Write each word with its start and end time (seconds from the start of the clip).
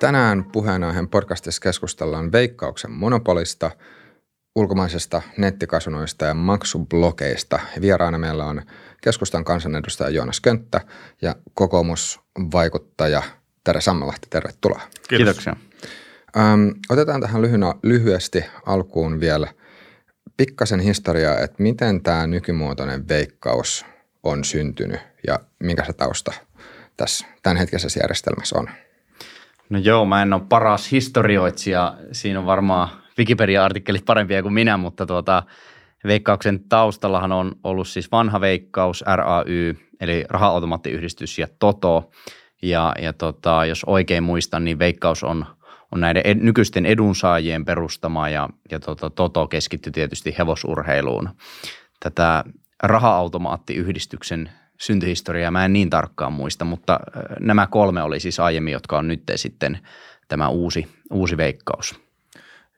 Tänään 0.00 0.44
puheenaiheen 0.44 1.08
podcastissa 1.08 1.60
keskustellaan 1.60 2.32
veikkauksen 2.32 2.90
monopolista, 2.90 3.70
ulkomaisesta 4.56 5.22
nettikasunoista 5.36 6.24
ja 6.24 6.34
maksublokeista. 6.34 7.60
Vieraana 7.80 8.18
meillä 8.18 8.44
on 8.44 8.62
keskustan 9.02 9.44
kansanedustaja 9.44 10.10
Joonas 10.10 10.40
Könttä 10.40 10.80
ja 11.22 11.36
kokoomusvaikuttaja 11.54 13.22
Tere 13.64 13.80
Sammalahti. 13.80 14.26
Tervetuloa. 14.30 14.80
Kiitos. 14.80 15.08
Kiitoksia. 15.08 15.56
Öm, 16.36 16.74
otetaan 16.88 17.20
tähän 17.20 17.42
lyhynä, 17.42 17.74
lyhyesti 17.82 18.44
alkuun 18.66 19.20
vielä 19.20 19.48
pikkasen 20.36 20.80
historiaa, 20.80 21.38
että 21.38 21.62
miten 21.62 22.02
tämä 22.02 22.26
nykymuotoinen 22.26 23.08
veikkaus 23.08 23.86
on 24.22 24.44
syntynyt 24.44 25.00
ja 25.26 25.40
minkä 25.58 25.84
se 25.84 25.92
tausta 25.92 26.32
tässä 26.96 27.26
tämänhetkisessä 27.42 28.00
järjestelmässä 28.02 28.58
on. 28.58 28.68
No 29.70 29.78
joo, 29.78 30.04
mä 30.04 30.22
en 30.22 30.32
ole 30.32 30.42
paras 30.48 30.92
historioitsija. 30.92 31.94
Siinä 32.12 32.38
on 32.38 32.46
varmaan 32.46 32.88
Wikipedia-artikkelit 33.18 34.04
parempia 34.04 34.42
kuin 34.42 34.54
minä, 34.54 34.76
mutta 34.76 35.06
tuota, 35.06 35.42
veikkauksen 36.04 36.60
taustallahan 36.68 37.32
on 37.32 37.52
ollut 37.64 37.88
siis 37.88 38.12
vanha 38.12 38.40
veikkaus, 38.40 39.04
RAY, 39.16 39.76
eli 40.00 40.24
raha-automaattiyhdistys 40.28 41.38
ja 41.38 41.46
Toto. 41.58 42.10
Ja, 42.62 42.94
ja 43.02 43.12
tota, 43.12 43.64
jos 43.64 43.84
oikein 43.84 44.22
muistan, 44.22 44.64
niin 44.64 44.78
veikkaus 44.78 45.24
on, 45.24 45.46
on 45.92 46.00
näiden 46.00 46.22
ed- 46.24 46.38
nykyisten 46.40 46.86
edunsaajien 46.86 47.64
perustama 47.64 48.28
ja, 48.28 48.48
ja 48.70 48.80
tota, 48.80 49.10
Toto 49.10 49.46
keskittyi 49.46 49.92
tietysti 49.92 50.34
hevosurheiluun. 50.38 51.28
Tätä 52.00 52.44
raha-automaattiyhdistyksen 52.82 54.50
syntyhistoriaa 54.80 55.50
mä 55.50 55.64
en 55.64 55.72
niin 55.72 55.90
tarkkaan 55.90 56.32
muista, 56.32 56.64
mutta 56.64 57.00
nämä 57.40 57.66
kolme 57.66 58.02
oli 58.02 58.20
siis 58.20 58.40
aiemmin, 58.40 58.72
jotka 58.72 58.98
on 58.98 59.08
nyt 59.08 59.22
sitten 59.36 59.78
tämä 60.28 60.48
uusi, 60.48 60.88
uusi 61.10 61.36
veikkaus. 61.36 62.00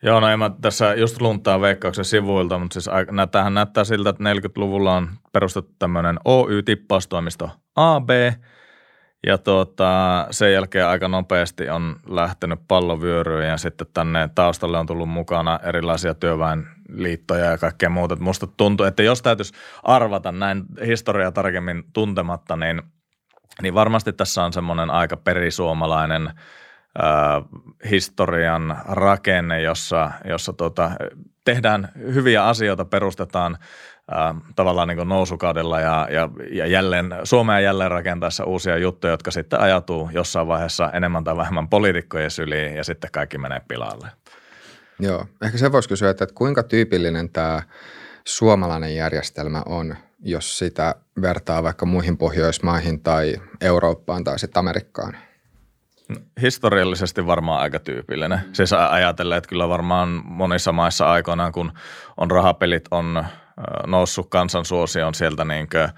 Joo, 0.03 0.21
no 0.21 0.37
mä 0.37 0.51
tässä 0.61 0.95
just 0.95 1.21
luntaa 1.21 1.61
veikkauksen 1.61 2.05
sivuilta, 2.05 2.59
mutta 2.59 2.75
siis 2.81 2.91
tämähän 3.31 3.55
näyttää 3.55 3.85
siltä, 3.85 4.11
että 4.11 4.25
40-luvulla 4.25 4.97
on 4.97 5.09
perustettu 5.33 5.73
tämmöinen 5.79 6.19
Oy-tippaustoimisto 6.25 7.51
AB, 7.77 8.11
ja 9.27 9.39
tuota, 9.39 10.27
sen 10.31 10.53
jälkeen 10.53 10.87
aika 10.87 11.09
nopeasti 11.09 11.69
on 11.69 11.97
lähtenyt 12.09 12.61
pallovyöryyn 12.69 13.49
ja 13.49 13.57
sitten 13.57 13.87
tänne 13.95 14.29
taustalle 14.35 14.79
on 14.79 14.87
tullut 14.87 15.09
mukana 15.09 15.61
erilaisia 15.63 16.15
työväenliittoja 16.93 17.45
ja 17.45 17.59
kaikkea 17.59 17.91
muuta. 17.91 18.17
Musta 18.17 18.47
tuntuu, 18.47 18.87
että 18.87 19.03
jos 19.03 19.23
täytyisi 19.23 19.53
arvata 19.83 20.33
näin 20.33 20.65
historiaa 20.87 21.33
tarkemmin 21.33 21.85
tuntematta, 21.93 22.57
niin, 22.57 22.83
niin 23.63 23.75
varmasti 23.75 24.13
tässä 24.13 24.45
on 24.45 24.53
semmoinen 24.53 24.91
aika 24.91 25.17
perisuomalainen– 25.17 26.31
historian 27.91 28.79
rakenne, 28.89 29.63
jossa, 29.63 30.11
jossa 30.25 30.53
tota, 30.53 30.91
tehdään 31.45 31.89
hyviä 31.97 32.45
asioita, 32.47 32.85
perustetaan 32.85 33.59
tavallaan 34.57 34.89
niin 34.89 35.09
nousukaudella 35.09 35.81
ja, 35.81 36.09
ja, 36.11 36.29
ja 36.51 36.67
jälleen, 36.67 37.15
Suomea 37.25 37.61
jälleen 37.61 37.91
rakentaessa 37.91 38.45
uusia 38.45 38.79
juttuja, 38.79 39.13
jotka 39.13 39.31
sitten 39.31 39.61
ajatuu 39.61 40.11
jossain 40.13 40.47
vaiheessa 40.47 40.91
enemmän 40.91 41.25
tai 41.25 41.37
vähemmän 41.37 41.69
poliitikkojen 41.69 42.31
syliin 42.31 42.77
ja 42.77 42.85
sitten 42.85 43.11
kaikki 43.11 43.39
menee 43.39 43.61
pilalle. 43.69 44.09
Joo, 45.03 45.27
ehkä 45.43 45.59
se 45.59 45.73
voisi 45.73 45.89
kysyä, 45.89 46.11
että 46.11 46.27
kuinka 46.35 46.63
tyypillinen 46.63 47.31
tämä 47.31 47.63
suomalainen 48.25 48.97
järjestelmä 48.97 49.63
on, 49.67 49.97
jos 50.21 50.59
sitä 50.59 50.95
vertaa 51.23 51.63
vaikka 51.63 51.87
muihin 51.87 52.17
Pohjoismaihin 52.17 53.01
tai 53.01 53.37
Eurooppaan 53.61 54.25
tai 54.25 54.39
sitten 54.39 54.61
Amerikkaan– 54.61 55.17
historiallisesti 56.43 57.27
varmaan 57.27 57.61
aika 57.61 57.79
tyypillinen. 57.79 58.41
Siis 58.53 58.73
ajatellen, 58.73 59.39
että 59.39 59.49
kyllä 59.49 59.69
varmaan 59.69 60.09
monissa 60.25 60.73
maissa 60.73 61.11
aikoinaan, 61.11 61.53
kun 61.53 61.73
on 62.17 62.31
rahapelit 62.31 62.85
on 62.91 63.25
noussut 63.87 64.31
kansansuosioon 64.31 65.15
sieltä 65.15 65.45
niin 65.45 65.69
kuin, 65.69 65.89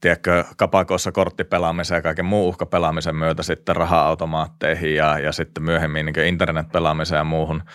tiedätkö, 0.00 0.44
kapakoissa 0.56 1.12
korttipelaamisen 1.12 1.96
ja 1.96 2.02
kaiken 2.02 2.24
muun 2.24 2.48
uhkapelaamisen 2.48 3.16
myötä 3.16 3.42
sitten 3.42 3.76
raha-automaatteihin 3.76 4.94
ja, 4.94 5.18
ja 5.18 5.32
sitten 5.32 5.62
myöhemmin 5.62 6.06
niin 6.06 6.26
internetpelaamiseen 6.26 7.18
ja 7.18 7.24
muuhun– 7.24 7.62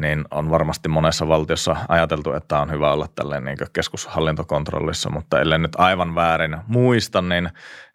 niin 0.00 0.24
on 0.30 0.50
varmasti 0.50 0.88
monessa 0.88 1.28
valtiossa 1.28 1.76
ajateltu, 1.88 2.32
että 2.32 2.60
on 2.60 2.70
hyvä 2.70 2.92
olla 2.92 3.06
tälleen 3.14 3.44
niin 3.44 3.56
keskushallintokontrollissa, 3.72 5.10
mutta 5.10 5.40
ellei 5.40 5.58
nyt 5.58 5.76
aivan 5.78 6.14
väärin 6.14 6.56
muista, 6.66 7.22
niin, 7.22 7.50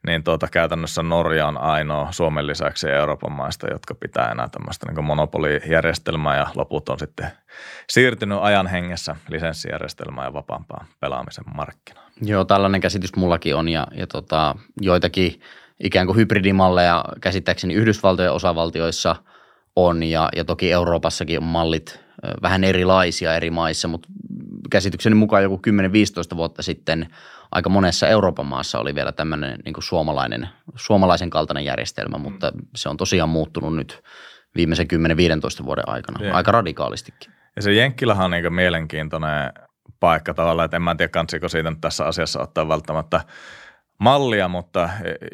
niin 0.07 0.23
tuota, 0.23 0.47
käytännössä 0.47 1.03
Norja 1.03 1.47
on 1.47 1.57
ainoa 1.57 2.11
Suomen 2.11 2.47
lisäksi 2.47 2.89
Euroopan 2.89 3.31
maista, 3.31 3.67
jotka 3.71 3.95
pitää 3.95 4.31
enää 4.31 4.47
tämmöistä 4.49 4.91
niin 4.91 5.05
monopolijärjestelmää 5.05 6.37
ja 6.37 6.47
loput 6.55 6.89
on 6.89 6.99
sitten 6.99 7.27
siirtynyt 7.89 8.39
ajan 8.41 8.67
hengessä 8.67 9.15
lisenssijärjestelmään 9.29 10.27
ja 10.27 10.33
vapaampaan 10.33 10.87
pelaamisen 10.99 11.45
markkinaan. 11.55 12.11
Joo, 12.21 12.45
tällainen 12.45 12.81
käsitys 12.81 13.15
mullakin 13.15 13.55
on 13.55 13.69
ja, 13.69 13.87
ja 13.91 14.07
tota, 14.07 14.55
joitakin 14.81 15.41
ikään 15.83 16.05
kuin 16.05 16.17
hybridimalleja 16.17 17.05
käsittääkseni 17.21 17.73
Yhdysvaltojen 17.73 18.33
osavaltioissa– 18.33 19.15
on 19.77 20.03
ja, 20.03 20.29
ja 20.35 20.45
toki 20.45 20.71
Euroopassakin 20.71 21.38
on 21.38 21.43
mallit 21.43 21.99
vähän 22.41 22.63
erilaisia 22.63 23.35
eri 23.35 23.49
maissa, 23.49 23.88
mutta 23.88 24.09
käsitykseni 24.69 25.15
mukaan 25.15 25.43
joku 25.43 25.61
10-15 26.33 26.38
vuotta 26.38 26.63
sitten 26.63 27.07
aika 27.51 27.69
monessa 27.69 28.07
Euroopan 28.07 28.45
maassa 28.45 28.79
oli 28.79 28.95
vielä 28.95 29.11
tämmöinen 29.11 29.59
niin 29.65 29.75
suomalainen, 29.79 30.49
suomalaisen 30.75 31.29
kaltainen 31.29 31.65
järjestelmä, 31.65 32.17
mutta 32.17 32.51
se 32.75 32.89
on 32.89 32.97
tosiaan 32.97 33.29
muuttunut 33.29 33.75
nyt 33.75 34.03
viimeisen 34.55 34.88
10-15 35.61 35.65
vuoden 35.65 35.89
aikana 35.89 36.23
yeah. 36.23 36.35
aika 36.35 36.51
radikaalistikin. 36.51 37.33
Ja 37.55 37.61
se 37.61 37.73
Jenkkilähän 37.73 38.25
on 38.25 38.31
niin 38.31 38.53
mielenkiintoinen 38.53 39.53
paikka 39.99 40.33
tavallaan, 40.33 40.65
että 40.65 40.77
en 40.77 40.81
mä 40.81 40.95
tiedä 40.95 41.09
kansiko 41.09 41.49
siitä 41.49 41.69
nyt 41.69 41.81
tässä 41.81 42.05
asiassa 42.05 42.41
ottaa 42.41 42.67
välttämättä 42.67 43.21
mallia, 43.99 44.47
mutta 44.47 44.89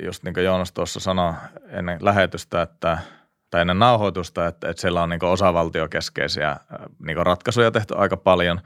just 0.05 0.23
niin 0.23 0.33
kuin 0.33 0.43
Joonas 0.43 0.71
tuossa 0.71 0.99
sanoi 0.99 1.33
ennen 1.69 1.97
lähetystä, 2.01 2.61
että– 2.61 2.97
tai 3.53 3.61
ennen 3.61 3.79
nauhoitusta, 3.79 4.47
että, 4.47 4.69
että 4.69 4.81
siellä 4.81 5.03
on 5.03 5.09
niin 5.09 5.25
osavaltiokeskeisiä 5.25 6.57
niin 7.05 7.17
ratkaisuja 7.17 7.71
tehty 7.71 7.93
aika 7.97 8.17
paljon. 8.17 8.61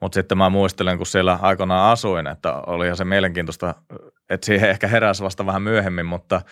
Mutta 0.00 0.14
sitten 0.14 0.38
mä 0.38 0.50
muistelen, 0.50 0.96
kun 0.96 1.06
siellä 1.06 1.38
aikoinaan 1.42 1.92
asuin, 1.92 2.26
että 2.26 2.54
oli 2.54 2.96
se 2.96 3.04
mielenkiintoista, 3.04 3.74
että 4.30 4.44
siihen 4.46 4.70
ehkä 4.70 4.86
heräsi 4.86 5.22
vasta 5.22 5.46
vähän 5.46 5.62
myöhemmin, 5.62 6.06
mutta 6.06 6.42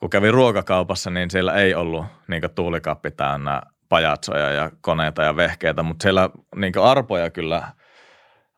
kun 0.00 0.10
kävi 0.10 0.30
ruokakaupassa, 0.30 1.10
niin 1.10 1.30
siellä 1.30 1.54
ei 1.54 1.74
ollut 1.74 2.06
niin 2.28 2.42
tuulikappi 2.54 3.10
täynnä 3.10 3.62
pajatsoja 3.88 4.52
ja 4.52 4.70
koneita 4.80 5.22
ja 5.22 5.36
vehkeitä, 5.36 5.82
mutta 5.82 6.02
siellä 6.02 6.30
niin 6.56 6.78
arpoja 6.78 7.30
kyllä– 7.30 7.62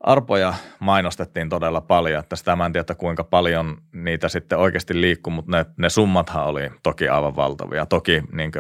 arpoja 0.00 0.54
mainostettiin 0.80 1.48
todella 1.48 1.80
paljon, 1.80 2.20
että 2.20 2.36
sitä 2.36 2.56
mä 2.56 2.66
en 2.66 2.72
tiedä, 2.72 2.94
kuinka 2.94 3.24
paljon 3.24 3.78
niitä 3.92 4.28
sitten 4.28 4.58
oikeasti 4.58 5.00
liikkuu, 5.00 5.32
mutta 5.32 5.56
ne, 5.56 5.66
ne 5.76 5.88
summathan 5.88 6.46
oli 6.46 6.70
toki 6.82 7.08
aivan 7.08 7.36
valtavia. 7.36 7.86
Toki 7.86 8.22
niin 8.32 8.52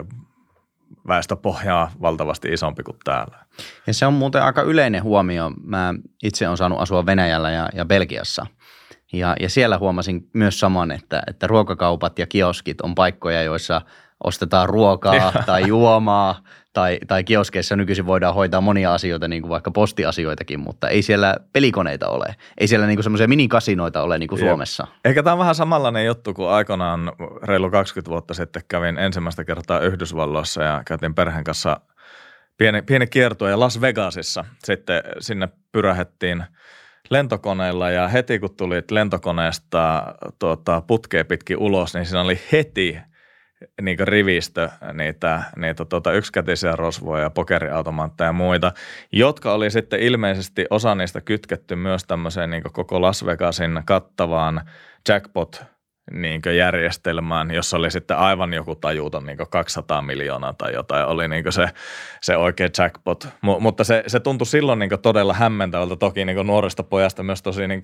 väestöpohjaa 1.08 1.90
valtavasti 2.02 2.48
isompi 2.48 2.82
kuin 2.82 2.96
täällä. 3.04 3.38
Ja 3.86 3.94
se 3.94 4.06
on 4.06 4.12
muuten 4.12 4.42
aika 4.42 4.62
yleinen 4.62 5.02
huomio. 5.02 5.50
Mä 5.62 5.94
itse 6.22 6.46
olen 6.46 6.56
saanut 6.56 6.80
asua 6.80 7.06
Venäjällä 7.06 7.50
ja, 7.50 7.68
ja 7.74 7.84
Belgiassa. 7.84 8.46
Ja, 9.12 9.36
ja 9.40 9.48
siellä 9.48 9.78
huomasin 9.78 10.28
myös 10.32 10.60
saman, 10.60 10.90
että, 10.90 11.22
että 11.26 11.46
ruokakaupat 11.46 12.18
ja 12.18 12.26
kioskit 12.26 12.80
on 12.80 12.94
paikkoja, 12.94 13.42
joissa 13.42 13.82
ostetaan 14.24 14.68
ruokaa 14.68 15.32
tai 15.46 15.68
juomaa 15.68 16.42
tai, 16.72 16.98
tai 17.06 17.24
kioskeissa 17.24 17.76
nykyisin 17.76 18.06
voidaan 18.06 18.34
hoitaa 18.34 18.60
monia 18.60 18.94
asioita, 18.94 19.28
niin 19.28 19.42
kuin 19.42 19.50
vaikka 19.50 19.70
postiasioitakin, 19.70 20.60
mutta 20.60 20.88
ei 20.88 21.02
siellä 21.02 21.36
pelikoneita 21.52 22.08
ole. 22.08 22.36
Ei 22.58 22.68
siellä 22.68 22.86
niin 22.86 23.02
semmoisia 23.02 23.28
minikasinoita 23.28 24.02
ole 24.02 24.18
niin 24.18 24.28
kuin 24.28 24.38
Suomessa. 24.38 24.86
Ehkä 25.04 25.22
tämä 25.22 25.32
on 25.32 25.38
vähän 25.38 25.54
samanlainen 25.54 26.06
juttu 26.06 26.34
kuin 26.34 26.48
aikanaan 26.48 27.12
reilu 27.42 27.70
20 27.70 28.10
vuotta 28.10 28.34
sitten 28.34 28.62
kävin 28.68 28.98
ensimmäistä 28.98 29.44
kertaa 29.44 29.80
Yhdysvalloissa 29.80 30.62
ja 30.62 30.82
käytiin 30.86 31.14
perheen 31.14 31.44
kanssa 31.44 31.80
pieni, 32.56 32.82
pieni 32.82 33.06
kiertue 33.06 33.50
ja 33.50 33.60
Las 33.60 33.80
Vegasissa. 33.80 34.44
Sitten 34.64 35.02
sinne 35.20 35.48
pyrähettiin 35.72 36.44
lentokoneella 37.10 37.90
ja 37.90 38.08
heti 38.08 38.38
kun 38.38 38.56
tulit 38.56 38.90
lentokoneesta 38.90 40.14
tuota, 40.38 40.80
putkeen 40.80 41.26
pitkin 41.26 41.58
ulos, 41.58 41.94
niin 41.94 42.06
siinä 42.06 42.20
oli 42.20 42.40
heti 42.52 42.98
niin 43.82 43.98
rivistö 44.08 44.68
niitä, 44.92 45.42
niitä 45.56 45.84
tota 45.84 46.12
yksikätisiä 46.12 46.76
rosvoja 46.76 47.22
ja 47.22 47.30
pokeriautomaatteja 47.30 48.28
ja 48.28 48.32
muita, 48.32 48.72
jotka 49.12 49.52
oli 49.52 49.70
sitten 49.70 50.00
ilmeisesti 50.00 50.66
osa 50.70 50.94
niistä 50.94 51.20
kytketty 51.20 51.76
myös 51.76 52.04
tämmöiseen 52.04 52.50
niin 52.50 52.62
koko 52.72 53.02
Las 53.02 53.26
Vegasin 53.26 53.82
kattavaan 53.84 54.60
jackpot 55.08 55.64
niin 56.10 56.42
järjestelmään, 56.56 57.50
jossa 57.50 57.76
oli 57.76 57.90
sitten 57.90 58.16
aivan 58.16 58.52
joku 58.52 58.74
tajuuton 58.74 59.26
niin 59.26 59.38
200 59.50 60.02
miljoonaa 60.02 60.52
tai 60.52 60.72
jotain, 60.72 61.06
oli 61.06 61.28
niin 61.28 61.52
se, 61.52 61.68
se 62.22 62.36
oikea 62.36 62.68
jackpot. 62.78 63.28
M- 63.42 63.60
mutta 63.62 63.84
se, 63.84 64.04
se 64.06 64.20
tuntui 64.20 64.46
silloin 64.46 64.78
niin 64.78 64.90
todella 65.02 65.34
hämmentävältä, 65.34 65.96
toki 65.96 66.24
niin 66.24 66.46
nuoresta 66.46 66.82
pojasta 66.82 67.22
myös 67.22 67.42
tosi 67.42 67.68
niin 67.68 67.82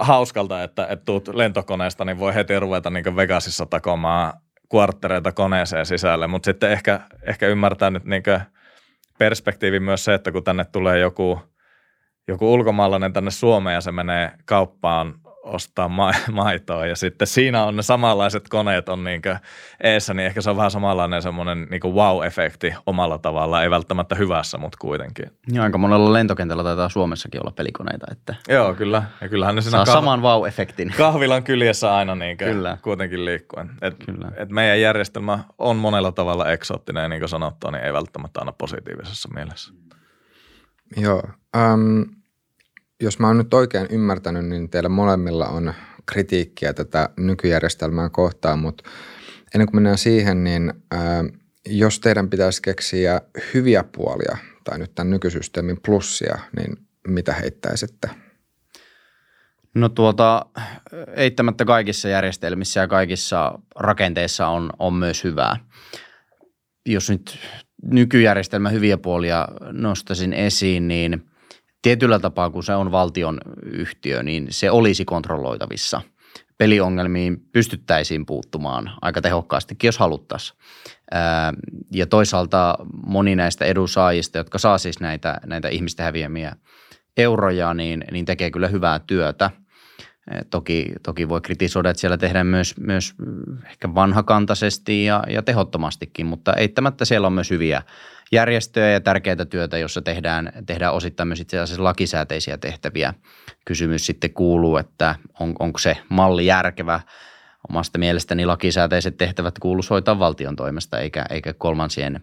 hauskalta, 0.00 0.62
että, 0.62 0.86
että 0.86 1.04
tuut 1.04 1.28
lentokoneesta, 1.28 2.04
niin 2.04 2.18
voi 2.18 2.34
heti 2.34 2.60
ruveta 2.60 2.90
niin 2.90 3.16
Vegasissa 3.16 3.66
takomaan 3.66 4.32
kuarttereita 4.68 5.32
koneeseen 5.32 5.86
sisälle, 5.86 6.26
mutta 6.26 6.46
sitten 6.46 6.70
ehkä, 6.70 7.00
ehkä 7.22 7.46
ymmärtää 7.46 7.90
nyt 7.90 8.04
niin 8.04 8.22
perspektiivi 9.18 9.80
myös 9.80 10.04
se, 10.04 10.14
että 10.14 10.32
kun 10.32 10.44
tänne 10.44 10.64
tulee 10.64 10.98
joku, 10.98 11.40
joku 12.28 12.52
ulkomaalainen 12.52 13.12
tänne 13.12 13.30
Suomeen 13.30 13.74
ja 13.74 13.80
se 13.80 13.92
menee 13.92 14.32
kauppaan 14.44 15.14
ostaa 15.48 15.88
ma- 15.88 16.12
maitoa 16.32 16.86
ja 16.86 16.96
sitten 16.96 17.28
siinä 17.28 17.64
on 17.64 17.76
ne 17.76 17.82
samanlaiset 17.82 18.48
koneet 18.48 18.88
on 18.88 19.04
niin 19.04 19.22
eessä, 19.82 20.14
niin 20.14 20.26
ehkä 20.26 20.40
se 20.40 20.50
on 20.50 20.56
vähän 20.56 20.70
samanlainen 20.70 21.22
semmoinen 21.22 21.66
niin 21.70 21.80
wow-efekti 21.84 22.74
omalla 22.86 23.18
tavallaan, 23.18 23.62
ei 23.62 23.70
välttämättä 23.70 24.14
hyvässä, 24.14 24.58
mutta 24.58 24.78
kuitenkin. 24.80 25.30
Ja 25.52 25.62
aika 25.62 25.78
monella 25.78 26.12
lentokentällä 26.12 26.62
taitaa 26.62 26.88
Suomessakin 26.88 27.40
olla 27.40 27.50
pelikoneita. 27.50 28.06
Että 28.12 28.34
Joo, 28.48 28.74
kyllä. 28.74 29.02
Ja 29.20 29.28
kyllähän 29.28 29.54
ne 29.54 29.60
siinä 29.60 29.84
kah- 29.84 29.92
saman 29.92 30.22
wow-efektin. 30.22 30.96
Kahvilan 30.96 31.42
kyljessä 31.42 31.94
aina 31.94 32.14
niin 32.14 32.36
kyllä. 32.36 32.78
kuitenkin 32.82 33.24
liikkuen. 33.24 33.70
Et, 33.82 33.94
kyllä. 34.06 34.32
Et 34.36 34.48
meidän 34.48 34.80
järjestelmä 34.80 35.38
on 35.58 35.76
monella 35.76 36.12
tavalla 36.12 36.52
eksoottinen 36.52 37.02
ja 37.02 37.08
niin 37.08 37.20
kuin 37.20 37.28
sanottua, 37.28 37.70
niin 37.70 37.84
ei 37.84 37.92
välttämättä 37.92 38.40
aina 38.40 38.52
positiivisessa 38.52 39.28
mielessä. 39.34 39.72
Joo. 40.96 41.22
Um, 41.56 42.17
jos 43.00 43.18
mä 43.18 43.26
oon 43.26 43.38
nyt 43.38 43.54
oikein 43.54 43.86
ymmärtänyt, 43.90 44.46
niin 44.46 44.70
teillä 44.70 44.88
molemmilla 44.88 45.46
on 45.46 45.74
kritiikkiä 46.06 46.72
tätä 46.72 47.08
nykyjärjestelmää 47.16 48.08
kohtaan, 48.08 48.58
mutta 48.58 48.90
ennen 49.54 49.66
kuin 49.66 49.76
mennään 49.76 49.98
siihen, 49.98 50.44
niin 50.44 50.72
ää, 50.90 51.24
jos 51.66 52.00
teidän 52.00 52.30
pitäisi 52.30 52.62
keksiä 52.62 53.20
hyviä 53.54 53.84
puolia 53.84 54.36
tai 54.64 54.78
nyt 54.78 54.94
tämän 54.94 55.10
nykysysteemin 55.10 55.80
plussia, 55.86 56.38
niin 56.56 56.76
mitä 57.08 57.32
heittäisitte? 57.32 58.10
No 59.74 59.88
tuota, 59.88 60.46
eittämättä 61.16 61.64
kaikissa 61.64 62.08
järjestelmissä 62.08 62.80
ja 62.80 62.88
kaikissa 62.88 63.58
rakenteissa 63.76 64.46
on, 64.46 64.70
on 64.78 64.94
myös 64.94 65.24
hyvää. 65.24 65.56
Jos 66.86 67.10
nyt 67.10 67.38
nykyjärjestelmän 67.82 68.72
hyviä 68.72 68.96
puolia 68.96 69.48
nostaisin 69.72 70.32
esiin, 70.32 70.88
niin 70.88 71.28
tietyllä 71.82 72.18
tapaa, 72.18 72.50
kun 72.50 72.64
se 72.64 72.74
on 72.74 72.92
valtion 72.92 73.40
yhtiö, 73.62 74.22
niin 74.22 74.46
se 74.50 74.70
olisi 74.70 75.04
kontrolloitavissa. 75.04 76.00
Peliongelmiin 76.58 77.40
pystyttäisiin 77.52 78.26
puuttumaan 78.26 78.90
aika 79.02 79.20
tehokkaastikin, 79.20 79.88
jos 79.88 79.98
haluttaisiin. 79.98 80.58
Ja 81.92 82.06
toisaalta 82.06 82.78
moni 83.06 83.36
näistä 83.36 83.64
edunsaajista, 83.64 84.38
jotka 84.38 84.58
saa 84.58 84.78
siis 84.78 85.00
näitä, 85.00 85.40
näitä 85.46 85.68
ihmisten 85.68 86.04
häviämiä 86.04 86.56
euroja, 87.16 87.74
niin, 87.74 88.04
niin 88.10 88.24
tekee 88.24 88.50
kyllä 88.50 88.68
hyvää 88.68 88.98
työtä. 88.98 89.50
Toki, 90.50 90.92
toki 91.02 91.28
voi 91.28 91.40
kritisoida, 91.40 91.90
että 91.90 92.00
siellä 92.00 92.18
tehdään 92.18 92.46
myös, 92.46 92.74
myös 92.80 93.14
ehkä 93.66 93.94
vanhakantaisesti 93.94 95.04
ja, 95.04 95.24
ja 95.28 95.42
tehottomastikin, 95.42 96.26
mutta 96.26 96.54
eittämättä 96.54 97.04
siellä 97.04 97.26
on 97.26 97.32
myös 97.32 97.50
hyviä 97.50 97.82
järjestöjä 98.32 98.90
ja 98.90 99.00
tärkeää 99.00 99.44
työtä, 99.50 99.78
jossa 99.78 100.02
tehdään, 100.02 100.52
tehdään 100.66 100.94
osittain 100.94 101.28
myös 101.28 101.40
itse 101.40 101.58
asiassa 101.58 101.84
lakisääteisiä 101.84 102.58
tehtäviä. 102.58 103.14
Kysymys 103.64 104.06
sitten 104.06 104.32
kuuluu, 104.32 104.76
että 104.76 105.14
on, 105.40 105.54
onko 105.58 105.78
se 105.78 105.96
malli 106.08 106.46
järkevä. 106.46 107.00
Omasta 107.70 107.98
mielestäni 107.98 108.46
lakisääteiset 108.46 109.16
tehtävät 109.16 109.58
kuuluu 109.58 109.82
hoitaa 109.90 110.18
valtion 110.18 110.56
toimesta 110.56 110.98
eikä, 110.98 111.24
eikä 111.30 111.52
kolmansien, 111.52 112.20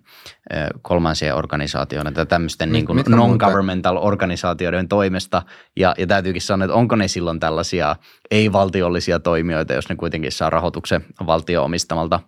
kolmansien 0.81 1.35
organisaatioiden 1.35 2.13
tai 2.13 2.25
tämmöisten 2.25 2.71
niin 2.71 2.85
kuin 2.85 3.03
non-governmental 3.09 3.97
organisaatioiden 3.97 4.87
toimesta. 4.87 5.41
Ja, 5.75 5.95
ja 5.97 6.07
täytyykin 6.07 6.41
sanoa, 6.41 6.65
että 6.65 6.75
onko 6.75 6.95
ne 6.95 7.07
silloin 7.07 7.39
tällaisia 7.39 7.95
ei-valtiollisia 8.31 9.19
toimijoita, 9.19 9.73
jos 9.73 9.89
ne 9.89 9.95
kuitenkin 9.95 10.31
saa 10.31 10.49
rahoituksen 10.49 11.05
valtio 11.25 11.63
omistamalta 11.63 12.19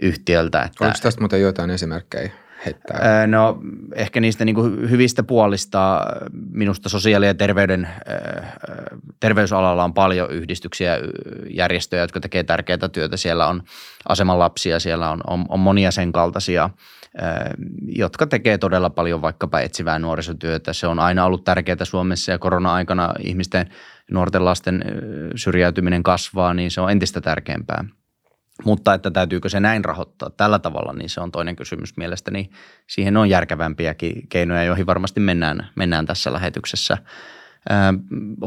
yhtiöltä. 0.00 0.62
Että, 0.62 0.84
Oliko 0.84 0.98
tästä 1.02 1.20
muuten 1.20 1.40
jotain 1.40 1.70
esimerkkejä? 1.70 2.30
Heittää? 2.64 3.26
No 3.26 3.58
ehkä 3.94 4.20
niistä 4.20 4.44
niin 4.44 4.54
kuin 4.54 4.90
hyvistä 4.90 5.22
puolista 5.22 6.00
minusta 6.50 6.88
sosiaali- 6.88 7.26
ja 7.26 7.34
terveyden, 7.34 7.88
terveysalalla 9.20 9.84
on 9.84 9.94
paljon 9.94 10.30
yhdistyksiä, 10.30 10.98
järjestöjä, 11.50 12.02
jotka 12.02 12.20
tekee 12.20 12.44
tärkeää 12.44 12.88
työtä. 12.92 13.16
Siellä 13.16 13.46
on 13.46 13.62
asemanlapsia, 14.08 14.80
siellä 14.80 15.10
on, 15.10 15.20
on, 15.26 15.44
on 15.48 15.60
monia 15.60 15.90
sen 15.90 16.12
kaltaisia, 16.12 16.70
jotka 17.88 18.26
tekee 18.26 18.58
todella 18.58 18.90
paljon 18.90 19.22
vaikkapa 19.22 19.60
etsivää 19.60 19.98
nuorisotyötä. 19.98 20.72
Se 20.72 20.86
on 20.86 20.98
aina 20.98 21.24
ollut 21.24 21.44
tärkeää 21.44 21.84
Suomessa 21.84 22.32
ja 22.32 22.38
korona-aikana 22.38 23.14
ihmisten 23.20 23.66
nuorten 24.10 24.44
lasten 24.44 24.84
syrjäytyminen 25.34 26.02
kasvaa, 26.02 26.54
niin 26.54 26.70
se 26.70 26.80
on 26.80 26.90
entistä 26.90 27.20
tärkeämpää. 27.20 27.84
Mutta 28.66 28.94
että 28.94 29.10
täytyykö 29.10 29.48
se 29.48 29.60
näin 29.60 29.84
rahoittaa 29.84 30.30
tällä 30.30 30.58
tavalla, 30.58 30.92
niin 30.92 31.10
se 31.10 31.20
on 31.20 31.32
toinen 31.32 31.56
kysymys 31.56 31.96
mielestäni. 31.96 32.50
Siihen 32.86 33.16
on 33.16 33.28
järkevämpiäkin 33.28 34.28
keinoja, 34.28 34.64
joihin 34.64 34.86
varmasti 34.86 35.20
mennään, 35.20 35.66
mennään 35.74 36.06
tässä 36.06 36.32
lähetyksessä. 36.32 36.98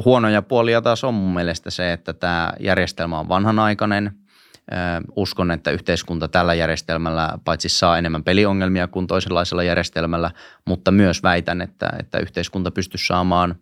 huonoja 0.06 0.42
puolia 0.42 0.82
taas 0.82 1.04
on 1.04 1.14
mun 1.14 1.34
mielestä 1.34 1.70
se, 1.70 1.94
että 1.94 2.14
tämä 2.14 2.54
järjestelmä 2.60 3.20
on 3.20 3.30
vanhanaikainen. 3.30 4.12
uskon, 5.16 5.52
että 5.52 5.72
yhteiskunta 5.72 6.28
tällä 6.28 6.54
järjestelmällä 6.54 7.38
paitsi 7.46 7.70
saa 7.70 7.98
enemmän 7.98 8.24
peliongelmia 8.24 8.88
kuin 8.88 9.08
toisenlaisella 9.08 9.64
järjestelmällä, 9.64 10.32
mutta 10.66 10.92
myös 10.92 11.24
väitän, 11.24 11.62
että, 11.62 11.90
että 12.00 12.20
yhteiskunta 12.20 12.72
pystyy 12.72 13.00
saamaan 13.08 13.56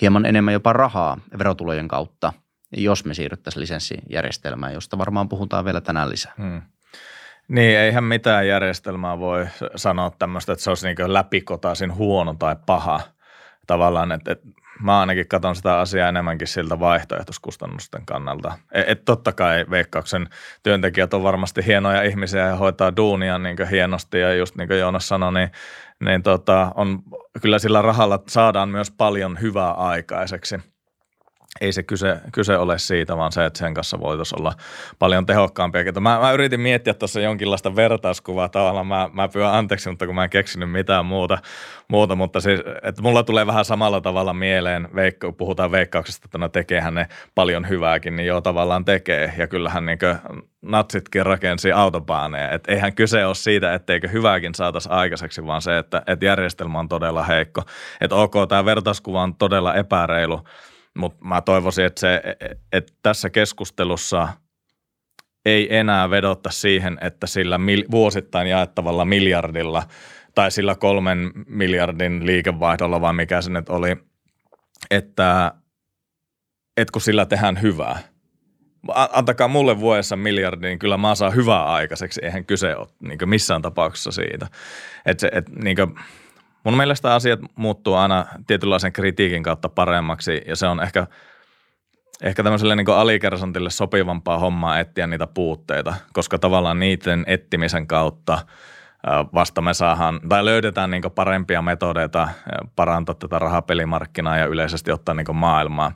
hieman 0.00 0.26
enemmän 0.26 0.54
jopa 0.54 0.72
rahaa 0.72 1.20
verotulojen 1.38 1.88
kautta– 1.88 2.32
jos 2.76 3.04
me 3.04 3.14
siirryttäisiin 3.14 3.60
lisenssijärjestelmään, 3.60 4.74
josta 4.74 4.98
varmaan 4.98 5.28
puhutaan 5.28 5.64
vielä 5.64 5.80
tänään 5.80 6.10
lisää. 6.10 6.32
Hmm. 6.38 6.62
Niin, 7.48 7.78
eihän 7.78 8.04
mitään 8.04 8.48
järjestelmää 8.48 9.18
voi 9.18 9.46
sanoa 9.76 10.10
tämmöistä, 10.18 10.52
että 10.52 10.62
se 10.62 10.70
olisi 10.70 10.86
niin 10.86 11.12
läpikotaisin 11.12 11.94
huono 11.94 12.34
tai 12.34 12.56
paha. 12.66 13.00
Tavallaan, 13.66 14.12
että, 14.12 14.32
että 14.32 14.48
mä 14.82 15.00
ainakin 15.00 15.28
katson 15.28 15.56
sitä 15.56 15.78
asiaa 15.78 16.08
enemmänkin 16.08 16.48
siltä 16.48 16.80
vaihtoehtoiskustannusten 16.80 18.06
kannalta. 18.06 18.52
Et, 18.72 18.88
et 18.88 19.04
totta 19.04 19.32
kai 19.32 19.66
Veikkauksen 19.70 20.28
työntekijät 20.62 21.14
on 21.14 21.22
varmasti 21.22 21.66
hienoja 21.66 22.02
ihmisiä 22.02 22.46
ja 22.46 22.56
hoitaa 22.56 22.96
duunia 22.96 23.38
niin 23.38 23.68
hienosti 23.70 24.20
ja 24.20 24.34
just 24.34 24.56
niin 24.56 24.68
kuin 24.68 24.80
Joonas 24.80 25.08
sanoi, 25.08 25.32
niin, 25.32 25.50
niin 26.00 26.22
tota, 26.22 26.72
on, 26.74 27.02
kyllä 27.42 27.58
sillä 27.58 27.82
rahalla 27.82 28.22
saadaan 28.28 28.68
myös 28.68 28.90
paljon 28.90 29.40
hyvää 29.40 29.72
aikaiseksi– 29.72 30.58
ei 31.60 31.72
se 31.72 31.82
kyse, 31.82 32.20
kyse 32.32 32.58
ole 32.58 32.78
siitä, 32.78 33.16
vaan 33.16 33.32
se, 33.32 33.44
että 33.44 33.58
sen 33.58 33.74
kanssa 33.74 34.00
voitaisiin 34.00 34.40
olla 34.40 34.52
paljon 34.98 35.26
tehokkaampia. 35.26 35.92
Mä, 36.00 36.18
mä 36.20 36.32
yritin 36.32 36.60
miettiä 36.60 36.94
tuossa 36.94 37.20
jonkinlaista 37.20 37.76
vertauskuvaa 37.76 38.48
tavallaan, 38.48 38.86
mä, 38.86 39.10
mä 39.12 39.28
pyydän 39.28 39.54
anteeksi, 39.54 39.90
mutta 39.90 40.06
kun 40.06 40.14
mä 40.14 40.24
en 40.24 40.30
keksinyt 40.30 40.70
mitään 40.70 41.06
muuta, 41.06 41.38
muuta 41.88 42.14
mutta 42.14 42.40
siis, 42.40 42.60
että 42.82 43.02
mulla 43.02 43.22
tulee 43.22 43.46
vähän 43.46 43.64
samalla 43.64 44.00
tavalla 44.00 44.32
mieleen, 44.32 44.88
veikko, 44.94 45.32
puhutaan 45.32 45.72
veikkauksesta, 45.72 46.24
että 46.24 46.38
no 46.38 46.48
tekeehän 46.48 46.94
ne 46.94 47.08
paljon 47.34 47.68
hyvääkin, 47.68 48.16
niin 48.16 48.26
joo 48.26 48.40
tavallaan 48.40 48.84
tekee. 48.84 49.32
Ja 49.38 49.46
kyllähän 49.46 49.86
niin 49.86 49.98
natsitkin 50.62 51.26
rakensi 51.26 51.72
autobaaneja. 51.72 52.50
Et 52.50 52.64
eihän 52.68 52.94
kyse 52.94 53.26
ole 53.26 53.34
siitä, 53.34 53.74
etteikö 53.74 54.08
hyvääkin 54.08 54.54
saataisiin 54.54 54.92
aikaiseksi, 54.92 55.46
vaan 55.46 55.62
se, 55.62 55.78
että, 55.78 56.02
että 56.06 56.26
järjestelmä 56.26 56.78
on 56.78 56.88
todella 56.88 57.22
heikko. 57.22 57.62
Että 58.00 58.16
ok, 58.16 58.34
tämä 58.48 58.64
vertauskuva 58.64 59.22
on 59.22 59.34
todella 59.34 59.74
epäreilu, 59.74 60.44
mutta 61.00 61.24
mä 61.24 61.40
toivoisin, 61.40 61.84
että, 61.84 62.00
se, 62.00 62.22
että 62.72 62.92
tässä 63.02 63.30
keskustelussa 63.30 64.28
ei 65.44 65.76
enää 65.76 66.10
vedota 66.10 66.50
siihen, 66.50 66.98
että 67.00 67.26
sillä 67.26 67.58
mil, 67.58 67.84
vuosittain 67.90 68.46
jaettavalla 68.46 69.04
miljardilla 69.04 69.82
tai 70.34 70.50
sillä 70.50 70.74
kolmen 70.74 71.32
miljardin 71.46 72.26
liikevaihdolla, 72.26 73.00
vai 73.00 73.12
mikä 73.12 73.42
se 73.42 73.50
nyt 73.50 73.68
oli, 73.68 73.96
että, 74.90 75.52
että 76.76 76.92
kun 76.92 77.02
sillä 77.02 77.26
tehdään 77.26 77.62
hyvää. 77.62 77.98
Antakaa 79.12 79.48
mulle 79.48 79.80
vuodessa 79.80 80.16
miljardi, 80.16 80.66
niin 80.66 80.78
kyllä 80.78 80.96
mä 80.96 81.14
saan 81.14 81.34
hyvää 81.34 81.64
aikaiseksi. 81.64 82.20
Eihän 82.24 82.44
kyse 82.44 82.76
ole 82.76 82.86
niin 83.02 83.28
missään 83.28 83.62
tapauksessa 83.62 84.10
siitä. 84.10 84.46
Että 85.06 85.20
se, 85.20 85.30
et, 85.32 85.48
niin 85.48 85.76
kuin, 85.76 85.94
Mun 86.64 86.76
mielestä 86.76 87.14
asiat 87.14 87.40
muuttuu 87.54 87.94
aina 87.94 88.26
tietynlaisen 88.46 88.92
kritiikin 88.92 89.42
kautta 89.42 89.68
paremmaksi 89.68 90.42
ja 90.46 90.56
se 90.56 90.66
on 90.66 90.82
ehkä, 90.82 91.06
ehkä 92.22 92.42
tämmöiselle 92.42 92.76
niin 92.76 92.90
alikersantille 92.90 93.70
sopivampaa 93.70 94.38
hommaa 94.38 94.80
etsiä 94.80 95.06
niitä 95.06 95.26
puutteita, 95.26 95.94
koska 96.12 96.38
tavallaan 96.38 96.80
niiden 96.80 97.24
ettimisen 97.26 97.86
kautta 97.86 98.38
vasta 99.34 99.60
me 99.60 99.74
saadaan, 99.74 100.20
tai 100.28 100.44
löydetään 100.44 100.90
niin 100.90 101.02
parempia 101.14 101.62
metodeita 101.62 102.28
parantaa 102.76 103.14
tätä 103.14 103.38
rahapelimarkkinaa 103.38 104.38
ja 104.38 104.46
yleisesti 104.46 104.92
ottaa 104.92 105.14
niin 105.14 105.36
maailmaa. 105.36 105.92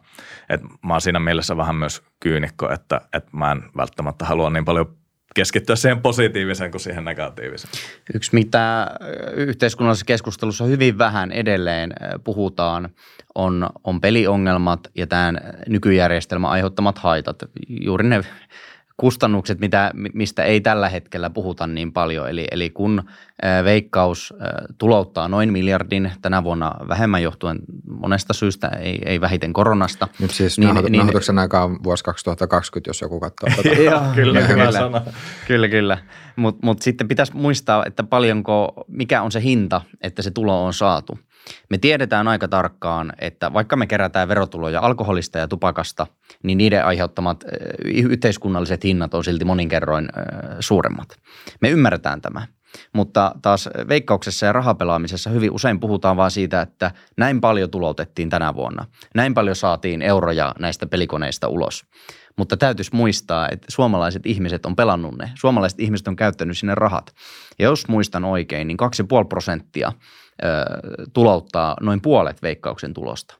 Et 0.48 0.60
mä 0.62 0.94
oon 0.94 1.00
siinä 1.00 1.20
mielessä 1.20 1.56
vähän 1.56 1.76
myös 1.76 2.02
kyynikko, 2.20 2.72
että, 2.72 3.00
että 3.12 3.30
mä 3.36 3.52
en 3.52 3.62
välttämättä 3.76 4.24
halua 4.24 4.50
niin 4.50 4.64
paljon 4.64 4.96
keskittyä 5.34 5.76
siihen 5.76 6.00
positiiviseen 6.00 6.70
kuin 6.70 6.80
siihen 6.80 7.04
negatiiviseen. 7.04 7.72
Yksi, 8.14 8.30
mitä 8.34 8.90
yhteiskunnallisessa 9.36 10.06
keskustelussa 10.06 10.64
hyvin 10.64 10.98
vähän 10.98 11.32
edelleen 11.32 11.92
puhutaan, 12.24 12.88
on, 13.34 13.70
on 13.84 14.00
peliongelmat 14.00 14.90
ja 14.94 15.06
tämän 15.06 15.40
nykyjärjestelmän 15.68 16.50
aiheuttamat 16.50 16.98
haitat. 16.98 17.42
Juuri 17.68 18.08
ne 18.08 18.20
kustannukset, 18.96 19.60
mitä, 19.60 19.90
mistä 20.14 20.44
ei 20.44 20.60
tällä 20.60 20.88
hetkellä 20.88 21.30
puhuta 21.30 21.66
niin 21.66 21.92
paljon. 21.92 22.28
Eli, 22.28 22.46
eli 22.50 22.70
kun 22.70 23.02
veikkaus 23.64 24.34
tulouttaa 24.78 25.28
noin 25.28 25.52
miljardin 25.52 26.12
tänä 26.22 26.44
vuonna 26.44 26.72
vähemmän 26.88 27.22
johtuen 27.22 27.58
monesta 28.00 28.32
syystä, 28.32 28.68
ei, 28.68 28.98
ei 29.06 29.20
vähiten 29.20 29.52
koronasta. 29.52 30.08
Nyt 30.18 30.30
siis 30.30 30.58
niin, 30.58 30.66
nauhoituksen 30.66 30.92
niin, 30.92 30.98
nauhoituksen 30.98 31.38
aika 31.38 31.64
on 31.64 31.78
vuosi 31.84 32.04
2020, 32.04 32.90
jos 32.90 33.00
joku 33.00 33.20
katsoo 33.20 33.48
tätä. 33.56 33.68
Joo, 33.82 34.02
kyllä, 34.14 34.42
kyllä, 34.42 34.72
sana. 34.72 35.02
kyllä, 35.46 35.68
kyllä. 35.68 35.98
Mutta 36.36 36.66
mut 36.66 36.82
sitten 36.82 37.08
pitäisi 37.08 37.36
muistaa, 37.36 37.84
että 37.86 38.02
paljonko, 38.02 38.84
mikä 38.88 39.22
on 39.22 39.32
se 39.32 39.42
hinta, 39.42 39.80
että 40.00 40.22
se 40.22 40.30
tulo 40.30 40.64
on 40.64 40.74
saatu. 40.74 41.18
Me 41.70 41.78
tiedetään 41.78 42.28
aika 42.28 42.48
tarkkaan, 42.48 43.12
että 43.18 43.52
vaikka 43.52 43.76
me 43.76 43.86
kerätään 43.86 44.28
verotuloja 44.28 44.80
alkoholista 44.80 45.38
ja 45.38 45.48
tupakasta, 45.48 46.06
niin 46.42 46.58
niiden 46.58 46.84
aiheuttamat 46.84 47.44
yhteiskunnalliset 47.84 48.84
hinnat 48.84 49.14
on 49.14 49.24
silti 49.24 49.44
monin 49.44 49.68
kerroin 49.68 50.08
suuremmat. 50.60 51.08
Me 51.60 51.70
ymmärretään 51.70 52.20
tämä. 52.20 52.46
Mutta 52.92 53.34
taas 53.42 53.68
veikkauksessa 53.88 54.46
ja 54.46 54.52
rahapelaamisessa 54.52 55.30
hyvin 55.30 55.50
usein 55.50 55.80
puhutaan 55.80 56.16
vaan 56.16 56.30
siitä, 56.30 56.60
että 56.60 56.90
näin 57.16 57.40
paljon 57.40 57.70
tuloutettiin 57.70 58.30
tänä 58.30 58.54
vuonna. 58.54 58.86
Näin 59.14 59.34
paljon 59.34 59.56
saatiin 59.56 60.02
euroja 60.02 60.54
näistä 60.58 60.86
pelikoneista 60.86 61.48
ulos. 61.48 61.84
Mutta 62.36 62.56
täytyisi 62.56 62.90
muistaa, 62.94 63.48
että 63.48 63.66
suomalaiset 63.70 64.26
ihmiset 64.26 64.66
on 64.66 64.76
pelannut 64.76 65.18
ne. 65.18 65.30
Suomalaiset 65.34 65.80
ihmiset 65.80 66.08
on 66.08 66.16
käyttänyt 66.16 66.58
sinne 66.58 66.74
rahat. 66.74 67.14
Ja 67.58 67.64
jos 67.64 67.88
muistan 67.88 68.24
oikein, 68.24 68.68
niin 68.68 68.78
2,5 69.22 69.28
prosenttia 69.28 69.92
tulouttaa 71.12 71.76
noin 71.80 72.00
puolet 72.00 72.42
veikkauksen 72.42 72.94
tulosta. 72.94 73.34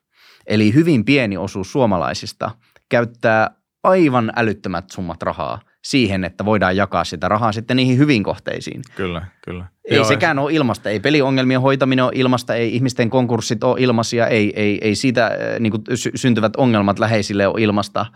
Eli 0.46 0.74
hyvin 0.74 1.04
pieni 1.04 1.36
osuus 1.36 1.72
suomalaisista 1.72 2.50
käyttää 2.88 3.50
aivan 3.82 4.32
älyttömät 4.36 4.90
summat 4.90 5.22
rahaa 5.22 5.60
siihen, 5.84 6.24
että 6.24 6.44
voidaan 6.44 6.76
jakaa 6.76 7.04
sitä 7.04 7.28
rahaa 7.28 7.52
sitten 7.52 7.76
niihin 7.76 7.98
hyvin 7.98 8.22
kohteisiin. 8.22 8.82
Kyllä, 8.96 9.26
kyllä. 9.44 9.66
Ei 9.90 9.96
Joo, 9.96 10.04
sekään 10.04 10.38
ole 10.38 10.52
ilmasta. 10.52 10.90
Ei 10.90 11.00
peliongelmien 11.00 11.60
hoitaminen 11.60 12.04
ole 12.04 12.12
ilmasta, 12.14 12.54
ei 12.54 12.74
ihmisten 12.74 13.10
konkurssit 13.10 13.64
ole 13.64 13.80
ilmaisia, 13.80 14.26
ei, 14.26 14.52
ei, 14.56 14.78
ei 14.82 14.94
siitä 14.94 15.30
niin 15.60 15.70
kuin 15.70 15.82
syntyvät 16.14 16.56
ongelmat 16.56 16.98
läheisille 16.98 17.46
ole 17.46 17.62
ilmasta. 17.62 18.06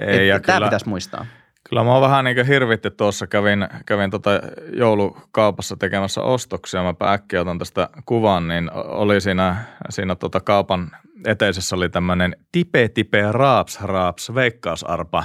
Ei, 0.00 0.28
ja 0.28 0.40
tämä 0.40 0.58
kyllä, 0.58 0.66
pitäisi 0.66 0.88
muistaa. 0.88 1.26
Kyllä 1.68 1.84
mä 1.84 1.92
oon 1.92 2.02
vähän 2.02 2.24
niin 2.24 2.46
hirvitti 2.46 2.90
tuossa, 2.90 3.26
kävin, 3.26 3.68
kävin 3.86 4.10
tota 4.10 4.30
joulukaupassa 4.72 5.76
tekemässä 5.76 6.22
ostoksia, 6.22 6.82
mä 6.82 7.12
äkkiä 7.12 7.40
otan 7.40 7.58
tästä 7.58 7.88
kuvan, 8.04 8.48
niin 8.48 8.70
oli 8.74 9.20
siinä, 9.20 9.56
siinä 9.90 10.14
tota 10.14 10.40
kaupan 10.40 10.90
eteisessä 11.26 11.76
oli 11.76 11.88
tämmöinen 11.88 12.36
tipe 12.52 12.88
tipe 12.88 13.32
raaps 13.32 13.80
raaps 13.80 14.34
veikkausarpa 14.34 15.24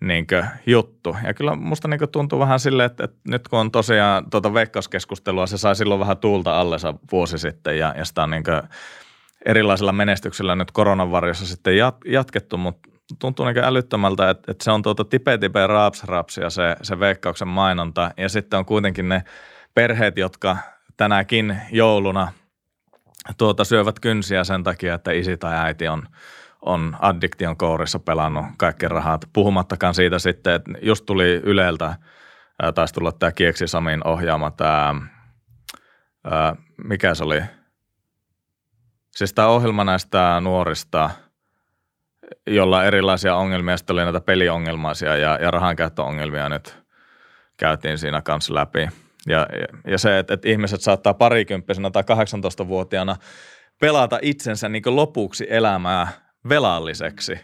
niin 0.00 0.26
juttu. 0.66 1.16
Ja 1.26 1.34
kyllä 1.34 1.56
musta 1.56 1.88
niin 1.88 2.00
tuntuu 2.12 2.38
vähän 2.38 2.60
silleen, 2.60 2.86
että, 2.86 3.04
että 3.04 3.16
nyt 3.28 3.48
kun 3.48 3.58
on 3.58 3.70
tosiaan 3.70 4.30
tuota 4.30 4.54
veikkauskeskustelua, 4.54 5.46
se 5.46 5.58
sai 5.58 5.76
silloin 5.76 6.00
vähän 6.00 6.18
tuulta 6.18 6.60
allensa 6.60 6.94
vuosi 7.12 7.38
sitten 7.38 7.78
ja, 7.78 7.94
ja 7.98 8.04
sitä 8.04 8.22
on 8.22 8.30
niin 8.30 8.44
erilaisilla 9.46 9.92
menestyksillä 9.92 10.56
nyt 10.56 10.70
koronan 10.70 11.10
varjossa 11.10 11.46
sitten 11.46 11.76
jat, 11.76 11.96
jatkettu, 12.06 12.56
mutta 12.56 12.93
tuntuu 13.18 13.46
niin 13.46 13.64
älyttömältä, 13.64 14.30
että, 14.30 14.52
että 14.52 14.64
se 14.64 14.70
on 14.70 14.82
tuota 14.82 15.04
tipe 15.04 15.38
tipe 15.38 15.66
raps 15.66 16.04
raps 16.04 16.36
ja 16.36 16.50
se, 16.50 16.76
se 16.82 17.00
veikkauksen 17.00 17.48
mainonta. 17.48 18.10
Ja 18.16 18.28
sitten 18.28 18.58
on 18.58 18.64
kuitenkin 18.64 19.08
ne 19.08 19.24
perheet, 19.74 20.18
jotka 20.18 20.56
tänäkin 20.96 21.60
jouluna 21.72 22.32
tuota 23.38 23.64
syövät 23.64 24.00
kynsiä 24.00 24.44
sen 24.44 24.62
takia, 24.62 24.94
että 24.94 25.12
isi 25.12 25.36
tai 25.36 25.56
äiti 25.56 25.88
on, 25.88 26.02
on 26.62 26.96
addiktion 27.00 27.56
kourissa 27.56 27.98
pelannut 27.98 28.44
kaikki 28.56 28.88
rahat. 28.88 29.24
Puhumattakaan 29.32 29.94
siitä 29.94 30.18
sitten, 30.18 30.54
että 30.54 30.70
just 30.82 31.06
tuli 31.06 31.40
Yleltä, 31.44 31.96
taisi 32.74 32.94
tulla 32.94 33.12
tämä 33.12 33.32
Kieksi 33.32 33.66
Samin 33.66 34.06
ohjaama 34.06 34.50
tämä, 34.50 34.94
mikä 36.84 37.14
se 37.14 37.24
oli? 37.24 37.42
Siis 39.16 39.32
tämä 39.34 39.48
ohjelma 39.48 39.84
näistä 39.84 40.40
nuorista– 40.40 41.10
jolla 42.46 42.84
erilaisia 42.84 43.36
ongelmia, 43.36 43.76
sitten 43.76 43.94
oli 43.94 44.04
näitä 44.04 44.20
peliongelmaisia 44.20 45.16
ja, 45.16 45.38
ja 45.42 45.50
rahankäyttöongelmia 45.50 46.48
nyt 46.48 46.78
käytiin 47.56 47.98
siinä 47.98 48.22
kanssa 48.22 48.54
läpi. 48.54 48.88
Ja, 49.26 49.46
ja, 49.52 49.66
ja 49.86 49.98
se, 49.98 50.18
että, 50.18 50.34
että 50.34 50.48
ihmiset 50.48 50.80
saattaa 50.80 51.14
parikymppisenä 51.14 51.90
tai 51.90 52.02
18-vuotiaana 52.02 53.16
pelata 53.80 54.18
itsensä 54.22 54.68
niin 54.68 54.82
lopuksi 54.86 55.46
elämää 55.50 56.08
velalliseksi 56.48 57.38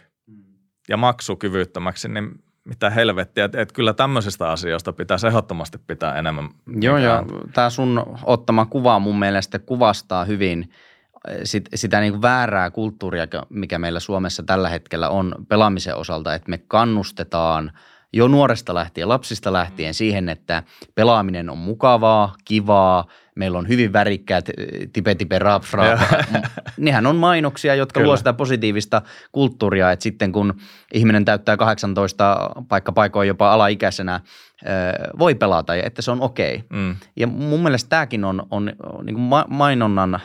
ja 0.89 0.97
maksukyvyttömäksi, 0.97 2.09
niin 2.09 2.31
mitä 2.63 2.89
helvettiä. 2.89 3.45
Että, 3.45 3.61
että 3.61 3.73
kyllä 3.73 3.93
tämmöisistä 3.93 4.49
asioista 4.49 4.93
pitää 4.93 5.17
ehdottomasti 5.27 5.77
pitää 5.77 6.15
enemmän. 6.15 6.49
Joo, 6.81 6.97
ja 6.97 7.23
tämä 7.53 7.69
sun 7.69 8.05
ottama 8.23 8.65
kuva 8.65 8.99
mun 8.99 9.19
mielestä 9.19 9.59
kuvastaa 9.59 10.25
hyvin– 10.25 10.69
sit, 11.43 11.69
sitä 11.75 11.99
niin 11.99 12.13
kuin 12.13 12.21
väärää 12.21 12.71
kulttuuria, 12.71 13.27
mikä 13.49 13.79
meillä 13.79 13.99
Suomessa 13.99 14.43
tällä 14.43 14.69
hetkellä 14.69 15.09
on 15.09 15.35
pelaamisen 15.47 15.95
osalta, 15.95 16.35
että 16.35 16.49
me 16.49 16.57
kannustetaan 16.57 17.71
jo 18.13 18.27
nuoresta 18.27 18.73
lähtien, 18.73 19.09
lapsista 19.09 19.53
lähtien 19.53 19.93
siihen, 19.93 20.29
että 20.29 20.63
pelaaminen 20.95 21.49
on 21.49 21.57
mukavaa, 21.57 22.35
kivaa, 22.45 23.05
meillä 23.35 23.57
on 23.57 23.67
hyvin 23.67 23.93
värikkäät 23.93 24.49
tipe 24.93 25.15
tipe 25.15 25.39
rap, 25.39 25.63
rap. 25.71 25.99
Nehän 26.77 27.05
on 27.05 27.15
mainoksia, 27.15 27.75
jotka 27.75 27.99
Kyllä. 27.99 28.07
luo 28.07 28.17
sitä 28.17 28.33
positiivista 28.33 29.01
kulttuuria, 29.31 29.91
että 29.91 30.03
sitten 30.03 30.31
kun 30.31 30.53
ihminen 30.93 31.25
täyttää 31.25 31.57
18 31.57 32.49
paikka 32.67 32.91
paikoin 32.91 33.27
jopa 33.27 33.53
alaikäisenä, 33.53 34.19
voi 35.19 35.35
pelata 35.35 35.75
ja 35.75 35.83
että 35.83 36.01
se 36.01 36.11
on 36.11 36.21
okei. 36.21 36.55
Okay. 36.55 36.79
Mm. 36.79 36.95
Ja 37.15 37.27
mun 37.27 37.63
mielestä 37.63 37.89
tämäkin 37.89 38.23
on, 38.23 38.43
on, 38.51 38.73
on 38.83 39.05
niin 39.05 39.17
mainonnan 39.47 40.19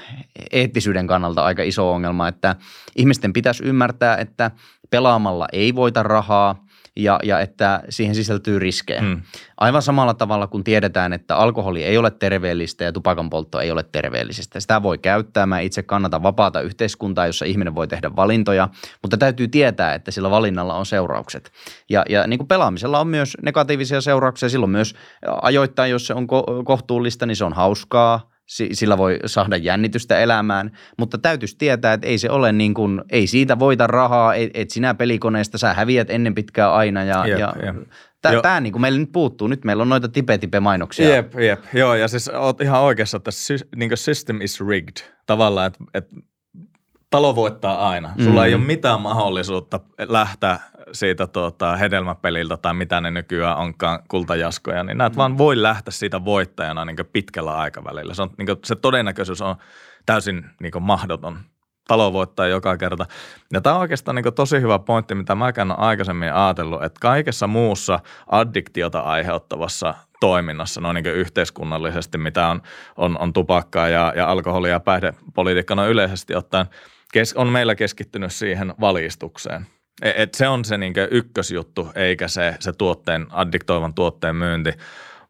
eettisyyden 0.53 1.07
kannalta 1.07 1.45
aika 1.45 1.63
iso 1.63 1.93
ongelma, 1.93 2.29
että 2.29 2.57
ihmisten 2.97 3.33
pitäisi 3.33 3.65
ymmärtää, 3.65 4.17
että 4.17 4.51
pelaamalla 4.91 5.49
ei 5.53 5.75
voita 5.75 6.03
rahaa– 6.03 6.57
ja, 6.97 7.21
ja 7.23 7.41
että 7.41 7.83
siihen 7.89 8.15
sisältyy 8.15 8.59
riskejä. 8.59 9.01
Hmm. 9.01 9.23
Aivan 9.57 9.83
samalla 9.83 10.15
tavalla 10.15 10.47
kun 10.47 10.65
tiedetään, 10.65 11.13
että 11.13 11.37
alkoholi 11.37 11.85
ei 11.85 11.99
ole 11.99 12.11
terveellistä 12.11 12.85
ja 12.85 12.93
tupakan 12.93 13.31
poltto 13.31 13.61
ei 13.61 13.71
ole 13.71 13.83
terveellistä. 13.93 14.61
Sitä 14.61 14.83
voi 14.83 14.99
käyttää. 14.99 15.47
Mä 15.47 15.61
itse 15.61 15.83
kannatan 15.83 16.23
vapaata 16.23 16.61
yhteiskuntaa, 16.61 17.27
jossa 17.27 17.45
ihminen 17.45 17.75
voi 17.75 17.89
tehdä 17.89 18.17
valintoja, 18.17 18.69
mutta 19.03 19.17
täytyy 19.17 19.49
tietää, 19.49 19.95
että 19.95 20.11
sillä 20.11 20.31
valinnalla 20.31 20.75
on 20.75 20.87
seuraukset. 20.87 21.53
Ja, 21.91 22.05
ja 22.09 22.27
niin 22.27 22.39
kuin 22.39 22.49
pelaamisella 22.49 23.01
on 23.01 23.09
myös 23.09 23.37
negatiivisia 23.43 24.01
seurauksia. 24.01 24.49
Silloin 24.49 24.71
myös 24.71 24.95
ajoittain, 25.43 25.91
jos 25.91 26.07
se 26.07 26.15
on 26.15 26.27
kohtuullista, 26.65 27.27
niin 27.27 27.37
se 27.37 27.45
on 27.45 27.53
hauskaa– 27.53 28.21
sillä 28.47 28.99
voi 28.99 29.19
saada 29.27 29.57
jännitystä 29.57 30.19
elämään, 30.19 30.71
mutta 30.99 31.19
täytyisi 31.19 31.57
tietää, 31.59 31.93
että 31.93 32.07
ei 32.07 32.19
se 32.19 32.31
ole 32.31 32.53
niin 32.53 32.75
kuin, 32.75 33.03
ei 33.11 33.27
siitä 33.27 33.59
voita 33.59 33.87
rahaa, 33.87 34.35
että 34.35 34.75
sinä 34.75 34.95
pelikoneesta 34.95 35.59
sä 35.59 35.75
häviät 35.75 36.11
ennen 36.11 36.35
pitkää 36.35 36.73
aina 36.73 37.05
ja, 37.05 37.27
jep, 37.27 37.39
ja 37.39 37.55
jep. 37.67 37.77
Tämä, 38.23 38.43
tämä 38.43 38.61
niin 38.61 38.73
kuin 38.73 38.81
meillä 38.81 38.99
nyt 38.99 39.13
puuttuu. 39.13 39.49
Nyt 39.49 39.65
meillä 39.65 39.83
on 39.83 39.89
noita 39.89 40.09
tipe-tipe-mainoksia. 40.09 41.09
Jep, 41.09 41.35
jep. 41.35 41.61
Joo, 41.75 41.95
ja 41.95 42.09
siis 42.09 42.29
oot 42.29 42.61
ihan 42.61 42.81
oikeassa, 42.81 43.17
että 43.17 43.31
niin 43.77 43.91
system 43.95 44.41
is 44.41 44.61
rigged. 44.61 44.97
Tavallaan, 45.27 45.67
että, 45.67 45.85
että 45.95 46.17
talo 47.11 47.35
voittaa 47.37 47.89
aina. 47.89 48.13
Sulla 48.25 48.41
mm. 48.41 48.47
ei 48.47 48.55
ole 48.55 48.63
mitään 48.63 49.01
mahdollisuutta 49.01 49.81
lähteä 50.09 50.59
siitä 50.93 51.27
tuota, 51.27 51.77
hedelmäpeliltä 51.77 52.57
tai 52.57 52.75
mitä 52.75 53.01
ne 53.01 53.11
nykyään 53.11 53.57
onkaan 53.57 53.99
kultajaskoja, 54.09 54.85
niin 54.85 54.99
näet 54.99 55.13
mm. 55.13 55.17
vaan 55.17 55.39
voi 55.39 55.63
lähteä 55.63 55.93
siitä 55.93 56.25
voittajana 56.25 56.85
niin 56.85 56.97
pitkällä 57.13 57.57
aikavälillä. 57.57 58.15
Se, 58.15 58.23
on, 58.23 58.31
niin 58.39 58.47
kuin, 58.47 58.59
se 58.65 58.77
todennäköisyys 58.77 59.43
on 59.43 59.57
täysin 60.07 60.45
niin 60.61 60.73
mahdoton. 60.81 61.39
Talo 61.89 62.13
voittaa 62.13 62.47
joka 62.47 62.77
kerta. 62.77 63.07
Ja 63.53 63.61
tämä 63.61 63.75
on 63.75 63.81
oikeastaan 63.81 64.15
niin 64.15 64.35
tosi 64.35 64.61
hyvä 64.61 64.79
pointti, 64.79 65.15
mitä 65.15 65.35
mä 65.35 65.45
olen 65.45 65.79
aikaisemmin 65.79 66.33
ajatellut, 66.35 66.85
että 66.85 67.01
kaikessa 67.01 67.47
muussa 67.47 68.01
addiktiota 68.27 69.01
aiheuttavassa 69.01 69.95
toiminnassa, 70.21 70.81
noin 70.81 70.95
niin 70.95 71.15
yhteiskunnallisesti, 71.15 72.19
mitä 72.19 72.49
on, 72.49 72.63
on, 72.97 73.19
on 73.19 73.33
tupakkaa 73.33 73.89
ja, 73.89 74.13
ja 74.17 74.31
alkoholia 74.31 74.73
ja 74.73 74.81
päihdepolitiikka, 74.81 75.75
no 75.75 75.89
yleisesti 75.89 76.35
ottaen, 76.35 76.67
kes, 77.13 77.33
on 77.33 77.49
meillä 77.49 77.75
keskittynyt 77.75 78.33
siihen 78.33 78.75
valistukseen– 78.81 79.67
E, 80.03 80.13
et 80.17 80.35
se 80.35 80.49
on 80.49 80.65
se 80.65 80.79
niin 80.79 80.95
ykkösjuttu, 81.11 81.89
eikä 81.95 82.29
se, 82.29 82.57
se 82.61 82.73
tuotteen, 82.73 83.27
addiktoivan 83.31 83.95
tuotteen 83.95 84.37
myynti. 84.37 84.73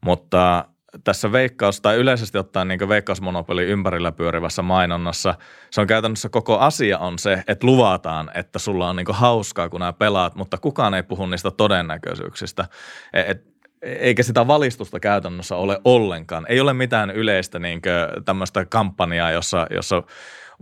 Mutta 0.05 0.65
tässä 1.05 1.33
veikkaus, 1.33 1.81
tai 1.81 1.97
yleisesti 1.97 2.39
ottaen 2.39 2.69
niin 2.69 2.89
veikkausmonopoli 2.89 3.65
ympärillä 3.65 4.13
pyörivässä 4.13 4.63
mainonnassa, 4.63 5.35
se 5.71 5.81
on 5.81 5.87
käytännössä 5.87 6.29
koko 6.29 6.59
asia 6.59 6.99
on 6.99 7.19
se, 7.19 7.43
että 7.49 7.67
luvataan, 7.67 8.31
että 8.35 8.59
sulla 8.59 8.89
on 8.89 8.97
niin 8.97 9.07
hauskaa, 9.11 9.69
kun 9.69 9.81
nämä 9.81 9.93
pelaat, 9.93 10.35
mutta 10.35 10.59
kukaan 10.59 10.95
ei 10.95 11.03
puhu 11.03 11.27
niistä 11.27 11.51
todennäköisyyksistä. 11.51 12.65
E, 13.13 13.21
et, 13.27 13.57
eikä 13.83 14.23
sitä 14.23 14.47
valistusta 14.47 15.01
käytännössä 15.01 15.57
ole 15.57 15.81
ollenkaan. 15.85 16.47
Ei 16.49 16.61
ole 16.61 16.73
mitään 16.73 17.11
yleistä 17.11 17.59
niin 17.59 17.83
tämmöistä 18.25 18.65
kampanjaa, 18.65 19.31
jossa, 19.31 19.67
jossa 19.71 20.03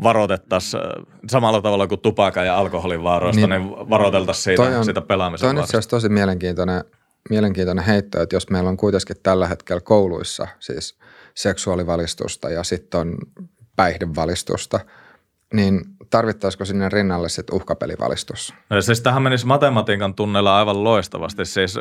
varoitettaisiin 0.02 0.82
samalla 1.30 1.60
tavalla 1.62 1.86
kuin 1.86 2.00
tupakan 2.00 2.46
ja 2.46 2.58
alkoholin 2.58 3.02
vaaroista, 3.02 3.46
niin, 3.46 3.50
niin 3.50 3.90
varoiteltaisiin 3.90 4.42
siitä, 4.42 4.78
on, 4.78 4.84
siitä 4.84 5.00
pelaamisen 5.00 5.46
Toi 5.46 5.58
on 5.58 5.64
itse 5.64 5.88
tosi 5.88 6.08
mielenkiintoinen, 6.08 6.84
mielenkiintoinen 7.30 7.84
heitto, 7.84 8.22
että 8.22 8.36
jos 8.36 8.50
meillä 8.50 8.70
on 8.70 8.76
kuitenkin 8.76 9.16
tällä 9.22 9.48
hetkellä 9.48 9.80
kouluissa 9.80 10.48
siis 10.60 10.98
seksuaalivalistusta 11.34 12.50
ja 12.50 12.64
sitten 12.64 13.00
on 13.00 13.16
päihdevalistusta, 13.76 14.80
niin 15.54 15.80
tarvittaisiko 16.10 16.64
sinne 16.64 16.88
rinnalle 16.88 17.28
sitten 17.28 17.56
uhkapelivalistus? 17.56 18.54
No, 18.70 18.80
siis 18.80 19.00
tähän 19.00 19.22
menisi 19.22 19.46
matematiikan 19.46 20.14
tunnella 20.14 20.58
aivan 20.58 20.84
loistavasti. 20.84 21.44
Siis 21.44 21.78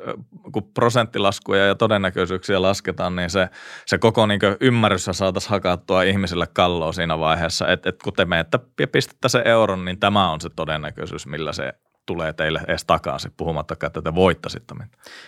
kun 0.52 0.64
prosenttilaskuja 0.74 1.66
ja 1.66 1.76
todennäköisyyksiä 1.76 2.62
lasketaan, 2.62 3.16
niin 3.16 3.30
se, 3.30 3.50
se 3.86 3.98
koko 3.98 4.26
niin 4.26 4.40
ymmärrys 4.60 5.06
saataisiin 5.12 5.50
hakattua 5.50 6.04
ihmisille 6.04 6.48
kalloa 6.48 6.92
siinä 6.92 7.20
vaiheessa, 7.20 7.68
että 7.68 7.90
et 7.90 8.04
kun 8.04 8.14
te 8.14 8.26
menette 8.26 8.60
ja 8.80 8.88
pistätte 8.88 9.30
se 9.30 9.42
euron, 9.46 9.86
niin 9.86 10.00
tämä 10.00 10.32
on 10.32 10.42
se 10.42 10.50
todennäköisyys, 10.50 11.28
millä 11.28 11.54
se 11.54 11.74
tulee 12.06 12.34
teille 12.34 12.62
edes 12.68 12.86
takaisin, 12.86 13.32
puhumattakaan, 13.38 13.88
että 13.88 14.02
te 14.02 14.16
voittaisitte. 14.16 14.76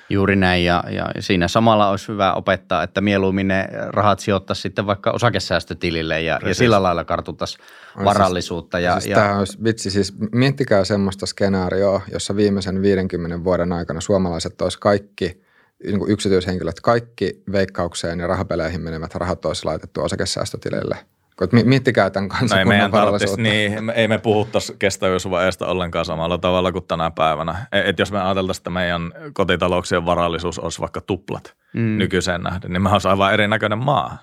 Juuri 0.09 0.35
näin, 0.35 0.65
ja, 0.65 0.83
ja 0.89 1.09
siinä 1.19 1.47
samalla 1.47 1.89
olisi 1.89 2.07
hyvä 2.07 2.33
opettaa, 2.33 2.83
että 2.83 3.01
mieluummin 3.01 3.47
ne 3.47 3.67
rahat 3.87 4.19
sijoittaisi 4.19 4.61
sitten 4.61 4.87
vaikka 4.87 5.11
osakesäästötilille 5.11 6.21
ja, 6.21 6.39
ja 6.45 6.55
sillä 6.55 6.83
lailla 6.83 7.05
kartuttaisi 7.05 7.57
varallisuutta. 8.03 8.79
Ja, 8.79 8.99
siis 8.99 9.05
ja, 9.05 9.15
tämä 9.15 9.39
olisi, 9.39 9.63
vitsi, 9.63 9.91
siis 9.91 10.13
miettikää 10.31 10.85
semmoista 10.85 11.25
skenaarioa, 11.25 12.01
jossa 12.11 12.35
viimeisen 12.35 12.81
50 12.81 13.43
vuoden 13.43 13.71
aikana 13.71 14.01
suomalaiset 14.01 14.61
olisi 14.61 14.79
kaikki 14.79 15.45
niin 15.83 15.99
kuin 15.99 16.11
yksityishenkilöt, 16.11 16.81
kaikki 16.81 17.43
veikkaukseen 17.51 18.19
ja 18.19 18.27
rahapeleihin 18.27 18.81
menevät 18.81 19.15
rahat 19.15 19.45
olisi 19.45 19.65
laitettu 19.65 20.01
osakesäästötilille– 20.01 20.97
Miettikää 21.63 22.09
tämän 22.09 22.29
kansakunnan 22.29 22.79
no 22.79 22.91
varallisuutta. 22.91 23.41
Niin, 23.41 23.89
ei 23.89 24.07
me 24.07 24.17
puhuttaisi 24.17 24.75
kestävyysvajeesta 24.79 25.67
ollenkaan 25.67 26.05
samalla 26.05 26.37
tavalla 26.37 26.71
kuin 26.71 26.87
tänä 26.87 27.11
päivänä. 27.11 27.65
E, 27.71 27.89
et 27.89 27.99
jos 27.99 28.11
me 28.11 28.21
ajateltaisiin, 28.21 28.61
että 28.61 28.69
meidän 28.69 29.11
kotitalouksien 29.33 30.05
varallisuus 30.05 30.59
olisi 30.59 30.81
vaikka 30.81 31.01
tuplat 31.01 31.53
mm. 31.73 31.97
nykyiseen 31.97 32.41
nähden, 32.41 32.71
niin 32.71 32.81
me 32.81 32.89
olisi 32.89 33.07
aivan 33.07 33.33
erinäköinen 33.33 33.79
maa. 33.79 34.17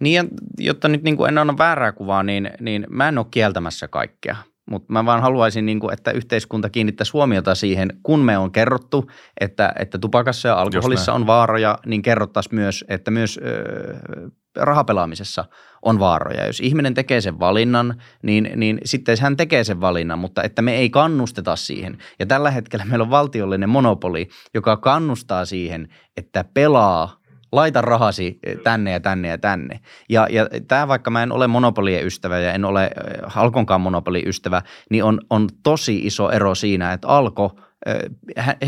Niin, 0.00 0.28
jotta 0.58 0.88
nyt 0.88 1.02
niin 1.02 1.16
kuin 1.16 1.28
en 1.28 1.38
anna 1.38 1.58
väärää 1.58 1.92
kuvaa, 1.92 2.22
niin, 2.22 2.50
niin 2.60 2.86
mä 2.90 3.08
en 3.08 3.18
ole 3.18 3.26
kieltämässä 3.30 3.88
kaikkea. 3.88 4.36
Mutta 4.70 4.92
mä 4.92 5.04
vaan 5.04 5.22
haluaisin, 5.22 5.66
niin 5.66 5.80
kuin, 5.80 5.92
että 5.92 6.10
yhteiskunta 6.10 6.70
kiinnittäisi 6.70 7.12
huomiota 7.12 7.54
siihen, 7.54 7.90
kun 8.02 8.20
me 8.20 8.38
on 8.38 8.52
kerrottu, 8.52 9.10
että, 9.40 9.72
että 9.78 9.98
tupakassa 9.98 10.48
ja 10.48 10.54
alkoholissa 10.54 11.12
on 11.12 11.26
vaaroja, 11.26 11.78
niin 11.86 12.02
kerrottaisiin 12.02 12.54
myös, 12.54 12.84
että 12.88 13.10
myös 13.10 13.40
ö, 13.44 14.30
rahapelaamisessa 14.56 15.44
on 15.82 15.98
vaaroja. 15.98 16.46
Jos 16.46 16.60
ihminen 16.60 16.94
tekee 16.94 17.20
sen 17.20 17.40
valinnan, 17.40 18.02
niin, 18.22 18.50
niin 18.56 18.78
sitten 18.84 19.16
hän 19.20 19.36
tekee 19.36 19.64
sen 19.64 19.80
valinnan, 19.80 20.18
mutta 20.18 20.42
että 20.42 20.62
me 20.62 20.74
ei 20.74 20.90
kannusteta 20.90 21.56
siihen. 21.56 21.98
Ja 22.18 22.26
tällä 22.26 22.50
hetkellä 22.50 22.84
meillä 22.84 23.02
on 23.02 23.10
valtiollinen 23.10 23.68
monopoli, 23.68 24.28
joka 24.54 24.76
kannustaa 24.76 25.44
siihen, 25.44 25.88
että 26.16 26.44
pelaa 26.54 27.18
laita 27.52 27.80
rahasi 27.80 28.38
tänne 28.64 28.92
ja 28.92 29.00
tänne 29.00 29.28
ja 29.28 29.38
tänne. 29.38 29.80
Ja, 30.08 30.26
ja 30.30 30.48
tämä 30.68 30.88
vaikka 30.88 31.10
mä 31.10 31.22
en 31.22 31.32
ole 31.32 31.46
monopolien 31.46 32.06
ystävä 32.06 32.38
ja 32.38 32.52
en 32.52 32.64
ole 32.64 32.90
Alkonkaan 33.34 33.80
monopolien 33.80 34.28
ystävä, 34.28 34.62
niin 34.90 35.04
on, 35.04 35.20
on 35.30 35.48
tosi 35.62 35.98
iso 35.98 36.30
ero 36.30 36.54
siinä, 36.54 36.92
että 36.92 37.08
Alko– 37.08 37.52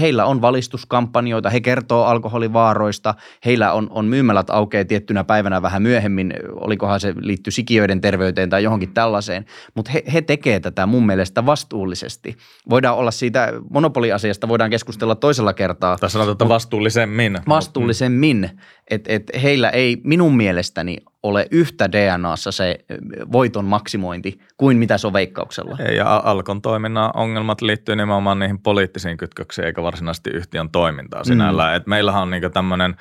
heillä 0.00 0.24
on 0.24 0.40
valistuskampanjoita, 0.40 1.50
he 1.50 1.60
kertoo 1.60 2.04
alkoholivaaroista, 2.04 3.14
heillä 3.44 3.72
on, 3.72 3.86
on 3.90 4.04
myymälät 4.04 4.50
aukeaa 4.50 4.84
tiettynä 4.84 5.24
päivänä 5.24 5.62
vähän 5.62 5.82
myöhemmin, 5.82 6.34
olikohan 6.54 7.00
se 7.00 7.14
liittyy 7.16 7.50
sikiöiden 7.50 8.00
terveyteen 8.00 8.50
tai 8.50 8.62
johonkin 8.62 8.94
tällaiseen, 8.94 9.44
mutta 9.74 9.90
he, 9.90 10.02
he 10.12 10.22
tekee 10.22 10.60
tätä 10.60 10.86
mun 10.86 11.06
mielestä 11.06 11.46
vastuullisesti. 11.46 12.36
Voidaan 12.70 12.96
olla 12.96 13.10
siitä 13.10 13.52
monopoliasiasta, 13.70 14.48
voidaan 14.48 14.70
keskustella 14.70 15.14
toisella 15.14 15.52
kertaa. 15.52 15.98
Tai 15.98 16.10
sanotaan, 16.10 16.32
että 16.32 16.48
vastuullisemmin. 16.48 17.38
Vastuullisemmin, 17.48 18.50
että 18.90 19.12
et 19.12 19.30
heillä 19.42 19.70
ei 19.70 20.00
minun 20.04 20.36
mielestäni 20.36 20.96
ole 21.22 21.46
yhtä 21.50 21.92
DNAssa 21.92 22.52
se 22.52 22.84
voiton 23.32 23.64
maksimointi 23.64 24.40
kuin 24.56 24.76
mitä 24.76 24.98
se 24.98 25.06
on 25.06 25.12
veikkauksella. 25.12 25.76
Ei, 25.88 25.96
ja 25.96 26.22
Alkon 26.24 26.62
toiminnan 26.62 27.10
ongelmat 27.14 27.60
liittyy 27.60 27.96
nimenomaan 27.96 28.38
niihin 28.38 28.62
poliittisiin 28.62 29.16
kytköksiin 29.16 29.66
eikä 29.66 29.82
varsinaisesti 29.82 30.30
yhtiön 30.30 30.70
toimintaan 30.70 31.24
sinällään. 31.24 31.72
Mm. 31.72 31.76
Et 31.76 31.86
meillähän 31.86 32.22
on 32.22 32.30
niinku 32.30 32.50
tämmöinen, 32.50 32.96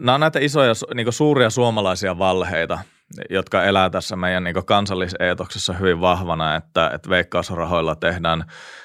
nämä 0.00 0.14
on 0.14 0.20
näitä 0.20 0.38
isoja, 0.38 0.72
niinku 0.94 1.12
suuria 1.12 1.50
suomalaisia 1.50 2.18
valheita, 2.18 2.78
jotka 3.30 3.64
elää 3.64 3.90
tässä 3.90 4.16
meidän 4.16 4.44
niin 4.44 4.64
kansalliseetoksessa 4.64 5.72
hyvin 5.72 6.00
vahvana, 6.00 6.56
että, 6.56 6.90
että 6.94 7.10
veikkausrahoilla 7.10 7.96
tehdään, 7.96 8.44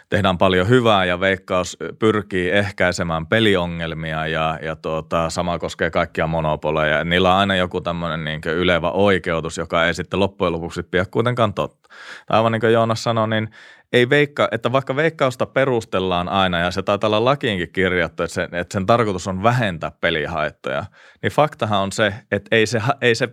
tehdään 0.09 0.37
paljon 0.37 0.69
hyvää 0.69 1.05
ja 1.05 1.19
veikkaus 1.19 1.77
pyrkii 1.99 2.51
ehkäisemään 2.51 3.27
peliongelmia 3.27 4.27
ja, 4.27 4.59
ja 4.61 4.75
tuota, 4.75 5.29
sama 5.29 5.59
koskee 5.59 5.91
kaikkia 5.91 6.27
monopoleja. 6.27 7.03
Niillä 7.03 7.33
on 7.33 7.39
aina 7.39 7.55
joku 7.55 7.81
tämmöinen 7.81 8.23
niin 8.23 8.41
ylevä 8.45 8.91
oikeutus, 8.91 9.57
joka 9.57 9.85
ei 9.85 9.93
sitten 9.93 10.19
loppujen 10.19 10.53
lopuksi 10.53 10.83
pidä 10.83 11.05
kuitenkaan 11.11 11.53
totta. 11.53 11.89
Aivan 12.29 12.51
niin 12.51 12.61
kuin 12.61 12.73
Joonas 12.73 13.03
sanoi, 13.03 13.27
niin 13.27 13.49
ei 13.93 14.09
veikka, 14.09 14.47
että 14.51 14.71
vaikka 14.71 14.95
veikkausta 14.95 15.45
perustellaan 15.45 16.29
aina 16.29 16.59
ja 16.59 16.71
se 16.71 16.83
taitaa 16.83 17.07
olla 17.07 17.25
lakiinkin 17.25 17.71
kirjattu, 17.71 18.23
että 18.23 18.33
sen, 18.33 18.55
että 18.55 18.73
sen 18.73 18.85
tarkoitus 18.85 19.27
on 19.27 19.43
vähentää 19.43 19.91
pelihaittoja, 20.01 20.85
niin 21.21 21.31
faktahan 21.31 21.79
on 21.79 21.91
se, 21.91 22.13
että 22.31 22.55
ei 22.55 22.65
se, 22.65 22.81
ei 23.01 23.15
se 23.15 23.29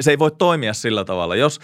se 0.00 0.10
ei 0.10 0.18
voi 0.18 0.30
toimia 0.30 0.74
sillä 0.74 1.04
tavalla. 1.04 1.36
Jos, 1.36 1.60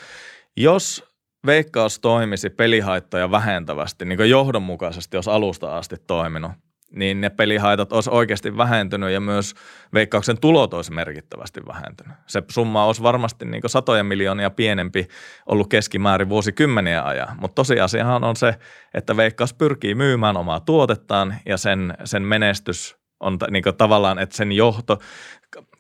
jos 0.56 1.04
veikkaus 1.46 1.98
toimisi 1.98 2.50
pelihaittoja 2.50 3.30
vähentävästi, 3.30 4.04
niin 4.04 4.16
kuin 4.16 4.30
johdonmukaisesti, 4.30 5.16
jos 5.16 5.28
alusta 5.28 5.76
asti 5.76 5.96
toiminut, 6.06 6.52
niin 6.90 7.20
ne 7.20 7.30
pelihaitat 7.30 7.92
olisi 7.92 8.10
oikeasti 8.10 8.56
vähentynyt 8.56 9.10
ja 9.10 9.20
myös 9.20 9.54
veikkauksen 9.94 10.40
tulot 10.40 10.74
olisi 10.74 10.92
merkittävästi 10.92 11.60
vähentynyt. 11.66 12.16
Se 12.26 12.42
summa 12.50 12.84
olisi 12.84 13.02
varmasti 13.02 13.44
niin 13.44 13.62
satoja 13.66 14.04
miljoonia 14.04 14.50
pienempi 14.50 15.08
ollut 15.46 15.68
keskimäärin 15.68 16.28
vuosikymmeniä 16.28 17.02
ajan, 17.02 17.36
mutta 17.40 17.54
tosiasiahan 17.54 18.24
on 18.24 18.36
se, 18.36 18.54
että 18.94 19.16
veikkaus 19.16 19.54
pyrkii 19.54 19.94
myymään 19.94 20.36
omaa 20.36 20.60
tuotettaan 20.60 21.34
ja 21.46 21.56
sen, 21.56 21.94
sen 22.04 22.22
menestys 22.22 22.96
on 23.20 23.38
niin 23.50 23.64
tavallaan, 23.78 24.18
että 24.18 24.36
sen 24.36 24.52
johto, 24.52 24.98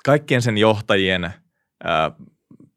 kaikkien 0.04 0.42
sen 0.42 0.58
johtajien 0.58 1.30
ää, 1.84 2.10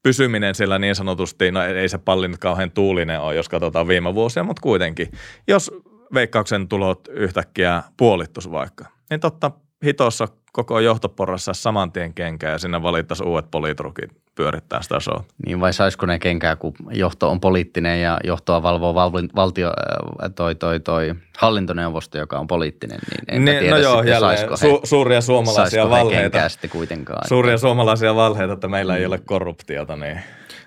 pysyminen 0.03 0.55
sillä 0.55 0.79
niin 0.79 0.95
sanotusti, 0.95 1.51
no 1.51 1.63
ei 1.63 1.89
se 1.89 1.97
palli 1.97 2.27
nyt 2.27 2.39
kauhean 2.39 2.71
tuulinen 2.71 3.21
ole, 3.21 3.35
jos 3.35 3.49
katsotaan 3.49 3.88
viime 3.88 4.13
vuosia, 4.13 4.43
mutta 4.43 4.62
kuitenkin. 4.62 5.12
Jos 5.47 5.71
veikkauksen 6.13 6.67
tulot 6.67 7.07
yhtäkkiä 7.07 7.83
puolittus 7.97 8.51
vaikka, 8.51 8.85
niin 9.09 9.19
totta 9.19 9.51
hitossa 9.86 10.28
koko 10.52 10.80
johtoporrassa 10.80 11.54
saman 11.54 11.92
tien 11.92 12.13
kenkää 12.13 12.52
ja 12.52 12.58
sinne 12.58 12.82
valittaisiin 12.82 13.28
uudet 13.28 13.52
politrukit 13.52 14.10
pyörittää 14.36 14.82
sitä 14.82 15.00
showta. 15.00 15.34
Niin 15.46 15.60
vai 15.60 15.74
saisiko 15.74 16.06
ne 16.06 16.20
kenkää, 16.20 16.56
kun 16.56 16.74
johto 16.92 17.30
on 17.30 17.39
poliittinen 17.39 18.02
ja 18.02 18.18
johtoa 18.24 18.63
valvoo 18.63 18.96
valtio, 19.36 19.68
äh, 19.68 20.32
toi, 20.36 20.56
toi, 20.56 20.80
toi 20.80 21.15
hallintoneuvosto, 21.38 22.18
joka 22.18 22.39
on 22.39 22.48
poliittinen, 22.48 23.00
niin 23.12 23.24
en 23.28 23.46
niin, 23.46 23.60
tiedä 23.60 23.76
no 23.76 23.82
joo, 23.82 23.96
sitten, 23.96 24.12
jälleen, 24.12 24.39
he, 24.39 24.46
su- 24.46 24.82
suuria 24.84 25.22
suomalaisia 25.22 25.89
valheita. 25.89 26.50
sitten 26.50 26.70
kuitenkaan. 26.70 27.28
Suuria 27.28 27.54
että... 27.54 27.62
suomalaisia 27.62 28.15
valheita, 28.15 28.54
että 28.54 28.68
meillä 28.68 28.96
ei 28.96 29.06
mm. 29.06 29.08
ole 29.08 29.20
korruptiota. 29.26 29.96
Niin, 29.96 30.20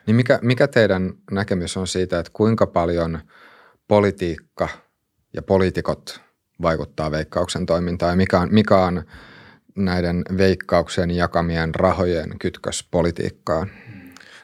niin 0.07 0.17
mikä, 0.17 0.39
mikä 0.43 0.69
teidän 0.69 1.13
näkemys 1.31 1.77
on 1.77 1.87
siitä, 1.87 2.19
että 2.19 2.33
kuinka 2.35 2.67
paljon 2.67 3.19
politiikka 3.89 4.69
ja 5.35 5.43
poliitikot 5.43 6.21
vaikuttaa 6.63 7.11
veikkauksen 7.11 7.67
toimintaan 7.67 8.13
ja 8.13 8.17
mikä 8.17 8.41
on, 8.41 8.49
mikä 8.51 8.77
on 8.79 9.03
näiden 9.77 10.23
veikkauksen 10.39 11.11
jakamien 11.11 11.75
rahojen 11.75 12.39
kytkös 12.39 12.89
politiikkaan? 12.91 13.71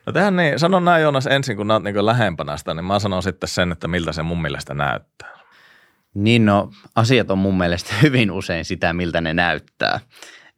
No 0.07 0.13
tähän 0.13 0.37
niin, 0.37 0.59
sanon 0.59 0.85
näin 0.85 1.03
Joonas 1.03 1.27
ensin, 1.27 1.57
kun 1.57 1.71
olet 1.71 1.83
niin 1.83 2.07
lähempänä 2.07 2.57
sitä, 2.57 2.75
niin 2.75 2.85
mä 2.85 2.99
sanon 2.99 3.23
sitten 3.23 3.49
sen, 3.49 3.73
että 3.73 3.89
miltä 3.89 4.13
se 4.13 4.23
mun 4.23 4.43
mielestä 4.43 4.75
näyttää. 4.75 5.39
Niin 6.15 6.47
no, 6.47 6.71
asiat 6.95 7.31
on 7.31 7.39
mun 7.39 7.59
mielestä 7.59 7.95
hyvin 8.03 8.31
usein 8.31 8.65
sitä, 8.65 8.93
miltä 8.93 9.21
ne 9.21 9.35
näyttää. 9.35 10.01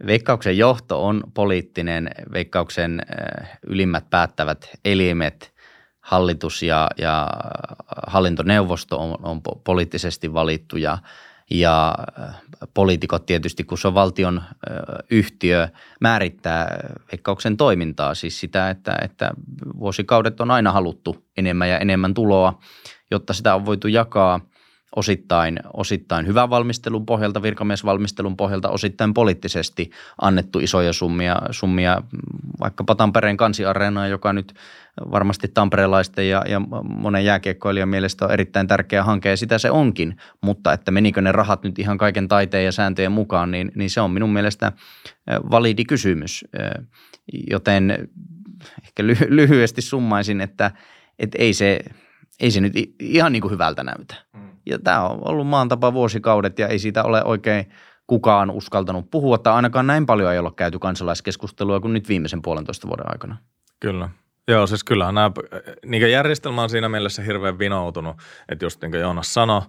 Veikkauksen 0.06 0.58
johto 0.58 1.06
on 1.06 1.22
poliittinen, 1.34 2.10
veikkauksen 2.32 3.00
äh, 3.00 3.58
ylimmät 3.66 4.10
päättävät 4.10 4.70
elimet, 4.84 5.54
hallitus 6.00 6.62
ja, 6.62 6.88
ja 6.98 7.28
hallintoneuvosto 8.06 8.98
on, 8.98 9.16
on 9.22 9.40
poliittisesti 9.64 10.32
valittu 10.32 10.76
ja– 10.76 10.98
ja 11.50 11.94
äh, 12.22 12.34
poliitikot 12.74 13.26
tietysti, 13.26 13.64
kun 13.64 13.78
se 13.78 13.88
on 13.88 13.94
valtion 13.94 14.38
äh, 14.38 14.44
yhtiö, 15.10 15.68
määrittää 16.00 16.90
veikkauksen 17.12 17.56
toimintaa, 17.56 18.14
siis 18.14 18.40
sitä, 18.40 18.70
että, 18.70 18.98
että 19.02 19.30
vuosikaudet 19.78 20.40
on 20.40 20.50
aina 20.50 20.72
haluttu 20.72 21.24
enemmän 21.36 21.68
ja 21.68 21.78
enemmän 21.78 22.14
tuloa, 22.14 22.58
jotta 23.10 23.32
sitä 23.32 23.54
on 23.54 23.66
voitu 23.66 23.88
jakaa. 23.88 24.40
osittain, 24.96 25.58
osittain 25.72 26.26
hyvän 26.26 26.50
valmistelun 26.50 27.06
pohjalta, 27.06 27.42
virkamiesvalmistelun 27.42 28.36
pohjalta, 28.36 28.70
osittain 28.70 29.14
poliittisesti 29.14 29.90
annettu 30.20 30.58
isoja 30.58 30.92
summia, 30.92 31.36
summia 31.50 32.02
vaikkapa 32.60 32.94
Tampereen 32.94 33.36
kansiareenaan, 33.36 34.10
joka 34.10 34.32
nyt 34.32 34.54
varmasti 35.10 35.48
tamperelaisten 35.48 36.28
ja, 36.28 36.42
ja 36.48 36.60
monen 36.82 37.24
jääkiekkoilijan 37.24 37.88
mielestä 37.88 38.24
on 38.24 38.32
erittäin 38.32 38.66
tärkeä 38.66 39.04
hanke 39.04 39.28
ja 39.28 39.36
sitä 39.36 39.58
se 39.58 39.70
onkin, 39.70 40.16
mutta 40.42 40.72
että 40.72 40.90
menikö 40.90 41.20
ne 41.20 41.32
rahat 41.32 41.62
nyt 41.62 41.78
ihan 41.78 41.98
kaiken 41.98 42.28
taiteen 42.28 42.64
ja 42.64 42.72
sääntöjen 42.72 43.12
mukaan, 43.12 43.50
niin, 43.50 43.72
niin 43.74 43.90
se 43.90 44.00
on 44.00 44.10
minun 44.10 44.32
mielestä 44.32 44.72
validi 45.50 45.84
kysymys. 45.84 46.44
Joten 47.50 48.08
ehkä 48.84 49.06
lyhyesti 49.28 49.82
summaisin, 49.82 50.40
että, 50.40 50.70
että 51.18 51.38
ei, 51.38 51.54
se, 51.54 51.80
ei 52.40 52.50
se 52.50 52.60
nyt 52.60 52.72
ihan 53.00 53.32
niin 53.32 53.42
kuin 53.42 53.52
hyvältä 53.52 53.84
näytä. 53.84 54.14
Mm. 54.32 54.50
Ja 54.66 54.78
tämä 54.78 55.08
on 55.08 55.28
ollut 55.28 55.46
maan 55.46 55.68
tapa 55.68 55.92
vuosikaudet 55.92 56.58
ja 56.58 56.68
ei 56.68 56.78
siitä 56.78 57.04
ole 57.04 57.24
oikein 57.24 57.66
kukaan 58.06 58.50
uskaltanut 58.50 59.10
puhua, 59.10 59.38
tai 59.38 59.52
ainakaan 59.52 59.86
näin 59.86 60.06
paljon 60.06 60.32
ei 60.32 60.38
ole 60.38 60.52
käyty 60.56 60.78
kansalaiskeskustelua 60.78 61.80
kuin 61.80 61.92
nyt 61.92 62.08
viimeisen 62.08 62.42
puolentoista 62.42 62.88
vuoden 62.88 63.12
aikana. 63.12 63.36
Kyllä. 63.80 64.08
Joo, 64.50 64.66
siis 64.66 64.84
kyllähän 64.84 65.14
nämä, 65.14 65.30
niin 65.86 66.10
järjestelmä 66.10 66.62
on 66.62 66.70
siinä 66.70 66.88
mielessä 66.88 67.22
hirveän 67.22 67.58
vinoutunut, 67.58 68.16
että 68.48 68.64
just 68.64 68.82
niin 68.82 68.90
kuin 68.90 69.00
Joonas 69.00 69.34
sanoi, 69.34 69.62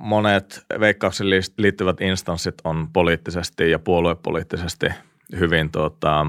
monet 0.00 0.64
veikkauksen 0.80 1.30
liittyvät 1.56 2.00
instanssit 2.00 2.54
on 2.64 2.88
poliittisesti 2.92 3.70
ja 3.70 3.78
puoluepoliittisesti 3.78 4.86
hyvin 5.38 5.70
tuota, 5.70 6.26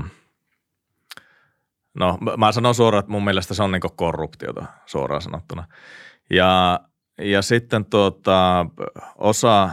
no 1.94 2.18
mä 2.38 2.52
sanon 2.52 2.76
suoraan, 2.76 3.00
että 3.00 3.12
mun 3.12 3.24
mielestä 3.24 3.54
se 3.54 3.64
on 3.64 3.72
niin 3.72 3.82
korruptiota 3.96 4.66
suoraan 4.86 5.22
sanottuna. 5.22 5.68
Ja, 6.30 6.80
ja 7.18 7.42
sitten 7.42 7.86
tuota, 7.86 8.66
osa 9.16 9.70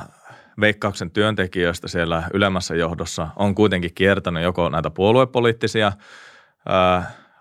veikkauksen 0.61 1.11
työntekijöistä 1.11 1.89
siellä 1.89 2.23
ylemmässä 2.35 2.75
johdossa 2.75 3.29
on 3.37 3.55
kuitenkin 3.55 3.95
kiertänyt 3.95 4.43
joko 4.43 4.69
näitä 4.69 4.91
puoluepoliittisia 4.91 5.93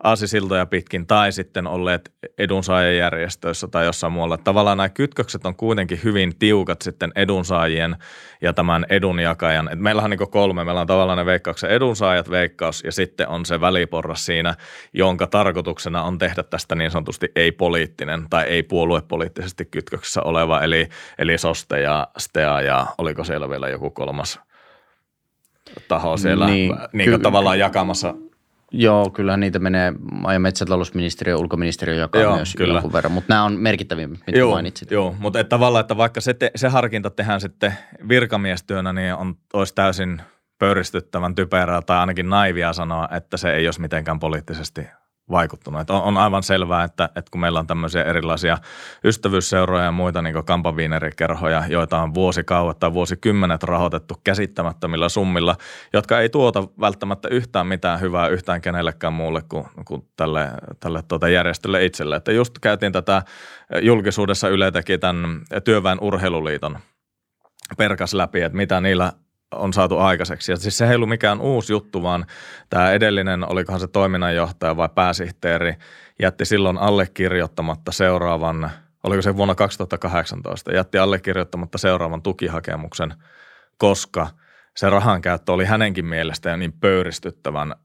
aasisiltoja 0.03 0.65
pitkin 0.65 1.07
tai 1.07 1.31
sitten 1.31 1.67
olleet 1.67 2.12
edunsaajajärjestöissä 2.38 3.67
tai 3.67 3.85
jossain 3.85 4.13
muualla. 4.13 4.38
Tavallaan 4.38 4.77
nämä 4.77 4.89
kytkökset 4.89 5.45
on 5.45 5.55
kuitenkin 5.55 5.99
hyvin 6.03 6.39
tiukat 6.39 6.81
sitten 6.81 7.12
edunsaajien 7.15 7.95
ja 8.41 8.53
tämän 8.53 8.85
edunjakajan. 8.89 9.69
Et 9.71 9.79
meillä 9.79 10.01
on 10.01 10.09
niin 10.09 10.31
kolme. 10.31 10.63
Meillä 10.63 10.81
on 10.81 10.88
tavallaan 10.88 11.17
ne 11.17 11.25
veikkauksen 11.25 11.69
edunsaajat, 11.69 12.29
veikkaus 12.29 12.83
ja 12.83 12.91
sitten 12.91 13.27
on 13.27 13.45
se 13.45 13.62
väliporras 13.62 14.25
siinä, 14.25 14.55
jonka 14.93 15.27
tarkoituksena 15.27 16.03
on 16.03 16.17
tehdä 16.17 16.43
tästä 16.43 16.75
niin 16.75 16.91
sanotusti 16.91 17.31
ei-poliittinen 17.35 18.25
tai 18.29 18.43
ei-puoluepoliittisesti 18.43 19.65
kytköksessä 19.65 20.21
oleva, 20.21 20.62
eli, 20.62 20.89
eli 21.17 21.38
SOSTE 21.38 21.81
ja 21.81 22.07
STEA 22.17 22.62
ja 22.62 22.85
oliko 22.97 23.23
siellä 23.23 23.49
vielä 23.49 23.69
joku 23.69 23.89
kolmas 23.89 24.39
taho 25.88 26.17
siellä 26.17 26.45
niin, 26.45 26.75
niin 26.93 27.09
ky- 27.09 27.19
tavallaan 27.19 27.59
jakamassa– 27.59 28.13
Joo, 28.71 29.10
kyllähän 29.10 29.39
niitä 29.39 29.60
menee 29.60 29.93
maa- 30.12 30.34
ja 30.34 30.39
metsätalousministeriö 30.39 31.34
ja 31.34 31.38
ulkoministeriö 31.38 31.95
jakaa 31.95 32.21
joo, 32.21 32.36
myös 32.36 32.55
kyllä. 32.55 32.73
jonkun 32.73 32.93
verran, 32.93 33.12
mutta 33.12 33.34
nämä 33.34 33.43
on 33.43 33.60
merkittäviä, 33.60 34.08
mitä 34.08 34.23
joo, 34.34 34.51
mainitsit. 34.51 34.91
Joo, 34.91 35.15
mutta 35.19 35.39
että 35.39 35.49
tavallaan, 35.49 35.82
että 35.82 35.97
vaikka 35.97 36.21
se, 36.21 36.34
te, 36.34 36.51
se 36.55 36.67
harkinta 36.67 37.10
tehdään 37.10 37.41
sitten 37.41 37.73
virkamiestyönä, 38.10 38.93
niin 38.93 39.13
on, 39.13 39.36
olisi 39.53 39.75
täysin 39.75 40.21
pöyristyttävän 40.60 41.36
typerää 41.36 41.82
tai 41.82 41.97
ainakin 41.97 42.29
naivia 42.29 42.73
sanoa, 42.73 43.08
että 43.12 43.38
se 43.38 43.53
ei 43.53 43.67
olisi 43.67 43.82
mitenkään 43.82 44.19
poliittisesti 44.19 44.82
vaikuttunut. 45.31 45.81
Että 45.81 45.93
on, 45.93 46.03
on 46.03 46.17
aivan 46.17 46.43
selvää, 46.43 46.83
että, 46.83 47.05
että 47.05 47.31
kun 47.31 47.41
meillä 47.41 47.59
on 47.59 47.67
tämmöisiä 47.67 48.03
erilaisia 48.03 48.57
ystävyysseuroja 49.03 49.83
ja 49.83 49.91
muita 49.91 50.21
niin 50.21 50.45
kampaviinerikerhoja, 50.45 51.63
joita 51.67 52.01
on 52.01 52.13
vuosikauet 52.13 52.79
tai 52.79 52.93
vuosikymmenet 52.93 53.63
rahoitettu 53.63 54.15
käsittämättömillä 54.23 55.09
summilla, 55.09 55.55
jotka 55.93 56.19
ei 56.19 56.29
tuota 56.29 56.63
välttämättä 56.79 57.27
yhtään 57.31 57.67
mitään 57.67 57.99
hyvää 57.99 58.27
yhtään 58.27 58.61
kenellekään 58.61 59.13
muulle 59.13 59.41
kuin, 59.49 59.65
kuin 59.85 60.07
tälle, 60.15 60.49
tälle 60.79 61.03
tuota 61.07 61.29
järjestölle 61.29 61.85
itselle. 61.85 62.15
Että 62.15 62.31
just 62.31 62.59
käytiin 62.59 62.91
tätä 62.91 63.23
julkisuudessa 63.81 64.47
Yle 64.47 64.71
teki 64.71 64.97
tämän 64.97 65.41
Työväen 65.63 65.97
urheiluliiton 66.01 66.79
perkas 67.77 68.13
läpi, 68.13 68.41
että 68.41 68.57
mitä 68.57 68.81
niillä 68.81 69.13
on 69.51 69.73
saatu 69.73 69.97
aikaiseksi. 69.97 70.51
Ja 70.51 70.57
siis 70.57 70.77
se 70.77 70.89
ei 70.89 70.95
ollut 70.95 71.09
mikään 71.09 71.41
uusi 71.41 71.73
juttu, 71.73 72.03
vaan 72.03 72.25
tämä 72.69 72.91
edellinen, 72.91 73.51
olikohan 73.51 73.79
se 73.79 73.88
toiminnanjohtaja 73.88 74.77
vai 74.77 74.89
pääsihteeri, 74.95 75.75
jätti 76.19 76.45
silloin 76.45 76.77
allekirjoittamatta 76.77 77.91
seuraavan, 77.91 78.71
oliko 79.03 79.21
se 79.21 79.38
vuonna 79.38 79.55
2018, 79.55 80.73
jätti 80.73 80.97
allekirjoittamatta 80.97 81.77
seuraavan 81.77 82.21
tukihakemuksen, 82.21 83.13
koska 83.77 84.27
se 84.75 84.89
rahankäyttö 84.89 85.53
oli 85.53 85.65
hänenkin 85.65 86.05
mielestään 86.05 86.59
niin 86.59 86.73
pöyristyttävän 86.73 87.75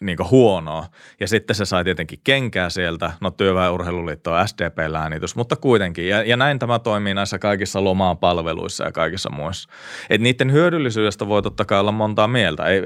niin 0.00 0.18
huonoa. 0.30 0.86
Ja 1.20 1.28
sitten 1.28 1.56
se 1.56 1.64
sai 1.64 1.84
tietenkin 1.84 2.18
kenkää 2.24 2.70
sieltä, 2.70 3.12
no 3.20 3.30
työväenurheiluliitto 3.30 4.32
on 4.32 4.48
SDP-läänitys, 4.48 5.36
mutta 5.36 5.56
kuitenkin. 5.56 6.08
Ja, 6.08 6.22
ja 6.22 6.36
näin 6.36 6.58
tämä 6.58 6.78
toimii 6.78 7.14
näissä 7.14 7.38
kaikissa 7.38 7.84
lomaan 7.84 8.18
palveluissa 8.18 8.84
ja 8.84 8.92
kaikissa 8.92 9.30
muissa. 9.30 9.68
Et 10.10 10.20
niiden 10.20 10.52
hyödyllisyydestä 10.52 11.28
voi 11.28 11.42
totta 11.42 11.64
kai 11.64 11.80
olla 11.80 11.92
montaa 11.92 12.28
mieltä. 12.28 12.66
Ei, 12.66 12.82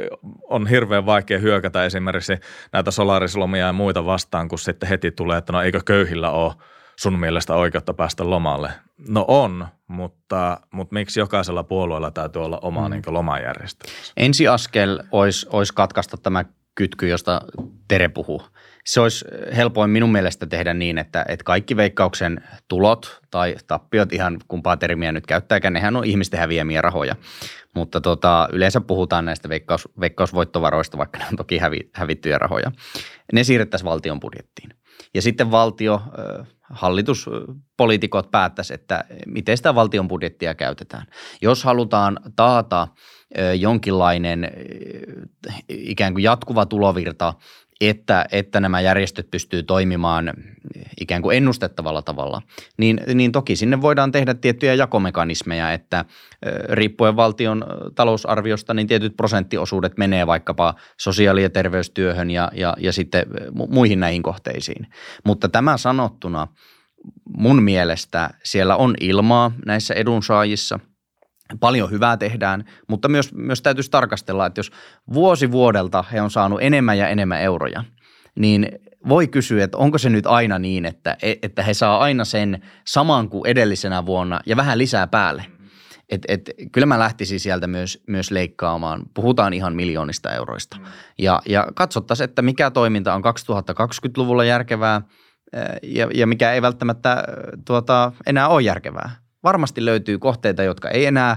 on 0.49 0.67
hirveän 0.67 1.07
vaikea 1.07 1.39
hyökätä 1.39 1.85
esimerkiksi 1.85 2.37
näitä 2.73 2.91
solarislomia 2.91 3.67
ja 3.67 3.73
muita 3.73 4.05
vastaan, 4.05 4.49
kun 4.49 4.59
sitten 4.59 4.89
heti 4.89 5.11
tulee, 5.11 5.39
että 5.39 5.53
no 5.53 5.63
eikö 5.63 5.81
köyhillä 5.85 6.31
ole 6.31 6.53
sun 6.97 7.19
mielestä 7.19 7.55
oikeutta 7.55 7.95
päästä 7.95 8.31
lomalle? 8.31 8.73
No 9.09 9.25
on, 9.29 9.67
mutta, 9.89 10.61
mutta 10.71 10.95
miksi 10.95 11.21
jokaisella 11.21 11.65
puolueella 11.65 12.11
täytyy 12.11 12.45
olla 12.45 12.59
oma 12.63 12.89
mm. 12.89 12.91
niin 12.91 13.03
lomajärjestelmä? 13.07 13.97
Ensi 14.17 14.49
askel 14.49 15.03
olisi, 15.13 15.47
olisi 15.53 15.75
katkaista 15.75 16.17
tämä 16.17 16.45
kytky, 16.75 17.09
josta 17.09 17.41
Tere 17.89 18.09
puhuu. 18.09 18.43
Se 18.85 19.01
olisi 19.01 19.25
helpoin 19.57 19.91
minun 19.91 20.13
mielestä 20.13 20.47
tehdä 20.47 20.75
niin, 20.75 20.99
että, 20.99 21.25
että 21.29 21.45
kaikki 21.45 21.77
veikkauksen 21.77 22.45
tulot 22.69 23.21
tai 23.31 23.57
tappiot, 23.67 24.13
ihan 24.13 24.39
kumpaa 24.49 24.77
termiä 24.77 25.13
nyt 25.13 25.27
käyttääkään, 25.27 25.73
nehän 25.73 25.97
on 25.97 26.05
ihmisten 26.05 26.41
häviämiä 26.41 26.81
rahoja. 26.81 27.17
Mutta 27.75 28.01
tota, 28.01 28.49
yleensä 28.53 28.81
puhutaan 28.81 29.25
näistä 29.25 29.49
veikkaus, 29.49 29.89
veikkausvoittovaroista, 30.01 30.99
vaikka 30.99 31.19
ne 31.19 31.25
on 31.31 31.37
toki 31.37 31.59
hävi, 31.59 31.91
hävittyjä 31.95 32.39
rahoja. 32.39 32.73
Ne 33.33 33.45
siirrettäisiin 33.45 33.89
valtion 33.89 34.21
budjettiin. 34.21 34.71
Ja 35.15 35.23
sitten 35.23 35.51
valtio, 35.51 36.03
hallituspoliitikot 36.71 38.31
päättäisi, 38.31 38.75
että 38.75 39.05
miten 39.27 39.57
sitä 39.57 39.75
valtion 39.75 40.09
budjettia 40.09 40.55
käytetään. 40.55 41.07
Jos 41.43 41.65
halutaan 41.65 42.21
taata– 42.37 42.89
jonkinlainen 43.59 44.51
ikään 45.69 46.13
kuin 46.13 46.23
jatkuva 46.23 46.67
tulovirta, 46.67 47.35
että, 47.81 48.27
että 48.33 48.61
nämä 48.61 48.81
järjestöt 48.81 49.31
pystyy 49.31 49.63
toimimaan 49.63 50.33
ikään 51.01 51.23
kuin 51.23 51.37
ennustettavalla 51.37 52.03
tavalla, 52.03 52.43
niin, 52.77 53.01
niin 53.15 53.33
toki 53.33 53.57
sinne 53.57 53.81
voidaan 53.81 54.13
tehdä 54.13 54.35
tiettyjä 54.35 54.75
jakomekanismeja, 54.75 55.73
että 55.73 56.05
riippuen 56.73 57.17
valtion 57.17 57.65
talousarviosta, 57.95 58.75
niin 58.75 58.87
tietyt 58.87 59.17
prosenttiosuudet 59.17 59.99
menee 59.99 60.27
vaikkapa 60.27 60.75
sosiaali- 61.01 61.43
ja 61.43 61.51
terveystyöhön 61.51 62.31
ja, 62.31 62.51
ja, 62.55 62.77
ja 62.79 62.93
sitten 62.93 63.27
muihin 63.69 64.01
näihin 64.01 64.23
kohteisiin. 64.23 64.87
Mutta 65.25 65.49
tämä 65.49 65.77
sanottuna 65.77 66.49
mun 67.37 67.63
mielestä 67.63 68.31
siellä 68.45 68.77
on 68.77 68.95
ilmaa 69.01 69.53
näissä 69.67 69.95
edunsaajissa– 69.95 70.81
Paljon 71.61 71.91
hyvää 71.91 72.17
tehdään, 72.17 72.65
mutta 72.89 73.09
myös, 73.09 73.35
myös 73.35 73.63
täytyisi 73.63 73.91
tarkastella, 73.91 74.47
että 74.47 74.59
jos 74.59 74.73
vuosi 75.13 75.53
vuodelta 75.53 76.05
he 76.13 76.21
on 76.21 76.31
saanut 76.31 76.63
enemmän 76.63 76.99
ja 76.99 77.09
enemmän 77.09 77.41
euroja, 77.41 77.85
niin 78.39 78.69
voi 79.09 79.29
kysyä, 79.29 79.65
että 79.65 79.79
onko 79.79 79.99
se 79.99 80.11
nyt 80.11 80.27
aina 80.27 80.59
niin, 80.59 80.87
että, 80.87 81.17
että 81.43 81.63
he 81.63 81.75
saa 81.75 81.99
aina 81.99 82.25
sen 82.25 82.63
saman 82.87 83.29
kuin 83.29 83.47
edellisenä 83.47 84.07
vuonna 84.07 84.41
ja 84.47 84.57
vähän 84.57 84.79
lisää 84.79 85.07
päälle. 85.07 85.45
Et, 86.09 86.23
et, 86.29 86.51
kyllä 86.73 86.87
mä 86.87 86.99
lähtisin 86.99 87.41
sieltä 87.41 87.67
myös, 87.67 88.03
myös 88.07 88.31
leikkaamaan. 88.31 89.03
Puhutaan 89.15 89.53
ihan 89.53 89.77
miljoonista 89.77 90.35
euroista. 90.35 90.77
Ja, 91.19 91.43
ja 91.49 91.67
katsottaisiin, 91.75 92.25
että 92.25 92.43
mikä 92.43 92.71
toiminta 92.71 93.15
on 93.15 93.23
2020-luvulla 93.25 94.45
järkevää 94.45 95.03
ja, 95.83 96.09
ja 96.15 96.27
mikä 96.27 96.53
ei 96.53 96.63
välttämättä 96.63 97.25
tuota, 97.65 98.13
enää 98.27 98.49
ole 98.49 98.63
järkevää 98.63 99.11
varmasti 99.43 99.85
löytyy 99.85 100.19
kohteita, 100.19 100.63
jotka 100.63 100.89
ei 100.89 101.07
enää 101.07 101.37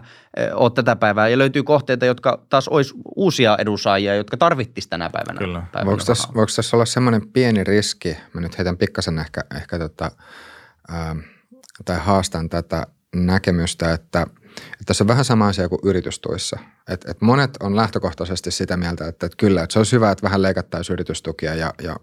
ole 0.53 0.71
tätä 0.71 0.95
päivää, 0.95 1.27
ja 1.27 1.37
löytyy 1.37 1.63
kohteita, 1.63 2.05
jotka 2.05 2.45
taas 2.49 2.67
olisi 2.67 2.93
uusia 3.15 3.57
edunsaajia, 3.59 4.15
jotka 4.15 4.37
tarvittisi 4.37 4.89
tänä 4.89 5.09
päivänä. 5.09 5.39
Kyllä. 5.39 5.63
Päivänä 5.71 5.89
voiko, 5.89 6.03
tässä, 6.05 6.27
voiko 6.35 6.51
tässä 6.55 6.77
olla 6.77 6.85
semmoinen 6.85 7.27
pieni 7.27 7.63
riski, 7.63 8.17
mä 8.33 8.41
nyt 8.41 8.57
heitän 8.57 8.77
pikkasen 8.77 9.19
ehkä, 9.19 9.41
ehkä 9.57 9.79
tota, 9.79 10.11
ää, 10.89 11.15
tai 11.85 11.97
haastan 11.99 12.49
tätä 12.49 12.87
näkemystä, 13.15 13.93
että, 13.93 14.21
että 14.21 14.83
tässä 14.85 15.03
on 15.03 15.07
vähän 15.07 15.25
sama 15.25 15.47
asia 15.47 15.69
kuin 15.69 15.79
yritystuissa. 15.83 16.59
Et, 16.89 17.05
et 17.09 17.21
monet 17.21 17.57
on 17.59 17.75
lähtökohtaisesti 17.75 18.51
sitä 18.51 18.77
mieltä, 18.77 19.07
että, 19.07 19.25
että 19.25 19.37
kyllä, 19.37 19.63
että 19.63 19.73
se 19.73 19.79
olisi 19.79 19.95
hyvä, 19.95 20.11
että 20.11 20.23
vähän 20.23 20.41
leikattaisiin 20.41 20.93
yritystukia 20.93 21.55
ja, 21.55 21.73
ja 21.83 21.95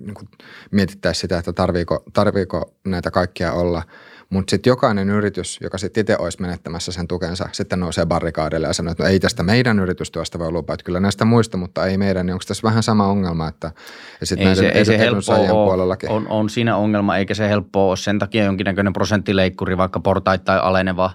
niin 0.00 0.14
kuin 0.14 0.28
mietittäisiin 0.70 1.20
sitä, 1.20 1.38
että 1.38 1.52
tarviiko, 1.52 2.04
tarviiko 2.12 2.74
näitä 2.84 3.10
kaikkia 3.10 3.52
olla– 3.52 3.82
mutta 4.30 4.50
sitten 4.50 4.70
jokainen 4.70 5.10
yritys, 5.10 5.58
joka 5.60 5.78
sitten 5.78 6.00
itse 6.00 6.16
olisi 6.18 6.40
menettämässä 6.40 6.92
sen 6.92 7.08
tukensa, 7.08 7.48
sitten 7.52 7.80
nousee 7.80 8.06
barrikaadille 8.06 8.66
ja 8.66 8.72
sanoo, 8.72 8.92
että 8.92 9.02
no 9.02 9.08
ei 9.08 9.20
tästä 9.20 9.42
meidän 9.42 9.78
yritystyöstä 9.78 10.38
voi 10.38 10.52
lupaa, 10.52 10.74
että 10.74 10.84
kyllä 10.84 11.00
näistä 11.00 11.24
muista, 11.24 11.56
mutta 11.56 11.86
ei 11.86 11.98
meidän, 11.98 12.26
niin 12.26 12.34
onko 12.34 12.44
tässä 12.48 12.68
vähän 12.68 12.82
sama 12.82 13.06
ongelma, 13.06 13.48
että 13.48 13.72
ja 14.20 14.26
sitten 14.26 14.44
näiden 14.44 14.64
se, 14.64 14.68
ei 14.68 14.84
se 14.84 14.98
helppoa 14.98 15.48
puolellakin. 15.48 16.10
On, 16.10 16.28
on 16.28 16.50
siinä 16.50 16.76
ongelma, 16.76 17.16
eikä 17.16 17.34
se 17.34 17.48
helppoa 17.48 17.88
ole 17.88 17.96
sen 17.96 18.18
takia 18.18 18.44
jonkinnäköinen 18.44 18.92
prosenttileikkuri, 18.92 19.76
vaikka 19.76 20.00
portaittain 20.00 20.60
aleneva, 20.60 21.10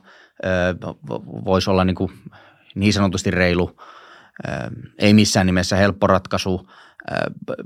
voisi 1.45 1.69
olla 1.69 1.85
niin, 1.85 1.95
kuin 1.95 2.11
niin 2.75 2.93
sanotusti 2.93 3.31
reilu, 3.31 3.77
ei 4.99 5.13
missään 5.13 5.45
nimessä 5.45 5.75
helppo 5.75 6.07
ratkaisu– 6.07 6.61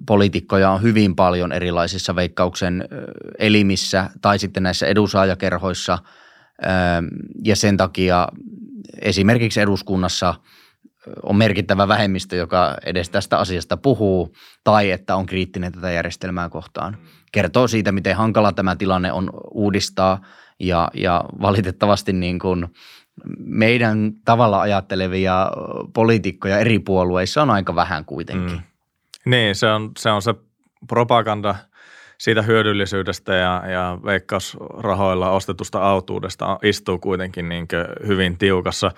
poliitikkoja 0.07 0.69
on 0.69 0.81
hyvin 0.81 1.15
paljon 1.15 1.51
erilaisissa 1.51 2.15
veikkauksen 2.15 2.87
elimissä 3.39 4.09
tai 4.21 4.39
sitten 4.39 4.63
näissä 4.63 4.87
edunsaajakerhoissa 4.87 5.97
ja 7.43 7.55
sen 7.55 7.77
takia 7.77 8.27
esimerkiksi 9.01 9.61
eduskunnassa 9.61 10.35
on 11.23 11.35
merkittävä 11.35 11.87
vähemmistö, 11.87 12.35
joka 12.35 12.75
edes 12.85 13.09
tästä 13.09 13.37
asiasta 13.37 13.77
puhuu 13.77 14.35
tai 14.63 14.91
että 14.91 15.15
on 15.15 15.25
kriittinen 15.25 15.71
tätä 15.71 15.91
järjestelmää 15.91 16.49
kohtaan. 16.49 16.97
Kertoo 17.31 17.67
siitä, 17.67 17.91
miten 17.91 18.15
hankala 18.15 18.51
tämä 18.51 18.75
tilanne 18.75 19.11
on 19.11 19.29
uudistaa 19.51 20.21
ja, 20.59 20.91
ja 20.93 21.23
valitettavasti 21.41 22.13
niin 22.13 22.39
kuin 22.39 22.67
meidän 23.37 24.11
tavalla 24.25 24.61
ajattelevia 24.61 25.51
poliitikkoja 25.93 26.59
eri 26.59 26.79
puolueissa 26.79 27.41
on 27.41 27.49
aika 27.49 27.75
vähän 27.75 28.05
kuitenkin. 28.05 28.55
Mm. 28.55 28.76
Niin, 29.27 29.55
se 29.55 29.67
on 29.67 29.91
se, 29.97 30.09
on 30.09 30.21
se 30.21 30.33
propaganda 30.87 31.55
siitä 32.17 32.41
hyödyllisyydestä 32.41 33.35
ja, 33.35 33.63
ja 33.71 33.97
veikkausrahoilla 34.05 35.31
ostetusta 35.31 35.79
autuudesta 35.79 36.59
istuu 36.63 36.97
kuitenkin 36.97 37.49
niin 37.49 37.67
hyvin 38.07 38.37
tiukassa, 38.37 38.91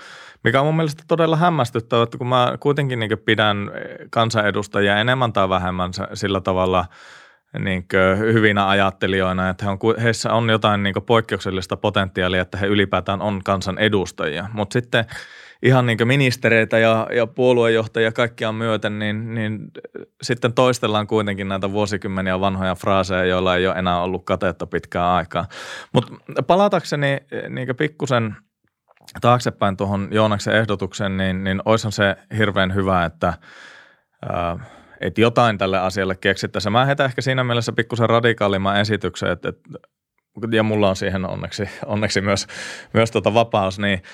mikä 0.44 0.60
on 0.60 0.65
mun 0.65 0.76
mielestä 0.76 1.04
todella 1.08 1.36
hämmästyttävää, 1.36 2.04
että 2.04 2.18
kun 2.18 2.28
mä 2.28 2.54
kuitenkin 2.60 3.00
niin 3.00 3.18
pidän 3.26 3.72
kansanedustajia 4.10 4.98
enemmän 4.98 5.34
tai 5.34 5.50
vähemmän 5.50 5.92
sillä 6.13 6.42
tavalla 6.42 6.86
niin 7.60 7.86
hyvinä 8.18 8.68
ajattelijoina, 8.68 9.50
että 9.50 9.65
he 9.65 9.72
on, 9.72 9.80
heissä 10.02 10.34
on 10.34 10.50
jotain 10.50 10.84
niin 10.84 10.96
poikkeuksellista 11.06 11.78
potentiaalia, 11.78 12.42
että 12.42 12.58
he 12.58 12.68
ylipäätään 12.68 13.22
on 13.22 13.42
kansanedustajia, 13.44 14.50
mutta 14.54 14.74
sitten– 14.74 15.06
ihan 15.63 15.86
niin 15.86 16.08
ministereitä 16.08 16.80
ja, 16.80 17.08
ja 17.15 17.28
puoluejohtajia 17.28 18.12
kaikkia 18.12 18.52
myöten, 18.52 19.00
niin, 19.00 19.36
niin 19.36 19.60
sitten 20.22 20.54
toistellaan 20.54 21.08
kuitenkin 21.08 21.48
näitä 21.48 21.72
vuosikymmeniä 21.72 22.39
vanhoja 22.39 22.76
fraaseja, 22.76 23.26
joilla 23.26 23.56
ei 23.56 23.67
ole 23.67 23.76
enää 23.76 24.02
ollut 24.02 24.26
katetta 24.26 24.67
pitkään 24.67 25.06
aikaa. 25.06 25.48
Mutta 25.93 26.13
palatakseni 26.48 27.17
niin 27.50 27.76
pikkusen 27.78 28.36
taaksepäin 29.22 29.78
tuohon 29.78 30.08
Joonaksen 30.12 30.56
ehdotukseen, 30.56 31.17
niin, 31.17 31.43
niin 31.43 31.62
olisihan 31.65 31.91
se 31.91 32.15
hirveän 32.38 32.76
hyvä, 32.76 33.06
että 33.06 33.34
ää, 34.30 34.60
että 35.02 35.22
jotain 35.22 35.58
tälle 35.58 35.80
asialle 35.80 36.15
keksittäisiin. 36.15 36.72
Mä 36.72 36.86
heitän 36.86 37.06
ehkä 37.06 37.22
siinä 37.22 37.43
mielessä 37.43 37.72
pikkusen 37.72 38.10
radikaalimman 38.10 38.80
esityksen, 38.80 39.32
että, 39.32 39.50
että, 39.50 39.69
ja 40.52 40.63
mulla 40.63 40.89
on 40.89 40.95
siihen 40.95 41.26
onneksi, 41.26 41.69
onneksi 41.86 42.22
myös, 42.22 42.48
myös 42.93 43.12
tuota 43.12 43.34
vapaus, 43.34 43.80
niin– 43.80 44.04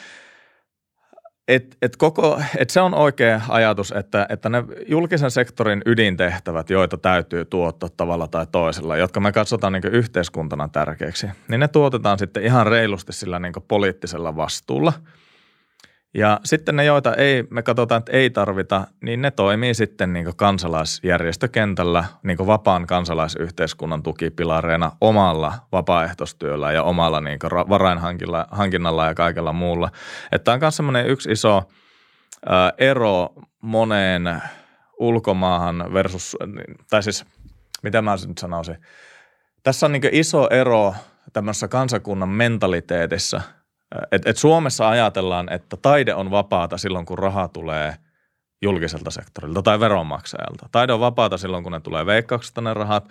et, 1.48 1.78
et 1.82 1.96
koko, 1.98 2.42
et 2.58 2.70
se 2.70 2.82
on 2.82 2.94
oikea 2.94 3.42
ajatus, 3.50 3.92
että, 3.92 4.26
että 4.30 4.50
ne 4.50 4.64
julkisen 4.88 5.32
sektorin 5.32 5.82
ydintehtävät, 5.86 6.70
joita 6.70 6.98
täytyy 6.98 7.46
tuottaa 7.46 7.90
tavalla 7.98 8.28
tai 8.28 8.48
toisella, 8.52 8.98
jotka 8.98 9.20
me 9.20 9.32
katsotaan 9.32 9.74
niin 9.74 9.88
yhteiskuntana 9.92 10.68
tärkeäksi, 10.68 11.28
niin 11.48 11.60
ne 11.60 11.68
tuotetaan 11.68 12.20
sitten 12.20 12.44
ihan 12.44 12.68
reilusti 12.68 13.14
sillä 13.14 13.40
niin 13.40 13.54
poliittisella 13.68 14.36
vastuulla– 14.36 14.94
ja 16.16 16.40
sitten 16.44 16.76
ne, 16.76 16.86
joita 16.86 17.14
ei, 17.14 17.44
me 17.50 17.64
katsotaan, 17.64 18.00
että 18.00 18.12
ei 18.12 18.30
tarvita, 18.30 18.88
niin 19.02 19.22
ne 19.22 19.32
toimii 19.32 19.74
sitten 19.74 20.14
niin 20.14 20.36
kansalaisjärjestökentällä 20.36 22.06
niin 22.24 22.48
vapaan 22.48 22.88
kansalaisyhteiskunnan 22.88 24.04
tukipilareina 24.04 24.92
omalla 25.02 25.54
vapaaehtoistyöllä 25.72 26.72
ja 26.72 26.84
omalla 26.84 27.22
niin 27.22 27.40
varainhankinnalla 27.70 29.06
ja 29.06 29.14
kaikella 29.14 29.54
muulla. 29.54 29.92
Että 30.32 30.54
on 30.54 30.60
myös 30.60 30.76
semmoinen 30.76 31.08
yksi 31.08 31.32
iso 31.32 31.64
ero 32.78 33.34
moneen 33.62 34.42
ulkomaahan 35.00 35.94
versus, 35.94 36.38
tai 36.90 37.04
siis 37.04 37.26
mitä 37.84 38.02
mä 38.02 38.16
nyt 38.28 38.38
sanoisin. 38.38 38.78
Tässä 39.64 39.86
on 39.86 39.92
niin 39.92 40.10
iso 40.12 40.48
ero 40.50 40.94
tämmöisessä 41.34 41.68
kansakunnan 41.68 42.30
mentaliteetissa– 42.30 43.42
et, 44.12 44.28
et 44.28 44.38
Suomessa 44.38 44.90
ajatellaan, 44.90 45.54
että 45.54 45.78
taide 45.82 46.14
on 46.14 46.32
vapaata 46.32 46.78
silloin, 46.78 47.06
kun 47.06 47.18
raha 47.18 47.48
tulee 47.48 47.96
julkiselta 48.62 49.12
sektorilta 49.12 49.62
tai 49.62 49.80
veronmaksajalta. 49.80 50.70
Taide 50.72 50.94
on 50.94 51.00
vapaata 51.00 51.38
silloin, 51.38 51.64
kun 51.64 51.72
ne 51.72 51.80
tulee 51.80 52.06
veikkauksesta 52.06 52.62
ne 52.62 52.74
rahat. 52.74 53.10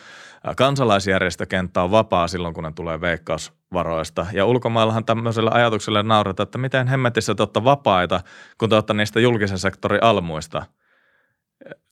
Kansalaisjärjestökenttä 0.56 1.82
on 1.82 1.90
vapaa 1.90 2.28
silloin, 2.28 2.54
kun 2.54 2.64
ne 2.64 2.72
tulee 2.74 3.00
veikkausvaroista. 3.00 4.26
Ja 4.32 4.46
ulkomaillahan 4.46 5.04
tämmöiselle 5.04 5.50
ajatukselle 5.52 6.02
nauretaan, 6.02 6.44
että 6.44 6.58
miten 6.58 6.88
hemmetissä 6.88 7.34
te 7.34 7.42
olette 7.42 7.64
vapaita, 7.64 8.20
kun 8.58 8.68
te 8.68 8.74
olette 8.74 8.94
niistä 8.94 9.20
julkisen 9.20 9.58
sektorin 9.58 10.02
almuista 10.02 10.62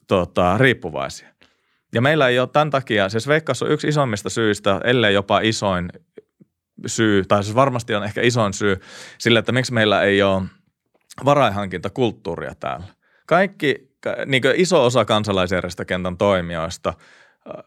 tota, 0.08 0.58
riippuvaisia. 0.58 1.28
Ja 1.94 2.00
meillä 2.00 2.28
ei 2.28 2.38
ole 2.38 2.48
tämän 2.52 2.70
takia, 2.70 3.08
siis 3.08 3.28
veikkaus 3.28 3.62
on 3.62 3.70
yksi 3.70 3.88
isommista 3.88 4.30
syistä, 4.30 4.80
ellei 4.84 5.14
jopa 5.14 5.40
isoin 5.40 5.90
syy, 6.86 7.24
tai 7.24 7.44
siis 7.44 7.56
varmasti 7.56 7.94
on 7.94 8.04
ehkä 8.04 8.20
isoin 8.22 8.52
syy 8.52 8.80
sille, 9.18 9.38
että 9.38 9.52
miksi 9.52 9.72
meillä 9.72 10.02
ei 10.02 10.22
ole 10.22 10.42
varainhankintakulttuuria 11.24 12.54
täällä. 12.60 12.86
Kaikki, 13.26 13.92
niin 14.26 14.42
iso 14.56 14.84
osa 14.84 15.04
kansalaisjärjestökentän 15.04 16.16
toimijoista 16.16 16.88
äh, 16.88 17.64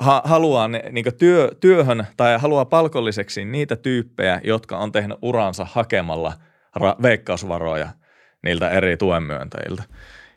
ha, 0.00 0.22
haluaa 0.24 0.68
ne, 0.68 0.82
niin 0.90 1.04
työ, 1.18 1.50
työhön 1.60 2.06
tai 2.16 2.38
haluaa 2.38 2.64
palkolliseksi 2.64 3.44
niitä 3.44 3.76
tyyppejä, 3.76 4.40
jotka 4.44 4.78
on 4.78 4.92
tehnyt 4.92 5.18
uransa 5.22 5.66
hakemalla 5.72 6.32
ra, 6.74 6.96
veikkausvaroja 7.02 7.88
niiltä 8.42 8.70
eri 8.70 8.96
tuenmyöntäjiltä. 8.96 9.82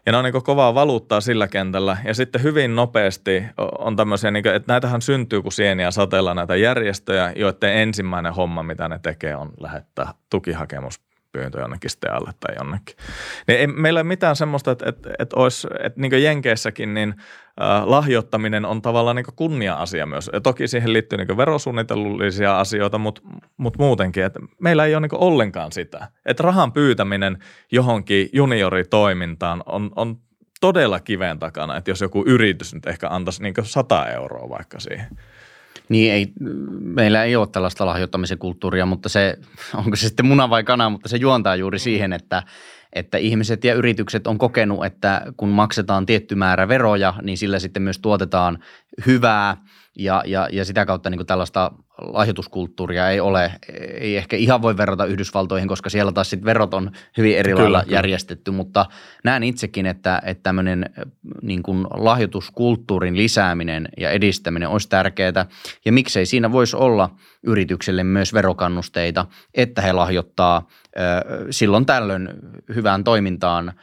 Ja 0.05 0.11
ne 0.11 0.17
on 0.17 0.23
niin 0.23 0.43
kovaa 0.43 0.75
valuuttaa 0.75 1.21
sillä 1.21 1.47
kentällä. 1.47 1.97
Ja 2.05 2.13
sitten 2.13 2.43
hyvin 2.43 2.75
nopeasti 2.75 3.43
on 3.79 3.95
tämmöisiä, 3.95 4.31
niin 4.31 4.43
kuin, 4.43 4.55
että 4.55 4.73
näitähän 4.73 5.01
syntyy 5.01 5.41
kuin 5.41 5.51
sieniä 5.51 5.91
sateella 5.91 6.33
näitä 6.33 6.55
järjestöjä, 6.55 7.33
joiden 7.35 7.77
ensimmäinen 7.77 8.33
homma, 8.33 8.63
mitä 8.63 8.89
ne 8.89 8.99
tekee, 8.99 9.35
on 9.35 9.51
lähettää 9.59 10.13
tukihakemus 10.29 11.10
pyyntö 11.31 11.59
jonnekin 11.59 11.89
stealle 11.89 12.31
tai 12.39 12.55
jonnekin. 12.59 12.95
Niin 13.47 13.59
ei, 13.59 13.67
meillä 13.67 13.99
ei 13.99 14.03
mitään 14.03 14.35
semmoista, 14.35 14.71
että, 14.71 14.89
että, 14.89 15.09
että, 15.19 15.35
olisi, 15.35 15.67
että 15.83 16.01
niin 16.01 16.23
Jenkeissäkin 16.23 16.93
niin 16.93 17.15
äh, 17.61 17.87
lahjoittaminen 17.87 18.65
on 18.65 18.81
tavallaan 18.81 19.15
niin 19.15 19.25
kunnia-asia 19.35 20.05
myös. 20.05 20.29
Ja 20.33 20.41
toki 20.41 20.67
siihen 20.67 20.93
liittyy 20.93 21.17
niin 21.17 21.37
verosuunnitellullisia 21.37 22.59
asioita, 22.59 22.97
mutta, 22.97 23.21
mutta 23.57 23.83
muutenkin, 23.83 24.23
että 24.23 24.39
meillä 24.59 24.85
ei 24.85 24.95
ole 24.95 25.01
niin 25.01 25.23
ollenkaan 25.23 25.71
sitä. 25.71 26.07
Että 26.25 26.43
rahan 26.43 26.71
pyytäminen 26.71 27.37
johonkin 27.71 28.29
junioritoimintaan 28.33 29.63
on, 29.65 29.91
on 29.95 30.17
todella 30.61 30.99
kiveen 30.99 31.39
takana, 31.39 31.77
että 31.77 31.91
jos 31.91 32.01
joku 32.01 32.23
yritys 32.27 32.73
nyt 32.73 32.85
ehkä 32.85 33.07
antaisi 33.09 33.43
niin 33.43 33.53
100 33.63 34.09
euroa 34.09 34.49
vaikka 34.49 34.79
siihen– 34.79 35.07
niin 35.91 36.13
ei, 36.13 36.33
meillä 36.79 37.23
ei 37.23 37.35
ole 37.35 37.47
tällaista 37.47 37.85
lahjoittamisen 37.85 38.37
kulttuuria, 38.37 38.85
mutta 38.85 39.09
se, 39.09 39.37
onko 39.75 39.95
se 39.95 40.07
sitten 40.07 40.25
muna 40.25 40.49
vai 40.49 40.63
kana, 40.63 40.89
mutta 40.89 41.09
se 41.09 41.17
juontaa 41.17 41.55
juuri 41.55 41.77
mm. 41.77 41.79
siihen, 41.79 42.13
että, 42.13 42.43
että 42.93 43.17
ihmiset 43.17 43.63
ja 43.63 43.73
yritykset 43.73 44.27
on 44.27 44.37
kokenut, 44.37 44.85
että 44.85 45.21
kun 45.37 45.49
maksetaan 45.49 46.05
tietty 46.05 46.35
määrä 46.35 46.67
veroja, 46.67 47.13
niin 47.21 47.37
sillä 47.37 47.59
sitten 47.59 47.83
myös 47.83 47.99
tuotetaan 47.99 48.63
hyvää 49.05 49.57
ja, 49.97 50.23
ja, 50.25 50.47
ja 50.51 50.65
sitä 50.65 50.85
kautta 50.85 51.09
niin 51.09 51.17
kuin 51.17 51.27
tällaista 51.27 51.71
lahjoituskulttuuria 52.01 53.09
ei 53.09 53.19
ole, 53.19 53.51
ei 53.99 54.17
ehkä 54.17 54.35
ihan 54.37 54.61
voi 54.61 54.77
verrata 54.77 55.05
Yhdysvaltoihin, 55.05 55.67
koska 55.67 55.89
siellä 55.89 56.11
taas 56.11 56.29
sitten 56.29 56.45
verot 56.45 56.73
on 56.73 56.91
hyvin 57.17 57.37
eri 57.37 57.51
kyllä, 57.51 57.63
lailla 57.63 57.83
kyllä. 57.83 57.97
järjestetty, 57.97 58.51
mutta 58.51 58.85
näen 59.23 59.43
itsekin, 59.43 59.85
että, 59.85 60.21
että 60.25 60.43
tämmöinen 60.43 60.89
niin 61.41 61.63
kuin 61.63 61.83
lahjoituskulttuurin 61.83 63.17
lisääminen 63.17 63.89
ja 63.97 64.11
edistäminen 64.11 64.69
olisi 64.69 64.89
tärkeää 64.89 65.45
ja 65.85 65.91
miksei 65.91 66.25
siinä 66.25 66.51
voisi 66.51 66.75
olla 66.75 67.15
yritykselle 67.43 68.03
myös 68.03 68.33
verokannusteita, 68.33 69.25
että 69.53 69.81
he 69.81 69.93
lahjoittaa 69.93 70.67
silloin 71.49 71.85
tällöin 71.85 72.29
hyvään 72.75 73.03
toimintaan 73.03 73.73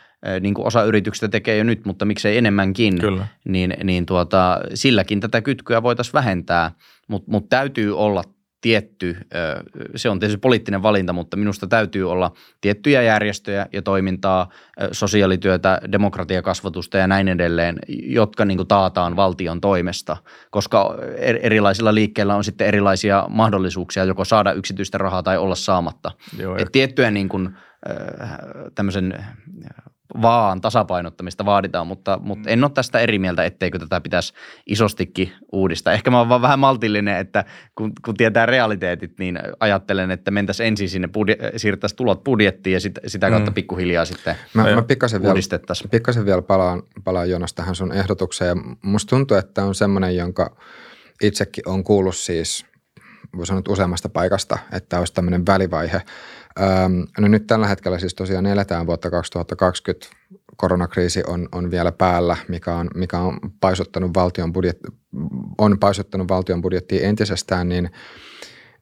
niin 0.41 0.55
kuin 0.55 0.67
osa 0.67 0.83
yrityksistä 0.83 1.29
tekee 1.29 1.57
jo 1.57 1.65
nyt, 1.65 1.85
mutta 1.85 2.05
miksei 2.05 2.39
enemmänkin, 2.39 2.99
Kyllä. 2.99 3.27
niin, 3.45 3.75
niin 3.85 4.07
tuota, 4.07 4.61
silläkin 4.75 5.21
tätä 5.21 5.41
kytkyä 5.41 5.83
voitaisiin 5.83 6.13
vähentää, 6.13 6.71
mutta 7.09 7.31
mut 7.31 7.49
täytyy 7.49 7.99
olla 7.99 8.23
tietty, 8.61 9.17
se 9.97 10.11
on 10.11 10.21
tietysti 10.21 10.41
poliittinen 10.41 10.83
valinta, 10.83 11.13
mutta 11.13 11.37
minusta 11.37 11.67
täytyy 11.67 12.11
olla 12.11 12.33
tiettyjä 12.61 13.03
järjestöjä 13.03 13.67
ja 13.73 13.83
toimintaa, 13.83 14.49
sosiaalityötä, 14.93 15.81
demokratiakasvatusta 15.93 16.99
ja 16.99 17.07
näin 17.07 17.29
edelleen, 17.29 17.79
jotka 17.89 18.45
niin 18.45 18.59
kuin 18.59 18.69
taataan 18.69 19.17
valtion 19.17 19.61
toimesta, 19.61 20.17
koska 20.51 20.95
erilaisilla 21.41 21.95
liikkeillä 21.95 22.37
on 22.37 22.45
sitten 22.45 22.67
erilaisia 22.67 23.27
mahdollisuuksia 23.29 24.05
joko 24.05 24.25
saada 24.25 24.53
yksityistä 24.53 24.99
rahaa 24.99 25.23
tai 25.23 25.39
olla 25.39 25.55
saamatta. 25.55 26.11
Joo, 26.39 26.57
Et 26.57 26.69
tiettyjä 26.73 27.11
niin 27.11 27.29
kuin, 27.29 27.51
tämmöisen 28.75 29.25
vaan 30.23 30.61
tasapainottamista 30.61 31.45
vaaditaan, 31.45 31.87
mutta, 31.87 32.21
mutta 32.23 32.51
en 32.51 32.65
ole 32.65 32.71
tästä 32.75 32.99
eri 32.99 33.19
mieltä, 33.19 33.45
etteikö 33.45 33.79
tätä 33.79 34.01
pitäisi 34.01 34.33
isostikin 34.67 35.33
uudistaa. 35.53 35.93
Ehkä 35.93 36.11
mä 36.11 36.19
oon 36.19 36.29
vaan 36.29 36.43
vähän 36.43 36.59
maltillinen, 36.59 37.17
että 37.17 37.45
kun, 37.75 37.93
kun 38.05 38.15
tietää 38.15 38.47
realiteetit, 38.47 39.19
niin 39.19 39.39
ajattelen, 39.61 40.11
että 40.11 40.31
mentäisiin 40.31 40.67
ensin 40.67 40.89
sinne, 40.89 41.09
budje- 41.09 41.59
siirtäisiin 41.59 41.97
tulot 41.97 42.25
budjettiin 42.25 42.75
ja 42.75 42.81
sit, 42.81 42.99
sitä 43.07 43.31
kautta 43.31 43.51
mm. 43.51 43.55
pikkuhiljaa 43.55 44.05
sitten 44.05 44.37
mä, 44.55 44.75
mä 44.75 44.83
pikkasen 44.83 45.23
vielä, 45.23 45.35
pikkasen 45.91 46.27
vielä 46.27 46.43
palaan, 46.43 46.83
palaan 47.05 47.31
Jonas 47.31 47.55
tähän 47.55 47.75
sun 47.75 47.93
ehdotukseen. 47.93 48.59
Musta 48.83 49.11
tuntuu, 49.11 49.37
että 49.37 49.65
on 49.65 49.75
semmoinen, 49.75 50.17
jonka 50.17 50.57
itsekin 51.23 51.69
on 51.69 51.85
kuullut 51.85 52.17
siis, 52.17 52.67
voi 53.37 53.47
sanoa 53.47 53.63
useammasta 53.69 54.09
paikasta, 54.09 54.59
että 54.73 54.99
olisi 54.99 55.15
tämmöinen 55.15 55.47
välivaihe– 55.47 56.03
no 57.19 57.29
nyt 57.29 57.47
tällä 57.47 57.67
hetkellä 57.67 57.99
siis 57.99 58.15
tosiaan 58.15 58.47
eletään 58.47 58.87
vuotta 58.87 59.11
2020. 59.11 60.07
Koronakriisi 60.57 61.23
on, 61.27 61.49
on 61.53 61.71
vielä 61.71 61.93
päällä, 61.93 62.37
mikä 62.49 62.75
on, 62.75 62.89
mikä 62.95 63.19
on 63.19 63.39
paisuttanut 63.61 64.11
valtion 64.15 64.53
budjetti, 64.53 64.89
on 65.59 65.79
paisuttanut 65.79 66.29
valtion 66.29 66.63
budjettia 66.63 67.09
entisestään, 67.09 67.69
niin 67.69 67.91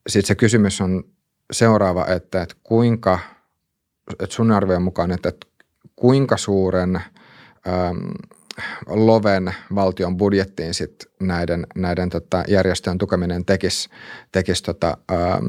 sitten 0.07 0.29
se 0.29 0.35
kysymys 0.35 0.81
on 0.81 1.05
seuraava, 1.53 2.07
että, 2.07 2.43
että 2.43 2.55
kuinka, 2.63 3.19
että 4.13 4.35
sun 4.35 4.53
arvion 4.53 4.83
mukaan, 4.83 5.11
että, 5.11 5.29
että 5.29 5.47
kuinka 5.97 6.37
suuren 6.37 6.97
äm, 6.97 7.03
loven 8.87 9.55
valtion 9.75 10.17
budjettiin 10.17 10.75
sit 10.75 11.07
näiden, 11.21 11.67
näiden 11.75 12.11
tota, 12.11 12.45
järjestöjen 12.49 12.99
tukeminen 12.99 13.45
tekisi, 13.45 13.89
tekisi 14.33 14.63
tota, 14.63 14.99
ähm, 15.11 15.49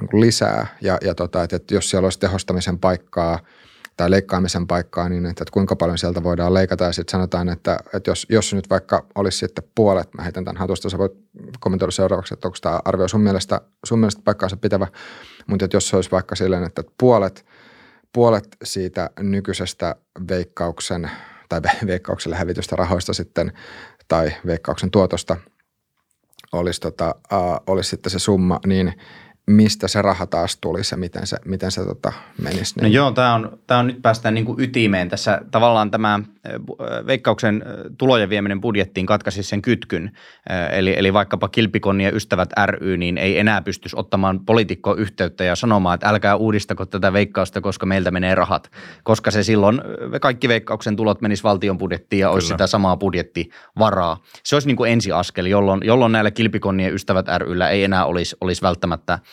niin 0.00 0.20
lisää. 0.20 0.66
Ja, 0.80 0.98
ja 1.02 1.14
tota, 1.14 1.42
että, 1.42 1.56
että 1.56 1.74
jos 1.74 1.90
siellä 1.90 2.06
olisi 2.06 2.18
tehostamisen 2.18 2.78
paikkaa 2.78 3.38
tai 3.96 4.10
leikkaamisen 4.10 4.66
paikkaa, 4.66 5.08
niin 5.08 5.26
että, 5.26 5.42
että 5.42 5.52
kuinka 5.52 5.76
paljon 5.76 5.98
sieltä 5.98 6.22
voidaan 6.22 6.54
leikata. 6.54 6.84
Ja 6.84 6.92
sitten 6.92 7.12
sanotaan, 7.12 7.48
että, 7.48 7.78
että 7.94 8.10
jos, 8.10 8.26
jos 8.28 8.54
nyt 8.54 8.70
vaikka 8.70 9.06
olisi 9.14 9.38
sitten 9.38 9.64
puolet, 9.74 10.14
mä 10.14 10.22
heitän 10.22 10.44
tämän 10.44 10.60
hatusta, 10.60 10.90
sä 10.90 10.98
voit 10.98 11.12
kommentoida 11.60 11.90
seuraavaksi, 11.90 12.34
että 12.34 12.48
onko 12.48 12.58
tämä 12.62 12.80
arvio 12.84 13.08
sun 13.08 13.20
mielestä, 13.20 13.60
sun 13.86 13.98
mielestä 13.98 14.22
paikkaansa 14.24 14.56
pitävä, 14.56 14.86
mutta 15.46 15.64
että 15.64 15.76
jos 15.76 15.88
se 15.88 15.96
olisi 15.96 16.10
vaikka 16.10 16.34
silleen, 16.34 16.64
että 16.64 16.82
puolet, 17.00 17.46
puolet 18.12 18.48
siitä 18.64 19.10
nykyisestä 19.20 19.96
veikkauksen 20.28 21.10
tai 21.48 21.60
veikkaukselle 21.86 22.36
hävitystä 22.36 22.76
rahoista 22.76 23.12
sitten 23.12 23.52
tai 24.08 24.32
veikkauksen 24.46 24.90
tuotosta 24.90 25.36
olisi, 26.52 26.80
tota, 26.80 27.14
olisi 27.66 27.90
sitten 27.90 28.10
se 28.10 28.18
summa, 28.18 28.60
niin– 28.66 28.94
mistä 29.46 29.88
se 29.88 30.02
raha 30.02 30.26
taas 30.26 30.56
tulisi 30.60 30.94
ja 30.94 30.98
miten 30.98 31.26
se, 31.26 31.36
miten 31.44 31.70
se 31.70 31.84
tota, 31.84 32.12
menisi. 32.42 32.74
Niin. 32.76 32.82
No 32.82 32.88
joo, 32.88 33.10
tämä 33.10 33.34
on, 33.34 33.58
tämä 33.66 33.80
on 33.80 33.86
nyt 33.86 34.02
päästään 34.02 34.34
niin 34.34 34.44
kuin 34.46 34.60
ytimeen. 34.60 35.08
Tässä 35.08 35.40
tavallaan 35.50 35.90
tämä 35.90 36.20
veikkauksen 37.06 37.64
tulojen 37.98 38.30
vieminen 38.30 38.60
budjettiin 38.60 39.06
katkaisi 39.06 39.42
sen 39.42 39.62
kytkyn. 39.62 40.10
Eli, 40.70 40.94
eli 40.98 41.12
vaikkapa 41.12 41.48
Kilpikonni 41.48 42.04
ja 42.04 42.12
Ystävät 42.12 42.48
ry, 42.66 42.96
niin 42.96 43.18
ei 43.18 43.38
enää 43.38 43.62
pystyisi 43.62 43.96
ottamaan 43.98 44.44
poliitikkoa 44.44 44.94
yhteyttä 44.94 45.44
ja 45.44 45.56
sanomaan, 45.56 45.94
että 45.94 46.08
älkää 46.08 46.36
uudistako 46.36 46.86
tätä 46.86 47.12
veikkausta, 47.12 47.60
koska 47.60 47.86
meiltä 47.86 48.10
menee 48.10 48.34
rahat. 48.34 48.70
Koska 49.02 49.30
se 49.30 49.42
silloin, 49.42 49.80
kaikki 50.20 50.48
veikkauksen 50.48 50.96
tulot 50.96 51.20
menis 51.20 51.44
valtion 51.44 51.78
budjettiin 51.78 52.20
ja 52.20 52.30
olisi 52.30 52.46
Kyllä. 52.46 52.54
sitä 52.54 52.66
samaa 52.66 52.96
budjettivaraa. 52.96 54.22
Se 54.44 54.56
olisi 54.56 54.68
niin 54.68 54.76
kuin 54.76 54.92
ensiaskel, 54.92 55.46
jolloin, 55.46 55.80
jolloin 55.84 56.12
näillä 56.12 56.30
Kilpikonni 56.30 56.84
ja 56.84 56.92
Ystävät 56.92 57.26
ryllä 57.38 57.68
ei 57.68 57.84
enää 57.84 58.04
olisi, 58.04 58.36
olisi 58.40 58.62
välttämättä– 58.62 59.18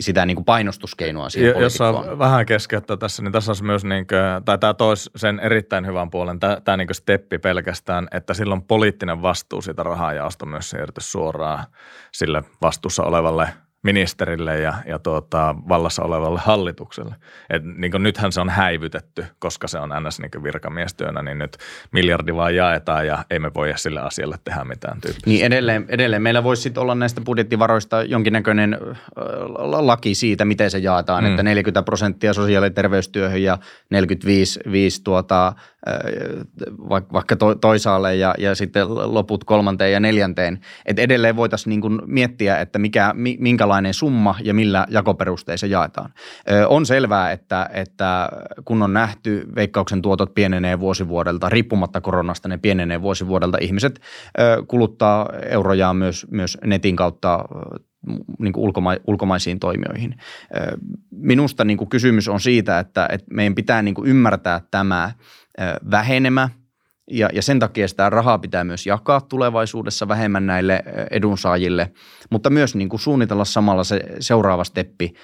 sitä 0.00 0.26
niin 0.26 0.34
kuin 0.34 0.44
painostuskeinoa 0.44 1.30
siihen 1.30 1.62
Jos 1.62 1.80
on 1.80 2.18
vähän 2.18 2.46
keskeyttää 2.46 2.96
tässä, 2.96 3.22
niin 3.22 3.32
tässä 3.32 3.52
on 3.52 3.56
myös, 3.62 3.84
niin 3.84 4.06
kuin, 4.06 4.44
tai 4.44 4.58
tämä 4.58 4.74
toisi 4.74 5.10
sen 5.16 5.40
erittäin 5.40 5.86
hyvän 5.86 6.10
puolen, 6.10 6.40
tämä, 6.40 6.59
tämä 6.64 6.76
niin 6.76 6.88
steppi 6.92 7.38
pelkästään, 7.38 8.08
että 8.12 8.34
silloin 8.34 8.62
poliittinen 8.62 9.22
vastuu 9.22 9.62
siitä 9.62 9.82
rahajaosta 9.82 10.46
myös 10.46 10.70
siirtyy 10.70 11.02
suoraan 11.02 11.64
sille 12.12 12.42
vastuussa 12.62 13.02
olevalle– 13.02 13.48
ministerille 13.82 14.60
ja, 14.60 14.74
ja 14.86 14.98
tuota, 14.98 15.54
vallassa 15.68 16.02
olevalle 16.02 16.40
hallitukselle. 16.44 17.14
Et, 17.50 17.62
niin 17.64 17.90
kuin 17.90 18.02
nythän 18.02 18.32
se 18.32 18.40
on 18.40 18.48
häivytetty, 18.48 19.24
koska 19.38 19.68
se 19.68 19.78
on 19.78 19.90
ns. 20.06 20.20
Niin 20.20 20.42
virkamiestyönä, 20.42 21.22
niin 21.22 21.38
nyt 21.38 21.56
miljardi 21.92 22.34
vaan 22.34 22.54
jaetaan 22.54 23.06
ja 23.06 23.24
ei 23.30 23.38
me 23.38 23.50
voi 23.54 23.72
sille 23.76 24.00
asialle 24.00 24.36
tehdä 24.44 24.64
mitään 24.64 25.00
tyyppistä. 25.00 25.30
Niin 25.30 25.46
edelleen, 25.46 25.86
edelleen 25.88 26.22
meillä 26.22 26.44
voisi 26.44 26.62
sitten 26.62 26.82
olla 26.82 26.94
näistä 26.94 27.20
budjettivaroista 27.20 28.02
jonkinnäköinen 28.02 28.78
laki 29.80 30.14
siitä, 30.14 30.44
miten 30.44 30.70
se 30.70 30.78
jaetaan, 30.78 31.24
mm. 31.24 31.30
että 31.30 31.42
40 31.42 31.82
prosenttia 31.82 32.34
sosiaali- 32.34 32.66
ja 32.66 32.70
terveystyöhön 32.70 33.42
ja 33.42 33.58
45 33.90 34.60
5 34.70 35.04
tuota, 35.04 35.52
vaikka 37.12 37.36
toisaalle 37.60 38.16
ja, 38.16 38.34
ja 38.38 38.54
sitten 38.54 38.94
loput 38.94 39.44
kolmanteen 39.44 39.92
ja 39.92 40.00
neljänteen. 40.00 40.60
Et 40.86 40.98
edelleen 40.98 41.36
voitaisiin 41.36 41.80
niin 41.80 42.00
miettiä, 42.06 42.60
että 42.60 42.78
mikä, 42.78 43.14
minkälainen 43.38 43.94
summa 43.94 44.34
ja 44.42 44.54
millä 44.54 44.86
jakoperustein 44.90 45.58
se 45.58 45.66
jaetaan. 45.66 46.12
On 46.68 46.86
selvää, 46.86 47.32
että, 47.32 47.70
että 47.72 48.28
kun 48.64 48.82
on 48.82 48.92
nähty 48.92 49.46
veikkauksen 49.54 50.02
tuotot 50.02 50.34
pienenee 50.34 50.80
vuosivuodelta, 50.80 51.48
riippumatta 51.48 52.00
koronasta 52.00 52.48
ne 52.48 52.58
pienenee 52.58 53.02
vuosivuodelta, 53.02 53.58
ihmiset 53.60 54.00
kuluttaa 54.68 55.28
eurojaan 55.48 55.96
myös, 55.96 56.26
myös 56.30 56.58
netin 56.64 56.96
kautta 56.96 57.44
niin 58.38 58.52
kuin 58.52 58.64
ulkoma- 58.64 59.00
ulkomaisiin 59.06 59.60
toimijoihin. 59.60 60.14
Minusta 61.10 61.64
niin 61.64 61.76
kuin 61.76 61.88
kysymys 61.88 62.28
on 62.28 62.40
siitä, 62.40 62.78
että, 62.78 63.08
että 63.12 63.26
meidän 63.34 63.54
pitää 63.54 63.82
niin 63.82 63.94
kuin 63.94 64.08
ymmärtää 64.08 64.60
tämä 64.70 65.12
vähenemä 65.90 66.48
ja, 67.10 67.28
ja 67.32 67.42
sen 67.42 67.58
takia 67.58 67.88
sitä 67.88 68.10
rahaa 68.10 68.38
pitää 68.38 68.64
myös 68.64 68.86
jakaa 68.86 69.20
tulevaisuudessa 69.20 70.08
vähemmän 70.08 70.46
näille 70.46 70.82
edunsaajille, 71.10 71.92
mutta 72.30 72.50
myös 72.50 72.74
niin 72.74 72.88
kuin 72.88 73.00
suunnitella 73.00 73.44
samalla 73.44 73.84
se 73.84 74.00
seuraava 74.20 74.64
steppi, 74.64 75.14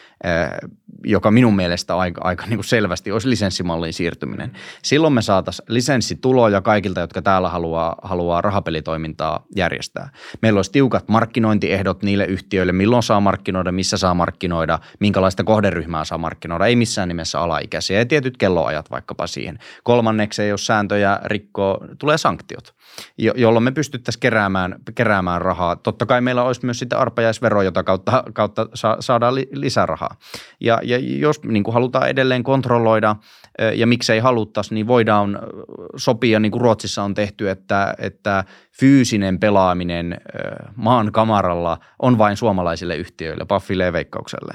joka 1.05 1.31
minun 1.31 1.57
mielestä 1.57 1.96
aika, 1.96 2.20
aika 2.25 2.46
niin 2.46 2.57
kuin 2.57 2.64
selvästi 2.64 3.12
olisi 3.12 3.31
lisenssimalliin 3.31 3.92
siirtyminen. 3.92 4.53
Silloin 4.83 5.12
me 5.12 5.22
saataisiin 5.22 5.66
lisenssituloja 5.68 6.61
kaikilta, 6.61 7.01
jotka 7.01 7.22
täällä 7.22 7.49
haluaa, 7.49 7.96
haluaa 8.03 8.40
rahapelitoimintaa 8.40 9.44
järjestää. 9.57 10.09
Meillä 10.42 10.59
olisi 10.59 10.72
tiukat 10.72 11.09
markkinointiehdot 11.09 12.03
niille 12.03 12.25
yhtiöille, 12.25 12.72
milloin 12.72 13.03
saa 13.03 13.20
markkinoida, 13.20 13.72
missä 13.72 13.96
saa 13.96 14.14
markkinoida, 14.14 14.79
minkälaista 15.01 15.44
kohderyhmää 15.44 16.05
saa 16.05 16.18
markkinoida, 16.18 16.66
ei 16.66 16.77
missään 16.77 17.09
nimessä 17.09 17.40
alaikäisiä 17.40 17.99
ja 17.99 18.07
tietyt 18.07 18.37
kelloajat 18.37 18.90
vaikkapa 18.90 19.27
siihen. 19.27 19.59
Kolmanneksi, 19.83 20.49
jos 20.49 20.66
sääntöjä 20.66 21.20
rikkoo, 21.25 21.76
tulee 21.99 22.19
sanktiot, 22.19 22.75
jo- 23.19 23.33
jolloin 23.37 23.62
me 23.62 23.73
pystyttäisiin 23.73 24.21
keräämään, 24.21 24.75
keräämään 24.95 25.43
rahaa. 25.43 25.77
Totta 25.77 26.07
kai 26.07 26.21
meillä 26.21 26.43
olisi 26.43 26.65
myös 26.65 26.79
sitä 26.79 26.99
arpajaisvero, 26.99 27.62
jota 27.62 27.85
kautta, 27.85 28.25
kautta 28.35 28.69
sa- 28.75 28.97
saadaan 29.01 29.35
li- 29.35 29.49
lisärahaa. 29.53 30.17
Ja, 30.61 30.81
ja 30.85 30.99
jos 30.99 31.43
niin 31.43 31.65
kuin 31.65 31.75
halutaan 31.75 32.09
edelleen 32.09 32.43
kontrolloida 32.43 33.17
ja 33.75 33.87
miksei 33.87 34.19
haluttaisi, 34.19 34.75
niin 34.75 34.87
voidaan 34.87 35.38
sopia, 35.97 36.40
niin 36.40 36.53
kuin 36.53 36.62
Ruotsissa 36.62 37.03
on 37.03 37.14
tehty, 37.14 37.51
että, 37.51 37.95
että 37.99 38.45
fyysinen 38.81 39.40
pelaaminen 39.40 40.21
maan 40.77 41.12
kamaralla 41.12 41.79
on 42.03 42.19
vain 42.19 42.37
suomalaisille 42.37 42.97
yhtiöille, 42.97 43.45
Paffille 43.45 43.85
ja 43.85 43.92
Veikkaukselle. 43.92 44.53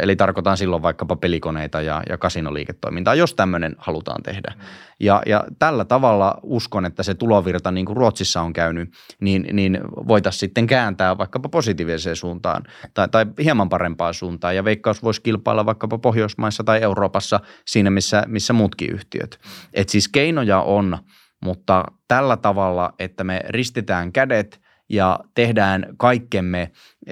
Eli 0.00 0.16
tarkoitan 0.16 0.56
silloin 0.56 0.82
vaikkapa 0.82 1.16
pelikoneita 1.16 1.80
ja, 1.80 2.02
ja 2.08 2.18
kasinoliiketoimintaa, 2.18 3.14
jos 3.14 3.34
tämmöinen 3.34 3.76
halutaan 3.78 4.22
tehdä. 4.22 4.54
Ja, 5.00 5.22
ja 5.26 5.44
tällä 5.58 5.84
tavalla 5.84 6.40
uskon, 6.42 6.86
että 6.86 7.02
se 7.02 7.14
tulovirta, 7.14 7.70
niin 7.70 7.86
kuin 7.86 7.96
Ruotsissa 7.96 8.40
on 8.40 8.52
käynyt, 8.52 8.92
niin, 9.20 9.46
niin 9.52 9.80
voitaisiin 10.08 10.40
sitten 10.40 10.66
kääntää 10.66 11.18
vaikkapa 11.18 11.48
positiiviseen 11.48 12.16
suuntaan 12.16 12.64
tai, 12.94 13.08
tai 13.08 13.26
hieman 13.44 13.68
parempaan 13.68 14.14
suuntaan. 14.14 14.56
Ja 14.56 14.64
Veikkaus 14.64 15.02
voisi 15.02 15.22
kilpailla 15.22 15.66
vaikkapa 15.66 15.98
Pohjoismaissa 15.98 16.64
tai 16.64 16.82
Euroopassa 16.82 17.40
siinä, 17.66 17.90
missä, 17.90 18.24
missä 18.26 18.52
muutkin 18.52 18.92
yhtiöt. 18.92 19.40
Et 19.74 19.88
siis 19.88 20.08
keinoja 20.08 20.60
on– 20.60 20.98
mutta 21.44 21.84
tällä 22.08 22.36
tavalla, 22.36 22.92
että 22.98 23.24
me 23.24 23.40
ristitään 23.48 24.12
kädet 24.12 24.60
ja 24.88 25.20
tehdään 25.34 25.86
kaikkemme 25.96 26.70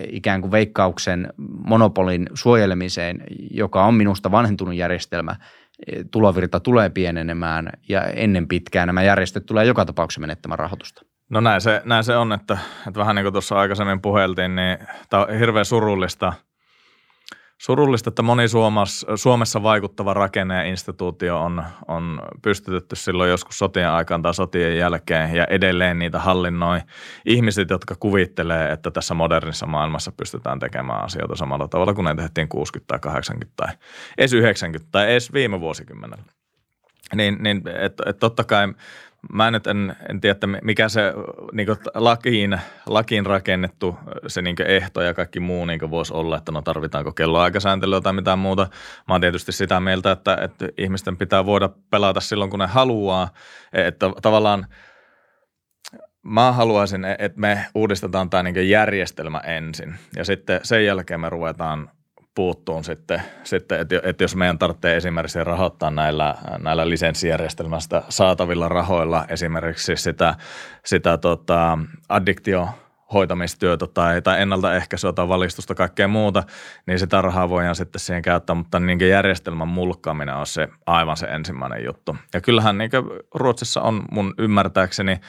ikään 0.08 0.40
kuin 0.40 0.50
veikkauksen 0.50 1.32
monopolin 1.66 2.26
suojelemiseen, 2.34 3.24
joka 3.50 3.84
on 3.84 3.94
minusta 3.94 4.30
vanhentunut 4.30 4.74
järjestelmä, 4.74 5.36
tulovirta 6.10 6.60
tulee 6.60 6.90
pienenemään 6.90 7.70
ja 7.88 8.02
ennen 8.02 8.48
pitkään 8.48 8.86
nämä 8.86 9.02
järjestöt 9.02 9.46
tulee 9.46 9.64
joka 9.64 9.84
tapauksessa 9.84 10.20
menettämään 10.20 10.58
rahoitusta. 10.58 11.02
No 11.30 11.40
näin 11.40 11.60
se, 11.60 11.82
näin 11.84 12.04
se 12.04 12.16
on, 12.16 12.32
että, 12.32 12.58
että 12.88 13.00
vähän 13.00 13.16
niin 13.16 13.24
kuin 13.24 13.32
tuossa 13.32 13.58
aikaisemmin 13.58 14.00
puheltiin, 14.00 14.56
niin 14.56 14.78
tämä 15.10 15.22
on 15.22 15.38
hirveän 15.38 15.64
surullista– 15.64 16.32
Surullista, 17.64 18.08
että 18.08 18.22
moni 18.22 18.48
Suomessa, 18.48 19.16
Suomessa 19.16 19.62
vaikuttava 19.62 20.14
rakenne 20.14 20.54
ja 20.54 20.62
instituutio 20.62 21.40
on, 21.40 21.64
on 21.88 22.22
pystytetty 22.42 22.96
silloin 22.96 23.30
joskus 23.30 23.58
sotien 23.58 23.88
aikaan 23.88 24.22
tai 24.22 24.34
sotien 24.34 24.78
jälkeen 24.78 25.34
ja 25.34 25.44
edelleen 25.44 25.98
niitä 25.98 26.18
hallinnoi 26.18 26.80
ihmiset, 27.26 27.70
jotka 27.70 27.94
kuvittelee, 28.00 28.72
että 28.72 28.90
tässä 28.90 29.14
modernissa 29.14 29.66
maailmassa 29.66 30.12
pystytään 30.12 30.58
tekemään 30.58 31.04
asioita 31.04 31.36
samalla 31.36 31.68
tavalla 31.68 31.94
kuin 31.94 32.04
ne 32.04 32.14
tehtiin 32.14 32.48
60 32.48 32.88
tai 32.88 32.98
80 32.98 33.52
tai 33.56 33.68
edes 34.18 34.32
90 34.32 34.88
tai 34.92 35.10
edes 35.10 35.32
viime 35.32 35.60
vuosikymmenellä. 35.60 36.24
Niin, 37.14 37.36
niin 37.40 37.62
että 37.80 38.02
et 38.06 38.18
totta 38.18 38.44
kai 38.44 38.68
Mä 39.32 39.50
nyt 39.50 39.66
en, 39.66 39.96
en 40.08 40.20
tiedä, 40.20 40.32
että 40.32 40.46
mikä 40.46 40.88
se 40.88 41.12
niin 41.52 41.68
lakiin, 41.94 42.60
lakiin 42.86 43.26
rakennettu 43.26 43.98
se 44.26 44.42
niin 44.42 44.56
ehto 44.66 45.00
ja 45.02 45.14
kaikki 45.14 45.40
muu 45.40 45.64
niin 45.64 45.90
voisi 45.90 46.14
olla, 46.14 46.36
että 46.36 46.52
no 46.52 46.62
tarvitaanko 46.62 47.12
kelloaikasääntelyä 47.12 48.00
tai 48.00 48.12
mitään 48.12 48.38
muuta. 48.38 48.66
Mä 49.08 49.14
oon 49.14 49.20
tietysti 49.20 49.52
sitä 49.52 49.80
mieltä, 49.80 50.10
että, 50.10 50.38
että 50.40 50.68
ihmisten 50.78 51.16
pitää 51.16 51.46
voida 51.46 51.70
pelata 51.90 52.20
silloin, 52.20 52.50
kun 52.50 52.58
ne 52.58 52.66
haluaa. 52.66 53.28
Että 53.72 54.10
tavallaan 54.22 54.66
mä 56.22 56.52
haluaisin, 56.52 57.04
että 57.04 57.40
me 57.40 57.66
uudistetaan 57.74 58.30
tämä 58.30 58.42
niin 58.42 58.68
järjestelmä 58.68 59.38
ensin 59.38 59.94
ja 60.16 60.24
sitten 60.24 60.60
sen 60.62 60.84
jälkeen 60.84 61.20
me 61.20 61.28
ruvetaan 61.28 61.90
puuttuun 62.34 62.84
sitten, 62.84 63.22
sitten 63.44 63.80
että, 63.80 64.00
että 64.02 64.24
jos 64.24 64.36
meidän 64.36 64.58
tarvitsee 64.58 64.96
esimerkiksi 64.96 65.44
rahoittaa 65.44 65.90
näillä, 65.90 66.34
näillä 66.58 66.88
lisenssijärjestelmästä 66.88 68.02
saatavilla 68.08 68.68
rahoilla 68.68 69.24
esimerkiksi 69.28 69.96
sitä, 69.96 70.34
sitä 70.84 71.18
tota, 71.18 71.78
addiktio 72.08 72.68
hoitamistyötä 73.12 73.86
tai, 73.86 74.22
tai 74.22 74.42
ennaltaehkäisyä 74.42 75.12
tai 75.12 75.28
valistusta, 75.28 75.74
kaikkea 75.74 76.08
muuta, 76.08 76.42
niin 76.86 76.98
sitä 76.98 77.22
rahaa 77.22 77.48
voidaan 77.48 77.74
sitten 77.74 78.00
siihen 78.00 78.22
käyttää, 78.22 78.54
mutta 78.54 78.80
niin 78.80 79.00
järjestelmän 79.00 79.68
mulkkaaminen 79.68 80.34
on 80.34 80.46
se 80.46 80.68
aivan 80.86 81.16
se 81.16 81.26
ensimmäinen 81.26 81.84
juttu. 81.84 82.16
Ja 82.34 82.40
kyllähän 82.40 82.78
niin 82.78 82.90
Ruotsissa 83.34 83.80
on 83.80 84.04
mun 84.10 84.34
ymmärtääkseni 84.38 85.20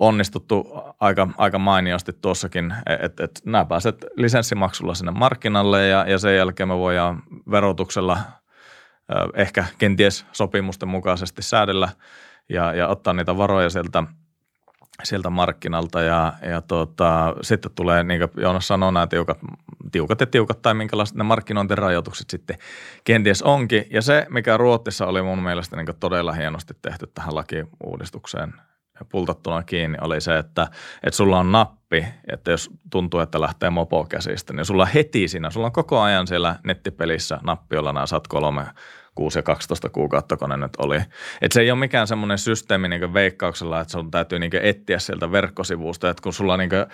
onnistuttu 0.00 0.72
aika, 1.00 1.28
aika 1.38 1.58
mainiosti 1.58 2.12
tuossakin, 2.12 2.74
että 3.00 3.24
et, 3.24 3.40
nämä 3.44 3.64
pääset 3.64 4.04
lisenssimaksulla 4.16 4.94
sinne 4.94 5.12
markkinalle 5.12 5.88
ja, 5.88 6.04
ja 6.08 6.18
sen 6.18 6.36
jälkeen 6.36 6.68
me 6.68 6.78
voidaan 6.78 7.22
verotuksella 7.50 8.18
ehkä 9.34 9.64
kenties 9.78 10.26
sopimusten 10.32 10.88
mukaisesti 10.88 11.42
säädellä 11.42 11.88
ja, 12.48 12.74
ja 12.74 12.88
ottaa 12.88 13.14
niitä 13.14 13.36
varoja 13.36 13.70
sieltä, 13.70 14.02
sieltä 15.02 15.30
markkinalta 15.30 16.02
ja, 16.02 16.32
ja 16.42 16.62
tota, 16.62 17.34
sitten 17.42 17.72
tulee, 17.74 18.04
niin 18.04 18.20
kuin 18.20 18.42
Joonas 18.42 18.68
sanoi, 18.68 18.92
nämä 18.92 19.06
tiukat, 19.06 19.38
tiukat 19.92 20.20
ja 20.20 20.26
tiukat 20.26 20.62
tai 20.62 20.74
minkälaiset 20.74 21.16
ne 21.16 21.24
markkinointirajoitukset 21.24 22.30
sitten 22.30 22.58
kenties 23.04 23.42
onkin. 23.42 23.84
Ja 23.90 24.02
se, 24.02 24.26
mikä 24.30 24.56
Ruotsissa 24.56 25.06
oli 25.06 25.22
mun 25.22 25.42
mielestä 25.42 25.76
niin 25.76 25.86
todella 26.00 26.32
hienosti 26.32 26.74
tehty 26.82 27.06
tähän 27.14 27.34
lakiuudistukseen– 27.34 28.54
pultattuna 29.08 29.62
kiinni 29.62 29.98
oli 30.00 30.20
se, 30.20 30.38
että, 30.38 30.62
että 31.02 31.16
sulla 31.16 31.38
on 31.38 31.52
nappi, 31.52 32.06
että 32.32 32.50
jos 32.50 32.70
tuntuu, 32.90 33.20
että 33.20 33.40
lähtee 33.40 33.70
mopo 33.70 34.04
käsistä, 34.04 34.52
niin 34.52 34.64
sulla 34.64 34.86
heti 34.86 35.28
siinä, 35.28 35.50
sulla 35.50 35.66
on 35.66 35.72
koko 35.72 36.00
ajan 36.00 36.26
siellä 36.26 36.56
nettipelissä 36.64 37.40
nappi, 37.42 37.76
jolla 37.76 37.92
nämä 37.92 38.06
saat 38.06 38.28
kolme 38.28 38.64
6 39.14 39.38
ja 39.38 39.42
12 39.42 39.88
kuukautta, 39.88 40.36
kun 40.36 40.48
ne 40.48 40.56
nyt 40.56 40.76
oli. 40.78 41.00
Et 41.42 41.52
se 41.52 41.60
ei 41.60 41.70
ole 41.70 41.78
mikään 41.78 42.06
semmoinen 42.06 42.38
systeemi 42.38 42.88
niin 42.88 43.14
veikkauksella, 43.14 43.80
että 43.80 43.92
sun 43.92 44.10
täytyy 44.10 44.38
niin 44.38 44.50
etsiä 44.62 44.98
sieltä 44.98 45.32
verkkosivusta, 45.32 46.10
että 46.10 46.22
kun 46.22 46.32
sulla 46.32 46.56
niin 46.56 46.70
kuin, 46.70 46.86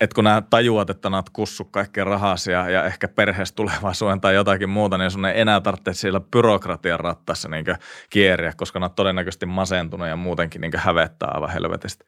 että 0.00 0.14
kun 0.14 0.24
nämä 0.24 0.42
tajuat, 0.50 0.90
että 0.90 1.10
nämä 1.10 1.22
kussu 1.32 1.64
kaikkea 1.64 2.04
rahasi 2.04 2.50
ja, 2.50 2.84
ehkä 2.84 3.08
perheessä 3.08 3.54
tulevaisuuden 3.54 4.20
tai 4.20 4.34
jotakin 4.34 4.70
muuta, 4.70 4.98
niin 4.98 5.10
sun 5.10 5.24
ei 5.24 5.40
enää 5.40 5.60
tarvitse 5.60 5.92
siellä 5.92 6.20
byrokratian 6.20 7.00
rattaissa 7.00 7.48
niin 7.48 7.64
kieriä, 8.10 8.52
koska 8.56 8.78
nämä 8.78 8.88
todennäköisesti 8.88 9.46
masentunut 9.46 10.08
ja 10.08 10.16
muutenkin 10.16 10.60
niin 10.60 10.72
hävettää 10.76 11.28
aivan 11.34 11.50
helvetistä. 11.50 12.04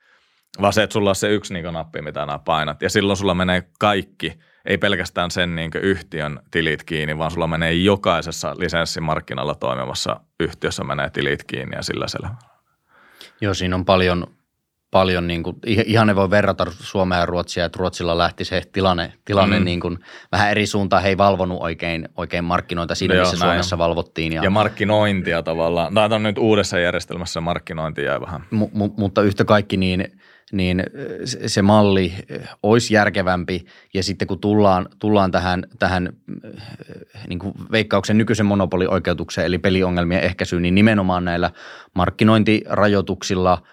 Vaan 0.61 0.73
se, 0.73 0.83
että 0.83 0.93
sulla 0.93 1.11
on 1.11 1.17
se 1.17 1.29
yksi 1.29 1.55
niin 1.55 1.73
nappi, 1.73 2.03
mitä 2.03 2.27
nämä 2.27 2.39
painat. 2.39 2.83
Ja 2.83 2.91
silloin 2.91 3.17
sulla 3.17 3.35
menee 3.35 3.63
kaikki– 3.79 4.33
ei 4.65 4.79
pelkästään 4.79 5.31
sen 5.31 5.57
niin 5.57 5.71
yhtiön 5.83 6.41
tilit 6.51 6.85
kiinni, 6.85 7.19
vaan 7.19 7.31
sulla 7.31 7.47
menee 7.47 7.73
jokaisessa 7.73 8.55
lisenssimarkkinalla 8.59 9.55
toimivassa 9.55 10.21
yhtiössä 10.41 10.85
menee 10.85 11.11
tilit 11.11 11.45
kiinni 11.45 11.77
ja 11.77 11.83
sillä 11.83 12.09
selvä. 12.09 12.35
Joo, 13.41 13.55
siinä 13.55 13.77
on 13.77 13.85
paljon, 13.85 14.27
paljon 14.91 15.27
niin 15.27 15.43
kuin, 15.43 15.57
ihan 15.67 16.07
ne 16.07 16.17
voi 16.17 16.31
verrata 16.31 16.67
Suomea 16.71 17.19
ja 17.19 17.27
Ruotsia, 17.27 17.65
että 17.65 17.79
Ruotsilla 17.79 18.19
lähti 18.19 18.45
se 18.45 18.63
tilanne, 18.73 19.13
tilanne 19.25 19.59
mm. 19.59 19.65
niin 19.65 19.81
kuin, 19.81 19.99
vähän 20.33 20.51
eri 20.51 20.67
suuntaan. 20.67 21.03
He 21.03 21.09
ei 21.09 21.19
valvonut 21.19 21.59
oikein, 21.61 22.09
oikein 22.17 22.45
markkinoita 22.45 22.95
siinä, 22.95 23.15
missä 23.15 23.37
joo, 23.37 23.41
Suomessa 23.41 23.79
valvottiin. 23.79 24.33
Ja, 24.33 24.43
ja 24.43 24.51
markkinointia 24.51 25.43
tavallaan. 25.43 25.95
Tämä 25.95 26.15
on 26.15 26.23
nyt 26.23 26.39
uudessa 26.39 26.79
järjestelmässä 26.79 27.41
markkinointi 27.41 28.03
jäi 28.03 28.21
vähän. 28.21 28.47
M- 28.51 28.63
m- 28.63 28.95
mutta 28.97 29.23
yhtä 29.23 29.45
kaikki 29.45 29.77
niin– 29.77 30.05
niin 30.55 30.83
se 31.47 31.63
malli 31.63 32.15
olisi 32.63 32.95
järkevämpi. 32.95 33.65
Ja 33.95 34.03
sitten 34.03 34.29
kun 34.29 34.41
tullaan, 34.41 34.89
tullaan 34.99 35.31
tähän, 35.31 35.65
tähän 35.79 36.13
niin 37.29 37.39
kuin 37.39 37.55
veikkauksen 37.73 38.19
nykyisen 38.19 38.47
monopolioikeutukseen 38.47 39.47
eli 39.47 39.59
peliongelmien 39.59 40.23
ehkäisyyn, 40.23 40.63
niin 40.63 40.75
nimenomaan 40.75 41.25
näillä 41.25 41.51
markkinointirajoituksilla– 41.95 43.63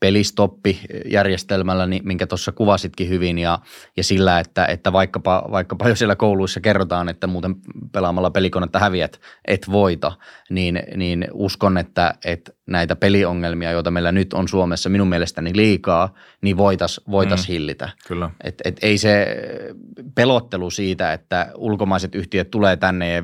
pelistoppijärjestelmällä, 0.00 1.86
niin, 1.86 2.02
minkä 2.06 2.26
tuossa 2.26 2.52
kuvasitkin 2.52 3.08
hyvin, 3.08 3.38
ja, 3.38 3.58
ja 3.96 4.04
sillä, 4.04 4.38
että, 4.38 4.66
että 4.66 4.92
vaikkapa, 4.92 5.44
vaikkapa 5.50 5.88
jo 5.88 5.96
siellä 5.96 6.16
kouluissa 6.16 6.60
kerrotaan, 6.60 7.08
että 7.08 7.26
muuten 7.26 7.54
pelaamalla 7.92 8.30
pelikonetta 8.30 8.78
häviät, 8.78 9.20
et 9.44 9.70
voita, 9.70 10.12
niin, 10.50 10.82
niin 10.96 11.28
uskon, 11.32 11.78
että, 11.78 12.14
että 12.24 12.52
näitä 12.66 12.96
peliongelmia, 12.96 13.70
joita 13.70 13.90
meillä 13.90 14.12
nyt 14.12 14.32
on 14.32 14.48
Suomessa 14.48 14.88
minun 14.88 15.08
mielestäni 15.08 15.50
liikaa, 15.54 16.14
niin 16.40 16.56
voitaisiin 16.56 17.04
voitais 17.10 17.48
mm, 17.48 17.52
hillitä. 17.52 17.90
Kyllä. 18.08 18.30
Et, 18.44 18.54
et 18.64 18.76
ei 18.82 18.98
se 18.98 19.26
pelottelu 20.14 20.70
siitä, 20.70 21.12
että 21.12 21.52
ulkomaiset 21.56 22.14
yhtiöt 22.14 22.50
tulee 22.50 22.76
tänne 22.76 23.12
ja 23.12 23.22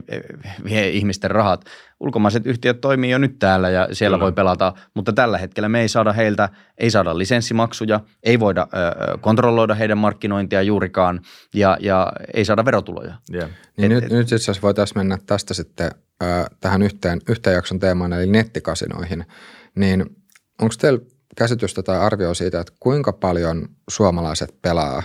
vie 0.64 0.88
ihmisten 0.88 1.30
rahat, 1.30 1.64
ulkomaiset 2.04 2.46
yhtiöt 2.46 2.80
toimii 2.80 3.10
jo 3.10 3.18
nyt 3.18 3.38
täällä 3.38 3.70
ja 3.70 3.88
siellä 3.92 4.16
Kyllä. 4.16 4.24
voi 4.24 4.32
pelata, 4.32 4.72
mutta 4.94 5.12
tällä 5.12 5.38
hetkellä 5.38 5.68
me 5.68 5.80
ei 5.80 5.88
saada 5.88 6.12
heiltä, 6.12 6.48
ei 6.78 6.90
saada 6.90 7.18
lisenssimaksuja, 7.18 8.00
ei 8.22 8.40
voida 8.40 8.66
ö, 8.72 9.18
kontrolloida 9.18 9.74
heidän 9.74 9.98
markkinointia 9.98 10.62
juurikaan 10.62 11.20
ja, 11.54 11.76
ja 11.80 12.12
ei 12.34 12.44
saada 12.44 12.64
verotuloja. 12.64 13.14
Yeah. 13.34 13.50
Niin 13.76 13.92
et, 13.92 13.96
nyt, 13.96 14.04
et, 14.04 14.10
nyt 14.10 14.22
itse 14.22 14.34
asiassa 14.34 14.62
voitaisiin 14.62 14.98
mennä 14.98 15.18
tästä 15.26 15.54
sitten 15.54 15.90
ö, 16.22 16.26
tähän 16.60 16.82
yhteen, 16.82 17.20
yhteen 17.28 17.54
jakson 17.54 17.78
teemaan 17.78 18.12
eli 18.12 18.26
nettikasinoihin, 18.26 19.24
niin 19.74 20.00
onko 20.62 20.74
teillä 20.80 21.00
käsitystä 21.36 21.82
tai 21.82 21.98
arvio 21.98 22.34
siitä, 22.34 22.60
että 22.60 22.72
kuinka 22.80 23.12
paljon 23.12 23.68
suomalaiset 23.90 24.54
pelaa 24.62 25.02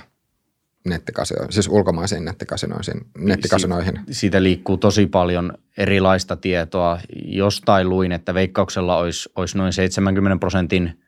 nettikasinoihin, 0.90 1.54
siis 1.54 1.68
ulkomaisiin 1.68 2.26
nettikasinoihin. 2.26 3.02
nettikasinoihin. 3.18 4.00
Si- 4.08 4.14
siitä 4.14 4.44
liikkuu 4.44 4.78
tosi 4.78 5.08
paljon 5.08 5.54
erilaista 5.78 6.36
tietoa. 6.36 7.00
Jostain 7.26 7.90
luin, 7.90 8.12
että 8.12 8.34
veikkauksella 8.34 8.98
olisi, 8.98 9.30
olisi 9.36 9.58
noin 9.58 9.74
70 9.74 10.40
prosentin 10.40 11.04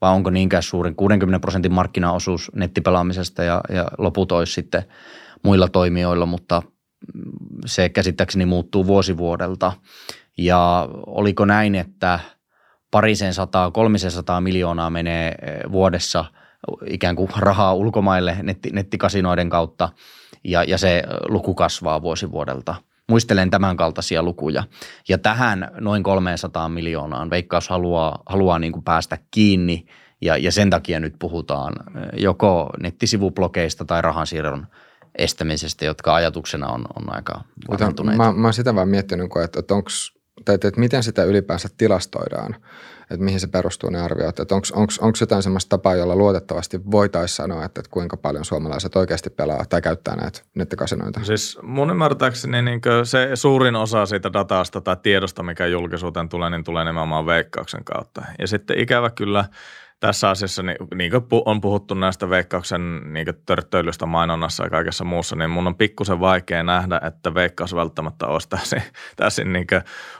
vai 0.00 0.12
onko 0.12 0.30
niinkään 0.30 0.62
suurin 0.62 0.94
60 0.94 1.40
prosentin 1.40 1.72
markkinaosuus 1.72 2.50
nettipelaamisesta 2.54 3.42
ja, 3.42 3.60
ja 3.68 3.88
loput 3.98 4.32
olisi 4.32 4.52
sitten 4.52 4.82
muilla 5.42 5.68
toimijoilla, 5.68 6.26
mutta 6.26 6.62
se 7.66 7.88
käsittääkseni 7.88 8.46
muuttuu 8.46 8.86
vuosivuodelta. 8.86 9.72
Ja 10.38 10.88
oliko 11.06 11.44
näin, 11.44 11.74
että 11.74 12.20
parisen 12.90 13.34
sataa, 13.34 13.70
kolmisen 13.70 14.10
sataa 14.10 14.40
miljoonaa 14.40 14.90
menee 14.90 15.34
vuodessa– 15.72 16.24
ikään 16.86 17.16
kuin 17.16 17.30
rahaa 17.36 17.74
ulkomaille 17.74 18.36
netti, 18.42 18.70
nettikasinoiden 18.72 19.50
kautta 19.50 19.88
ja, 20.44 20.64
ja 20.64 20.78
se 20.78 21.02
luku 21.28 21.54
kasvaa 21.54 22.02
vuosi 22.02 22.30
vuodelta. 22.30 22.74
Muistelen 23.08 23.50
tämän 23.50 23.76
kaltaisia 23.76 24.22
lukuja. 24.22 24.64
Ja 25.08 25.18
tähän 25.18 25.70
noin 25.80 26.02
300 26.02 26.68
miljoonaan 26.68 27.30
Veikkaus 27.30 27.68
haluaa, 27.68 28.22
haluaa 28.26 28.58
niin 28.58 28.72
kuin 28.72 28.84
päästä 28.84 29.18
kiinni 29.30 29.86
ja, 30.20 30.36
ja 30.36 30.52
sen 30.52 30.70
takia 30.70 31.00
nyt 31.00 31.14
puhutaan 31.18 31.72
joko 32.16 32.70
nettisivublokeista 32.80 33.84
tai 33.84 34.02
rahansiirron 34.02 34.66
estämisestä, 35.18 35.84
jotka 35.84 36.14
ajatuksena 36.14 36.68
on, 36.68 36.84
on 36.96 37.14
aika 37.14 37.40
vanhentuneita. 37.70 38.22
Mä, 38.24 38.32
mä 38.32 38.46
oon 38.46 38.54
sitä 38.54 38.74
vaan 38.74 38.88
miettinyt, 38.88 39.30
että, 39.44 39.60
että, 39.60 39.74
onks, 39.74 40.12
tai 40.44 40.54
että, 40.54 40.68
että 40.68 40.80
miten 40.80 41.02
sitä 41.02 41.24
ylipäänsä 41.24 41.68
tilastoidaan 41.76 42.56
että 43.14 43.24
mihin 43.24 43.40
se 43.40 43.46
perustuu 43.46 43.90
ne 43.90 44.00
arviot. 44.00 44.40
Että 44.40 44.54
onko 44.54 45.16
jotain 45.20 45.42
sellaista 45.42 45.68
tapaa, 45.68 45.94
jolla 45.94 46.16
luotettavasti 46.16 46.80
voitaisiin 46.90 47.36
sanoa, 47.36 47.64
että, 47.64 47.80
että 47.80 47.90
kuinka 47.90 48.16
paljon 48.16 48.44
suomalaiset 48.44 48.96
oikeasti 48.96 49.30
pelaa 49.30 49.64
tai 49.68 49.82
käyttää 49.82 50.16
näitä 50.16 50.40
nettikasinoita? 50.54 51.24
Siis 51.24 51.58
mun 51.62 51.90
ymmärtääkseni 51.90 52.62
niin 52.62 52.80
se 53.04 53.30
suurin 53.34 53.76
osa 53.76 54.06
siitä 54.06 54.32
datasta 54.32 54.80
tai 54.80 54.96
tiedosta, 55.02 55.42
mikä 55.42 55.66
julkisuuteen 55.66 56.28
tulee, 56.28 56.50
niin 56.50 56.64
tulee 56.64 56.84
nimenomaan 56.84 57.26
veikkauksen 57.26 57.84
kautta. 57.84 58.22
Ja 58.38 58.46
sitten 58.46 58.78
ikävä 58.78 59.10
kyllä 59.10 59.44
tässä 60.00 60.30
asiassa, 60.30 60.62
niin, 60.62 60.76
niin 60.94 61.10
kuin 61.10 61.42
on 61.44 61.60
puhuttu 61.60 61.94
näistä 61.94 62.30
veikkauksen 62.30 63.00
niin 63.12 63.26
törttöilystä 63.46 64.06
mainonnassa 64.06 64.64
ja 64.64 64.70
kaikessa 64.70 65.04
muussa, 65.04 65.36
niin 65.36 65.50
mun 65.50 65.66
on 65.66 65.76
pikkusen 65.76 66.20
vaikea 66.20 66.62
nähdä, 66.62 67.00
että 67.06 67.34
veikkaus 67.34 67.74
välttämättä 67.74 68.26
olisi 68.26 68.48
täysin, 68.48 68.82
täysin 69.16 69.52
niin 69.52 69.66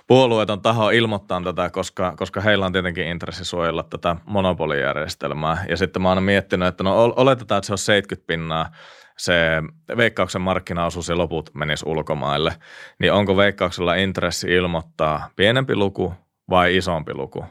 puolueeton 0.07 0.62
taho 0.62 0.91
ilmoittaa 0.91 1.41
tätä, 1.41 1.70
koska, 1.70 2.14
koska 2.16 2.41
heillä 2.41 2.66
on 2.66 2.72
tietenkin 2.72 3.07
intressi 3.07 3.45
suojella 3.45 3.83
tätä 3.83 4.16
monopolijärjestelmää. 4.27 5.64
Ja 5.68 5.77
sitten 5.77 6.03
mä 6.03 6.09
oon 6.09 6.22
miettinyt, 6.22 6.68
että 6.68 6.85
no 6.85 7.05
oletetaan, 7.16 7.59
että 7.59 7.66
se 7.66 7.72
on 7.72 7.79
70 7.79 8.27
pinnaa 8.27 8.70
se 9.18 9.62
veikkauksen 9.97 10.41
markkinaosuus 10.41 11.09
ja 11.09 11.18
loput 11.18 11.51
menis 11.55 11.83
ulkomaille, 11.87 12.57
niin 12.99 13.12
onko 13.12 13.37
veikkauksella 13.37 13.95
intressi 13.95 14.55
ilmoittaa 14.55 15.31
pienempi 15.37 15.77
luku 15.77 16.14
vai 16.51 16.77
isompi 16.77 17.14
luku? 17.14 17.45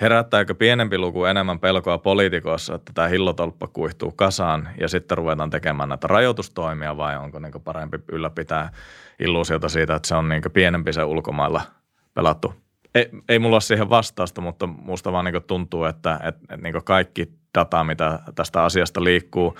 Herättääkö 0.00 0.54
pienempi 0.54 0.98
luku 0.98 1.24
enemmän 1.24 1.60
pelkoa 1.60 1.98
poliitikossa, 1.98 2.74
että 2.74 2.92
tämä 2.94 3.08
hillotolppa 3.08 3.66
kuihtuu 3.66 4.12
kasaan 4.12 4.68
ja 4.80 4.88
sitten 4.88 5.18
ruvetaan 5.18 5.50
tekemään 5.50 5.88
näitä 5.88 6.06
rajoitustoimia 6.06 6.96
vai 6.96 7.16
onko 7.16 7.38
niin 7.38 7.52
parempi 7.64 7.98
ylläpitää 8.12 8.70
illuusiota 9.18 9.68
siitä, 9.68 9.94
että 9.94 10.08
se 10.08 10.14
on 10.14 10.28
niin 10.28 10.42
pienempi 10.52 10.92
se 10.92 11.04
ulkomailla 11.04 11.60
pelattu? 12.14 12.54
Ei, 12.94 13.10
ei 13.28 13.38
mulla 13.38 13.54
ole 13.54 13.60
siihen 13.60 13.90
vastausta, 13.90 14.40
mutta 14.40 14.66
musta 14.66 15.12
vaan 15.12 15.24
niin 15.24 15.42
tuntuu, 15.46 15.84
että, 15.84 16.14
että, 16.14 16.28
että 16.28 16.56
niin 16.56 16.84
kaikki 16.84 17.32
data, 17.58 17.84
mitä 17.84 18.18
tästä 18.34 18.64
asiasta 18.64 19.04
liikkuu, 19.04 19.56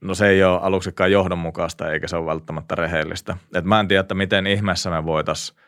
no 0.00 0.14
se 0.14 0.28
ei 0.28 0.44
ole 0.44 0.60
aluksikaan 0.62 1.12
johdonmukaista 1.12 1.92
eikä 1.92 2.08
se 2.08 2.16
ole 2.16 2.26
välttämättä 2.26 2.74
rehellistä. 2.74 3.36
Et 3.54 3.64
mä 3.64 3.80
en 3.80 3.88
tiedä, 3.88 4.00
että 4.00 4.14
miten 4.14 4.46
ihmeessä 4.46 4.90
me 4.90 5.04
voitaisiin 5.04 5.58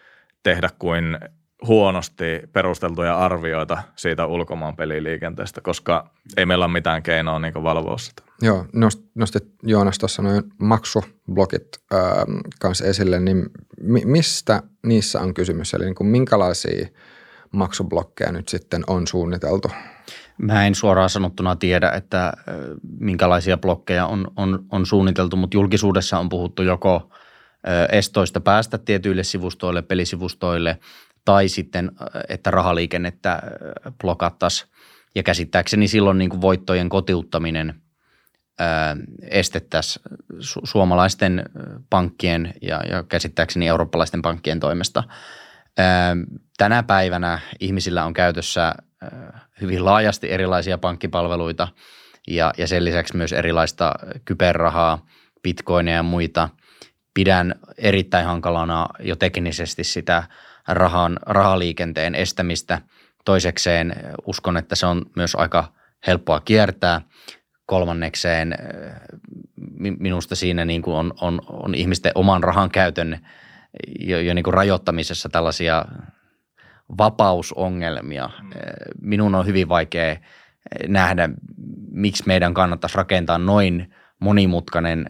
tehdä 0.42 0.68
kuin 0.78 1.18
huonosti 1.66 2.40
perusteltuja 2.52 3.18
arvioita 3.18 3.82
siitä 3.96 4.26
ulkomaan 4.26 4.76
peliliikenteestä, 4.76 5.60
koska 5.60 6.10
ei 6.36 6.46
meillä 6.46 6.64
ole 6.64 6.72
mitään 6.72 7.02
keinoa 7.02 7.38
niin 7.38 7.54
valvoa 7.54 7.98
sitä. 7.98 8.22
Joo, 8.42 8.66
nost, 8.72 9.00
nostit 9.14 9.44
Joonas 9.62 9.98
tuossa 9.98 10.22
noin 10.22 10.42
maksublokit 10.58 11.68
äh, 11.94 12.00
kanssa 12.60 12.84
esille, 12.84 13.20
niin 13.20 13.46
mi, 13.80 14.02
mistä 14.04 14.62
niissä 14.86 15.20
on 15.20 15.34
kysymys? 15.34 15.74
Eli 15.74 15.84
niin 15.84 15.94
kuin 15.94 16.06
minkälaisia 16.06 16.88
maksublokkeja 17.52 18.32
nyt 18.32 18.48
sitten 18.48 18.84
on 18.86 19.06
suunniteltu? 19.06 19.70
Mä 20.38 20.66
en 20.66 20.74
suoraan 20.74 21.10
sanottuna 21.10 21.56
tiedä, 21.56 21.90
että 21.90 22.32
minkälaisia 22.98 23.56
blokkeja 23.56 24.06
on, 24.06 24.30
on, 24.36 24.64
on 24.72 24.86
suunniteltu, 24.86 25.36
mutta 25.36 25.56
julkisuudessa 25.56 26.18
on 26.18 26.28
puhuttu 26.28 26.62
joko 26.62 27.10
estoista 27.92 28.40
päästä 28.40 28.78
tietyille 28.78 29.22
sivustoille, 29.24 29.82
pelisivustoille– 29.82 30.78
tai 31.24 31.48
sitten, 31.48 31.92
että 32.28 32.50
rahaliikennettä 32.50 33.42
blokattaisiin. 34.00 34.70
Ja 35.14 35.22
käsittääkseni 35.22 35.88
silloin 35.88 36.18
niin 36.18 36.30
kuin 36.30 36.40
voittojen 36.40 36.88
kotiuttaminen 36.88 37.82
estettäisiin 39.22 40.04
su- 40.34 40.60
suomalaisten 40.64 41.44
pankkien 41.90 42.54
ja, 42.62 42.82
ja 42.90 43.02
käsittääkseni 43.02 43.68
eurooppalaisten 43.68 44.22
pankkien 44.22 44.60
toimesta. 44.60 45.04
tänä 46.58 46.82
päivänä 46.82 47.38
ihmisillä 47.60 48.04
on 48.04 48.12
käytössä 48.12 48.74
hyvin 49.60 49.84
laajasti 49.84 50.32
erilaisia 50.32 50.78
pankkipalveluita 50.78 51.68
ja, 52.28 52.52
ja 52.58 52.66
sen 52.66 52.84
lisäksi 52.84 53.16
myös 53.16 53.32
erilaista 53.32 53.94
kyberrahaa, 54.24 55.06
bitcoineja 55.42 55.96
ja 55.96 56.02
muita. 56.02 56.48
Pidän 57.14 57.54
erittäin 57.78 58.26
hankalana 58.26 58.88
jo 59.00 59.16
teknisesti 59.16 59.84
sitä– 59.84 60.22
rahan, 60.70 61.18
rahaliikenteen 61.26 62.14
estämistä. 62.14 62.80
Toisekseen 63.24 63.96
uskon, 64.26 64.56
että 64.56 64.74
se 64.74 64.86
on 64.86 65.02
myös 65.16 65.34
aika 65.34 65.72
helppoa 66.06 66.40
kiertää. 66.40 67.00
Kolmannekseen 67.66 68.54
minusta 69.98 70.36
siinä 70.36 70.64
niin 70.64 70.82
kuin 70.82 70.96
on, 70.96 71.14
on, 71.20 71.40
on 71.48 71.74
ihmisten 71.74 72.12
oman 72.14 72.42
rahan 72.42 72.70
käytön 72.70 73.18
jo, 73.98 74.20
jo 74.20 74.34
niin 74.34 74.42
kuin 74.42 74.54
rajoittamisessa 74.54 75.28
tällaisia 75.28 75.84
vapausongelmia. 76.98 78.30
Minun 79.00 79.34
on 79.34 79.46
hyvin 79.46 79.68
vaikea 79.68 80.16
nähdä, 80.88 81.28
miksi 81.90 82.22
meidän 82.26 82.54
kannattaisi 82.54 82.96
rakentaa 82.96 83.38
noin 83.38 83.94
monimutkainen 84.20 85.06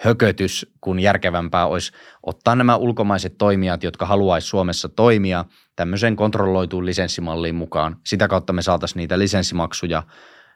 hökötys, 0.00 0.72
kun 0.80 1.00
järkevämpää 1.00 1.66
olisi 1.66 1.92
ottaa 2.22 2.56
nämä 2.56 2.76
ulkomaiset 2.76 3.38
toimijat, 3.38 3.82
jotka 3.82 4.06
haluaisi 4.06 4.48
Suomessa 4.48 4.88
toimia 4.88 5.44
tämmöiseen 5.76 6.16
kontrolloituun 6.16 6.86
lisenssimalliin 6.86 7.54
mukaan. 7.54 7.96
Sitä 8.06 8.28
kautta 8.28 8.52
me 8.52 8.62
saataisiin 8.62 8.96
niitä 8.96 9.18
lisenssimaksuja 9.18 10.02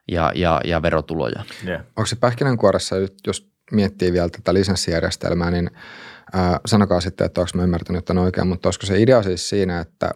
ja, 0.08 0.32
ja, 0.34 0.60
ja 0.64 0.82
verotuloja. 0.82 1.44
Yeah. 1.66 1.80
Onko 1.96 2.06
se 2.06 2.16
pähkinänkuoressa, 2.16 2.96
jos 3.26 3.50
miettii 3.72 4.12
vielä 4.12 4.28
tätä 4.28 4.54
lisenssijärjestelmää, 4.54 5.50
niin 5.50 5.70
äh, 6.36 6.60
sanokaa 6.66 7.00
sitten, 7.00 7.24
että 7.24 7.40
onko 7.40 7.50
mä 7.54 7.62
ymmärtänyt 7.62 8.04
tämän 8.04 8.22
oikein, 8.22 8.46
mutta 8.46 8.66
olisiko 8.66 8.86
se 8.86 9.00
idea 9.00 9.22
siis 9.22 9.48
siinä, 9.48 9.80
että, 9.80 10.10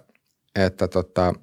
että, 0.57 0.89
tota, 0.89 1.35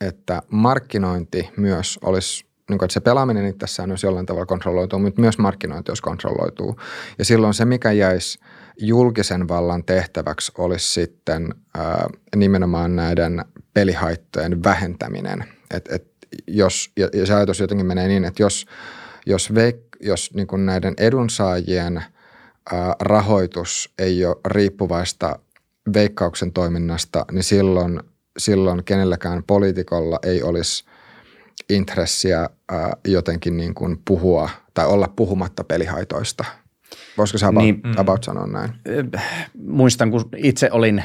että 0.00 0.42
markkinointi 0.50 1.50
myös 1.56 1.98
olisi 2.02 2.51
niin 2.70 2.78
kuin, 2.78 2.86
että 2.86 2.94
se 2.94 3.00
pelaaminen 3.00 3.46
itsessään 3.46 3.90
olisi 3.90 4.06
jollain 4.06 4.26
tavalla 4.26 4.46
kontrolloituu, 4.46 4.98
mutta 4.98 5.20
myös 5.20 5.38
markkinointi 5.38 5.90
olisi 5.90 6.02
kontrolloituu. 6.02 6.76
Ja 7.18 7.24
silloin 7.24 7.54
se, 7.54 7.64
mikä 7.64 7.92
jäisi 7.92 8.38
julkisen 8.76 9.48
vallan 9.48 9.84
tehtäväksi, 9.84 10.52
olisi 10.58 10.92
sitten 10.92 11.54
ää, 11.74 12.08
nimenomaan 12.36 12.96
näiden 12.96 13.44
pelihaittojen 13.74 14.64
vähentäminen. 14.64 15.44
Et, 15.70 15.88
et 15.92 16.06
jos, 16.46 16.90
ja, 16.96 17.08
ja 17.12 17.26
se 17.26 17.34
ajatus 17.34 17.60
jotenkin 17.60 17.86
menee 17.86 18.08
niin, 18.08 18.24
että 18.24 18.42
jos, 18.42 18.66
jos, 19.26 19.54
veik, 19.54 19.76
jos 20.00 20.34
niin 20.34 20.46
kuin 20.46 20.66
näiden 20.66 20.94
edunsaajien 20.98 21.96
ää, 22.72 22.96
rahoitus 23.00 23.92
ei 23.98 24.26
ole 24.26 24.36
riippuvaista 24.46 25.38
veikkauksen 25.94 26.52
toiminnasta, 26.52 27.24
niin 27.32 27.44
silloin, 27.44 28.00
silloin 28.38 28.84
kenelläkään 28.84 29.42
poliitikolla 29.46 30.18
ei 30.22 30.42
olisi– 30.42 30.84
intressiä 31.70 32.38
ää, 32.38 32.96
jotenkin 33.04 33.56
niin 33.56 33.74
kuin 33.74 33.98
puhua 34.04 34.50
tai 34.74 34.86
olla 34.86 35.08
puhumatta 35.16 35.64
pelihaitoista. 35.64 36.44
Voisiko 37.18 37.38
sä 37.38 37.48
about, 37.48 37.64
niin, 37.64 37.80
mm. 37.84 37.94
about 37.96 38.24
sanoa 38.24 38.46
näin? 38.46 38.70
Muistan, 39.66 40.10
kun 40.10 40.28
itse 40.36 40.68
olin 40.72 41.04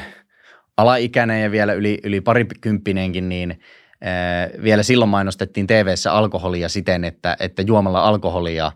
alaikäinen 0.76 1.42
ja 1.42 1.50
vielä 1.50 1.72
yli, 1.72 1.98
yli 2.04 2.20
parikymppinenkin, 2.20 3.28
niin 3.28 3.50
äh, 4.06 4.62
vielä 4.62 4.82
silloin 4.82 5.08
mainostettiin 5.08 5.66
tv 5.66 5.94
alkoholia 6.10 6.68
siten, 6.68 7.04
että, 7.04 7.36
että 7.40 7.62
juomalla 7.62 8.00
alkoholia 8.00 8.66
äh, 8.66 8.72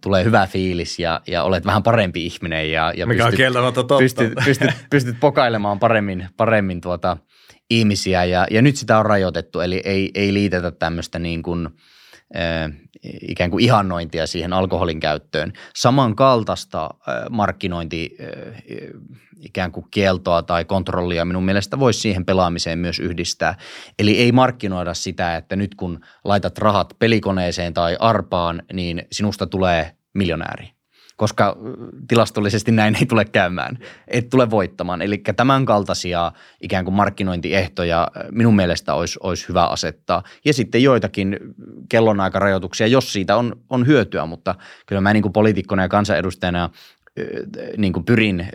tulee 0.00 0.24
hyvä 0.24 0.46
fiilis 0.46 0.98
ja, 0.98 1.20
ja 1.26 1.42
olet 1.42 1.66
vähän 1.66 1.82
parempi 1.82 2.26
ihminen. 2.26 2.70
Ja, 2.70 2.92
ja 2.96 3.06
Mikä 3.06 3.26
pystyt, 3.26 3.56
on 3.56 3.74
totta. 3.74 3.98
Pystyt, 3.98 4.32
pystyt, 4.44 4.70
pystyt 4.90 5.16
pokailemaan 5.20 5.78
paremmin, 5.78 6.28
paremmin 6.36 6.80
tuota– 6.80 7.16
ihmisiä 7.78 8.24
ja, 8.24 8.46
ja 8.50 8.62
nyt 8.62 8.76
sitä 8.76 8.98
on 8.98 9.06
rajoitettu, 9.06 9.60
eli 9.60 9.82
ei, 9.84 10.10
ei 10.14 10.34
liitetä 10.34 10.70
tämmöistä 10.70 11.18
niin 11.18 11.42
kuin, 11.42 11.68
äh, 12.36 12.72
ikään 13.28 13.50
kuin 13.50 13.64
ihannointia 13.64 14.26
siihen 14.26 14.52
alkoholin 14.52 15.00
käyttöön. 15.00 15.52
Samankaltaista 15.74 16.84
äh, 16.84 17.14
markkinointi 17.30 18.16
äh, 18.20 18.62
ikään 19.40 19.72
kuin 19.72 19.86
kieltoa 19.90 20.42
tai 20.42 20.64
kontrollia 20.64 21.24
minun 21.24 21.44
mielestä 21.44 21.78
voisi 21.78 22.00
siihen 22.00 22.24
pelaamiseen 22.24 22.78
myös 22.78 22.98
yhdistää. 22.98 23.54
Eli 23.98 24.18
ei 24.18 24.32
markkinoida 24.32 24.94
sitä, 24.94 25.36
että 25.36 25.56
nyt 25.56 25.74
kun 25.74 26.00
laitat 26.24 26.58
rahat 26.58 26.96
pelikoneeseen 26.98 27.74
tai 27.74 27.96
arpaan, 28.00 28.62
niin 28.72 29.02
sinusta 29.12 29.46
tulee 29.46 29.96
miljonääri 30.14 30.81
koska 31.22 31.56
tilastollisesti 32.08 32.72
näin 32.72 32.96
ei 33.00 33.06
tule 33.06 33.24
käymään. 33.24 33.78
Et 34.08 34.30
tule 34.30 34.50
voittamaan. 34.50 35.02
Eli 35.02 35.22
tämän 35.36 35.64
kaltaisia 35.64 36.32
ikään 36.60 36.84
kuin 36.84 36.94
markkinointiehtoja 36.94 38.08
minun 38.30 38.56
mielestä 38.56 38.94
olisi, 38.94 39.18
olisi 39.22 39.48
hyvä 39.48 39.66
asettaa. 39.66 40.22
Ja 40.44 40.54
sitten 40.54 40.82
joitakin 40.82 41.38
kellonaikarajoituksia, 41.88 42.86
jos 42.86 43.12
siitä 43.12 43.36
on, 43.36 43.56
on 43.70 43.86
hyötyä, 43.86 44.26
mutta 44.26 44.54
kyllä 44.86 45.00
mä 45.00 45.12
niin 45.12 45.22
kuin 45.22 45.32
poliitikkona 45.32 45.82
ja 45.82 45.88
kansanedustajana 45.88 46.70
niin 47.76 47.92
kuin 47.92 48.04
pyrin 48.04 48.48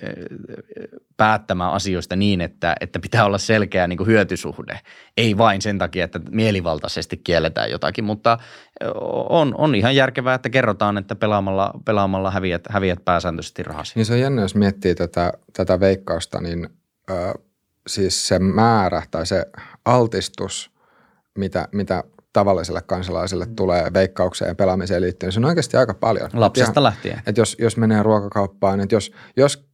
päättämään 1.18 1.74
asioista 1.74 2.16
niin, 2.16 2.42
että, 2.42 2.76
että 2.82 3.00
pitää 3.00 3.26
olla 3.26 3.38
selkeä 3.38 3.88
niin 3.88 3.98
kuin 3.98 4.08
hyötysuhde. 4.08 4.80
Ei 5.18 5.38
vain 5.38 5.62
sen 5.62 5.78
takia, 5.78 6.06
että 6.06 6.20
mielivaltaisesti 6.32 7.18
kielletään 7.18 7.72
jotakin, 7.72 8.04
mutta 8.04 8.38
on, 9.30 9.56
on 9.58 9.76
ihan 9.76 9.96
järkevää, 9.96 10.36
että 10.36 10.50
kerrotaan, 10.50 10.98
että 10.98 11.16
pelaamalla, 11.16 11.74
pelaamalla 11.86 12.32
häviät, 12.32 12.62
häviät 12.70 13.06
pääsääntöisesti 13.06 13.64
rahasi. 13.64 13.94
Niin 13.96 14.06
se 14.06 14.14
on 14.14 14.20
jännä, 14.20 14.42
jos 14.42 14.56
miettii 14.56 14.96
tätä, 14.96 15.34
tätä 15.54 15.80
veikkausta, 15.80 16.42
niin 16.42 16.70
ö, 17.10 17.34
siis 17.88 18.28
se 18.28 18.40
määrä 18.40 19.04
tai 19.12 19.26
se 19.26 19.46
altistus, 19.86 20.72
mitä, 21.38 21.68
mitä 21.72 22.04
tavalliselle 22.38 22.82
kansalaiselle 22.82 23.46
mm. 23.46 23.56
tulee 23.56 23.94
veikkaukseen 23.94 24.50
ja 24.50 24.56
pelaamiseen 24.56 25.02
liittyen, 25.02 25.32
se 25.32 25.40
on 25.40 25.46
oikeasti 25.46 25.78
aika 25.78 25.94
paljon. 25.94 26.30
Lapsesta 26.34 26.72
ihan, 26.72 26.84
lähtien. 26.84 27.22
Että 27.28 27.42
jos, 27.42 27.56
jos 27.60 27.78
menee 27.78 28.04
ruokakauppaan, 28.04 28.80
että 28.80 28.96
jos, 28.96 29.12
jos, 29.38 29.68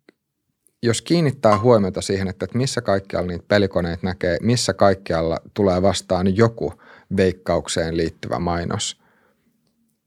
jos 0.83 1.01
kiinnittää 1.01 1.59
huomiota 1.59 2.01
siihen, 2.01 2.27
että, 2.27 2.45
että 2.45 2.57
missä 2.57 2.81
kaikkialla 2.81 3.27
niitä 3.27 3.45
pelikoneita 3.47 4.05
näkee, 4.05 4.37
missä 4.41 4.73
kaikkialla 4.73 5.37
tulee 5.53 5.81
vastaan 5.81 6.37
joku 6.37 6.73
veikkaukseen 7.17 7.97
liittyvä 7.97 8.39
mainos, 8.39 9.01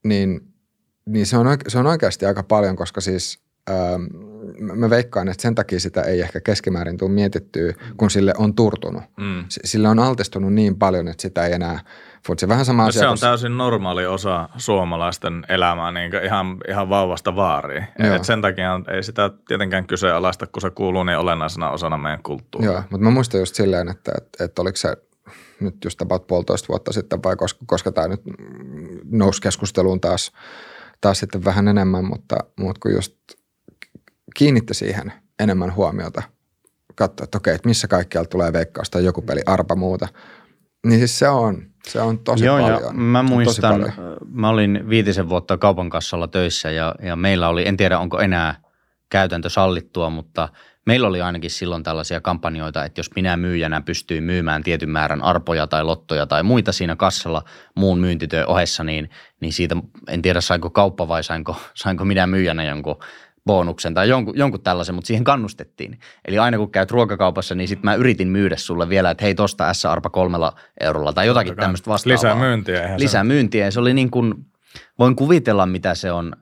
niin, 0.05 0.41
niin 1.07 1.27
se, 1.27 1.37
on, 1.37 1.47
se 1.69 1.79
on 1.79 1.87
oikeasti 1.87 2.27
aika 2.27 2.43
paljon, 2.43 2.77
koska 2.77 3.01
siis 3.01 3.39
ähm, 3.71 4.03
mä 4.61 4.91
veikkaan, 4.91 5.29
että 5.29 5.43
sen 5.43 5.55
takia 5.55 5.81
sitä 5.81 6.03
ei 6.03 6.21
ehkä 6.21 6.41
keskimäärin 6.41 6.97
tule 6.97 7.11
mietittyä, 7.11 7.75
kun 7.97 8.11
sille 8.11 8.33
on 8.39 8.55
turtunut. 8.55 9.03
Mm. 9.17 9.45
Sille 9.49 9.89
on 9.89 9.99
altistunut 9.99 10.53
niin 10.53 10.79
paljon, 10.79 11.09
että 11.09 11.23
sitä 11.23 11.47
ei 11.47 11.53
enää– 11.53 11.81
se 12.39 12.49
vähän 12.49 12.65
sama 12.65 12.83
no 12.83 12.89
asia. 12.89 13.01
Se 13.01 13.09
on 13.09 13.19
täysin 13.19 13.59
normaali 13.59 14.07
osa 14.07 14.49
suomalaisten 14.57 15.45
elämää 15.49 15.93
niin 15.93 16.13
ihan, 16.25 16.57
ihan 16.69 16.89
vauvasta 16.89 17.37
vaariin. 17.37 17.87
Et 18.17 18.25
sen 18.25 18.43
takia 18.43 18.81
ei 18.95 19.03
sitä 19.03 19.31
tietenkään 19.49 19.87
kyseenalaista, 19.87 20.47
kun 20.47 20.63
se 20.63 20.71
kuuluu 20.71 21.05
niin 21.05 21.19
olennaisena 21.19 21.71
osana 21.71 21.99
meidän 21.99 22.23
kulttuuria. 22.23 22.73
Joo, 22.73 22.83
mutta 22.91 23.05
mä 23.05 23.11
muistan 23.11 23.41
just 23.41 23.55
silleen, 23.55 23.89
että, 23.89 24.13
että, 24.19 24.45
että 24.45 24.63
oliko 24.63 24.77
se 24.77 24.97
nyt 25.61 25.75
just 25.85 26.03
about 26.03 26.27
puolitoista 26.27 26.69
vuotta 26.69 26.93
sitten 26.93 27.23
vai 27.23 27.37
koska, 27.37 27.61
koska 27.67 27.93
tämä 27.93 28.09
nyt 28.09 28.23
nousi 29.11 29.43
keskusteluun 29.43 30.01
taas, 30.01 30.33
taas 31.01 31.19
sitten 31.19 31.45
vähän 31.45 31.69
enemmän, 31.69 32.05
mutta, 32.05 32.37
mutta 32.61 32.81
kun 32.81 32.93
just 32.93 33.15
kiinnitti 34.37 34.75
siihen 34.75 35.13
enemmän 35.39 35.75
huomiota, 35.75 36.23
katsoa, 36.95 37.25
että 37.25 37.39
okei, 37.39 37.55
että 37.55 37.69
missä 37.69 37.89
kaikkialta 37.89 38.29
tulee 38.29 38.53
veikkausta 38.53 39.01
joku 39.01 39.23
peli, 39.23 39.41
arpa 39.47 39.77
muuta, 39.77 40.09
niin 40.89 40.99
siis 40.99 41.19
se 41.19 41.29
on– 41.29 41.63
se 41.87 42.01
on 42.01 42.19
tosi 42.19 42.45
Joo, 42.45 42.61
paljon. 42.61 42.83
Ja 42.83 42.93
mä 42.93 43.23
muistan, 43.23 43.93
mä 44.29 44.49
olin 44.49 44.85
viitisen 44.89 45.29
vuotta 45.29 45.59
kaupan 45.59 45.91
kassalla 45.91 46.29
töissä 46.29 46.71
ja, 46.71 46.95
ja 47.03 47.17
meillä 47.17 47.49
oli, 47.49 47.69
en 47.69 47.77
tiedä 47.77 47.99
onko 47.99 48.21
enää 48.21 48.55
käytäntö 49.11 49.49
sallittua, 49.49 50.11
mutta 50.11 50.49
meillä 50.87 51.09
oli 51.09 51.23
ainakin 51.23 51.51
silloin 51.51 51.83
tällaisia 51.83 52.21
kampanjoita, 52.21 52.85
että 52.85 52.99
jos 52.99 53.11
minä 53.17 53.37
myyjänä 53.37 53.81
pystyin 53.81 54.25
myymään 54.25 54.63
tietyn 54.63 54.91
määrän 54.91 55.23
arpoja 55.23 55.67
tai 55.67 55.85
lottoja 55.85 56.27
tai 56.27 56.43
muita 56.43 56.73
siinä 56.73 56.97
kassalla 56.97 57.43
muun 57.75 57.99
myyntityön 57.99 58.47
ohessa, 58.47 58.85
niin, 58.85 59.11
niin 59.41 59.53
siitä 59.53 59.77
en 60.09 60.23
tiedä 60.23 60.41
sainko 60.41 60.71
kauppa 60.71 61.09
vai 61.09 61.25
sainko, 61.25 61.57
sainko 61.75 62.05
minä 62.05 62.27
myyjänä 62.27 62.65
jonkun 62.65 62.97
bonuksen 63.47 63.95
tai 63.95 64.09
jonkun, 64.09 64.39
jonkun 64.39 64.63
tällaisen, 64.63 64.95
mutta 64.95 65.07
siihen 65.07 65.25
kannustettiin. 65.25 65.99
Eli 66.25 66.39
aina 66.39 66.59
kun 66.59 66.71
käyt 66.71 66.91
ruokakaupassa, 66.91 67.55
niin 67.55 67.69
sitten 67.69 67.85
mä 67.85 67.95
yritin 67.95 68.29
myydä 68.29 68.57
sulle 68.57 68.89
vielä, 68.89 69.11
että 69.11 69.25
hei 69.25 69.35
tosta 69.35 69.75
S-arpa 69.75 70.11
kolmella 70.11 70.53
eurolla 70.81 71.13
tai 71.13 71.27
jotakin 71.27 71.57
tämmöistä 71.57 71.91
vastaavaa. 71.91 72.15
Lisää 72.15 72.35
myyntiä. 72.35 72.95
Lisää 72.97 73.23
se... 73.23 73.29
myyntiä. 73.29 73.71
Se 73.71 73.81
oli 73.81 73.95
niin 73.95 74.11
kuin, 74.11 74.35
voin 74.99 75.17
kuvitella 75.17 75.67
mitä 75.67 75.95
se 75.95 76.13
on 76.13 76.33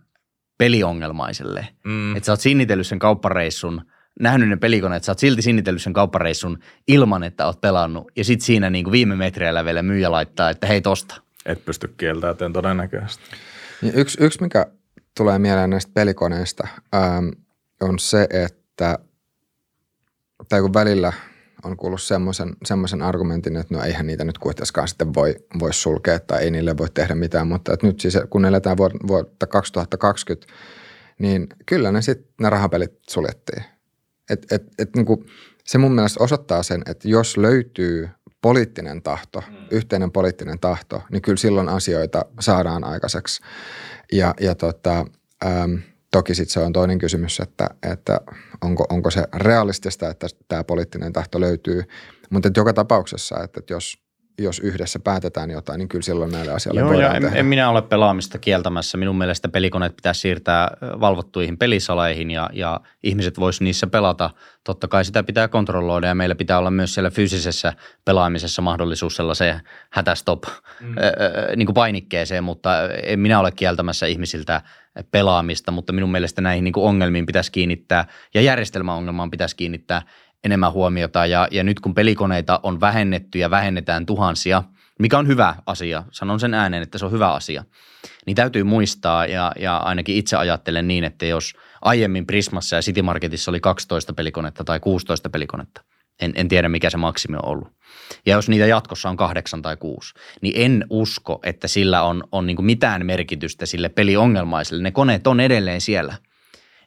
peliongelmaiselle. 0.59 1.69
Mm. 1.85 2.17
Että 2.17 2.27
sä 2.27 2.33
oot 2.33 2.41
sinnitellyt 2.41 2.87
sen 2.87 2.99
kauppareissun, 2.99 3.83
nähnyt 4.21 4.49
ne 4.49 4.57
pelikoneet, 4.57 5.05
sä 5.05 5.13
oot 5.13 5.19
silti 5.19 5.43
sinnitellyt 5.43 5.83
sen 5.83 5.93
kauppareissun 5.93 6.59
ilman, 6.89 7.23
että 7.23 7.47
oot 7.47 7.61
pelannut. 7.61 8.13
Ja 8.17 8.25
sitten 8.25 8.47
siinä 8.47 8.71
niin 8.71 8.85
kuin 8.85 8.93
viime 8.93 9.17
metreillä 9.17 9.65
vielä 9.65 9.83
myyjä 9.83 10.11
laittaa, 10.11 10.51
että 10.51 10.67
hei 10.67 10.81
tosta. 10.81 11.21
Et 11.47 11.65
pysty 11.65 11.95
kieltämään 11.97 12.53
todennäköisesti. 12.53 13.25
Yksi, 13.95 14.25
yksi, 14.25 14.43
mikä 14.43 14.67
tulee 15.17 15.39
mieleen 15.39 15.71
näistä 15.71 15.93
pelikoneista, 15.95 16.69
ähm, 16.95 17.29
on 17.81 17.99
se, 17.99 18.27
että 18.31 18.99
tai 20.49 20.61
kun 20.61 20.75
välillä 20.75 21.13
on 21.65 21.77
kuullut 21.77 22.03
semmoisen, 22.03 22.57
semmoisen 22.65 23.03
argumentin, 23.03 23.57
että 23.57 23.75
no 23.75 23.83
eihän 23.83 24.07
niitä 24.07 24.25
nyt 24.25 24.39
kuitenkaan 24.39 24.89
sitten 24.89 25.15
voi, 25.15 25.37
voi 25.59 25.75
sulkea 25.75 26.21
tai 26.21 26.43
ei 26.43 26.51
niille 26.51 26.77
voi 26.77 26.89
tehdä 26.95 27.15
mitään, 27.15 27.47
mutta 27.47 27.73
että 27.73 27.87
nyt 27.87 28.01
siis 28.01 28.19
kun 28.31 28.45
eletään 28.45 28.77
vuotta 29.09 29.47
2020, 29.47 30.53
niin 31.19 31.47
kyllä 31.67 31.93
ne 31.93 32.03
sitten 32.03 32.35
ne 32.41 32.51
rahapelit 32.51 32.93
suljettiin. 33.11 33.65
Et, 34.31 34.53
et, 34.53 34.63
et 34.79 34.97
niin 34.97 35.07
kuin, 35.07 35.27
se 35.65 35.79
mun 35.79 35.95
mielestä 35.95 36.25
osoittaa 36.25 36.63
sen, 36.63 36.83
että 36.87 37.09
jos 37.09 37.37
löytyy 37.37 38.09
poliittinen 38.43 39.03
tahto, 39.03 39.45
mm. 39.49 39.57
yhteinen 39.71 40.13
poliittinen 40.13 40.59
tahto, 40.59 41.03
niin 41.11 41.23
kyllä 41.23 41.37
silloin 41.37 41.69
asioita 41.69 42.25
saadaan 42.41 42.85
aikaiseksi. 42.85 43.43
Ja, 44.13 44.35
ja 44.41 44.55
tota, 44.55 45.07
äm, 45.45 45.83
toki 46.11 46.35
sitten 46.35 46.53
se 46.53 46.61
on 46.61 46.73
toinen 46.73 46.99
kysymys, 46.99 47.41
että, 47.41 47.71
että 47.93 48.21
onko, 48.61 48.87
onko 48.89 49.11
se 49.11 49.25
realistista, 49.35 50.09
että 50.11 50.27
tämä 50.49 50.65
poliittinen 50.65 51.13
tahto 51.13 51.41
löytyy. 51.41 51.85
Mutta 52.31 52.51
joka 52.57 52.73
tapauksessa, 52.73 53.43
että 53.43 53.61
jos 53.71 54.04
jos 54.39 54.59
yhdessä 54.59 54.99
päätetään 54.99 55.51
jotain, 55.51 55.79
niin 55.79 55.89
kyllä 55.89 56.03
silloin 56.03 56.33
näille 56.33 56.53
asioille 56.53 56.81
Joo, 56.81 56.89
voidaan 56.89 57.15
ja 57.15 57.21
tehdä. 57.21 57.37
En, 57.37 57.47
minä 57.47 57.71
ole 57.71 57.83
pelaamista 57.83 58.39
kieltämässä. 58.39 58.99
Minun 58.99 59.19
mielestä 59.19 59.49
pelikoneet 59.49 59.97
pitää 59.97 60.13
siirtää 60.13 60.77
valvottuihin 61.01 61.59
pelisaleihin 61.59 62.31
ja, 62.31 62.51
ja 62.53 62.81
ihmiset 63.03 63.39
voisi 63.39 63.65
niissä 63.65 63.87
pelata. 63.87 64.31
Totta 64.65 64.89
kai 64.89 65.05
sitä 65.05 65.23
pitää 65.23 65.49
kontrolloida 65.49 66.07
ja 66.07 66.15
meillä 66.15 66.35
pitää 66.35 66.59
olla 66.59 66.71
myös 66.71 66.95
siellä 66.95 67.11
fyysisessä 67.11 67.73
pelaamisessa 68.05 68.63
mahdollisuus 68.63 69.17
sellaiseen 69.17 69.61
hätästop 69.91 70.43
mm. 70.81 70.95
niin 71.57 71.67
kuin 71.67 71.75
painikkeeseen, 71.75 72.45
mutta 72.45 72.71
en 73.03 73.21
minä 73.21 73.41
ole 73.41 73.53
kieltämässä 73.53 74.07
ihmisiltä 74.07 74.63
pelaamista, 75.11 75.73
mutta 75.73 75.93
minun 75.93 76.11
mielestä 76.13 76.41
näihin 76.41 76.65
niin 76.65 76.73
kuin 76.73 76.85
ongelmiin 76.85 77.27
pitäisi 77.27 77.53
kiinnittää 77.53 78.07
ja 78.35 78.41
järjestelmäongelmaan 78.41 79.31
pitäisi 79.31 79.57
kiinnittää 79.57 80.03
enemmän 80.45 80.73
huomiota 80.73 81.27
ja, 81.27 81.49
ja 81.51 81.65
nyt 81.65 81.81
kun 81.81 81.95
pelikoneita 81.95 82.61
on 82.63 82.81
vähennetty 82.81 83.39
ja 83.39 83.51
vähennetään 83.51 84.07
tuhansia, 84.07 84.63
mikä 84.99 85.19
on 85.19 85.27
hyvä 85.27 85.55
asia, 85.67 86.05
sanon 86.11 86.41
sen 86.41 86.55
äänen, 86.55 86.83
että 86.83 86.99
se 86.99 87.05
on 87.05 87.13
hyvä 87.13 87.33
asia, 87.33 87.65
niin 88.27 88.37
täytyy 88.37 88.63
muistaa 88.63 89.27
ja, 89.27 89.53
ja 89.59 89.77
ainakin 89.77 90.17
itse 90.17 90.37
ajattelen 90.37 90.89
niin, 90.89 91.05
että 91.05 91.27
jos 91.27 91.53
aiemmin 91.83 92.27
Prismassa 92.27 92.77
ja 92.77 92.83
City 92.83 93.03
Marketissa 93.03 93.51
oli 93.51 93.61
12 93.61 94.13
pelikonetta 94.13 94.65
tai 94.65 94.81
16 94.81 95.31
pelikonetta, 95.31 95.83
en, 96.21 96.33
en 96.35 96.49
tiedä 96.49 96.69
mikä 96.69 96.91
se 96.91 96.97
maksimi 96.97 97.37
on 97.37 97.49
ollut, 97.49 97.69
ja 98.27 98.33
jos 98.37 98.49
niitä 98.49 98.67
jatkossa 98.67 99.09
on 99.09 99.17
kahdeksan 99.17 99.63
tai 99.63 99.77
kuusi, 99.77 100.15
niin 100.41 100.55
en 100.57 100.85
usko, 100.91 101.41
että 101.43 101.69
sillä 101.69 102.03
on, 102.03 102.25
on 102.33 102.47
niin 102.47 102.65
mitään 102.65 103.07
merkitystä 103.07 103.67
sille 103.67 103.89
peliongelmaiselle. 103.89 104.83
Ne 104.83 104.91
koneet 104.91 105.27
on 105.27 105.41
edelleen 105.41 105.81
siellä– 105.81 106.15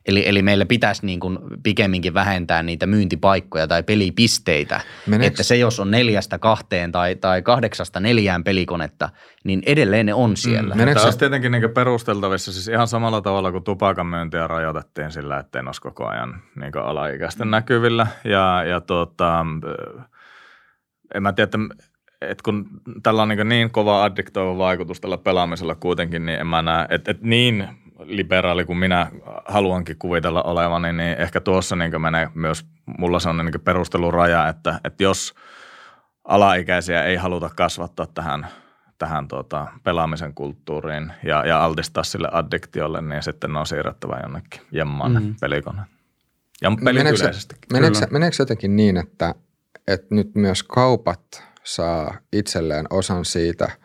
Eli, 0.08 0.28
eli 0.28 0.41
meillä 0.41 0.66
pitäisi 0.66 1.05
niin 1.05 1.20
kuin 1.20 1.39
pikemminkin 1.64 2.14
vähentää 2.14 2.64
niitä 2.64 2.88
myyntipaikkoja 2.88 3.68
tai 3.68 3.84
pelipisteitä. 3.84 4.82
Meneekö? 5.08 5.28
Että 5.28 5.43
se, 5.43 5.58
jos 5.58 5.80
on 5.80 5.91
neljästä 5.91 6.39
kahteen 6.39 6.91
tai, 6.91 7.16
tai 7.16 7.41
kahdeksasta 7.41 7.99
neljään 7.99 8.43
pelikonetta, 8.43 9.10
niin 9.43 9.64
edelleen 9.66 10.05
ne 10.05 10.14
on 10.14 10.38
siellä. 10.38 10.76
Mm, 10.76 10.80
Tämä 10.80 11.03
olisi 11.03 11.20
tietenkin 11.20 11.51
niin 11.51 11.72
perusteltavissa 11.74 12.53
siis 12.53 12.68
ihan 12.68 12.88
samalla 12.88 13.22
tavalla 13.22 13.51
kuin 13.51 13.64
tupakan 13.64 14.08
myyntiä 14.08 14.47
rajoitettiin 14.47 15.12
sillä, 15.12 15.39
ettei 15.39 15.62
olisi 15.66 15.82
koko 15.82 16.08
ajan 16.08 16.41
niin 16.55 16.78
alaikäisten 16.78 17.51
näkyvillä. 17.51 18.08
Ja, 18.24 18.64
ja 18.64 18.82
tuota, 18.82 19.45
en 21.16 21.24
mä 21.24 21.34
tiedä, 21.34 21.45
että 21.45 21.58
et 22.22 22.41
kun 22.41 22.68
tällä 23.03 23.22
on 23.22 23.30
niin, 23.30 23.49
niin 23.49 23.72
kova 23.72 24.03
addiktoiva 24.03 24.58
vaikutus 24.58 25.01
tällä 25.01 25.18
pelaamisella 25.18 25.76
kuitenkin, 25.76 26.26
niin 26.26 26.39
en 26.39 26.47
mä 26.47 26.62
näe, 26.62 26.86
että 26.89 27.12
et 27.12 27.22
niin 27.22 27.68
liberaali 28.00 28.66
kuin 28.66 28.78
minä 28.78 29.12
haluankin 29.45 29.98
kuvitella 29.98 30.43
olevani, 30.43 30.93
niin 30.93 31.18
ehkä 31.18 31.41
tuossa 31.41 31.76
niin 31.76 32.02
menee 32.02 32.30
myös, 32.34 32.66
mulla 32.98 33.20
se 33.20 33.30
on 33.30 33.38
niin 33.38 33.62
perusteluraja, 33.64 34.48
että, 34.48 34.80
että 34.84 35.04
jos 35.04 35.34
alaikäisiä 36.24 37.04
ei 37.04 37.16
haluta 37.16 37.50
kasvattaa 37.56 38.08
tähän, 38.08 38.48
tähän 38.98 39.28
tuota, 39.28 39.68
pelaamisen 39.84 40.34
kulttuuriin 40.34 41.14
ja, 41.24 41.45
ja 41.45 41.64
altistaa 41.64 42.04
sille 42.04 42.30
addiktiolle, 42.32 43.02
niin 43.02 43.24
sitten 43.24 43.54
ne 43.54 43.60
on 43.60 43.68
siirrettävä 43.68 44.20
jonnekin 44.24 44.62
jemmaan 44.72 45.12
mm-hmm. 45.12 45.36
pelikone. 45.41 45.82
Ja 46.62 46.70
pelit 46.70 46.84
meneekö, 46.84 47.20
yleisestikin. 47.22 47.68
Meneekö, 47.74 47.98
meneekö 48.12 48.36
jotenkin 48.39 48.76
niin, 48.76 48.98
että, 48.98 49.36
että 49.88 50.16
nyt 50.16 50.36
myös 50.36 50.64
kaupat 50.64 51.43
saa 51.64 52.18
itselleen 52.34 52.86
osan 52.89 53.26
siitä– 53.26 53.72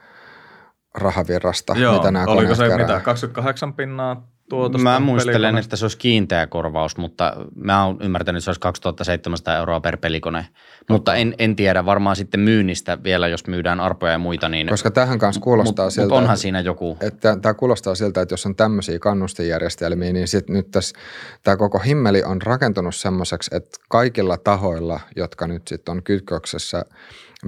rahavirrasta, 0.95 1.75
Joo, 1.77 1.97
mitä 1.97 2.11
nämä 2.11 2.25
oliko 2.25 2.55
se 2.55 2.63
kerää. 2.63 2.79
mitä, 2.79 3.01
28 3.01 3.75
pinnaa 3.75 4.33
tuotosta? 4.49 4.83
Mä 4.83 5.01
muistelen, 5.01 5.41
pelikone. 5.41 5.61
että 5.61 5.77
se 5.77 5.85
olisi 5.85 5.99
kiinteä 5.99 6.47
korvaus, 6.47 6.97
mutta 6.97 7.37
mä 7.55 7.85
oon 7.85 7.97
ymmärtänyt, 8.01 8.39
että 8.39 8.45
se 8.45 8.51
olisi 8.51 8.61
2700 8.61 9.57
euroa 9.57 9.81
per 9.81 9.97
pelikone. 9.97 10.47
Mutta 10.91 11.15
en, 11.15 11.35
en 11.39 11.57
tiedä, 11.57 11.85
varmaan 11.85 12.17
sitten 12.17 12.41
myynnistä 12.41 13.03
vielä, 13.03 13.29
jos 13.29 13.47
myydään 13.47 13.81
arpoja 13.81 14.13
ja 14.13 14.19
muita. 14.19 14.49
Niin, 14.49 14.67
Koska 14.67 14.91
tähän 14.91 15.19
kanssa 15.19 15.41
kuulostaa 15.41 15.87
mut, 15.87 15.93
siltä, 15.93 16.09
mut 16.09 16.19
onhan 16.19 16.39
siinä 16.39 16.61
joku. 16.61 16.97
Että, 17.01 17.37
tämä 17.37 17.55
kuulostaa 17.55 17.95
siltä, 17.95 18.21
että 18.21 18.33
jos 18.33 18.47
on 18.47 18.57
tämmöisiä 18.57 18.99
kannustejärjestelmiä, 18.99 20.13
niin 20.13 20.29
sit 20.29 20.49
nyt 20.49 20.71
tässä, 20.71 20.99
tämä 21.43 21.57
koko 21.57 21.79
himmeli 21.79 22.23
on 22.23 22.43
rakentunut 22.43 22.95
semmoiseksi, 22.95 23.57
että 23.57 23.79
kaikilla 23.89 24.37
tahoilla, 24.37 25.01
jotka 25.17 25.47
nyt 25.47 25.69
sitten 25.69 25.93
on 25.93 26.03
kytköksessä 26.03 26.85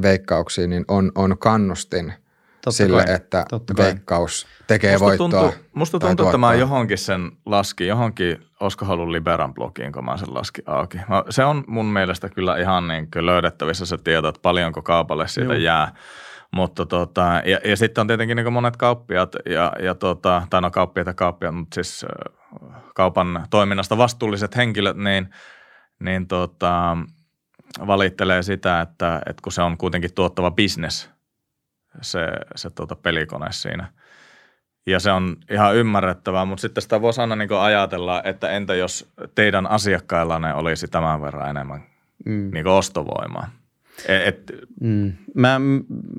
veikkauksiin, 0.03 0.71
niin 0.71 0.85
on, 0.89 1.13
on 1.15 1.37
kannustin– 1.39 2.13
Totta 2.65 2.77
sille, 2.77 3.05
kai. 3.05 3.15
että 3.15 3.45
Totta 3.51 3.75
veikkaus 3.79 4.47
tekee 4.67 4.93
musta 4.93 5.05
voittoa. 5.05 5.29
Tuntuu, 5.29 5.53
musta 5.75 5.99
tuntuu, 5.99 6.27
että 6.27 6.39
mä 6.39 6.55
johonkin 6.55 6.99
sen 6.99 7.33
laski, 7.47 7.87
johonkin 7.87 8.47
Osko 8.61 8.85
Halun 8.85 9.13
Liberan 9.13 9.55
blogiin, 9.55 9.93
kun 9.93 10.05
mä 10.05 10.17
sen 10.17 10.35
laski 10.35 10.63
auki. 10.67 10.99
Mä, 11.09 11.25
se 11.31 11.45
on 11.45 11.65
mun 11.67 11.87
mielestä 11.87 12.29
kyllä 12.29 12.57
ihan 12.57 12.89
niin 12.89 13.09
löydettävissä 13.17 13.87
se 13.87 13.99
tieto, 13.99 14.29
että 14.29 14.41
paljonko 14.43 14.83
kaupalle 14.83 15.29
siitä 15.29 15.55
Joo. 15.55 15.63
jää. 15.63 15.95
Mutta 16.51 16.87
tota, 16.87 17.43
ja, 17.45 17.61
ja 17.65 17.77
sitten 17.77 18.01
on 18.01 18.07
tietenkin 18.07 18.37
niin 18.37 18.53
monet 18.53 18.77
kauppiat, 18.77 19.37
ja, 19.47 19.73
ja 19.83 19.95
tota, 19.95 20.43
tai 20.51 20.61
no 20.61 20.71
kauppiat 20.71 21.07
ja 21.07 21.15
kauppiat, 21.15 21.55
mutta 21.55 21.75
siis 21.75 22.07
kaupan 22.95 23.47
toiminnasta 23.51 23.99
vastuulliset 23.99 24.57
henkilöt, 24.57 24.97
niin, 24.97 25.29
niin 26.01 26.27
tota, 26.27 26.97
valittelee 27.87 28.43
sitä, 28.43 28.81
että, 28.81 29.23
että 29.27 29.43
kun 29.43 29.53
se 29.53 29.63
on 29.63 29.79
kuitenkin 29.79 30.15
tuottava 30.15 30.51
bisnes– 30.51 31.11
se, 32.01 32.21
se 32.57 32.71
tuota 32.71 32.97
pelikone 32.97 33.47
siinä. 33.51 33.93
Ja 34.87 35.01
se 35.01 35.11
on 35.11 35.37
ihan 35.51 35.77
ymmärrettävää, 35.77 36.45
mutta 36.45 36.61
sitten 36.61 36.83
sitä 36.83 37.01
voisi 37.01 37.21
aina 37.21 37.37
niin 37.37 37.53
ajatella, 37.53 38.23
että 38.25 38.51
entä 38.51 38.75
jos 38.75 39.13
teidän 39.35 39.67
asiakkaillanne 39.67 40.55
olisi 40.55 40.89
tämän 40.89 41.23
verran 41.23 41.51
enemmän 41.51 41.83
mm. 42.25 42.51
niin 42.53 42.67
ostovoimaa. 42.67 43.51
Et, 44.09 44.27
et, 44.27 44.53
mm. 44.81 45.13
Mä, 45.35 45.61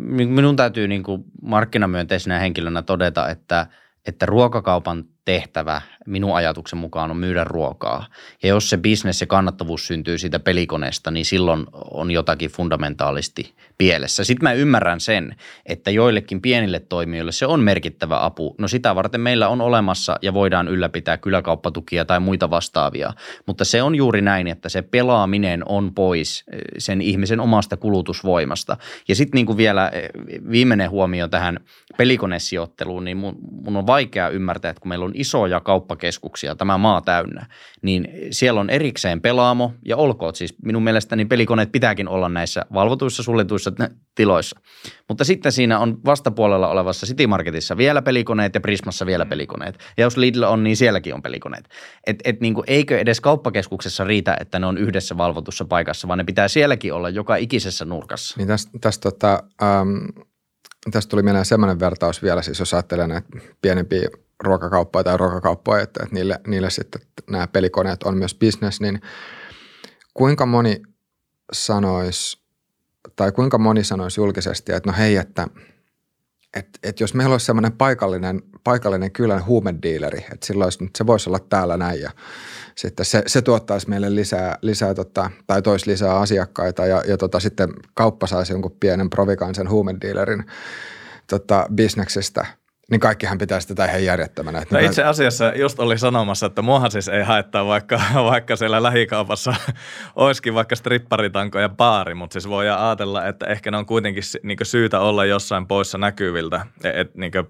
minun 0.08 0.56
täytyy 0.56 0.88
niin 0.88 1.04
kuin 1.04 1.24
markkinamyönteisenä 1.42 2.40
henkilönä 2.40 2.82
todeta, 2.82 3.30
että, 3.30 3.68
että 4.06 4.26
ruokakaupan 4.26 5.06
tehtävä 5.26 5.82
minun 6.06 6.36
ajatuksen 6.36 6.80
mukaan 6.80 7.12
on 7.12 7.18
myydä 7.18 7.44
ruokaa. 7.44 8.06
Ja 8.44 8.50
jos 8.50 8.70
se 8.70 8.78
bisnes 8.78 9.22
ja 9.22 9.28
kannattavuus 9.28 9.88
syntyy 9.88 10.18
siitä 10.18 10.40
pelikoneesta, 10.40 11.12
niin 11.12 11.26
silloin 11.26 11.66
on 11.92 12.12
jotakin 12.12 12.50
fundamentaalisti 12.50 13.54
pielessä. 13.78 14.24
Sitten 14.24 14.44
mä 14.44 14.54
ymmärrän 14.54 15.00
sen, 15.00 15.36
että 15.66 15.92
joillekin 15.92 16.42
pienille 16.42 16.80
toimijoille 16.80 17.32
se 17.32 17.46
on 17.46 17.60
merkittävä 17.60 18.26
apu. 18.26 18.56
No 18.58 18.68
sitä 18.68 18.96
varten 18.96 19.22
meillä 19.22 19.48
on 19.48 19.62
olemassa 19.62 20.16
ja 20.22 20.34
voidaan 20.34 20.68
ylläpitää 20.68 21.18
kyläkauppatukia 21.18 22.06
tai 22.06 22.20
muita 22.20 22.50
vastaavia. 22.50 23.14
Mutta 23.46 23.66
se 23.66 23.84
on 23.84 23.96
juuri 23.96 24.22
näin, 24.22 24.48
että 24.48 24.70
se 24.70 24.82
pelaaminen 24.82 25.64
on 25.68 25.94
pois 25.96 26.44
eh, 26.52 26.60
sen 26.78 27.02
ihmisen 27.02 27.40
omasta 27.40 27.78
kulutusvoimasta. 27.78 28.78
Ja 29.08 29.16
sitten 29.16 29.38
niin 29.38 29.46
kuin 29.46 29.58
vielä 29.58 29.90
eh, 29.90 30.10
viimeinen 30.52 30.90
huomio 30.90 31.28
tähän 31.28 31.60
pelikonesijoitteluun, 31.98 33.04
niin 33.04 33.18
mun, 33.18 33.36
mun 33.52 33.78
on 33.78 33.88
vaikea 33.88 34.30
ymmärtää, 34.30 34.70
että 34.70 34.82
kun 34.82 34.90
meillä 34.90 35.06
on 35.06 35.12
isoja 35.16 35.60
kauppakeskuksia, 35.96 36.56
tämä 36.56 36.78
maa 36.78 37.02
täynnä, 37.02 37.46
niin 37.82 38.08
siellä 38.32 38.60
on 38.60 38.70
erikseen 38.70 39.22
pelaamo 39.22 39.74
ja 39.86 39.98
olkoot 39.98 40.36
siis 40.36 40.56
minun 40.66 40.84
mielestäni 40.84 41.26
pelikoneet 41.26 41.72
pitääkin 41.72 42.08
olla 42.08 42.30
näissä 42.30 42.66
valvotuissa 42.74 43.24
suljetuissa 43.24 43.72
tiloissa. 44.16 44.60
Mutta 45.10 45.24
sitten 45.24 45.52
siinä 45.52 45.80
on 45.80 45.98
vastapuolella 46.06 46.68
olevassa 46.68 47.08
City 47.08 47.28
Marketissa 47.28 47.78
vielä 47.78 48.02
pelikoneet 48.02 48.56
ja 48.56 48.62
Prismassa 48.62 49.06
vielä 49.06 49.26
pelikoneet. 49.26 49.76
Ja 49.98 50.04
jos 50.04 50.18
Lidl 50.18 50.44
on, 50.44 50.64
niin 50.64 50.78
sielläkin 50.78 51.14
on 51.14 51.22
pelikoneet. 51.22 51.70
Et, 52.08 52.18
et 52.24 52.42
niin 52.42 52.54
kuin, 52.54 52.64
eikö 52.68 53.00
edes 53.00 53.22
kauppakeskuksessa 53.22 54.04
riitä, 54.04 54.38
että 54.40 54.60
ne 54.60 54.66
on 54.66 54.78
yhdessä 54.78 55.18
valvotussa 55.18 55.66
paikassa, 55.66 56.08
vaan 56.08 56.18
ne 56.18 56.24
pitää 56.24 56.48
sielläkin 56.48 56.94
olla 56.94 57.10
joka 57.10 57.36
ikisessä 57.36 57.86
nurkassa. 57.86 58.36
Niin 58.38 58.48
tästä, 58.48 58.72
tästä 58.82 59.12
tota, 59.12 59.44
ähm, 59.64 60.06
tästä 60.92 61.10
tuli 61.10 61.24
mieleen 61.24 61.46
semmoinen 61.46 61.80
vertaus 61.80 62.24
vielä, 62.24 62.42
siis 62.42 62.60
jos 62.60 62.74
ajattelee 62.74 63.08
näitä 63.08 63.28
pienempiä 63.62 64.10
ruokakauppoja 64.44 65.04
tai 65.04 65.18
ruokakauppoja, 65.18 65.84
että, 65.84 66.04
että 66.04 66.16
niille, 66.16 66.40
niille 66.48 66.70
sitten 66.70 67.02
nämä 67.30 67.48
pelikoneet 67.48 68.04
on 68.04 68.18
myös 68.18 68.36
business, 68.36 68.82
niin 68.82 69.02
kuinka 70.14 70.46
moni 70.46 70.82
sanoisi, 71.54 72.42
tai 73.16 73.32
kuinka 73.32 73.58
moni 73.58 73.84
sanoisi 73.84 74.22
julkisesti, 74.22 74.72
että 74.72 74.90
no 74.92 74.98
hei, 74.98 75.16
että, 75.16 75.48
että, 76.56 76.80
että 76.84 77.04
jos 77.04 77.14
meillä 77.14 77.34
olisi 77.34 77.46
semmoinen 77.46 77.72
paikallinen, 77.72 78.42
paikallinen 78.64 79.12
kylän 79.12 79.46
huumediileri, 79.46 80.26
että 80.34 80.46
silloin 80.46 80.72
se 80.98 81.08
voisi 81.08 81.30
olla 81.30 81.40
täällä 81.40 81.78
näin 81.78 82.02
ja 82.02 82.12
sitten 82.76 83.06
se, 83.06 83.24
se 83.28 83.42
tuottaisi 83.42 83.90
meille 83.90 84.16
lisää, 84.16 84.58
lisää 84.62 84.94
tota, 84.94 85.32
tai 85.48 85.62
toisi 85.62 85.90
lisää 85.92 86.20
asiakkaita 86.20 86.86
ja, 86.86 87.04
ja 87.08 87.18
tota, 87.18 87.40
sitten 87.40 87.70
kauppa 87.94 88.28
saisi 88.28 88.54
jonkun 88.54 88.78
pienen 88.80 89.10
provikansen 89.10 89.70
huumediilerin 89.70 90.44
tota, 91.28 91.68
bisneksestä– 91.76 92.46
niin 92.92 93.00
kaikkihan 93.00 93.38
pitäisi 93.38 93.68
tätä 93.68 93.86
ihan 93.86 94.04
järjettömänä. 94.04 94.64
no 94.72 94.80
itse 94.80 95.04
asiassa 95.04 95.52
just 95.56 95.80
oli 95.80 95.98
sanomassa, 95.98 96.46
että 96.46 96.62
muahan 96.62 96.92
siis 96.92 97.08
ei 97.08 97.24
haittaa, 97.24 97.66
vaikka, 97.66 98.02
vaikka 98.32 98.56
siellä 98.56 98.84
lähikaupassa 98.84 99.56
olisikin 100.16 100.54
vaikka 100.54 100.76
stripparitanko 100.76 101.60
ja 101.60 101.70
baari, 101.70 102.14
mutta 102.14 102.34
siis 102.34 102.50
voi 102.50 102.70
ajatella, 102.70 103.26
että 103.26 103.46
ehkä 103.46 103.72
ne 103.72 103.78
on 103.78 103.86
kuitenkin 103.86 104.24
niin 104.44 104.58
syytä 104.64 105.00
olla 105.00 105.26
jossain 105.26 105.68
poissa 105.68 105.98
näkyviltä. 105.98 106.66
Et, 106.84 106.96
et, 106.96 107.16
niin 107.16 107.32
kuin, 107.32 107.48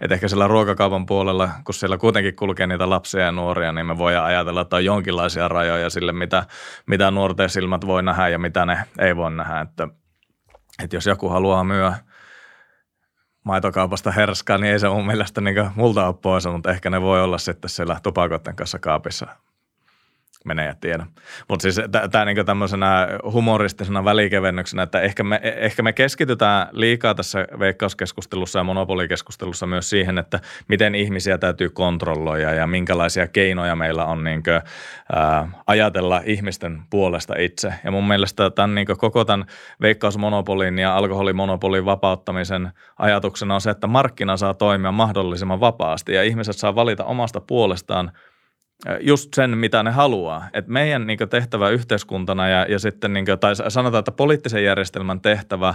et 0.00 0.12
ehkä 0.12 0.28
siellä 0.28 0.48
ruokakaupan 0.48 1.06
puolella, 1.06 1.50
kun 1.64 1.74
siellä 1.74 1.98
kuitenkin 1.98 2.36
kulkee 2.36 2.66
niitä 2.66 2.90
lapsia 2.90 3.20
ja 3.20 3.32
nuoria, 3.32 3.72
niin 3.72 3.86
me 3.86 3.98
voidaan 3.98 4.26
ajatella, 4.26 4.60
että 4.60 4.76
on 4.76 4.84
jonkinlaisia 4.84 5.48
rajoja 5.48 5.90
sille, 5.90 6.12
mitä, 6.12 6.44
mitä 6.86 7.10
nuorten 7.10 7.50
silmät 7.50 7.86
voi 7.86 8.02
nähdä 8.02 8.28
ja 8.28 8.38
mitä 8.38 8.66
ne 8.66 8.78
ei 8.98 9.16
voi 9.16 9.30
nähdä. 9.30 9.60
Että, 9.60 9.88
että 10.84 10.96
jos 10.96 11.06
joku 11.06 11.28
haluaa 11.28 11.64
myydä– 11.64 11.94
maitokaupasta 13.48 14.12
herskaa, 14.12 14.58
niin 14.58 14.72
ei 14.72 14.78
se 14.78 14.88
mun 14.88 15.06
mielestä 15.06 15.40
niin 15.40 15.70
multa 15.74 16.06
ole 16.06 16.14
pois, 16.22 16.46
mutta 16.46 16.70
ehkä 16.70 16.90
ne 16.90 17.00
voi 17.00 17.22
olla 17.22 17.38
sitten 17.38 17.70
siellä 17.70 18.00
tupakoiden 18.02 18.56
kanssa 18.56 18.78
kaapissa 18.78 19.26
menee 20.48 20.66
ja 20.66 20.74
tiedä. 20.80 21.06
Mutta 21.48 21.62
siis 21.62 21.80
tämä 22.10 22.24
niinku 22.24 22.44
tämmöisenä 22.44 23.08
humoristisena 23.32 24.04
välikevennyksenä, 24.04 24.82
että 24.82 25.00
ehkä 25.00 25.22
me, 25.22 25.40
ehkä 25.42 25.82
me 25.82 25.92
keskitytään 25.92 26.68
liikaa 26.72 27.14
tässä 27.14 27.46
veikkauskeskustelussa 27.58 28.58
ja 28.58 28.64
monopolikeskustelussa 28.64 29.66
myös 29.66 29.90
siihen, 29.90 30.18
että 30.18 30.40
miten 30.68 30.94
ihmisiä 30.94 31.38
täytyy 31.38 31.70
kontrolloida 31.70 32.54
ja 32.54 32.66
minkälaisia 32.66 33.28
keinoja 33.28 33.76
meillä 33.76 34.04
on 34.04 34.24
niinku, 34.24 34.50
ää, 34.50 35.48
ajatella 35.66 36.22
ihmisten 36.24 36.82
puolesta 36.90 37.34
itse. 37.38 37.74
Ja 37.84 37.90
mun 37.90 38.08
mielestä 38.08 38.50
tämän 38.50 38.74
niinku 38.74 38.96
koko 38.96 39.24
tämän 39.24 39.46
veikkausmonopolin 39.80 40.78
ja 40.78 40.96
alkoholimonopolin 40.96 41.84
vapauttamisen 41.84 42.70
ajatuksena 42.98 43.54
on 43.54 43.60
se, 43.60 43.70
että 43.70 43.86
markkina 43.86 44.36
saa 44.36 44.54
toimia 44.54 44.92
mahdollisimman 44.92 45.60
vapaasti 45.60 46.14
ja 46.14 46.22
ihmiset 46.22 46.56
saa 46.56 46.74
valita 46.74 47.04
omasta 47.04 47.40
puolestaan– 47.40 48.12
just 49.00 49.34
sen, 49.34 49.58
mitä 49.58 49.82
ne 49.82 49.90
haluaa. 49.90 50.48
Et 50.52 50.66
meidän 50.66 51.06
niin 51.06 51.18
tehtävä 51.30 51.68
yhteiskuntana 51.68 52.48
ja, 52.48 52.66
ja 52.68 52.78
sitten, 52.78 53.12
niin 53.12 53.26
kuin, 53.26 53.38
tai 53.38 53.54
sanotaan, 53.68 53.98
että 53.98 54.12
poliittisen 54.12 54.64
järjestelmän 54.64 55.20
tehtävä 55.20 55.74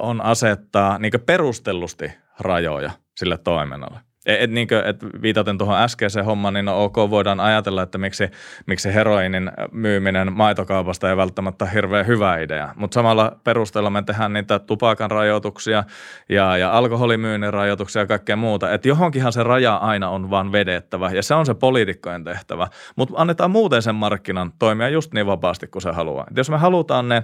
on 0.00 0.20
asettaa 0.20 0.98
niin 0.98 1.12
perustellusti 1.26 2.12
rajoja 2.40 2.90
sille 3.16 3.38
toiminnalle. 3.38 4.09
Et, 4.26 4.42
et, 4.42 4.50
niin 4.50 4.68
kuin, 4.68 4.84
et 4.86 5.22
viitaten 5.22 5.58
tuohon 5.58 5.78
äskeiseen 5.78 6.24
hommaan, 6.24 6.54
niin 6.54 6.64
no 6.64 6.84
ok, 6.84 6.96
voidaan 6.96 7.40
ajatella, 7.40 7.82
että 7.82 7.98
miksi, 7.98 8.30
miksi 8.66 8.94
heroinin 8.94 9.52
myyminen 9.72 10.32
maitokaupasta 10.32 11.10
ei 11.10 11.16
välttämättä 11.16 11.66
hirveän 11.66 12.06
hyvä 12.06 12.38
idea. 12.38 12.74
Mutta 12.76 12.94
samalla 12.94 13.40
perusteella 13.44 13.90
me 13.90 14.02
tehdään 14.02 14.32
niitä 14.32 14.58
tupakan 14.58 15.10
rajoituksia 15.10 15.84
ja, 16.28 16.56
ja 16.56 16.72
alkoholimyynnin 16.72 17.52
rajoituksia 17.52 18.02
ja 18.02 18.06
kaikkea 18.06 18.36
muuta. 18.36 18.72
Että 18.72 18.88
johonkinhan 18.88 19.32
se 19.32 19.42
raja 19.42 19.76
aina 19.76 20.08
on 20.08 20.30
vaan 20.30 20.52
vedettävä 20.52 21.10
ja 21.10 21.22
se 21.22 21.34
on 21.34 21.46
se 21.46 21.54
poliitikkojen 21.54 22.24
tehtävä. 22.24 22.68
Mutta 22.96 23.14
annetaan 23.16 23.50
muuten 23.50 23.82
sen 23.82 23.94
markkinan 23.94 24.52
toimia 24.58 24.88
just 24.88 25.12
niin 25.14 25.26
vapaasti 25.26 25.66
kuin 25.66 25.82
se 25.82 25.90
haluaa. 25.90 26.26
Et 26.30 26.36
jos 26.36 26.50
me 26.50 26.58
halutaan 26.58 27.08
ne, 27.08 27.22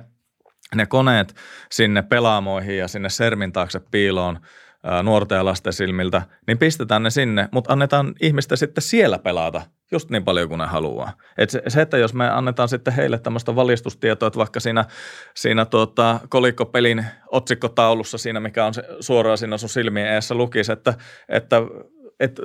ne 0.75 0.87
koneet 0.87 1.35
sinne 1.71 2.03
pelaamoihin 2.03 2.79
ja 2.79 2.89
sinne 2.89 3.09
sermin 3.09 3.53
taakse 3.53 3.81
piiloon– 3.91 4.39
nuorten 5.03 5.37
ja 5.37 5.45
lasten 5.45 5.73
silmiltä, 5.73 6.23
niin 6.47 6.59
pistetään 6.59 7.03
ne 7.03 7.11
sinne, 7.11 7.49
mutta 7.53 7.73
annetaan 7.73 8.15
ihmistä 8.21 8.57
sitten 8.57 8.83
siellä 8.83 9.19
pelata 9.19 9.63
just 9.93 10.11
niin 10.11 10.25
paljon 10.25 10.49
kuin 10.49 10.59
ne 10.59 10.67
haluaa. 10.67 11.13
Et 11.39 11.51
se, 11.69 11.83
että 11.83 11.99
jos 11.99 12.15
me 12.15 12.31
annetaan 12.31 12.69
sitten 12.69 12.95
heille 12.95 13.19
tämmöistä 13.19 13.57
valistustietoa, 13.57 14.27
että 14.27 14.39
vaikka 14.39 14.61
siinä, 14.61 14.85
siinä 15.35 15.65
tuota, 15.65 16.21
kolikkopelin 16.29 17.05
otsikkotaulussa 17.33 18.19
siinä, 18.19 18.41
mikä 18.41 18.65
on 18.65 18.75
se, 18.75 18.83
suoraan 19.01 19.39
siinä 19.39 19.59
sun 19.59 19.69
silmien 19.69 20.13
eessä 20.13 20.35
lukisi, 20.35 20.73
että, 20.73 20.95
että, 21.29 21.63
että 22.21 22.43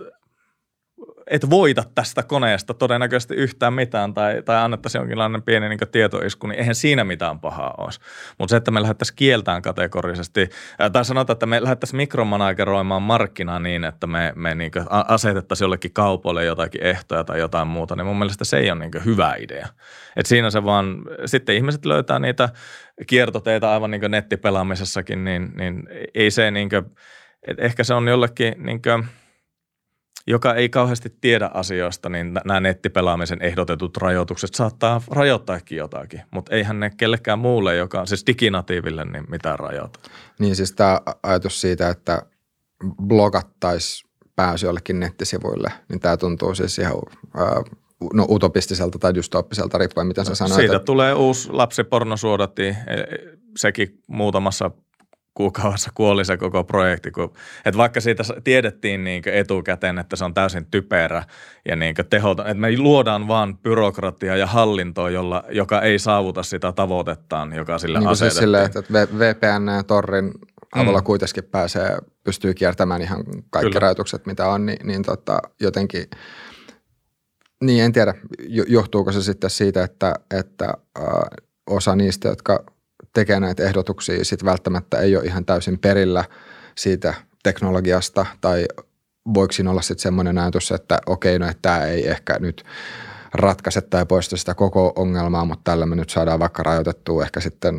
et 1.31 1.49
voita 1.49 1.83
tästä 1.95 2.23
koneesta 2.23 2.73
todennäköisesti 2.73 3.35
yhtään 3.35 3.73
mitään 3.73 4.13
tai, 4.13 4.43
tai 4.43 4.57
annettaisiin 4.57 4.99
jonkinlainen 4.99 5.41
pieni 5.41 5.69
niin 5.69 5.79
tietoisku, 5.91 6.47
niin 6.47 6.59
eihän 6.59 6.75
siinä 6.75 7.03
mitään 7.03 7.39
pahaa 7.39 7.75
olisi. 7.77 7.99
Mutta 8.37 8.51
se, 8.51 8.57
että 8.57 8.71
me 8.71 8.81
lähdettäisiin 8.81 9.15
kieltään 9.15 9.61
kategorisesti, 9.61 10.49
tai 10.93 11.05
sanotaan, 11.05 11.35
että 11.35 11.45
me 11.45 11.63
lähdettäisiin 11.63 11.97
mikromanageroimaan 11.97 13.01
markkinaa 13.01 13.59
niin, 13.59 13.83
että 13.83 14.07
me, 14.07 14.33
me 14.35 14.55
niin 14.55 14.71
asetettaisiin 14.89 15.65
jollekin 15.65 15.93
kaupoille 15.93 16.45
jotakin 16.45 16.83
ehtoja 16.83 17.23
tai 17.23 17.39
jotain 17.39 17.67
muuta, 17.67 17.95
niin 17.95 18.05
mun 18.05 18.17
mielestä 18.19 18.45
se 18.45 18.57
ei 18.57 18.71
ole 18.71 18.79
niin 18.79 19.05
hyvä 19.05 19.35
idea. 19.39 19.67
Et 20.15 20.25
siinä 20.25 20.49
se 20.49 20.63
vaan, 20.63 21.01
sitten 21.25 21.55
ihmiset 21.55 21.85
löytää 21.85 22.19
niitä 22.19 22.49
kiertoteita 23.07 23.73
aivan 23.73 23.91
niin 23.91 24.11
nettipelaamisessakin, 24.11 25.23
niin, 25.23 25.51
niin 25.57 25.83
ei 26.15 26.31
se 26.31 26.51
niin 26.51 26.69
kuin, 26.69 26.85
ehkä 27.57 27.83
se 27.83 27.93
on 27.93 28.07
jollekin 28.07 28.53
niin 28.57 28.81
joka 30.27 30.53
ei 30.53 30.69
kauheasti 30.69 31.13
tiedä 31.21 31.49
asioista, 31.53 32.09
niin 32.09 32.33
nämä 32.33 32.59
nettipelaamisen 32.59 33.41
ehdotetut 33.41 33.97
rajoitukset 33.97 34.53
saattaa 34.53 35.01
rajoittaakin 35.11 35.77
jotakin, 35.77 36.21
mutta 36.31 36.55
eihän 36.55 36.79
ne 36.79 36.91
kellekään 36.97 37.39
muulle, 37.39 37.75
joka 37.75 37.99
on 37.99 38.07
siis 38.07 38.25
diginatiiville, 38.27 39.05
niin 39.05 39.25
mitään 39.29 39.59
rajoita. 39.59 39.99
Niin 40.39 40.55
siis 40.55 40.71
tämä 40.71 41.01
ajatus 41.23 41.61
siitä, 41.61 41.89
että 41.89 42.21
blogattaisi 43.03 44.05
pääsy 44.35 44.65
jollekin 44.65 44.99
nettisivuille, 44.99 45.71
niin 45.89 45.99
tämä 45.99 46.17
tuntuu 46.17 46.55
siis 46.55 46.79
ihan 46.79 46.93
no, 48.13 48.25
utopistiselta 48.29 48.99
tai 48.99 49.15
dystoppiselta, 49.15 49.77
riippuen 49.77 50.07
miten 50.07 50.25
sä 50.25 50.35
sanoit. 50.35 50.55
Siitä 50.55 50.75
että... 50.75 50.85
tulee 50.85 51.13
uusi 51.13 51.51
lapsipornosuodatti, 51.51 52.67
e, 52.67 52.75
sekin 53.57 53.99
muutamassa 54.07 54.71
kuukaudessa 55.41 55.91
kuoli 55.93 56.25
se 56.25 56.37
koko 56.37 56.63
projekti. 56.63 57.11
Kun, 57.11 57.33
että 57.65 57.77
vaikka 57.77 58.01
siitä 58.01 58.23
tiedettiin 58.43 59.03
niin 59.03 59.23
etukäteen, 59.25 59.99
että 59.99 60.15
se 60.15 60.25
on 60.25 60.33
täysin 60.33 60.65
typerä 60.65 61.23
ja 61.65 61.75
niin 61.75 61.95
tehoton, 62.09 62.47
että 62.47 62.61
me 62.61 62.77
luodaan 62.77 63.27
vaan 63.27 63.57
byrokratiaa 63.57 64.35
ja 64.35 64.47
hallintoa, 64.47 65.09
jolla, 65.09 65.43
joka 65.49 65.81
ei 65.81 65.99
saavuta 65.99 66.43
sitä 66.43 66.71
tavoitettaan, 66.71 67.53
joka 67.53 67.77
sillä 67.77 67.99
niin 67.99 68.09
asetettiin. 68.09 68.31
Siis 68.31 68.39
silleen, 68.39 68.65
että 68.65 68.83
VPN 69.19 69.67
ja 69.75 69.83
Torrin 69.83 70.31
avulla 70.75 70.99
mm. 70.99 71.03
kuitenkin 71.03 71.43
pääsee, 71.43 71.97
pystyy 72.23 72.53
kiertämään 72.53 73.01
ihan 73.01 73.23
kaikki 73.49 73.69
Kyllä. 73.69 73.79
rajoitukset, 73.79 74.25
mitä 74.25 74.47
on, 74.47 74.65
niin, 74.65 74.87
niin 74.87 75.03
tota, 75.03 75.39
jotenkin, 75.61 76.05
niin 77.63 77.83
en 77.83 77.91
tiedä, 77.91 78.13
johtuuko 78.67 79.11
se 79.11 79.21
sitten 79.21 79.49
siitä, 79.49 79.83
että, 79.83 80.15
että 80.37 80.73
äh, 80.99 81.05
osa 81.67 81.95
niistä, 81.95 82.27
jotka 82.27 82.65
tekee 83.13 83.39
näitä 83.39 83.63
ehdotuksia, 83.63 84.25
sitten 84.25 84.45
välttämättä 84.45 84.97
ei 84.97 85.15
ole 85.15 85.25
ihan 85.25 85.45
täysin 85.45 85.79
perillä 85.79 86.23
siitä 86.75 87.13
teknologiasta 87.43 88.25
tai 88.41 88.65
voiko 89.33 89.51
siinä 89.51 89.71
olla 89.71 89.81
sitten 89.81 90.01
semmoinen 90.01 90.37
ajatus, 90.37 90.71
että 90.71 90.99
okei, 91.05 91.39
no 91.39 91.45
että 91.45 91.61
tämä 91.61 91.85
ei 91.85 92.09
ehkä 92.09 92.39
nyt 92.39 92.63
ratkaise 93.33 93.81
tai 93.81 94.05
poista 94.05 94.37
sitä 94.37 94.53
koko 94.53 94.93
ongelmaa, 94.95 95.45
mutta 95.45 95.71
tällä 95.71 95.85
me 95.85 95.95
nyt 95.95 96.09
saadaan 96.09 96.39
vaikka 96.39 96.63
rajoitettua 96.63 97.23
ehkä 97.23 97.39
sitten 97.39 97.75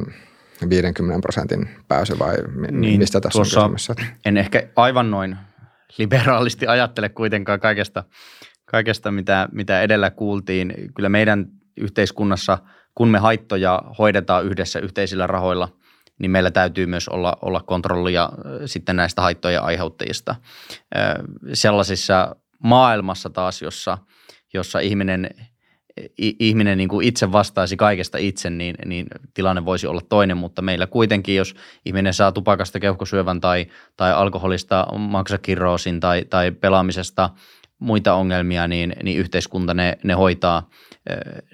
50 0.69 1.21
prosentin 1.23 1.69
pääsy 1.89 2.19
vai 2.19 2.37
niin, 2.71 3.01
mistä 3.01 3.21
tässä 3.21 3.39
on 3.39 3.45
kysymys? 3.45 3.89
En 4.25 4.37
ehkä 4.37 4.69
aivan 4.77 5.11
noin 5.11 5.37
liberaalisti 5.99 6.67
ajattele 6.67 7.09
kuitenkaan 7.09 7.61
kaikesta, 7.61 8.05
kaikesta 8.65 9.11
mitä, 9.11 9.49
mitä 9.53 9.83
edellä 9.83 10.11
kuultiin. 10.11 10.75
Kyllä 10.95 11.09
meidän 11.09 11.47
yhteiskunnassa, 11.77 12.59
kun 12.95 13.09
me 13.09 13.19
haittoja 13.19 13.83
hoidetaan 13.99 14.45
yhdessä 14.45 14.79
yhteisillä 14.79 15.27
rahoilla, 15.27 15.69
niin 16.19 16.31
meillä 16.31 16.51
täytyy 16.51 16.87
myös 16.87 17.09
olla, 17.09 17.37
olla 17.43 17.61
kontrollia 17.61 18.31
sitten 18.67 18.97
näistä 18.97 19.23
haittojen 19.23 19.63
aiheuttajista. 19.63 20.35
Sellaisissa 21.53 22.37
maailmassa 22.59 23.31
taas, 23.31 23.63
jossa, 23.63 23.99
jossa 24.55 24.79
ihminen– 24.79 25.31
ihminen 26.19 26.79
niin 26.79 26.89
kuin 26.89 27.09
itse 27.09 27.33
vastaisi 27.33 27.77
kaikesta 27.77 28.19
itse, 28.19 28.51
niin, 28.51 28.75
niin 28.85 29.07
tilanne 29.35 29.65
voisi 29.65 29.87
olla 29.87 30.01
toinen, 30.09 30.37
mutta 30.37 30.63
meillä 30.63 30.87
kuitenkin, 30.87 31.37
jos 31.37 31.55
ihminen 31.85 32.15
saa 32.15 32.33
tupakasta 32.33 32.81
keuhkosyövän 32.81 33.41
tai, 33.41 33.67
tai 33.97 34.13
alkoholista 34.13 34.87
maksakirroosin 34.99 36.01
tai, 36.01 36.25
tai 36.25 36.51
pelaamisesta 36.51 37.31
muita 37.79 38.15
ongelmia, 38.15 38.69
niin, 38.69 38.97
niin 39.03 39.19
yhteiskunta 39.19 39.75
ne, 39.75 39.99
ne 40.05 40.15
hoitaa 40.15 40.69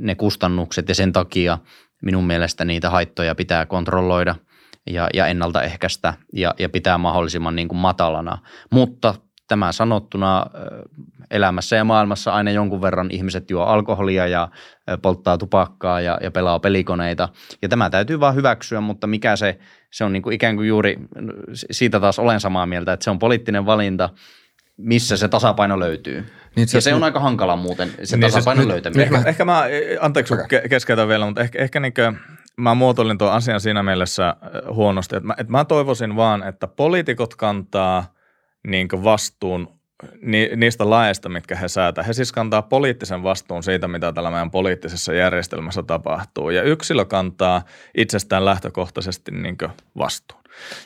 ne 0.01 0.15
kustannukset 0.15 0.89
ja 0.89 0.95
sen 0.95 1.13
takia 1.13 1.59
minun 2.03 2.27
mielestä 2.27 2.65
niitä 2.65 2.91
haittoja 2.91 3.35
pitää 3.35 3.67
kontrolloida 3.67 4.35
ja, 4.91 5.09
ja 5.15 5.27
ennaltaehkäistä 5.27 6.15
ja, 6.33 6.55
ja 6.59 6.69
pitää 6.69 6.99
mahdollisimman 6.99 7.57
niin 7.57 7.69
kuin 7.69 7.79
matalana. 7.79 8.39
Mutta 8.71 9.15
tämä 9.49 9.73
sanottuna 9.73 10.47
elämässä 11.31 11.77
ja 11.77 11.85
maailmassa 11.85 12.33
aina 12.33 12.51
jonkun 12.51 12.83
verran 12.83 13.11
ihmiset 13.11 13.51
juo 13.51 13.63
alkoholia 13.63 14.27
ja 14.27 14.49
polttaa 15.03 15.39
tupakkaa 15.39 16.01
ja, 16.01 16.19
ja 16.23 16.31
pelaa 16.31 16.59
pelikoneita. 16.59 17.29
Ja 17.63 17.69
tämä 17.69 17.91
täytyy 17.91 18.21
vaan 18.21 18.35
hyväksyä, 18.35 18.81
mutta 18.81 19.07
mikä 19.07 19.37
se, 19.37 19.59
se 19.93 20.05
on 20.05 20.13
niin 20.13 20.23
kuin 20.23 20.35
ikään 20.35 20.57
kuin 20.57 20.69
juuri, 20.69 20.97
siitä 21.53 22.01
taas 22.01 22.19
olen 22.19 22.41
samaa 22.41 22.67
mieltä, 22.67 22.93
että 22.93 23.05
se 23.05 23.11
on 23.11 23.19
poliittinen 23.19 23.67
valinta, 23.67 24.11
missä 24.79 25.17
se 25.17 25.29
tasapaino 25.29 25.81
löytyy. 25.81 26.25
Niin 26.57 26.69
se, 26.69 26.79
ja 26.79 26.83
se 26.83 26.95
on 26.95 27.05
aika 27.05 27.21
hankala 27.21 27.57
muuten, 27.57 27.91
se 28.05 28.17
niin 28.17 28.33
tasapainon 28.33 28.65
se, 28.65 28.69
löytäminen. 28.69 29.05
Ehkä, 29.05 29.29
ehkä 29.29 29.45
mä, 29.45 29.65
anteeksi 30.01 30.35
okay. 30.35 30.69
keskeytän 30.69 31.09
vielä, 31.09 31.27
mutta 31.27 31.41
ehkä, 31.41 31.59
ehkä 31.59 31.81
niin 31.81 31.95
kuin, 31.95 32.19
mä 32.57 32.75
muotoilin 32.75 33.19
tuon 33.19 33.33
asian 33.33 33.61
siinä 33.61 33.83
mielessä 33.83 34.37
huonosti, 34.75 35.17
että 35.17 35.27
mä, 35.27 35.35
että 35.39 35.53
mä 35.53 35.65
toivoisin 35.65 36.17
vaan, 36.17 36.43
että 36.43 36.67
poliitikot 36.67 37.35
kantaa– 37.35 38.05
niin 38.67 38.89
vastuun 39.05 39.79
ni, 40.23 40.51
niistä 40.57 40.91
laeista, 40.91 41.29
mitkä 41.29 41.57
he 41.57 41.69
säätää. 41.69 42.05
He 42.05 42.13
siis 42.13 42.33
kantaa 42.33 42.63
poliittisen 42.63 43.23
vastuun 43.23 43.63
siitä, 43.63 43.89
mitä 43.89 44.13
tällä 44.13 44.31
meidän 44.31 44.51
poliittisessa 44.51 45.13
järjestelmässä 45.13 45.83
tapahtuu. 45.83 46.51
Ja 46.51 46.63
yksilö 46.63 47.05
kantaa 47.05 47.63
itsestään 47.97 48.45
lähtökohtaisesti 48.45 49.31
niin 49.31 49.57
vastuun. 49.99 50.38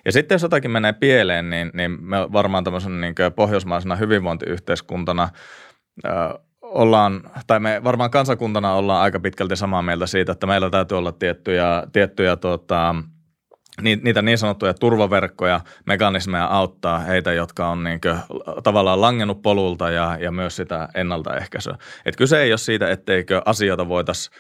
Ja 0.04 0.12
sitten 0.12 0.34
jos 0.34 0.42
jotakin 0.42 0.70
menee 0.70 0.92
pieleen, 0.92 1.50
niin, 1.50 1.70
niin 1.74 1.90
me 2.00 2.16
varmaan 2.32 2.64
tämmöisen 2.64 3.00
niin 3.00 3.14
pohjoismaisena 3.36 3.96
hyvinvointiyhteiskuntana 3.96 5.28
ollaan, 6.62 7.20
tai 7.46 7.60
me 7.60 7.80
varmaan 7.84 8.10
kansakuntana 8.10 8.74
ollaan 8.74 9.02
aika 9.02 9.20
pitkälti 9.20 9.56
samaa 9.56 9.82
mieltä 9.82 10.06
siitä, 10.06 10.32
että 10.32 10.46
meillä 10.46 10.70
täytyy 10.70 10.98
olla 10.98 11.12
tiettyjä, 11.12 11.82
tiettyjä 11.92 12.36
tuota, 12.36 12.94
niitä 13.80 14.22
niin 14.22 14.38
sanottuja 14.38 14.74
turvaverkkoja, 14.74 15.60
mekanismeja 15.86 16.44
auttaa 16.44 16.98
heitä, 16.98 17.32
jotka 17.32 17.68
on 17.68 17.84
niin 17.84 18.00
kuin, 18.00 18.18
tavallaan 18.62 19.00
langennut 19.00 19.42
polulta 19.42 19.90
ja, 19.90 20.18
ja 20.20 20.30
myös 20.32 20.56
sitä 20.56 20.88
ennaltaehkäisyä. 20.94 21.78
Et 22.04 22.16
kyse 22.16 22.42
ei 22.42 22.52
ole 22.52 22.58
siitä, 22.58 22.90
etteikö 22.90 23.42
asioita 23.44 23.88
voitaisiin 23.88 24.36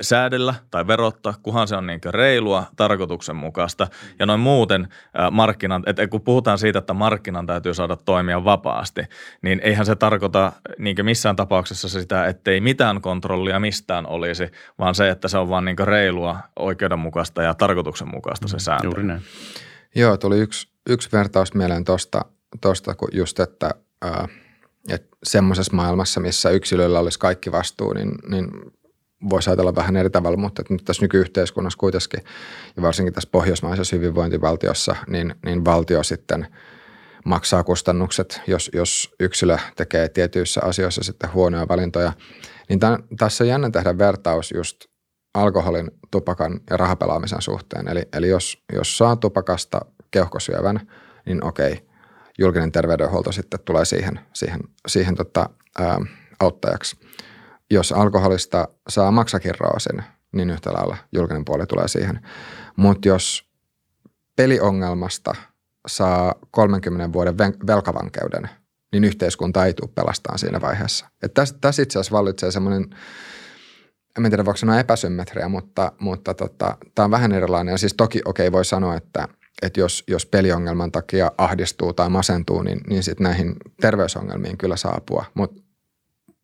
säädellä 0.00 0.54
tai 0.70 0.86
verottaa, 0.86 1.34
kunhan 1.42 1.68
se 1.68 1.76
on 1.76 1.86
niin 1.86 2.00
reilua, 2.10 2.64
tarkoituksenmukaista. 2.76 3.86
Ja 4.18 4.26
noin 4.26 4.40
muuten 4.40 4.88
markkinan, 5.30 5.82
että 5.86 6.08
kun 6.08 6.20
puhutaan 6.20 6.58
siitä, 6.58 6.78
että 6.78 6.94
markkinan 6.94 7.46
täytyy 7.46 7.74
saada 7.74 7.96
toimia 7.96 8.44
vapaasti, 8.44 9.02
niin 9.42 9.60
eihän 9.64 9.86
se 9.86 9.96
tarkoita 9.96 10.52
niin 10.78 10.96
missään 11.02 11.36
tapauksessa 11.36 11.88
sitä, 11.88 12.26
ettei 12.26 12.60
mitään 12.60 13.00
kontrollia 13.00 13.60
mistään 13.60 14.06
olisi, 14.06 14.50
vaan 14.78 14.94
se, 14.94 15.10
että 15.10 15.28
se 15.28 15.38
on 15.38 15.48
vaan 15.48 15.64
niin 15.64 15.78
reilua, 15.78 16.38
oikeudenmukaista 16.56 17.42
ja 17.42 17.54
tarkoituksenmukaista 17.54 18.48
se 18.48 18.56
mm, 18.56 18.60
sääntö. 18.60 18.86
Juuri 18.86 19.02
näin. 19.02 19.22
Joo, 19.94 20.16
tuli 20.16 20.38
yksi, 20.38 20.68
yksi 20.88 21.08
vertaus 21.12 21.54
mieleen 21.54 21.84
tuosta, 21.84 22.24
tosta, 22.60 22.94
kun 22.94 23.08
just, 23.12 23.40
että, 23.40 23.70
ää, 24.02 24.28
että 24.88 25.16
semmoisessa 25.22 25.76
maailmassa, 25.76 26.20
missä 26.20 26.50
yksilöllä 26.50 27.00
olisi 27.00 27.18
kaikki 27.18 27.52
vastuu, 27.52 27.92
niin, 27.92 28.12
niin 28.30 28.50
voisi 29.30 29.50
ajatella 29.50 29.74
vähän 29.74 29.96
eri 29.96 30.10
tavalla, 30.10 30.36
mutta 30.36 30.62
nyt 30.70 30.84
tässä 30.84 31.02
nykyyhteiskunnassa 31.02 31.78
kuitenkin 31.78 32.20
ja 32.76 32.82
varsinkin 32.82 33.14
tässä 33.14 33.28
pohjoismaisessa 33.32 33.96
hyvinvointivaltiossa, 33.96 34.96
niin, 35.06 35.34
niin 35.44 35.64
valtio 35.64 36.02
sitten 36.02 36.46
maksaa 37.24 37.64
kustannukset, 37.64 38.40
jos, 38.46 38.70
jos 38.74 39.14
yksilö 39.20 39.58
tekee 39.76 40.08
tietyissä 40.08 40.60
asioissa 40.64 41.02
sitten 41.02 41.32
huonoja 41.32 41.68
valintoja. 41.68 42.12
Niin 42.68 42.80
tämän, 42.80 43.04
tässä 43.18 43.44
on 43.44 43.48
jännä 43.48 43.70
tehdä 43.70 43.98
vertaus 43.98 44.52
just 44.52 44.76
alkoholin, 45.34 45.90
tupakan 46.10 46.60
ja 46.70 46.76
rahapelaamisen 46.76 47.42
suhteen. 47.42 47.88
Eli, 47.88 48.02
eli 48.12 48.28
jos, 48.28 48.64
jos 48.72 48.98
saa 48.98 49.16
tupakasta 49.16 49.80
keuhkosyövän, 50.10 50.80
niin 51.26 51.44
okei, 51.44 51.88
julkinen 52.38 52.72
terveydenhuolto 52.72 53.32
sitten 53.32 53.60
tulee 53.64 53.84
siihen, 53.84 54.20
siihen, 54.32 54.60
siihen 54.88 55.14
tota, 55.14 55.50
ää, 55.78 55.98
auttajaksi– 56.40 56.96
jos 57.70 57.92
alkoholista 57.92 58.68
saa 58.88 59.10
maksakirroosin, 59.10 60.02
niin 60.32 60.50
yhtä 60.50 60.72
lailla 60.72 60.96
julkinen 61.12 61.44
puoli 61.44 61.66
tulee 61.66 61.88
siihen. 61.88 62.20
Mutta 62.76 63.08
jos 63.08 63.48
peliongelmasta 64.36 65.34
saa 65.88 66.34
30 66.50 67.12
vuoden 67.12 67.36
velkavankeuden, 67.66 68.50
niin 68.92 69.04
yhteiskunta 69.04 69.66
ei 69.66 69.74
tule 69.74 69.90
pelastamaan 69.94 70.38
siinä 70.38 70.60
vaiheessa. 70.60 71.06
tässä, 71.34 71.56
tässä 71.60 71.82
itse 71.82 71.98
asiassa 71.98 72.16
vallitsee 72.16 72.50
semmoinen, 72.50 72.86
en 74.18 74.30
tiedä 74.30 74.44
voiko 74.44 74.56
sanoa 74.56 74.80
epäsymmetriä, 74.80 75.48
mutta, 75.48 75.92
mutta 75.98 76.34
tota, 76.34 76.76
tämä 76.94 77.04
on 77.04 77.10
vähän 77.10 77.32
erilainen. 77.32 77.72
Ja 77.72 77.78
siis 77.78 77.94
toki 77.94 78.20
okei 78.24 78.46
okay, 78.46 78.52
voi 78.52 78.64
sanoa, 78.64 78.96
että, 78.96 79.28
että 79.62 79.80
jos, 79.80 80.04
jos 80.08 80.26
peliongelman 80.26 80.92
takia 80.92 81.32
ahdistuu 81.38 81.92
tai 81.92 82.08
masentuu, 82.08 82.62
niin, 82.62 82.80
niin 82.88 83.02
sitten 83.02 83.24
näihin 83.24 83.56
terveysongelmiin 83.80 84.58
kyllä 84.58 84.76
saapua. 84.76 85.24
Mutta 85.34 85.62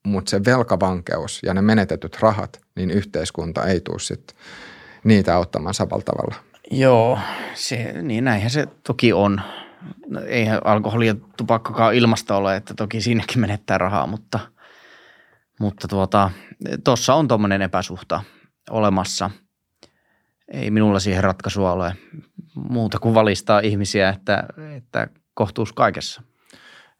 mutta 0.04 0.30
se 0.30 0.44
velkavankeus 0.44 1.40
ja 1.42 1.54
ne 1.54 1.62
menetetyt 1.62 2.16
rahat, 2.20 2.60
niin 2.76 2.90
yhteiskunta 2.90 3.66
ei 3.66 3.80
tule 3.80 3.98
sit 3.98 4.36
niitä 5.04 5.36
auttamaan 5.36 5.74
samalla 5.74 6.04
tavalla. 6.04 6.34
Joo, 6.70 7.18
se, 7.54 8.02
niin 8.02 8.24
näinhän 8.24 8.50
se 8.50 8.66
toki 8.86 9.12
on. 9.12 9.40
No, 10.06 10.20
eihän 10.20 10.60
alkoholi 10.64 11.06
ja 11.06 11.14
tupakkakaan 11.36 11.94
ilmasta 11.94 12.36
ole, 12.36 12.56
että 12.56 12.74
toki 12.74 13.00
siinäkin 13.00 13.40
menettää 13.40 13.78
rahaa, 13.78 14.06
mutta 14.06 14.38
mutta 15.60 15.88
tuota, 15.88 16.30
on 17.14 17.28
tuommoinen 17.28 17.62
epäsuhta 17.62 18.22
olemassa. 18.70 19.30
Ei 20.52 20.70
minulla 20.70 21.00
siihen 21.00 21.24
ratkaisua 21.24 21.72
ole 21.72 21.96
muuta 22.54 22.98
kuin 22.98 23.14
valistaa 23.14 23.60
ihmisiä, 23.60 24.08
että, 24.08 24.44
että 24.76 25.08
kohtuus 25.34 25.72
kaikessa– 25.72 26.22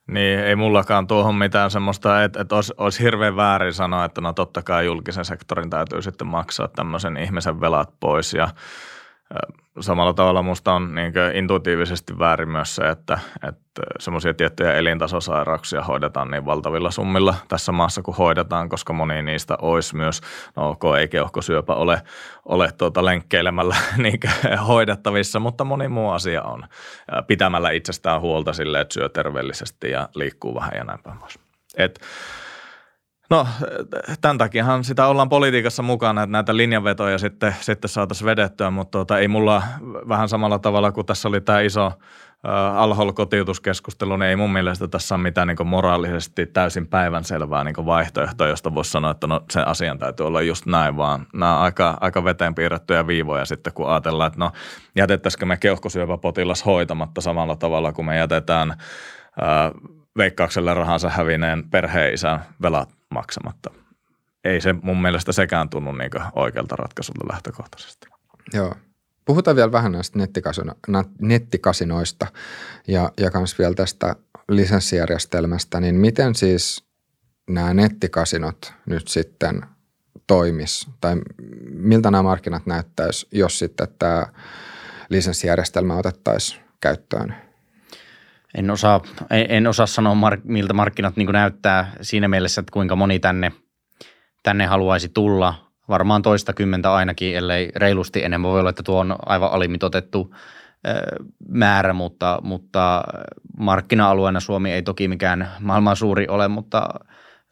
niin, 0.07 0.39
ei 0.39 0.57
mullakaan 0.57 1.07
tuohon 1.07 1.35
mitään 1.35 1.71
semmoista, 1.71 2.25
että, 2.25 2.41
että 2.41 2.55
olisi, 2.55 2.73
olisi 2.77 3.03
hirveän 3.03 3.37
väärin 3.37 3.73
sanoa, 3.73 4.05
että 4.05 4.21
no 4.21 4.33
totta 4.33 4.63
kai 4.63 4.87
julkisen 4.87 5.25
sektorin 5.25 5.71
täytyy 5.71 6.03
sitten 6.03 6.27
maksaa 6.27 6.69
tämmöisen 6.69 7.17
ihmisen 7.17 7.61
velat 7.61 7.95
pois 8.01 8.35
ja 8.35 8.49
samalla 9.81 10.13
tavalla 10.13 10.43
musta 10.43 10.73
on 10.73 10.95
niin 10.95 11.13
intuitiivisesti 11.35 12.19
väärin 12.19 12.49
myös 12.49 12.75
se, 12.75 12.89
että, 12.89 13.19
että 13.49 13.83
semmoisia 13.99 14.35
tiettyjä 14.35 14.75
elintasosairauksia 14.75 15.83
hoidetaan 15.83 16.31
niin 16.31 16.45
valtavilla 16.45 16.91
summilla 16.91 17.35
tässä 17.49 17.73
maassa 17.73 18.03
kuin 18.03 18.17
hoidetaan, 18.17 18.69
koska 18.69 18.93
moni 18.93 19.23
niistä 19.23 19.57
olisi 19.63 19.97
myös, 19.97 20.21
no 20.57 20.71
ok, 20.71 20.83
ei 20.99 21.09
keuhkosyöpä 21.09 21.75
ole, 21.75 22.03
ole 22.45 22.73
tuota 22.79 23.05
lenkkeilemällä 23.05 23.77
niin 24.03 24.21
hoidettavissa, 24.67 25.41
mutta 25.41 25.65
moni 25.65 25.89
muu 25.89 26.11
asia 26.11 26.43
on 26.43 26.65
pitämällä 27.27 27.71
itsestään 27.71 28.21
huolta 28.21 28.53
sille, 28.53 28.81
että 28.81 28.95
syö 28.95 29.09
terveellisesti 29.09 29.91
ja 29.91 30.09
liikkuu 30.15 30.55
vähän 30.55 30.73
ja 30.77 30.85
näin 30.85 31.03
päin 31.03 31.19
pois. 31.19 31.39
Et, 31.77 32.01
No 33.31 33.47
tämän 34.21 34.39
takiahan 34.39 34.85
sitä 34.85 35.07
ollaan 35.07 35.29
politiikassa 35.29 35.83
mukana, 35.83 36.23
että 36.23 36.33
näitä 36.33 36.57
linjanvetoja 36.57 37.19
sitten, 37.19 37.55
sitten 37.61 37.89
saataisiin 37.89 38.27
vedettyä, 38.27 38.71
mutta 38.71 38.91
tuota, 38.91 39.19
ei 39.19 39.29
mulla 39.29 39.63
vähän 40.09 40.29
samalla 40.29 40.59
tavalla 40.59 40.93
kuin 40.93 41.07
tässä 41.07 41.29
oli 41.29 41.41
tämä 41.41 41.61
iso 41.61 41.93
alhol-kotiutuskeskustelu, 42.75 44.17
niin 44.17 44.29
ei 44.29 44.37
mun 44.37 44.53
mielestä 44.53 44.89
tässä 44.89 45.15
ole 45.15 45.23
mitään 45.23 45.49
niin 45.49 45.67
moraalisesti 45.67 46.47
täysin 46.47 46.87
päivänselvää 46.87 47.65
niin 47.65 47.87
vaihtoehtoa, 47.87 48.49
josta 48.49 48.75
voisi 48.75 48.91
sanoa, 48.91 49.11
että 49.11 49.27
no, 49.27 49.41
sen 49.51 49.69
asian 49.69 49.99
täytyy 49.99 50.27
olla 50.27 50.43
just 50.43 50.67
näin, 50.67 50.97
vaan 50.97 51.27
nämä 51.35 51.57
on 51.57 51.63
aika, 51.63 51.99
aika 52.01 52.25
veteen 52.25 52.55
piirrettyjä 52.55 53.07
viivoja 53.07 53.45
sitten, 53.45 53.73
kun 53.73 53.91
ajatellaan, 53.91 54.27
että 54.27 54.39
no 54.39 54.53
jätettäisikö 54.97 55.47
me 55.47 55.57
keuhkosyöpäpotilas 55.57 56.67
hoitamatta 56.67 57.21
samalla 57.21 57.57
tavalla, 57.57 57.93
kuin 57.93 58.07
me 58.07 58.17
jätetään 58.17 58.71
äh, 58.71 58.77
veikkaukselle 60.17 60.75
rahansa 60.75 61.09
hävineen 61.09 61.71
perheisän 61.71 62.41
velat 62.63 62.89
maksamatta. 63.15 63.71
Ei 64.45 64.61
se 64.61 64.73
mun 64.73 65.03
mielestä 65.03 65.33
sekään 65.33 65.69
tunnu 65.69 65.93
niin 65.93 66.11
oikealta 66.35 66.77
ratkaisulta 66.77 67.33
lähtökohtaisesti. 67.33 68.07
Joo. 68.53 68.75
Puhutaan 69.25 69.57
vielä 69.57 69.73
vähän 69.73 69.93
näistä 69.93 70.19
nettikasinoista 71.21 72.27
ja, 72.89 73.11
ja 73.21 73.31
myös 73.35 73.59
vielä 73.59 73.75
tästä 73.75 74.17
lisenssijärjestelmästä, 74.49 75.81
niin 75.81 75.95
miten 75.95 76.35
siis 76.35 76.85
nämä 77.51 77.75
nettikasinot 77.75 78.73
nyt 78.87 79.09
sitten 79.09 79.67
toimis 80.27 80.89
tai 81.01 81.17
miltä 81.71 82.11
nämä 82.11 82.23
markkinat 82.23 82.67
näyttäisi, 82.67 83.29
jos 83.33 83.59
sitten 83.59 83.89
tämä 83.99 84.27
lisenssijärjestelmä 85.09 85.97
otettaisiin 85.97 86.61
käyttöön? 86.81 87.44
En 88.55 88.71
osaa, 88.71 89.01
en, 89.31 89.67
osaa 89.67 89.87
sanoa, 89.87 90.15
mark, 90.15 90.41
miltä 90.45 90.73
markkinat 90.73 91.17
niin 91.17 91.33
näyttää 91.33 91.93
siinä 92.01 92.29
mielessä, 92.29 92.61
että 92.61 92.73
kuinka 92.73 92.97
moni 92.97 93.19
tänne, 93.19 93.53
tänne 94.43 94.67
haluaisi 94.67 95.09
tulla. 95.09 95.55
Varmaan 95.89 96.23
toista 96.23 96.53
kymmentä 96.53 96.95
ainakin, 96.95 97.37
ellei 97.37 97.73
reilusti 97.77 98.25
enemmän. 98.25 98.51
Voi 98.51 98.61
olla, 98.61 98.71
että 98.71 98.83
tuo 98.83 99.01
on 99.01 99.17
aivan 99.27 99.51
alimitotettu 99.51 100.35
määrä, 101.49 101.93
mutta, 101.93 102.39
mutta 102.43 103.05
markkina-alueena 103.59 104.41
Suomi 104.41 104.73
ei 104.73 104.83
toki 104.83 105.09
mikään 105.09 105.51
maailman 105.61 105.97
suuri 105.97 106.29
ole, 106.29 106.49
mutta 106.49 106.89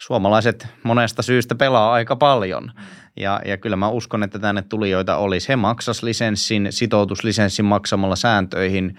suomalaiset 0.06 0.68
monesta 0.82 1.22
syystä 1.22 1.54
pelaa 1.54 1.92
aika 1.92 2.16
paljon. 2.16 2.72
Ja, 3.16 3.40
ja 3.44 3.56
kyllä 3.56 3.76
mä 3.76 3.88
uskon, 3.88 4.22
että 4.22 4.38
tänne 4.38 4.62
tulijoita 4.62 5.16
olisi. 5.16 5.48
He 5.48 5.56
maksas 5.56 6.02
lisenssin, 6.02 6.66
sitoutus 6.70 7.24
lisenssin 7.24 7.64
maksamalla 7.64 8.16
sääntöihin, 8.16 8.98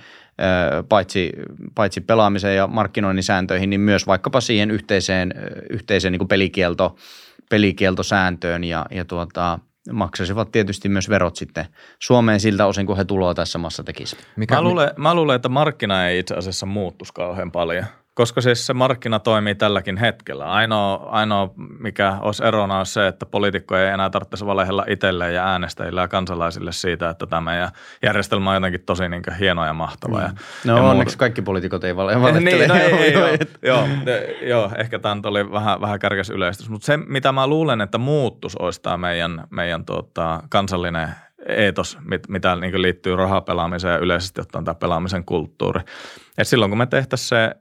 paitsi, 0.89 1.31
paitsi 1.75 2.01
pelaamiseen 2.01 2.55
ja 2.55 2.67
markkinoinnin 2.67 3.23
sääntöihin, 3.23 3.69
niin 3.69 3.81
myös 3.81 4.07
vaikkapa 4.07 4.41
siihen 4.41 4.71
yhteiseen, 4.71 5.33
yhteiseen 5.69 6.11
niin 6.11 6.19
kuin 6.19 6.27
pelikielto, 6.27 6.95
pelikieltosääntöön 7.49 8.63
ja, 8.63 8.85
ja 8.91 9.05
tuota, 9.05 9.59
maksaisivat 9.91 10.51
tietysti 10.51 10.89
myös 10.89 11.09
verot 11.09 11.35
sitten 11.35 11.65
Suomeen 11.99 12.39
siltä 12.39 12.65
osin, 12.65 12.85
kun 12.85 12.97
he 12.97 13.05
tuloa 13.05 13.33
tässä 13.33 13.59
maassa 13.59 13.83
tekisivät. 13.83 14.25
Mä, 14.51 14.61
luulen, 14.61 14.89
mä 14.97 15.15
luulen, 15.15 15.35
että 15.35 15.49
markkina 15.49 16.07
ei 16.07 16.19
itse 16.19 16.35
asiassa 16.35 16.65
muuttuisi 16.65 17.13
kauhean 17.13 17.51
paljon– 17.51 17.85
koska 18.13 18.41
siis 18.41 18.65
se 18.65 18.73
markkina 18.73 19.19
toimii 19.19 19.55
tälläkin 19.55 19.97
hetkellä. 19.97 20.45
Ainoa, 20.45 21.07
ainoa 21.09 21.53
mikä 21.79 22.17
olisi 22.21 22.43
erona 22.45 22.79
on 22.79 22.85
se, 22.85 23.07
että 23.07 23.25
poliitikko 23.25 23.77
ei 23.77 23.87
enää 23.87 24.09
tarvitsisi 24.09 24.45
valehella 24.45 24.85
itselleen 24.87 25.33
ja 25.33 25.47
äänestäjille 25.47 26.01
ja 26.01 26.07
kansalaisille 26.07 26.71
siitä, 26.71 27.09
että 27.09 27.25
tämä 27.25 27.41
meidän 27.41 27.69
järjestelmä 28.03 28.49
on 28.49 28.55
jotenkin 28.55 28.83
tosi 28.85 29.09
niin 29.09 29.23
hieno 29.39 29.65
ja 29.65 29.73
mahtava. 29.73 30.17
Mm. 30.17 30.23
Ja, 30.23 30.31
no 30.65 30.77
ja 30.77 30.83
onneksi 30.83 31.13
muuta. 31.13 31.19
kaikki 31.19 31.41
poliitikot 31.41 31.83
ei 31.83 31.95
valehtele. 31.95 32.39
niin, 32.39 32.67
no, 32.67 32.75
ei, 32.75 32.93
ei, 32.93 33.13
joo, 33.13 33.27
joo, 33.61 33.87
joo, 34.41 34.71
ehkä 34.77 34.99
tämä 34.99 35.21
oli 35.23 35.51
vähän, 35.51 35.81
vähän 35.81 35.99
kärkäs 35.99 36.29
yleistys. 36.29 36.69
Mutta 36.69 36.85
se, 36.85 36.97
mitä 36.97 37.31
mä 37.31 37.47
luulen, 37.47 37.81
että 37.81 37.97
muuttus 37.97 38.55
olisi 38.55 38.81
tämä 38.81 38.97
meidän, 38.97 39.47
meidän 39.49 39.85
tuota, 39.85 40.43
kansallinen 40.49 41.09
eetos, 41.47 41.97
mit, 42.01 42.29
mitä 42.29 42.55
niin 42.55 42.81
liittyy 42.81 43.15
rahapelaamiseen 43.15 43.91
ja 43.91 43.99
yleisesti 43.99 44.41
ottaen 44.41 44.65
tämä 44.65 44.75
pelaamisen 44.75 45.25
kulttuuri. 45.25 45.81
Et 46.37 46.47
silloin 46.47 46.71
kun 46.71 46.77
me 46.77 46.85
tehtäisiin 46.85 47.27
se, 47.27 47.55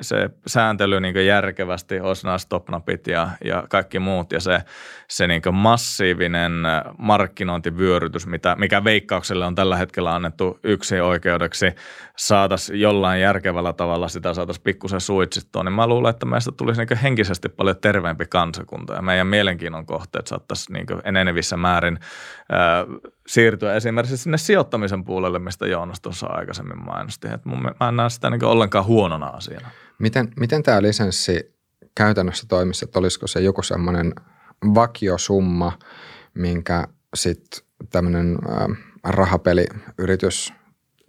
se 0.00 0.30
sääntely 0.46 1.00
niin 1.00 1.26
järkevästi, 1.26 2.00
olisi 2.00 2.26
nämä 2.26 2.38
stopnapit 2.38 3.06
ja, 3.06 3.28
ja 3.44 3.64
kaikki 3.68 3.98
muut 3.98 4.32
ja 4.32 4.40
se, 4.40 4.62
se 5.08 5.26
niin 5.26 5.42
massiivinen 5.52 6.52
markkinointivyörytys, 6.98 8.26
mitä, 8.26 8.56
mikä 8.58 8.84
veikkaukselle 8.84 9.46
on 9.46 9.54
tällä 9.54 9.76
hetkellä 9.76 10.14
annettu 10.14 10.58
yksi 10.64 11.00
oikeudeksi, 11.00 11.72
saataisiin 12.16 12.80
jollain 12.80 13.20
järkevällä 13.20 13.72
tavalla 13.72 14.08
sitä 14.08 14.34
saataisiin 14.34 14.64
pikkusen 14.64 15.00
suitsittua, 15.00 15.64
niin 15.64 15.72
mä 15.72 15.86
luulen, 15.86 16.10
että 16.10 16.26
meistä 16.26 16.52
tulisi 16.52 16.84
niin 16.84 16.98
henkisesti 16.98 17.48
paljon 17.48 17.76
terveempi 17.76 18.26
kansakunta 18.26 18.94
ja 18.94 19.02
meidän 19.02 19.26
mielenkiinnon 19.26 19.86
kohteet 19.86 20.26
saattaisi 20.26 20.72
niin 20.72 20.86
enenevissä 21.04 21.56
määrin 21.56 21.98
ää, 22.52 22.86
siirtyä 23.26 23.74
esimerkiksi 23.74 24.16
sinne 24.16 24.38
sijoittamisen 24.38 25.04
puolelle, 25.04 25.38
mistä 25.38 25.66
Joonas 25.66 26.00
tuossa 26.00 26.26
aikaisemmin 26.26 26.84
mainosti. 26.84 27.28
Et 27.34 27.44
mun, 27.44 27.62
mä 27.80 27.88
en 27.88 27.96
näe 27.96 28.09
sitä 28.10 28.30
niin 28.30 28.44
ollenkaan 28.44 28.84
huonona 28.84 29.26
asiana. 29.26 29.70
Miten, 29.98 30.28
miten 30.36 30.62
tämä 30.62 30.82
lisenssi 30.82 31.54
käytännössä 31.94 32.46
toimisi, 32.48 32.84
että 32.84 32.98
olisiko 32.98 33.26
se 33.26 33.40
joku 33.40 33.62
semmoinen 33.62 34.12
vakiosumma, 34.74 35.72
minkä 36.34 36.88
sitten 37.14 37.64
tämmöinen 37.90 38.38
äh, 38.50 38.78
rahapeliyritys 39.04 40.52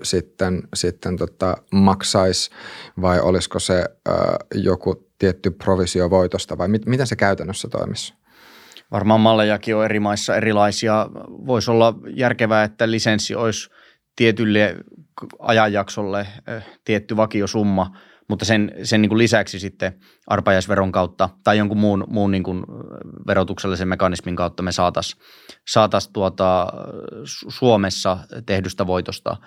sitten, 0.04 0.64
sitten 0.76 1.18
tota, 1.18 1.58
maksaisi 1.72 2.52
vai 3.02 3.20
olisiko 3.20 3.60
se 3.60 3.86
äh, 4.10 4.16
joku 4.56 5.08
tietty 5.20 5.52
provisio 5.52 6.10
voitosta 6.10 6.58
vai 6.58 6.68
mit, 6.68 6.86
miten 6.86 7.08
se 7.08 7.16
käytännössä 7.16 7.68
toimisi? 7.68 8.14
Varmaan 8.92 9.22
mallejakin 9.22 9.76
on 9.76 9.86
eri 9.86 10.00
maissa 10.00 10.36
erilaisia. 10.36 11.08
Voisi 11.30 11.72
olla 11.72 11.94
järkevää, 12.16 12.64
että 12.64 12.92
lisenssi 12.92 13.36
olisi 13.36 13.70
tietylle 14.22 14.76
ajanjaksolle 15.40 16.28
tietty 16.86 17.18
vakiosumma, 17.18 17.98
mutta 18.30 18.46
sen, 18.46 18.72
sen 18.84 19.02
niin 19.02 19.10
kuin 19.10 19.18
lisäksi 19.18 19.60
sitten 19.60 19.94
arpajaisveron 20.28 20.92
kautta 20.92 21.30
tai 21.44 21.58
jonkun 21.58 21.78
muun, 21.78 22.04
muun 22.08 22.32
niin 22.32 22.44
kuin 22.44 22.64
verotuksellisen 23.28 23.88
mekanismin 23.88 24.36
kautta 24.36 24.64
me 24.64 24.72
saataisiin 24.72 25.22
saatais 25.70 26.08
tuota 26.08 26.68
Suomessa 27.48 28.18
tehdystä 28.46 28.88
voitosta 28.88 29.38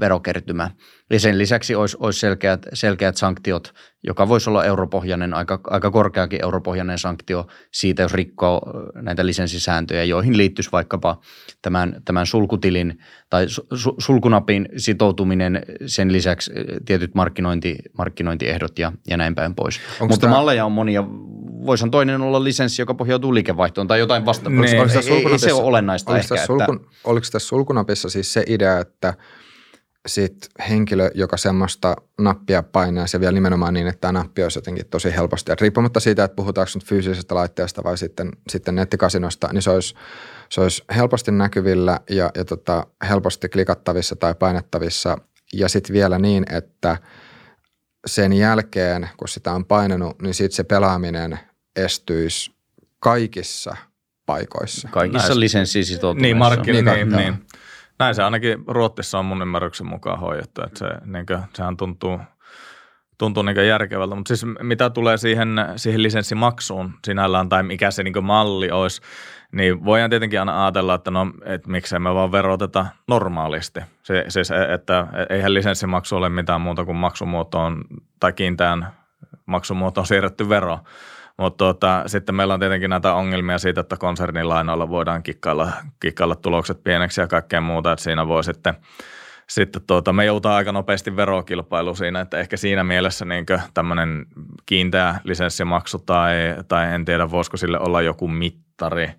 verokertymä. 0.00 0.70
Ja 1.10 1.20
sen 1.20 1.38
lisäksi 1.38 1.74
olisi, 1.74 1.96
olisi 2.00 2.20
selkeät, 2.20 2.66
selkeät 2.72 3.16
sanktiot, 3.16 3.74
joka 4.06 4.28
voisi 4.28 4.50
olla 4.50 4.64
europohjainen, 4.64 5.34
aika, 5.34 5.60
aika 5.64 5.90
korkeakin 5.90 6.42
europohjainen 6.42 6.98
sanktio 6.98 7.46
siitä, 7.72 8.02
jos 8.02 8.14
rikkoo 8.14 8.62
näitä 8.94 9.26
lisenssisääntöjä, 9.26 10.04
joihin 10.04 10.36
liittyisi 10.36 10.72
vaikkapa 10.72 11.20
tämän, 11.62 12.02
tämän 12.04 12.26
sulkutilin 12.26 12.98
tai 13.30 13.46
sulkunapin 13.98 14.68
sitoutuminen, 14.76 15.62
sen 15.86 16.12
lisäksi 16.12 16.52
tietyt 16.84 17.14
markkinointi, 17.14 17.76
markkinointiehdot 17.98 18.78
ja, 18.78 18.92
ja 19.08 19.16
näin 19.16 19.34
päin 19.34 19.54
pois. 19.54 19.80
Onko 20.00 20.12
Mutta 20.12 20.26
tämä... 20.26 20.36
malleja 20.36 20.64
on 20.64 20.72
monia. 20.72 21.04
Voisihan 21.66 21.90
toinen 21.90 22.20
olla 22.20 22.44
lisenssi, 22.44 22.82
joka 22.82 22.94
pohjautuu 22.94 23.34
liikevaihtoon 23.34 23.86
tai 23.86 23.98
jotain 23.98 24.26
vastaavaa. 24.26 24.60
Niin. 24.60 24.74
Ei, 24.74 25.26
ei, 25.32 25.38
se 25.38 25.52
ole 25.52 25.62
olennaista 25.62 26.12
oliko 26.12 26.34
ehkä. 26.34 26.46
Sulkun, 26.46 26.76
että... 26.76 26.88
Oliko 27.04 27.26
tässä 27.32 27.48
sulkunapissa 27.48 28.08
siis 28.08 28.32
se 28.32 28.44
idea, 28.46 28.78
että 28.78 29.14
sit 30.06 30.48
henkilö, 30.68 31.10
joka 31.14 31.36
semmoista 31.36 31.96
nappia 32.18 32.62
painaa, 32.62 33.06
ja 33.12 33.20
vielä 33.20 33.32
nimenomaan 33.32 33.74
niin, 33.74 33.86
että 33.86 34.00
tämä 34.00 34.12
nappi 34.12 34.42
olisi 34.42 34.58
jotenkin 34.58 34.86
tosi 34.90 35.14
helposti, 35.16 35.52
että 35.52 35.62
riippumatta 35.62 36.00
siitä, 36.00 36.24
että 36.24 36.36
puhutaanko 36.36 36.70
nyt 36.74 36.84
fyysisestä 36.84 37.34
laitteesta 37.34 37.84
vai 37.84 37.98
sitten, 37.98 38.30
sitten 38.48 38.74
nettikasinosta, 38.74 39.48
niin 39.52 39.62
se 39.62 39.70
olisi, 39.70 39.94
se 40.48 40.60
olisi 40.60 40.84
helposti 40.96 41.30
näkyvillä 41.32 42.00
ja, 42.10 42.30
ja 42.34 42.44
tota, 42.44 42.86
helposti 43.08 43.48
klikattavissa 43.48 44.16
tai 44.16 44.34
painettavissa. 44.34 45.18
Ja 45.52 45.68
sitten 45.68 45.94
vielä 45.94 46.18
niin, 46.18 46.44
että– 46.50 46.96
sen 48.06 48.32
jälkeen, 48.32 49.08
kun 49.16 49.28
sitä 49.28 49.52
on 49.52 49.64
painanut, 49.64 50.22
niin 50.22 50.34
sitten 50.34 50.56
se 50.56 50.64
pelaaminen 50.64 51.38
estyisi 51.76 52.50
kaikissa 52.98 53.76
paikoissa. 54.26 54.88
Kaikissa 54.92 55.40
lisenssisitoutuneissa. 55.40 56.22
Niin, 56.22 56.36
markkina, 56.36 56.94
niin, 56.94 57.08
niin, 57.08 57.18
niin. 57.18 57.46
Näin 57.98 58.14
se 58.14 58.22
ainakin 58.22 58.64
Ruotsissa 58.66 59.18
on 59.18 59.24
mun 59.24 59.42
ymmärryksen 59.42 59.86
mukaan 59.86 60.20
hoidettu, 60.20 60.62
että 60.62 60.78
se, 60.78 60.86
niin 61.04 61.26
kuin, 61.26 61.38
sehän 61.54 61.76
tuntuu, 61.76 62.20
tuntuu 63.18 63.42
niin 63.42 63.68
järkevältä. 63.68 64.14
Mutta 64.14 64.28
siis 64.28 64.54
mitä 64.62 64.90
tulee 64.90 65.16
siihen, 65.16 65.48
siihen 65.76 66.02
lisenssimaksuun 66.02 66.94
sinällään 67.04 67.48
tai 67.48 67.62
mikä 67.62 67.90
se 67.90 68.02
niin 68.02 68.24
malli 68.24 68.70
olisi, 68.70 69.02
niin 69.52 69.84
voidaan 69.84 70.10
tietenkin 70.10 70.40
aina 70.40 70.64
ajatella, 70.64 70.94
että 70.94 71.10
no, 71.10 71.26
et 71.44 71.66
miksei 71.66 71.98
me 71.98 72.14
vaan 72.14 72.32
veroteta 72.32 72.86
normaalisti. 73.08 73.80
Se, 74.02 74.24
siis, 74.28 74.50
että 74.50 75.06
eihän 75.30 75.54
lisenssimaksu 75.54 76.16
ole 76.16 76.28
mitään 76.28 76.60
muuta 76.60 76.84
kuin 76.84 76.96
maksumuotoon 76.96 77.84
tai 78.20 78.32
kiinteän 78.32 78.92
maksumuotoon 79.46 80.06
siirretty 80.06 80.48
vero. 80.48 80.78
Mutta 81.38 81.64
tota, 81.64 82.02
sitten 82.06 82.34
meillä 82.34 82.54
on 82.54 82.60
tietenkin 82.60 82.90
näitä 82.90 83.14
ongelmia 83.14 83.58
siitä, 83.58 83.80
että 83.80 83.96
konsernin 83.96 84.48
lainoilla 84.48 84.88
voidaan 84.88 85.22
kikkailla, 85.22 85.72
kikkailla 86.00 86.34
tulokset 86.34 86.84
pieneksi 86.84 87.20
ja 87.20 87.26
kaikkea 87.26 87.60
muuta, 87.60 87.92
että 87.92 88.02
siinä 88.02 88.26
voi 88.26 88.44
sitten 88.44 88.74
sitten 89.48 89.82
tuota, 89.86 90.12
me 90.12 90.24
joutaa 90.24 90.56
aika 90.56 90.72
nopeasti 90.72 91.16
verokilpailu 91.16 91.94
siinä, 91.94 92.20
että 92.20 92.38
ehkä 92.38 92.56
siinä 92.56 92.84
mielessä 92.84 93.24
niin 93.24 93.46
tämmöinen 93.74 94.26
kiinteä 94.66 95.14
lisenssimaksu 95.24 95.98
tai, 95.98 96.34
tai 96.68 96.94
en 96.94 97.04
tiedä 97.04 97.30
voisiko 97.30 97.56
sille 97.56 97.78
olla 97.78 98.02
joku 98.02 98.28
mittari, 98.28 99.10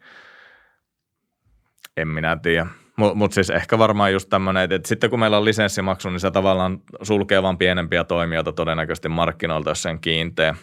en 1.97 2.07
minä 2.07 2.37
tiedä. 2.41 2.67
Mutta 2.97 3.15
mut 3.15 3.33
siis 3.33 3.49
ehkä 3.49 3.77
varmaan 3.77 4.13
just 4.13 4.29
tämmöinen, 4.29 4.63
että, 4.63 4.75
että 4.75 4.87
sitten 4.87 5.09
kun 5.09 5.19
meillä 5.19 5.37
on 5.37 5.45
lisenssimaksu, 5.45 6.09
niin 6.09 6.19
se 6.19 6.31
tavallaan 6.31 6.79
sulkee 7.01 7.43
vaan 7.43 7.57
pienempiä 7.57 8.03
toimijoita 8.03 8.51
todennäköisesti 8.51 9.09
markkinoilta, 9.09 9.69
jos 9.69 9.83
sen 9.83 9.99
kiinteä. 9.99 10.55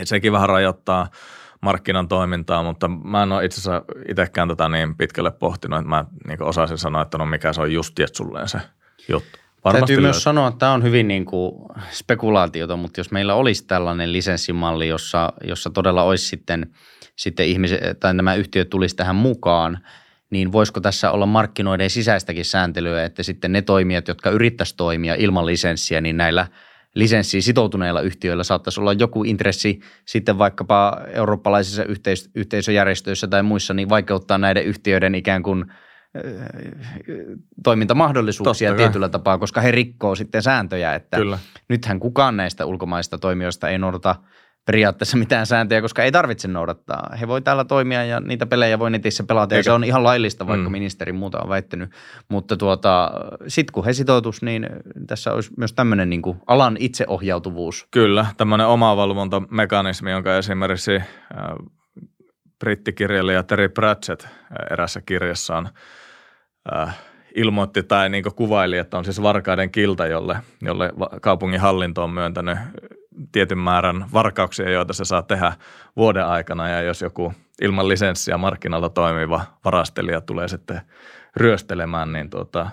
Et 0.00 0.08
sekin 0.08 0.32
vähän 0.32 0.48
rajoittaa 0.48 1.08
markkinan 1.62 2.08
toimintaa, 2.08 2.62
mutta 2.62 2.88
mä 2.88 3.22
en 3.22 3.32
ole 3.32 3.44
itse 3.44 3.60
asiassa 3.60 3.84
itsekään 4.08 4.48
tätä 4.48 4.68
niin 4.68 4.96
pitkälle 4.96 5.30
pohtinut, 5.30 5.78
että 5.78 5.88
mä 5.88 6.04
niin 6.26 6.42
osaisin 6.42 6.78
sanoa, 6.78 7.02
että 7.02 7.18
no 7.18 7.26
mikä 7.26 7.52
se 7.52 7.60
on 7.60 7.72
just 7.72 7.96
sulleen 8.12 8.48
se 8.48 8.58
juttu. 9.08 9.38
Varmasti 9.64 9.86
Täytyy 9.86 9.96
löyt- 9.96 10.02
myös 10.02 10.22
sanoa, 10.22 10.48
että 10.48 10.58
tämä 10.58 10.72
on 10.72 10.82
hyvin 10.82 11.08
niin 11.08 11.24
kuin 11.24 11.52
spekulaatiota, 11.90 12.76
mutta 12.76 13.00
jos 13.00 13.10
meillä 13.10 13.34
olisi 13.34 13.66
tällainen 13.66 14.12
lisenssimalli, 14.12 14.88
jossa, 14.88 15.32
jossa 15.44 15.70
todella 15.70 16.02
olisi 16.02 16.26
sitten, 16.26 16.74
sitten 17.16 17.46
ihmiset, 17.46 18.00
tai 18.00 18.14
nämä 18.14 18.34
yhtiöt 18.34 18.70
tulisi 18.70 18.96
tähän 18.96 19.16
mukaan, 19.16 19.78
niin 20.30 20.52
voisiko 20.52 20.80
tässä 20.80 21.10
olla 21.10 21.26
markkinoiden 21.26 21.90
sisäistäkin 21.90 22.44
sääntelyä, 22.44 23.04
että 23.04 23.22
sitten 23.22 23.52
ne 23.52 23.62
toimijat, 23.62 24.08
jotka 24.08 24.30
yrittäisivät 24.30 24.76
toimia 24.76 25.14
ilman 25.14 25.46
lisenssiä, 25.46 26.00
niin 26.00 26.16
näillä– 26.16 26.46
lisenssiin 26.94 27.42
sitoutuneilla 27.42 28.00
yhtiöillä 28.00 28.44
saattaisi 28.44 28.80
olla 28.80 28.92
joku 28.92 29.24
intressi 29.24 29.80
sitten 30.04 30.38
vaikkapa 30.38 31.00
eurooppalaisissa 31.06 31.84
yhteis- 31.84 32.30
yhteisöjärjestöissä 32.34 33.28
tai 33.28 33.42
muissa, 33.42 33.74
niin 33.74 33.88
vaikeuttaa 33.88 34.38
näiden 34.38 34.64
yhtiöiden 34.64 35.14
ikään 35.14 35.42
kuin 35.42 35.64
toimintamahdollisuuksia 37.64 38.74
tietyllä 38.74 39.08
tapaa, 39.08 39.38
koska 39.38 39.60
he 39.60 39.70
rikkoo 39.70 40.14
sitten 40.14 40.42
sääntöjä, 40.42 40.94
että 40.94 41.16
Kyllä. 41.16 41.38
nythän 41.68 42.00
kukaan 42.00 42.36
näistä 42.36 42.66
ulkomaista 42.66 43.18
toimijoista 43.18 43.68
ei 43.68 43.78
noudata– 43.78 44.16
periaatteessa 44.64 45.16
mitään 45.16 45.46
sääntöjä, 45.46 45.80
koska 45.80 46.02
ei 46.02 46.12
tarvitse 46.12 46.48
noudattaa. 46.48 47.10
He 47.20 47.28
voi 47.28 47.42
täällä 47.42 47.64
toimia 47.64 48.04
ja 48.04 48.20
niitä 48.20 48.46
pelejä 48.46 48.78
voi 48.78 48.90
netissä 48.90 49.24
pelata 49.24 49.54
Eikä. 49.54 49.58
ja 49.58 49.62
se 49.62 49.72
on 49.72 49.84
ihan 49.84 50.04
laillista, 50.04 50.46
vaikka 50.46 50.68
mm. 50.68 50.72
ministeri 50.72 51.12
muuta 51.12 51.40
on 51.40 51.48
väittänyt. 51.48 51.90
Mutta 52.28 52.56
tuota, 52.56 53.10
sitten 53.48 53.72
kun 53.72 53.84
he 53.84 53.92
sitoutus, 53.92 54.42
niin 54.42 54.66
tässä 55.06 55.32
olisi 55.32 55.50
myös 55.56 55.72
tämmöinen 55.72 56.10
niin 56.10 56.22
kuin 56.22 56.38
alan 56.46 56.76
itseohjautuvuus. 56.80 57.86
Kyllä, 57.90 58.26
tämmöinen 58.36 58.66
omavalvontamekanismi, 58.66 60.10
jonka 60.10 60.36
esimerkiksi 60.36 60.96
äh, 60.96 61.04
brittikirjailija 62.58 63.42
Terry 63.42 63.68
Pratchett 63.68 64.24
äh, 64.24 64.30
erässä 64.70 65.00
kirjassaan 65.00 65.68
äh, 66.76 66.98
ilmoitti 67.36 67.82
tai 67.82 68.08
niin 68.08 68.24
kuvaili, 68.36 68.78
että 68.78 68.98
on 68.98 69.04
siis 69.04 69.22
varkaiden 69.22 69.70
kilta, 69.70 70.06
jolle, 70.06 70.38
jolle 70.62 70.92
kaupungin 71.22 71.60
hallinto 71.60 72.04
on 72.04 72.10
myöntänyt 72.10 72.58
tietyn 73.32 73.58
määrän 73.58 74.04
varkauksia, 74.12 74.70
joita 74.70 74.92
se 74.92 75.04
saa 75.04 75.22
tehdä 75.22 75.52
vuoden 75.96 76.26
aikana 76.26 76.68
ja 76.68 76.82
jos 76.82 77.02
joku 77.02 77.32
ilman 77.62 77.88
lisenssiä 77.88 78.38
markkinoilta 78.38 78.88
toimiva 78.88 79.40
varastelija 79.64 80.20
tulee 80.20 80.48
sitten 80.48 80.80
ryöstelemään, 81.36 82.12
niin 82.12 82.30
tuota, 82.30 82.70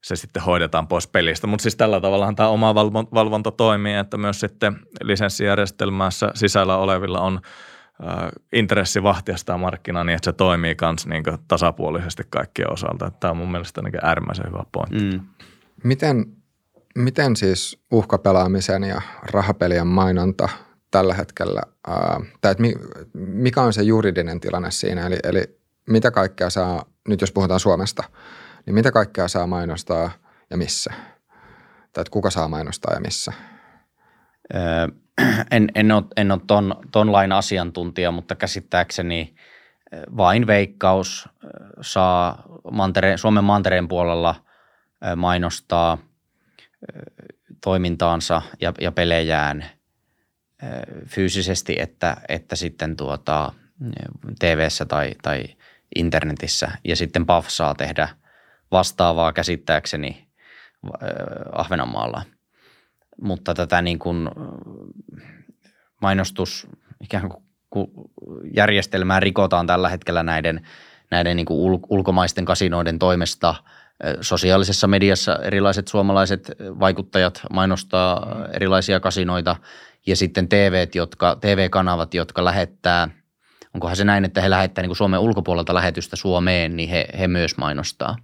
se 0.00 0.16
sitten 0.16 0.42
hoidetaan 0.42 0.88
pois 0.88 1.06
pelistä. 1.06 1.46
Mutta 1.46 1.62
siis 1.62 1.76
tällä 1.76 2.00
tavalla 2.00 2.32
tämä 2.32 2.48
oma 2.48 2.74
valvonta 3.14 3.50
toimii, 3.50 3.94
että 3.94 4.16
myös 4.16 4.40
sitten 4.40 4.76
lisenssijärjestelmässä 5.02 6.30
sisällä 6.34 6.76
olevilla 6.76 7.20
on 7.20 7.40
intressi 8.52 9.02
vahtia 9.02 9.36
sitä 9.36 9.56
markkinaa 9.56 10.04
niin, 10.04 10.16
että 10.16 10.24
se 10.24 10.32
toimii 10.32 10.76
myös 10.80 11.06
niin 11.06 11.22
tasapuolisesti 11.48 12.22
kaikkien 12.30 12.72
osalta. 12.72 13.10
Tämä 13.10 13.30
on 13.30 13.36
mun 13.36 13.50
mielestä 13.50 13.82
niin 13.82 13.94
äärimmäisen 14.02 14.46
hyvä 14.46 14.62
pointti. 14.72 15.18
Mm. 15.18 15.26
Miten 15.84 16.26
Miten 16.96 17.36
siis 17.36 17.78
uhkapelaamisen 17.90 18.82
ja 18.82 19.00
rahapelien 19.22 19.86
mainonta 19.86 20.48
tällä 20.90 21.14
hetkellä, 21.14 21.62
ää, 21.86 22.20
tai 22.40 22.52
että 22.52 22.62
mikä 23.14 23.62
on 23.62 23.72
se 23.72 23.82
juridinen 23.82 24.40
tilanne 24.40 24.70
siinä, 24.70 25.06
eli, 25.06 25.16
eli 25.24 25.60
mitä 25.88 26.10
kaikkea 26.10 26.50
saa, 26.50 26.84
nyt 27.08 27.20
jos 27.20 27.32
puhutaan 27.32 27.60
Suomesta, 27.60 28.04
niin 28.66 28.74
mitä 28.74 28.92
kaikkea 28.92 29.28
saa 29.28 29.46
mainostaa 29.46 30.10
ja 30.50 30.56
missä? 30.56 30.90
Tai 31.92 32.02
että 32.02 32.10
kuka 32.10 32.30
saa 32.30 32.48
mainostaa 32.48 32.94
ja 32.94 33.00
missä? 33.00 33.32
En, 35.50 35.68
en 35.74 35.92
ole, 35.92 36.04
en 36.16 36.32
ole 36.32 36.40
ton, 36.46 36.76
ton 36.92 37.12
lain 37.12 37.32
asiantuntija, 37.32 38.10
mutta 38.10 38.34
käsittääkseni 38.34 39.34
vain 40.16 40.46
veikkaus 40.46 41.28
saa 41.80 42.42
mantere, 42.70 43.16
Suomen 43.16 43.44
mantereen 43.44 43.88
puolella 43.88 44.34
mainostaa– 45.16 45.98
toimintaansa 47.64 48.42
ja, 48.60 48.72
ja 48.80 48.92
pelejään 48.92 49.64
fyysisesti 51.06 51.76
että, 51.78 52.16
että 52.28 52.56
sitten 52.56 52.96
tuota, 52.96 53.52
tv 54.38 54.68
tai, 54.88 55.12
tai 55.22 55.44
internetissä. 55.96 56.70
Ja 56.84 56.96
sitten 56.96 57.26
PAF 57.26 57.48
saa 57.48 57.74
tehdä 57.74 58.08
vastaavaa 58.70 59.32
käsittääkseni 59.32 60.28
Ahvenanmaalla. 61.52 62.22
Mutta 63.22 63.54
tätä 63.54 63.82
niin 63.82 63.98
kuin 63.98 64.28
mainostus 66.02 66.66
ikään 67.00 67.28
kuin 67.70 67.90
järjestelmää 68.54 69.20
rikotaan 69.20 69.66
tällä 69.66 69.88
hetkellä 69.88 70.22
näiden, 70.22 70.66
näiden 71.10 71.36
niin 71.36 71.46
kuin 71.46 71.80
ulkomaisten 71.88 72.44
kasinoiden 72.44 72.98
toimesta– 72.98 73.54
Sosiaalisessa 74.20 74.86
mediassa 74.86 75.36
erilaiset 75.36 75.88
suomalaiset 75.88 76.52
vaikuttajat 76.60 77.42
mainostaa 77.50 78.36
erilaisia 78.52 79.00
kasinoita 79.00 79.56
ja 80.06 80.16
sitten 80.16 80.48
TV, 80.48 80.86
jotka, 80.94 81.36
TV-kanavat, 81.40 82.14
jotka 82.14 82.44
lähettää, 82.44 83.08
onkohan 83.74 83.96
se 83.96 84.04
näin, 84.04 84.24
että 84.24 84.40
he 84.40 84.50
lähettää 84.50 84.82
niin 84.82 84.88
kuin 84.88 84.96
Suomen 84.96 85.20
ulkopuolelta 85.20 85.74
lähetystä 85.74 86.16
Suomeen, 86.16 86.76
niin 86.76 86.88
he, 86.88 87.08
he 87.18 87.28
myös 87.28 87.56
mainostaa. 87.56 88.16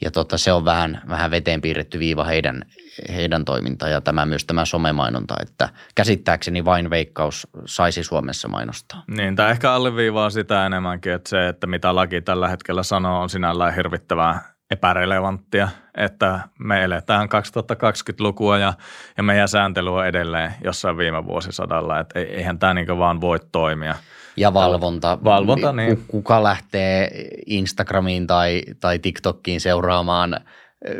Ja 0.00 0.10
tota, 0.10 0.38
se 0.38 0.52
on 0.52 0.64
vähän, 0.64 1.02
vähän 1.08 1.30
veteen 1.30 1.60
piirretty 1.60 1.98
viiva 1.98 2.24
heidän, 2.24 2.64
heidän 3.08 3.44
toimintaan 3.44 3.92
ja 3.92 4.00
tämä 4.00 4.26
myös 4.26 4.44
tämä 4.44 4.64
somemainonta, 4.64 5.34
että 5.42 5.68
käsittääkseni 5.94 6.64
vain 6.64 6.90
veikkaus 6.90 7.48
saisi 7.64 8.04
Suomessa 8.04 8.48
mainostaa. 8.48 9.02
Niin, 9.08 9.36
tämä 9.36 9.50
ehkä 9.50 9.72
alleviivaa 9.72 10.30
sitä 10.30 10.66
enemmänkin, 10.66 11.12
että 11.12 11.30
se, 11.30 11.48
että 11.48 11.66
mitä 11.66 11.94
laki 11.94 12.20
tällä 12.20 12.48
hetkellä 12.48 12.82
sanoo, 12.82 13.20
on 13.20 13.30
sinällään 13.30 13.74
hirvittävää 13.74 14.57
epärelevanttia, 14.70 15.68
että 15.96 16.40
me 16.58 16.84
eletään 16.84 17.28
2020-lukua 17.28 18.58
ja, 18.58 18.72
ja 19.16 19.22
meidän 19.22 19.48
sääntely 19.48 19.94
on 19.94 20.06
edelleen 20.06 20.54
jossain 20.64 20.96
viime 20.96 21.26
vuosisadalla, 21.26 22.00
että 22.00 22.20
eihän 22.20 22.58
tämä 22.58 22.74
niin 22.74 22.98
vaan 22.98 23.20
voi 23.20 23.38
toimia. 23.52 23.94
Ja 24.36 24.54
valvonta. 24.54 25.18
Valvonta, 25.24 25.72
niin. 25.72 26.04
Kuka 26.08 26.42
lähtee 26.42 27.10
Instagramiin 27.46 28.26
tai, 28.26 28.62
tai 28.80 28.98
TikTokkiin 28.98 29.60
seuraamaan, 29.60 30.40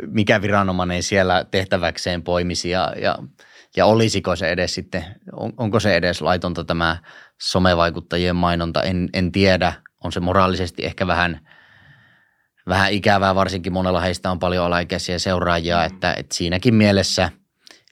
mikä 0.07 0.41
viranomainen 0.41 1.03
siellä 1.03 1.45
tehtäväkseen 1.51 2.21
poimisi 2.21 2.69
ja, 2.69 2.93
ja, 3.01 3.17
ja 3.75 3.85
olisiko 3.85 4.35
se 4.35 4.49
edes 4.49 4.75
sitten, 4.75 5.05
on, 5.33 5.53
onko 5.57 5.79
se 5.79 5.95
edes 5.95 6.21
laitonta 6.21 6.63
tämä 6.63 6.97
somevaikuttajien 7.41 8.35
mainonta, 8.35 8.83
en, 8.83 9.09
en 9.13 9.31
tiedä. 9.31 9.73
On 10.03 10.11
se 10.11 10.19
moraalisesti 10.19 10.85
ehkä 10.85 11.07
vähän– 11.07 11.39
vähän 12.69 12.91
ikävää, 12.91 13.35
varsinkin 13.35 13.73
monella 13.73 14.01
heistä 14.01 14.31
on 14.31 14.39
paljon 14.39 14.65
alaikäisiä 14.65 15.19
seuraajia, 15.19 15.77
mm. 15.77 15.85
että, 15.85 16.13
että 16.13 16.35
siinäkin 16.35 16.75
mielessä 16.75 17.29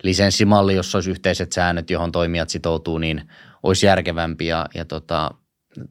lisenssimalli, 0.04 0.76
jossa 0.76 0.98
olisi 0.98 1.12
yhteiset 1.12 1.52
säännöt, 1.52 1.90
johon 1.90 2.12
toimijat 2.12 2.50
sitoutuu, 2.50 2.98
niin 2.98 3.30
olisi 3.64 3.86
järkevämpi 3.86 4.48
ja, 4.48 4.66
ja 4.74 4.86
tota, 4.86 5.32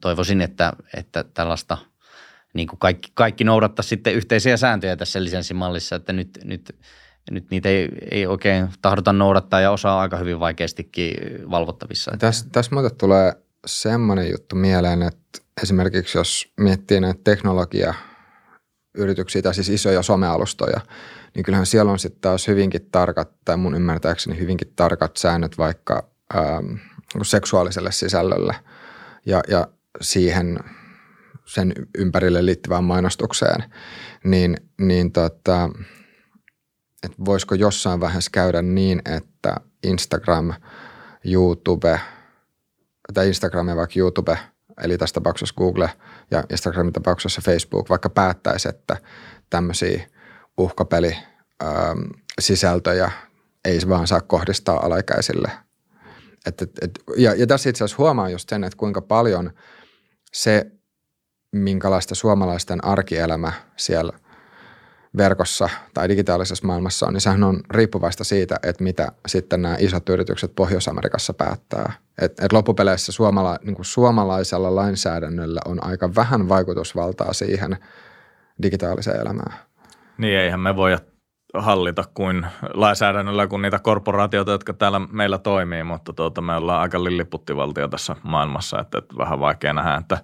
toivoisin, 0.01 0.41
että, 0.41 0.73
että 0.97 1.23
tällaista 1.23 1.77
niin 2.53 2.67
kuin 2.67 2.79
kaikki, 2.79 3.11
kaikki 3.13 3.43
noudattaa 3.43 3.83
sitten 3.83 4.13
yhteisiä 4.13 4.57
sääntöjä 4.57 4.95
tässä 4.95 5.23
lisenssimallissa, 5.23 5.95
että 5.95 6.13
nyt, 6.13 6.39
nyt, 6.43 6.75
nyt 7.31 7.51
niitä 7.51 7.69
ei, 7.69 7.89
ei 8.11 8.27
oikein 8.27 8.69
tahdota 8.81 9.13
noudattaa 9.13 9.61
ja 9.61 9.71
osaa 9.71 9.99
aika 9.99 10.17
hyvin 10.17 10.39
vaikeastikin 10.39 11.13
valvottavissa. 11.51 12.11
Tässä, 12.19 12.45
tässä 12.51 12.75
muuten 12.75 12.97
tulee 12.97 13.33
semmoinen 13.65 14.31
juttu 14.31 14.55
mieleen, 14.55 15.03
että 15.03 15.41
esimerkiksi 15.63 16.17
jos 16.17 16.51
miettii 16.59 16.99
näitä 16.99 17.19
teknologia– 17.23 17.93
yrityksiä 18.97 19.41
tai 19.41 19.53
siis 19.53 19.69
isoja 19.69 20.03
somealustoja, 20.03 20.81
niin 21.35 21.43
kyllähän 21.43 21.65
siellä 21.65 21.91
on 21.91 21.99
sitten 21.99 22.21
taas 22.21 22.47
hyvinkin 22.47 22.89
tarkat, 22.91 23.31
tai 23.45 23.57
mun 23.57 23.75
ymmärtääkseni 23.75 24.39
hyvinkin 24.39 24.73
tarkat 24.75 25.17
säännöt 25.17 25.57
vaikka 25.57 26.09
ähm, 26.35 26.75
seksuaaliselle 27.23 27.91
sisällölle 27.91 28.55
ja, 29.25 29.41
ja 29.47 29.67
siihen 30.01 30.59
sen 31.45 31.73
ympärille 31.97 32.45
liittyvään 32.45 32.83
mainostukseen, 32.83 33.63
niin, 34.23 34.57
niin 34.81 35.11
tota, 35.11 35.69
että 37.03 37.17
voisiko 37.25 37.55
jossain 37.55 37.99
vaiheessa 37.99 38.31
käydä 38.31 38.61
niin, 38.61 39.01
että 39.05 39.55
Instagram, 39.83 40.53
YouTube 41.25 41.99
tai 43.13 43.27
Instagram 43.27 43.67
ja 43.67 43.75
vaikka 43.75 43.99
YouTube– 43.99 44.37
eli 44.83 44.97
tässä 44.97 45.13
tapauksessa 45.13 45.55
Google 45.57 45.89
ja 46.31 46.43
Instagramin 46.49 46.93
tapauksessa 46.93 47.41
Facebook, 47.45 47.89
vaikka 47.89 48.09
päättäisi, 48.09 48.69
että 48.69 48.97
tämmöisiä 49.49 50.07
uhkapeli 50.57 51.17
ähm, 51.63 51.99
sisältöjä 52.39 53.11
ei 53.65 53.79
vaan 53.89 54.07
saa 54.07 54.21
kohdistaa 54.21 54.85
alaikäisille. 54.85 55.51
Et, 56.45 56.61
et, 56.61 56.71
et, 56.81 56.91
ja, 57.17 57.35
ja 57.35 57.47
tässä 57.47 57.69
itse 57.69 57.83
asiassa 57.83 58.03
huomaa 58.03 58.29
just 58.29 58.49
sen, 58.49 58.63
että 58.63 58.77
kuinka 58.77 59.01
paljon 59.01 59.53
se, 60.33 60.71
minkälaista 61.51 62.15
suomalaisten 62.15 62.85
arkielämä 62.85 63.51
siellä 63.77 64.13
verkossa 65.17 65.69
tai 65.93 66.09
digitaalisessa 66.09 66.67
maailmassa 66.67 67.07
on, 67.07 67.13
niin 67.13 67.21
sehän 67.21 67.43
on 67.43 67.59
riippuvaista 67.71 68.23
siitä, 68.23 68.55
että 68.63 68.83
mitä 68.83 69.11
sitten 69.27 69.61
nämä 69.61 69.75
isot 69.79 70.09
yritykset 70.09 70.55
Pohjois-Amerikassa 70.55 71.33
päättää. 71.33 71.93
Et, 72.21 72.39
et 72.39 72.53
loppupeleissä 72.53 73.11
suomala, 73.11 73.57
niin 73.63 73.75
kuin 73.75 73.85
suomalaisella 73.85 74.75
lainsäädännöllä 74.75 75.59
on 75.65 75.83
aika 75.83 76.15
vähän 76.15 76.49
vaikutusvaltaa 76.49 77.33
siihen 77.33 77.77
digitaaliseen 78.63 79.21
elämään. 79.21 79.53
Niin, 80.17 80.37
eihän 80.37 80.59
me 80.59 80.75
voida 80.75 80.99
hallita 81.53 82.03
kuin 82.13 82.45
lainsäädännöllä 82.73 83.47
kuin 83.47 83.61
niitä 83.61 83.79
korporaatioita, 83.79 84.51
jotka 84.51 84.73
täällä 84.73 84.99
meillä 84.99 85.37
toimii, 85.37 85.83
mutta 85.83 86.13
tuota, 86.13 86.41
me 86.41 86.55
ollaan 86.55 86.81
aika 86.81 87.03
lilliputtivaltio 87.03 87.87
tässä 87.87 88.15
maailmassa, 88.23 88.79
että, 88.79 88.97
että 88.97 89.17
vähän 89.17 89.39
vaikea 89.39 89.73
nähdä, 89.73 89.95
että 89.95 90.17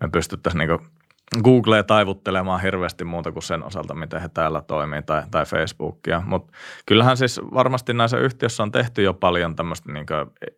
me 0.00 0.08
pystyttäisiin 0.08 0.58
niin 0.58 0.93
Googlea 1.42 1.82
taivuttelemaan 1.82 2.60
hirveästi 2.60 3.04
muuta 3.04 3.32
kuin 3.32 3.42
sen 3.42 3.62
osalta, 3.62 3.94
miten 3.94 4.20
he 4.20 4.28
täällä 4.28 4.62
toimii 4.62 5.02
tai, 5.02 5.22
tai 5.30 5.44
Facebookia. 5.44 6.22
Mutta 6.26 6.52
kyllähän 6.86 7.16
siis 7.16 7.40
varmasti 7.54 7.92
näissä 7.92 8.18
yhtiössä 8.18 8.62
on 8.62 8.72
tehty 8.72 9.02
jo 9.02 9.14
paljon 9.14 9.56
tämmöistä 9.56 9.92
niin 9.92 10.06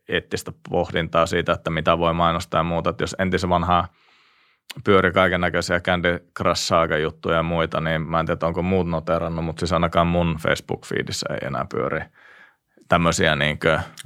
eettistä 0.08 0.52
pohdintaa 0.70 1.26
siitä, 1.26 1.52
että 1.52 1.70
mitä 1.70 1.98
voi 1.98 2.14
mainostaa 2.14 2.58
ja 2.58 2.64
muuta. 2.64 2.90
Että 2.90 3.02
jos 3.02 3.16
entisen 3.18 3.50
vanhaa 3.50 3.88
pyöri 4.84 5.12
kaiken 5.12 5.40
näköisiä 5.40 5.80
Candy 5.80 6.18
Crush 6.38 6.72
juttuja 7.02 7.36
ja 7.36 7.42
muita, 7.42 7.80
niin 7.80 8.02
mä 8.02 8.20
en 8.20 8.26
tiedä, 8.26 8.46
onko 8.46 8.62
muut 8.62 8.88
noterannut, 8.88 9.44
mutta 9.44 9.60
siis 9.60 9.72
ainakaan 9.72 10.06
mun 10.06 10.36
Facebook-feedissä 10.42 11.26
ei 11.32 11.46
enää 11.46 11.66
pyöri– 11.70 12.00
tämmöisiä 12.88 13.36
niin 13.36 13.58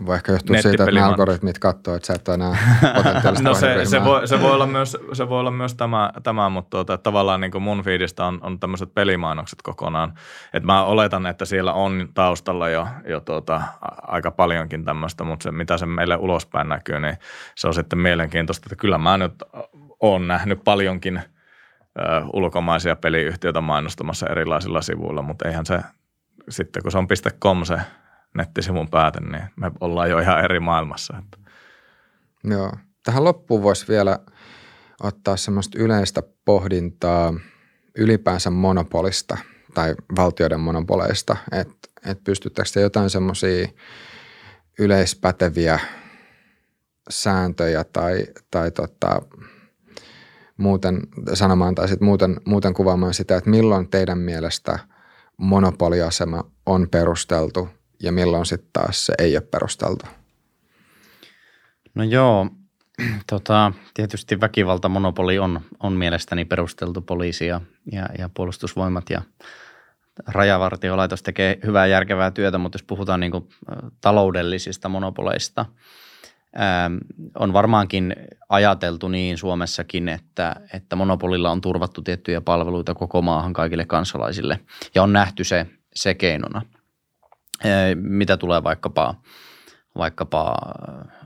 Voi 0.06 0.14
ehkä 0.14 0.32
johtua 0.32 0.56
siitä, 0.56 0.84
että 0.84 0.94
ne 0.94 1.02
algoritmit 1.02 1.58
katsoo, 1.58 1.94
että 1.94 2.06
sä 2.06 2.14
et 2.14 2.28
ole 2.28 2.34
enää 2.34 2.56
potentiaalista 2.94 3.44
No 3.48 3.54
se, 3.54 3.84
se, 3.84 4.04
voi, 4.04 4.28
se, 4.28 4.40
voi 4.40 4.52
olla 4.52 4.66
myös, 4.66 4.96
se 5.12 5.28
voi 5.28 5.40
olla 5.40 5.50
myös 5.50 5.74
tämä, 5.74 6.12
tämä 6.22 6.48
mutta 6.48 6.70
tuota, 6.70 6.94
että 6.94 7.02
tavallaan 7.02 7.40
niin 7.40 7.62
mun 7.62 7.82
feedistä 7.82 8.24
on, 8.24 8.38
on 8.42 8.60
tämmöiset 8.60 8.94
pelimainokset 8.94 9.62
kokonaan. 9.62 10.12
Että 10.52 10.66
mä 10.66 10.84
oletan, 10.84 11.26
että 11.26 11.44
siellä 11.44 11.72
on 11.72 12.08
taustalla 12.14 12.68
jo, 12.68 12.88
jo 13.06 13.20
tuota, 13.20 13.62
aika 14.02 14.30
paljonkin 14.30 14.84
tämmöistä, 14.84 15.24
mutta 15.24 15.42
se, 15.42 15.50
mitä 15.50 15.78
se 15.78 15.86
meille 15.86 16.16
ulospäin 16.16 16.68
näkyy, 16.68 17.00
niin 17.00 17.16
se 17.56 17.68
on 17.68 17.74
sitten 17.74 17.98
mielenkiintoista, 17.98 18.66
että 18.66 18.76
kyllä 18.76 18.98
mä 18.98 19.18
nyt 19.18 19.42
oon 20.00 20.28
nähnyt 20.28 20.64
paljonkin 20.64 21.16
ö, 21.98 22.02
ulkomaisia 22.32 22.96
peliyhtiöitä 22.96 23.60
mainostamassa 23.60 24.26
erilaisilla 24.26 24.82
sivuilla, 24.82 25.22
mutta 25.22 25.48
eihän 25.48 25.66
se 25.66 25.80
sitten, 26.48 26.82
kun 26.82 26.92
se 26.92 26.98
on 26.98 27.08
.com 27.42 27.64
se 27.64 27.76
nettisivun 28.34 28.88
päätön, 28.88 29.24
niin 29.32 29.42
me 29.56 29.70
ollaan 29.80 30.10
jo 30.10 30.18
ihan 30.18 30.44
eri 30.44 30.60
maailmassa. 30.60 31.14
Että. 31.18 31.50
Joo. 32.44 32.72
Tähän 33.04 33.24
loppuun 33.24 33.62
voisi 33.62 33.88
vielä 33.88 34.18
ottaa 35.02 35.36
semmoista 35.36 35.78
yleistä 35.78 36.22
pohdintaa 36.44 37.34
ylipäänsä 37.98 38.50
monopolista 38.50 39.38
tai 39.74 39.94
valtioiden 40.16 40.60
monopoleista, 40.60 41.36
että 41.52 41.88
et 42.06 42.24
pystyttekö 42.24 42.68
te 42.74 42.80
jotain 42.80 43.10
semmoisia 43.10 43.68
yleispäteviä 44.78 45.80
sääntöjä 47.10 47.84
tai, 47.84 48.26
tai 48.50 48.70
tota, 48.70 49.22
muuten 50.56 51.00
sanomaan 51.34 51.74
tai 51.74 51.88
sitten 51.88 52.06
muuten, 52.06 52.40
muuten 52.44 52.74
kuvaamaan 52.74 53.14
sitä, 53.14 53.36
että 53.36 53.50
milloin 53.50 53.88
teidän 53.88 54.18
mielestä 54.18 54.78
monopoliasema 55.36 56.50
on 56.66 56.88
perusteltu– 56.90 57.68
ja 58.02 58.12
milloin 58.12 58.46
sitten 58.46 58.70
taas 58.72 59.06
se 59.06 59.14
ei 59.18 59.36
ole 59.36 59.46
perusteltu? 59.50 60.06
No 61.94 62.04
joo, 62.04 62.46
tota, 63.30 63.72
tietysti 63.94 64.40
väkivaltamonopoli 64.40 65.38
on, 65.38 65.60
on 65.80 65.92
mielestäni 65.92 66.44
perusteltu 66.44 67.00
poliisi 67.00 67.46
ja, 67.46 67.60
ja, 67.92 68.06
ja 68.18 68.30
puolustusvoimat 68.34 69.10
ja 69.10 69.22
rajavartiolaitos 70.26 71.22
tekee 71.22 71.58
hyvää 71.64 71.86
järkevää 71.86 72.30
työtä, 72.30 72.58
mutta 72.58 72.76
jos 72.76 72.82
puhutaan 72.82 73.20
niin 73.20 73.32
kuin 73.32 73.48
taloudellisista 74.00 74.88
monopoleista, 74.88 75.66
ää, 76.54 76.90
on 77.38 77.52
varmaankin 77.52 78.16
ajateltu 78.48 79.08
niin 79.08 79.38
Suomessakin, 79.38 80.08
että, 80.08 80.56
että 80.74 80.96
monopolilla 80.96 81.50
on 81.50 81.60
turvattu 81.60 82.02
tiettyjä 82.02 82.40
palveluita 82.40 82.94
koko 82.94 83.22
maahan 83.22 83.52
kaikille 83.52 83.84
kansalaisille 83.86 84.60
ja 84.94 85.02
on 85.02 85.12
nähty 85.12 85.44
se, 85.44 85.66
se 85.94 86.14
keinona– 86.14 86.62
mitä 87.94 88.36
tulee 88.36 88.62
vaikkapa, 88.62 89.14
vaikkapa 89.96 90.54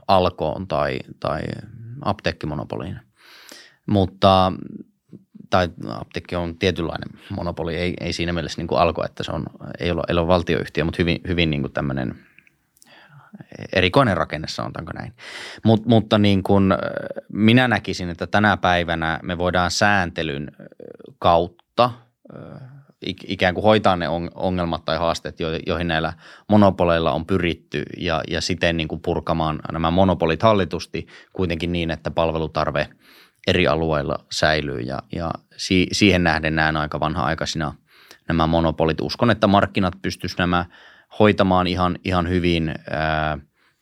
alkoon 0.07 0.67
tai, 0.67 0.99
tai 1.19 1.41
apteekkimonopoliin. 2.01 2.99
Mutta 3.85 4.51
tai 5.49 5.69
apteekki 5.87 6.35
on 6.35 6.57
tietynlainen 6.57 7.09
monopoli, 7.29 7.75
ei, 7.75 7.93
ei 7.99 8.13
siinä 8.13 8.33
mielessä 8.33 8.61
niin 8.61 8.67
kuin 8.67 8.79
alko, 8.79 9.05
että 9.05 9.23
se 9.23 9.31
on, 9.31 9.45
ei 9.79 9.91
ole, 9.91 10.01
ei 10.07 10.15
ole 10.15 10.27
valtioyhtiö, 10.27 10.83
mutta 10.83 10.97
hyvin, 11.01 11.21
hyvin 11.27 11.49
niin 11.49 11.61
kuin 11.61 11.73
tämmöinen 11.73 12.15
erikoinen 13.73 14.17
rakenne, 14.17 14.47
sanotaanko 14.47 14.91
näin. 14.93 15.13
Mut, 15.65 15.85
mutta 15.85 16.17
niin 16.17 16.43
kuin 16.43 16.73
minä 17.33 17.67
näkisin, 17.67 18.09
että 18.09 18.27
tänä 18.27 18.57
päivänä 18.57 19.19
me 19.23 19.37
voidaan 19.37 19.71
sääntelyn 19.71 20.51
kautta 21.19 21.91
ikään 23.01 23.53
kuin 23.53 23.63
hoitaa 23.63 23.95
ne 23.95 24.05
ongelmat 24.35 24.85
tai 24.85 24.97
haasteet, 24.97 25.39
joihin 25.67 25.87
näillä 25.87 26.13
monopoleilla 26.49 27.11
on 27.11 27.25
pyritty 27.25 27.83
ja, 27.97 28.21
ja 28.29 28.41
siten 28.41 28.77
niin 28.77 28.87
kuin 28.87 29.01
purkamaan 29.01 29.59
nämä 29.71 29.91
monopolit 29.91 30.43
hallitusti 30.43 31.07
kuitenkin 31.33 31.71
niin, 31.71 31.91
että 31.91 32.11
palvelutarve 32.11 32.87
eri 33.47 33.67
alueilla 33.67 34.25
säilyy 34.31 34.79
ja, 34.79 34.99
ja 35.15 35.31
si, 35.57 35.87
siihen 35.91 36.23
nähden 36.23 36.55
näen 36.55 36.77
aika 36.77 36.99
vanha-aikaisina 36.99 37.73
nämä 38.27 38.47
monopolit. 38.47 39.01
Uskon, 39.01 39.31
että 39.31 39.47
markkinat 39.47 39.93
pystyisivät 40.01 40.39
nämä 40.39 40.65
hoitamaan 41.19 41.67
ihan, 41.67 41.99
ihan 42.05 42.29
hyvin, 42.29 42.75
ää, 42.89 43.37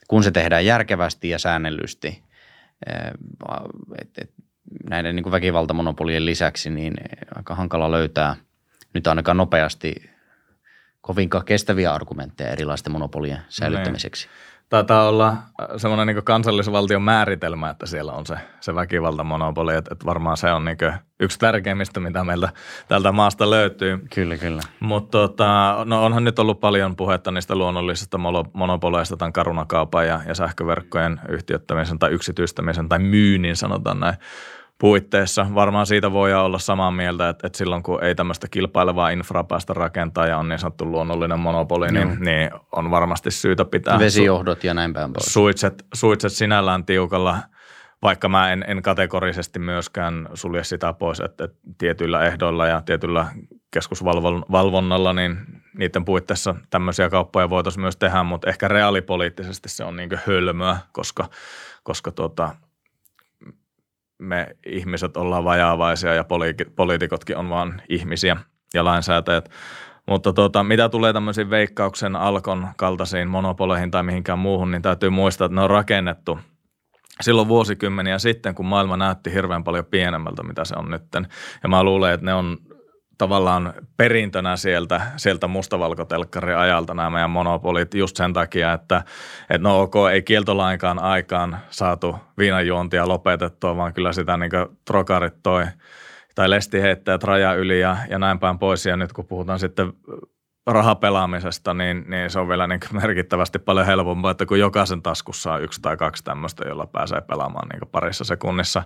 kun 0.07 0.23
se 0.23 0.31
tehdään 0.31 0.65
järkevästi 0.65 1.29
ja 1.29 1.39
säännellysti. 1.39 2.23
Ää, 2.85 3.11
et, 4.01 4.09
et, 4.21 4.31
näiden 4.89 5.15
niin 5.15 5.23
kuin 5.23 5.31
väkivaltamonopolien 5.31 6.25
lisäksi 6.25 6.69
niin 6.69 6.93
aika 7.35 7.55
hankala 7.55 7.91
löytää– 7.91 8.35
nyt 8.93 9.07
ainakaan 9.07 9.37
nopeasti 9.37 10.09
kovinkaan 11.01 11.45
kestäviä 11.45 11.93
argumentteja 11.93 12.49
erilaisten 12.49 12.93
monopolien 12.93 13.39
säilyttämiseksi. 13.49 14.27
Niin. 14.27 14.53
Taitaa 14.69 15.07
olla 15.07 15.37
semmoinen 15.77 16.07
niin 16.07 16.23
kansallisvaltion 16.23 17.01
määritelmä, 17.01 17.69
että 17.69 17.85
siellä 17.85 18.11
on 18.11 18.25
se, 18.25 18.35
se 18.59 18.75
väkivaltamonopoli, 18.75 19.75
että, 19.75 19.89
että 19.93 20.05
varmaan 20.05 20.37
se 20.37 20.51
on 20.51 20.65
niin 20.65 20.77
yksi 21.19 21.39
tärkeimmistä, 21.39 21.99
mitä 21.99 22.23
meiltä 22.23 22.49
tältä 22.87 23.11
maasta 23.11 23.49
löytyy. 23.49 23.99
Kyllä, 24.15 24.37
kyllä. 24.37 24.61
Mutta 24.79 25.17
tota, 25.17 25.77
no 25.85 26.05
onhan 26.05 26.23
nyt 26.23 26.39
ollut 26.39 26.59
paljon 26.59 26.95
puhetta 26.95 27.31
niistä 27.31 27.55
luonnollisista 27.55 28.17
monopoleista, 28.53 29.17
tämän 29.17 29.33
karunakaupan 29.33 30.07
ja, 30.07 30.21
ja 30.27 30.35
sähköverkkojen 30.35 31.19
yhtiöttämisen 31.29 31.99
tai 31.99 32.11
yksityistämisen 32.11 32.89
tai 32.89 32.99
myynnin, 32.99 33.55
sanotaan 33.55 33.99
näin 33.99 34.15
puitteissa. 34.83 35.47
Varmaan 35.55 35.85
siitä 35.85 36.11
voi 36.11 36.33
olla 36.33 36.59
samaa 36.59 36.91
mieltä, 36.91 37.29
että, 37.29 37.47
että 37.47 37.57
silloin 37.57 37.83
kun 37.83 38.03
ei 38.03 38.15
tämmöistä 38.15 38.47
kilpailevaa 38.47 39.09
infraa 39.09 39.43
päästä 39.43 39.73
rakentaa 39.73 40.27
ja 40.27 40.37
on 40.37 40.49
niin 40.49 40.59
sanottu 40.59 40.85
luonnollinen 40.85 41.39
monopoli, 41.39 41.91
niin, 41.91 42.17
niin 42.19 42.49
on 42.71 42.91
varmasti 42.91 43.31
syytä 43.31 43.65
pitää 43.65 43.99
vesijohdot 43.99 44.57
su- 44.57 44.67
ja 44.67 44.73
näin 44.73 44.93
päin 44.93 45.13
pois. 45.13 45.33
Suitset, 45.33 45.85
suitset 45.93 46.31
sinällään 46.31 46.85
tiukalla, 46.85 47.37
vaikka 48.01 48.29
mä 48.29 48.51
en, 48.51 48.65
en 48.67 48.81
kategorisesti 48.81 49.59
myöskään 49.59 50.29
sulje 50.33 50.63
sitä 50.63 50.93
pois, 50.93 51.19
että, 51.19 51.43
että 51.43 51.57
tietyillä 51.77 52.25
ehdoilla 52.25 52.67
ja 52.67 52.81
tietyllä 52.81 53.27
keskusvalvonnalla, 53.71 55.13
niin 55.13 55.37
niiden 55.77 56.05
puitteissa 56.05 56.55
tämmöisiä 56.69 57.09
kauppoja 57.09 57.49
voitaisiin 57.49 57.81
myös 57.81 57.97
tehdä, 57.97 58.23
mutta 58.23 58.49
ehkä 58.49 58.67
reaalipoliittisesti 58.67 59.69
se 59.69 59.83
on 59.83 59.95
niin 59.95 60.09
hölmöä, 60.27 60.77
koska, 60.91 61.29
koska 61.83 62.11
tuota, 62.11 62.55
me 64.23 64.47
ihmiset 64.65 65.17
ollaan 65.17 65.43
vajaavaisia 65.43 66.13
ja 66.13 66.25
poliitikotkin 66.75 67.37
on 67.37 67.49
vaan 67.49 67.81
ihmisiä 67.89 68.37
ja 68.73 68.85
lainsäätäjät. 68.85 69.49
Mutta 70.07 70.33
tuota, 70.33 70.63
mitä 70.63 70.89
tulee 70.89 71.13
tämmöisiin 71.13 71.49
veikkauksen 71.49 72.15
alkon 72.15 72.67
kaltaisiin 72.77 73.27
monopoleihin 73.27 73.91
tai 73.91 74.03
mihinkään 74.03 74.39
muuhun, 74.39 74.71
niin 74.71 74.81
täytyy 74.81 75.09
muistaa, 75.09 75.45
että 75.45 75.55
ne 75.55 75.61
on 75.61 75.69
rakennettu 75.69 76.39
silloin 77.21 77.47
vuosikymmeniä 77.47 78.19
sitten, 78.19 78.55
kun 78.55 78.65
maailma 78.65 78.97
näytti 78.97 79.33
hirveän 79.33 79.63
paljon 79.63 79.85
pienemmältä, 79.85 80.43
mitä 80.43 80.65
se 80.65 80.75
on 80.77 80.91
nytten. 80.91 81.27
Ja 81.63 81.69
mä 81.69 81.83
luulen, 81.83 82.13
että 82.13 82.25
ne 82.25 82.33
on 82.33 82.57
tavallaan 83.17 83.73
perintönä 83.97 84.57
sieltä, 84.57 85.01
sieltä 85.17 85.47
mustavalkotelkkarin 85.47 86.57
ajalta 86.57 86.93
nämä 86.93 87.09
meidän 87.09 87.29
monopolit 87.29 87.93
just 87.93 88.17
sen 88.17 88.33
takia, 88.33 88.73
että, 88.73 89.03
että 89.49 89.67
no 89.67 89.81
ok, 89.81 89.93
ei 90.11 90.21
kieltolainkaan 90.21 90.99
aikaan 90.99 91.57
saatu 91.69 92.15
viinajuontia 92.37 93.07
lopetettua, 93.07 93.77
vaan 93.77 93.93
kyllä 93.93 94.13
sitä 94.13 94.37
niin 94.37 94.51
trokarit 94.85 95.43
toi 95.43 95.65
tai 96.35 96.49
lesti 96.49 96.81
heittää 96.81 97.19
raja 97.23 97.53
yli 97.53 97.79
ja, 97.79 97.97
ja 98.09 98.19
näin 98.19 98.39
päin 98.39 98.59
pois. 98.59 98.85
Ja 98.85 98.97
nyt 98.97 99.13
kun 99.13 99.27
puhutaan 99.27 99.59
sitten 99.59 99.93
rahapelaamisesta, 100.67 101.73
niin, 101.73 102.05
niin 102.07 102.29
se 102.29 102.39
on 102.39 102.47
vielä 102.47 102.67
niin 102.67 102.79
merkittävästi 102.91 103.59
paljon 103.59 103.85
helpompaa, 103.85 104.31
että 104.31 104.45
kun 104.45 104.59
jokaisen 104.59 105.01
taskussa 105.01 105.53
on 105.53 105.63
yksi 105.63 105.81
tai 105.81 105.97
kaksi 105.97 106.23
tämmöistä, 106.23 106.67
jolla 106.67 106.85
pääsee 106.85 107.21
pelaamaan 107.21 107.67
niin 107.69 107.89
parissa 107.91 108.23
sekunnissa, 108.23 108.83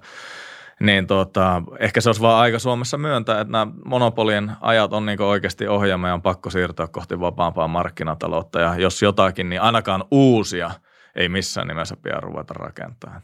niin 0.79 1.07
tota, 1.07 1.63
ehkä 1.79 2.01
se 2.01 2.09
olisi 2.09 2.21
vaan 2.21 2.41
aika 2.41 2.59
Suomessa 2.59 2.97
myöntää, 2.97 3.41
että 3.41 3.51
nämä 3.51 3.67
monopolien 3.85 4.51
ajat 4.61 4.93
on 4.93 5.05
niin 5.05 5.21
oikeasti 5.21 5.67
ohi 5.67 5.89
ja 5.89 5.97
meidän 5.97 6.13
on 6.13 6.21
pakko 6.21 6.49
siirtyä 6.49 6.87
kohti 6.87 7.19
vapaampaa 7.19 7.67
markkinataloutta 7.67 8.59
ja 8.59 8.75
jos 8.75 9.01
jotakin, 9.01 9.49
niin 9.49 9.61
ainakaan 9.61 10.03
uusia 10.11 10.71
ei 11.15 11.29
missään 11.29 11.67
nimessä 11.67 11.97
pian 12.03 12.23
ruveta 12.23 12.53
rakentaa. 12.53 13.21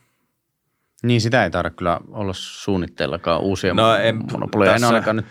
Niin, 1.03 1.21
sitä 1.21 1.43
ei 1.43 1.51
tarvitse 1.51 1.77
kyllä 1.77 1.99
olla 2.11 2.33
suunnitteellakaan 2.35 3.41
uusia 3.41 3.73
no, 3.73 3.95
en, 3.95 4.23
monopoleja. 4.31 4.71
Tässä, 4.71 4.87
en 4.87 4.93
ainakaan 4.93 5.15
nyt 5.15 5.25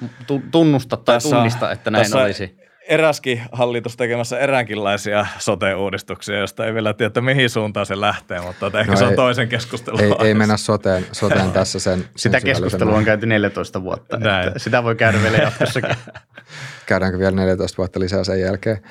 tunnusta 0.51 0.97
tai 0.97 1.17
tässä, 1.17 1.37
tunnista, 1.37 1.73
että 1.73 1.91
näin 1.91 2.05
tässä 2.05 2.19
olisi. 2.19 2.57
Eräskin 2.89 3.43
hallitus 3.53 3.97
tekemässä 3.97 4.39
eräänkinlaisia 4.39 5.27
sote-uudistuksia, 5.39 6.39
josta 6.39 6.67
ei 6.67 6.75
vielä 6.75 6.95
tiedä, 6.95 7.21
mihin 7.21 7.51
suuntaan 7.51 7.87
se 7.87 8.01
lähtee, 8.01 8.41
mutta 8.41 8.81
ehkä 8.81 8.93
no 8.93 8.99
se 8.99 9.05
on 9.05 9.11
ei, 9.11 9.17
toisen 9.17 9.49
keskustelun 9.49 10.01
Ei, 10.01 10.15
ei 10.19 10.35
mennä 10.35 10.57
soteen, 10.57 11.07
soteen 11.13 11.53
tässä 11.53 11.81
sen. 11.81 12.05
Sitä 12.17 12.41
sen 12.41 12.47
keskustelua 12.47 12.97
on 12.97 13.05
käyty 13.05 13.27
14 13.27 13.83
vuotta. 13.83 14.17
Että 14.17 14.59
sitä 14.59 14.83
voi 14.83 14.97
käydä 14.97 15.23
vielä 15.23 15.37
jatkossakin. 15.37 15.97
Käydäänkö 16.87 17.19
vielä 17.19 17.37
14 17.37 17.77
vuotta 17.77 18.01
lisää 18.01 18.25
sen 18.25 18.41
jälkeen? 18.41 18.83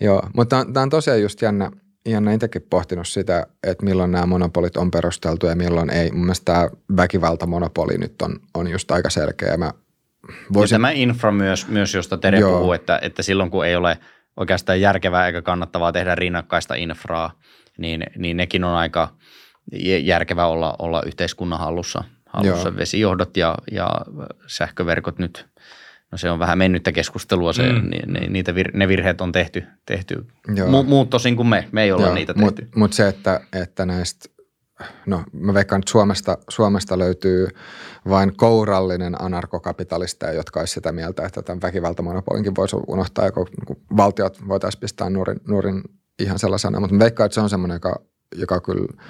Joo, 0.00 0.22
mutta 0.36 0.66
tämä 0.72 0.82
on 0.82 0.90
tosiaan 0.90 1.22
just 1.22 1.42
jännä, 1.42 1.70
jännä 2.06 2.32
itsekin 2.32 2.62
pohtinut 2.70 3.08
sitä, 3.08 3.46
että 3.62 3.84
milloin 3.84 4.12
nämä 4.12 4.26
monopolit 4.26 4.76
on 4.76 4.90
perusteltu 4.90 5.46
ja 5.46 5.56
milloin 5.56 5.90
ei. 5.90 6.10
Mun 6.10 6.20
mielestä 6.20 6.52
tämä 6.52 6.68
väkivaltamonopoli 6.96 7.98
nyt 7.98 8.22
on, 8.22 8.40
on 8.54 8.68
just 8.70 8.90
aika 8.90 9.10
selkeä. 9.10 9.56
Mä 9.56 9.72
voisin... 10.52 10.74
Ja 10.74 10.78
tämä 10.78 10.90
infra 10.90 11.32
myös, 11.32 11.68
myös 11.68 11.94
josta 11.94 12.16
Tere 12.16 12.38
Joo. 12.38 12.58
puhuu, 12.58 12.72
että, 12.72 12.98
että 13.02 13.22
silloin 13.22 13.50
kun 13.50 13.66
ei 13.66 13.76
ole 13.76 13.98
oikeastaan 14.36 14.80
järkevää 14.80 15.26
eikä 15.26 15.42
kannattavaa 15.42 15.92
tehdä 15.92 16.14
rinnakkaista 16.14 16.74
infraa, 16.74 17.30
niin, 17.78 18.06
niin 18.16 18.36
nekin 18.36 18.64
on 18.64 18.74
aika 18.76 19.08
järkevää 20.02 20.46
olla, 20.46 20.76
olla 20.78 21.02
yhteiskunnan 21.06 21.58
hallussa. 21.58 22.04
hallussa. 22.26 22.68
Joo. 22.68 22.76
Vesijohdot 22.76 23.36
ja, 23.36 23.54
ja 23.72 23.90
sähköverkot 24.46 25.18
nyt 25.18 25.46
No 26.14 26.18
se 26.18 26.30
on 26.30 26.38
vähän 26.38 26.58
mennyttä 26.58 26.92
keskustelua, 26.92 27.52
se, 27.52 27.72
mm. 27.72 27.90
ni, 28.06 28.28
niitä 28.28 28.54
vir, 28.54 28.70
ne 28.74 28.88
virheet 28.88 29.20
on 29.20 29.32
tehty, 29.32 29.64
tehty. 29.86 30.26
Mu, 30.68 30.82
muut 30.82 31.10
tosin 31.10 31.36
kuin 31.36 31.48
me, 31.48 31.68
me 31.72 31.82
ei 31.82 31.92
olla 31.92 32.06
Joo, 32.06 32.14
niitä 32.14 32.34
tehty. 32.34 32.44
Mutta 32.44 32.78
mut 32.78 32.92
se, 32.92 33.08
että, 33.08 33.40
että 33.52 33.86
näistä, 33.86 34.28
no 35.06 35.24
mä 35.32 35.54
veikkaan, 35.54 35.80
että 35.80 35.90
Suomesta, 35.90 36.38
Suomesta 36.48 36.98
löytyy 36.98 37.48
vain 38.08 38.36
kourallinen 38.36 39.22
anarkokapitalisteja, 39.22 40.32
jotka 40.32 40.60
olisi 40.60 40.74
sitä 40.74 40.92
mieltä, 40.92 41.26
että 41.26 41.42
tämän 41.42 41.62
väkivaltamonopolinkin 41.62 42.54
voisi 42.54 42.76
unohtaa, 42.86 43.30
kun 43.30 43.46
valtiot 43.96 44.48
voitaisiin 44.48 44.80
pistää 44.80 45.10
nuorin, 45.10 45.40
nuorin 45.48 45.82
ihan 46.18 46.38
sellaisena, 46.38 46.80
mutta 46.80 46.94
mä 46.94 46.98
veikkaan, 46.98 47.26
että 47.26 47.34
se 47.34 47.40
on 47.40 47.50
semmoinen, 47.50 47.76
joka, 47.76 48.00
joka 48.36 48.60
kyllä, 48.60 49.02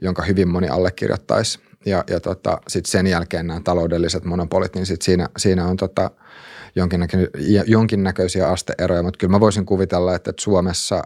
jonka 0.00 0.22
hyvin 0.22 0.48
moni 0.48 0.68
allekirjoittaisi. 0.68 1.58
Ja, 1.86 2.04
ja 2.10 2.20
tota, 2.20 2.58
sitten 2.68 2.90
sen 2.90 3.06
jälkeen 3.06 3.46
nämä 3.46 3.60
taloudelliset 3.64 4.24
monopolit, 4.24 4.74
niin 4.74 4.86
sit 4.86 5.02
siinä, 5.02 5.28
siinä 5.36 5.66
on 5.66 5.76
tota, 5.76 6.10
jonkinnäköisiä, 6.76 7.64
jonkinnäköisiä 7.66 8.48
asteeroja, 8.48 9.02
mutta 9.02 9.18
kyllä 9.18 9.30
mä 9.30 9.40
voisin 9.40 9.66
kuvitella, 9.66 10.14
että, 10.14 10.32
Suomessa 10.40 11.02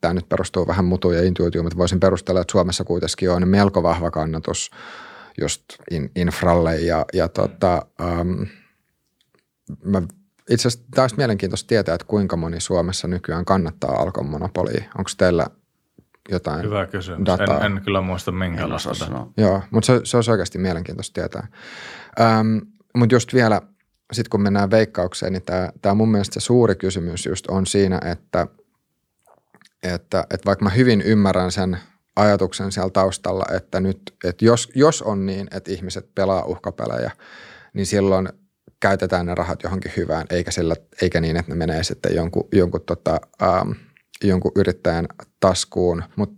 tämä 0.00 0.14
nyt 0.14 0.28
perustuu 0.28 0.66
vähän 0.66 0.84
mutuun 0.84 1.16
ja 1.16 1.22
intuitioon, 1.22 1.64
mutta 1.64 1.78
voisin 1.78 2.00
perustella, 2.00 2.40
että 2.40 2.52
Suomessa 2.52 2.84
kuitenkin 2.84 3.30
on 3.30 3.48
melko 3.48 3.82
vahva 3.82 4.10
kannatus 4.10 4.70
just 5.40 5.62
in, 5.90 6.10
infralle 6.16 6.76
ja, 6.76 7.04
ja 7.12 7.28
tota, 7.28 7.86
um, 8.20 8.46
mä 9.84 10.02
itse 10.50 10.68
asiassa 10.68 10.86
tämä 10.94 11.02
olisi 11.02 11.16
mielenkiintoista 11.16 11.68
tietää, 11.68 11.94
että 11.94 12.06
kuinka 12.06 12.36
moni 12.36 12.60
Suomessa 12.60 13.08
nykyään 13.08 13.44
kannattaa 13.44 13.92
Alkon 14.02 14.26
monopolia. 14.26 14.84
Onko 14.98 15.10
teillä 15.16 15.46
jotain 16.30 16.62
Hyvä 16.62 16.86
kysymys. 16.86 17.26
Dataa? 17.26 17.60
En, 17.60 17.72
en 17.72 17.82
kyllä 17.84 18.00
muista 18.00 18.32
minkälaista. 18.32 18.90
Joo, 19.36 19.62
mutta 19.70 19.86
se, 19.86 20.00
se 20.04 20.16
olisi 20.16 20.30
oikeasti 20.30 20.58
mielenkiintoista 20.58 21.14
tietää. 21.14 21.46
Um, 22.40 22.60
mutta 22.94 23.14
just 23.14 23.34
vielä– 23.34 23.62
sitten 24.12 24.30
kun 24.30 24.42
mennään 24.42 24.70
veikkaukseen, 24.70 25.32
niin 25.32 25.42
tämä, 25.42 25.68
tämä 25.82 25.94
mun 25.94 26.10
mielestä 26.10 26.40
se 26.40 26.44
suuri 26.44 26.74
kysymys 26.74 27.26
just 27.26 27.46
on 27.46 27.66
siinä, 27.66 28.00
että, 28.04 28.46
että, 29.82 30.26
että 30.30 30.46
vaikka 30.46 30.64
mä 30.64 30.70
hyvin 30.70 31.00
ymmärrän 31.00 31.52
sen 31.52 31.78
ajatuksen 32.16 32.72
siellä 32.72 32.90
taustalla, 32.90 33.44
että 33.56 33.80
nyt, 33.80 34.14
että 34.24 34.44
jos, 34.44 34.70
jos 34.74 35.02
on 35.02 35.26
niin, 35.26 35.48
että 35.50 35.72
ihmiset 35.72 36.14
pelaa 36.14 36.44
uhkapelejä, 36.44 37.10
niin 37.72 37.86
silloin 37.86 38.28
käytetään 38.80 39.26
ne 39.26 39.34
rahat 39.34 39.62
johonkin 39.62 39.92
hyvään, 39.96 40.26
eikä, 40.30 40.50
sillä, 40.50 40.74
eikä 41.02 41.20
niin, 41.20 41.36
että 41.36 41.52
ne 41.52 41.56
menee 41.56 41.82
sitten 41.82 42.14
jonkun, 42.14 42.48
jonkun, 42.52 42.80
tota, 42.80 43.20
ähm, 43.42 43.70
jonkun 44.24 44.52
yrittäjän 44.56 45.06
taskuun. 45.40 46.04
Mutta 46.16 46.36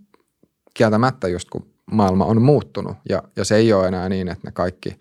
kieltämättä 0.75 1.29
just 1.29 1.51
kun 1.51 1.71
maailma 1.93 2.25
on 2.25 2.43
muuttunut 2.43 2.97
ja, 3.09 3.23
ja 3.37 3.45
se 3.45 3.57
ei 3.57 3.73
ole 3.73 3.89
enää 3.89 4.09
niin, 4.09 4.29
että 4.29 4.49
ne 4.49 4.53
kaikki– 4.53 4.97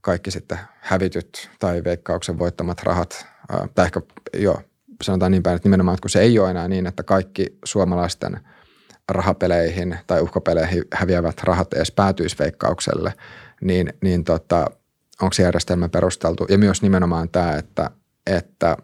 kaikki 0.00 0.30
sitten 0.30 0.58
hävityt 0.80 1.50
tai 1.58 1.84
veikkauksen 1.84 2.38
voittamat 2.38 2.82
rahat, 2.82 3.26
tai 3.74 3.84
ehkä 3.84 4.00
jo 4.34 4.62
sanotaan 5.04 5.32
niin 5.32 5.42
päin, 5.42 5.56
että 5.56 5.68
nimenomaan, 5.68 5.94
että 5.94 6.02
kun 6.02 6.10
se 6.10 6.20
ei 6.20 6.38
ole 6.38 6.50
enää 6.50 6.68
niin, 6.68 6.86
että 6.86 7.02
kaikki 7.02 7.58
suomalaisten 7.64 8.40
rahapeleihin 9.08 9.98
tai 10.06 10.20
uhkapeleihin 10.20 10.84
häviävät 10.94 11.42
rahat 11.42 11.74
edes 11.74 11.92
päätyisi 11.92 12.36
veikkaukselle, 12.38 13.14
niin, 13.60 13.92
niin 14.02 14.24
tota, 14.24 14.66
onko 15.22 15.32
se 15.32 15.42
järjestelmä 15.42 15.88
perusteltu? 15.88 16.46
Ja 16.48 16.58
myös 16.58 16.82
nimenomaan 16.82 17.28
tämä, 17.28 17.56
että, 17.56 17.90
että, 18.26 18.76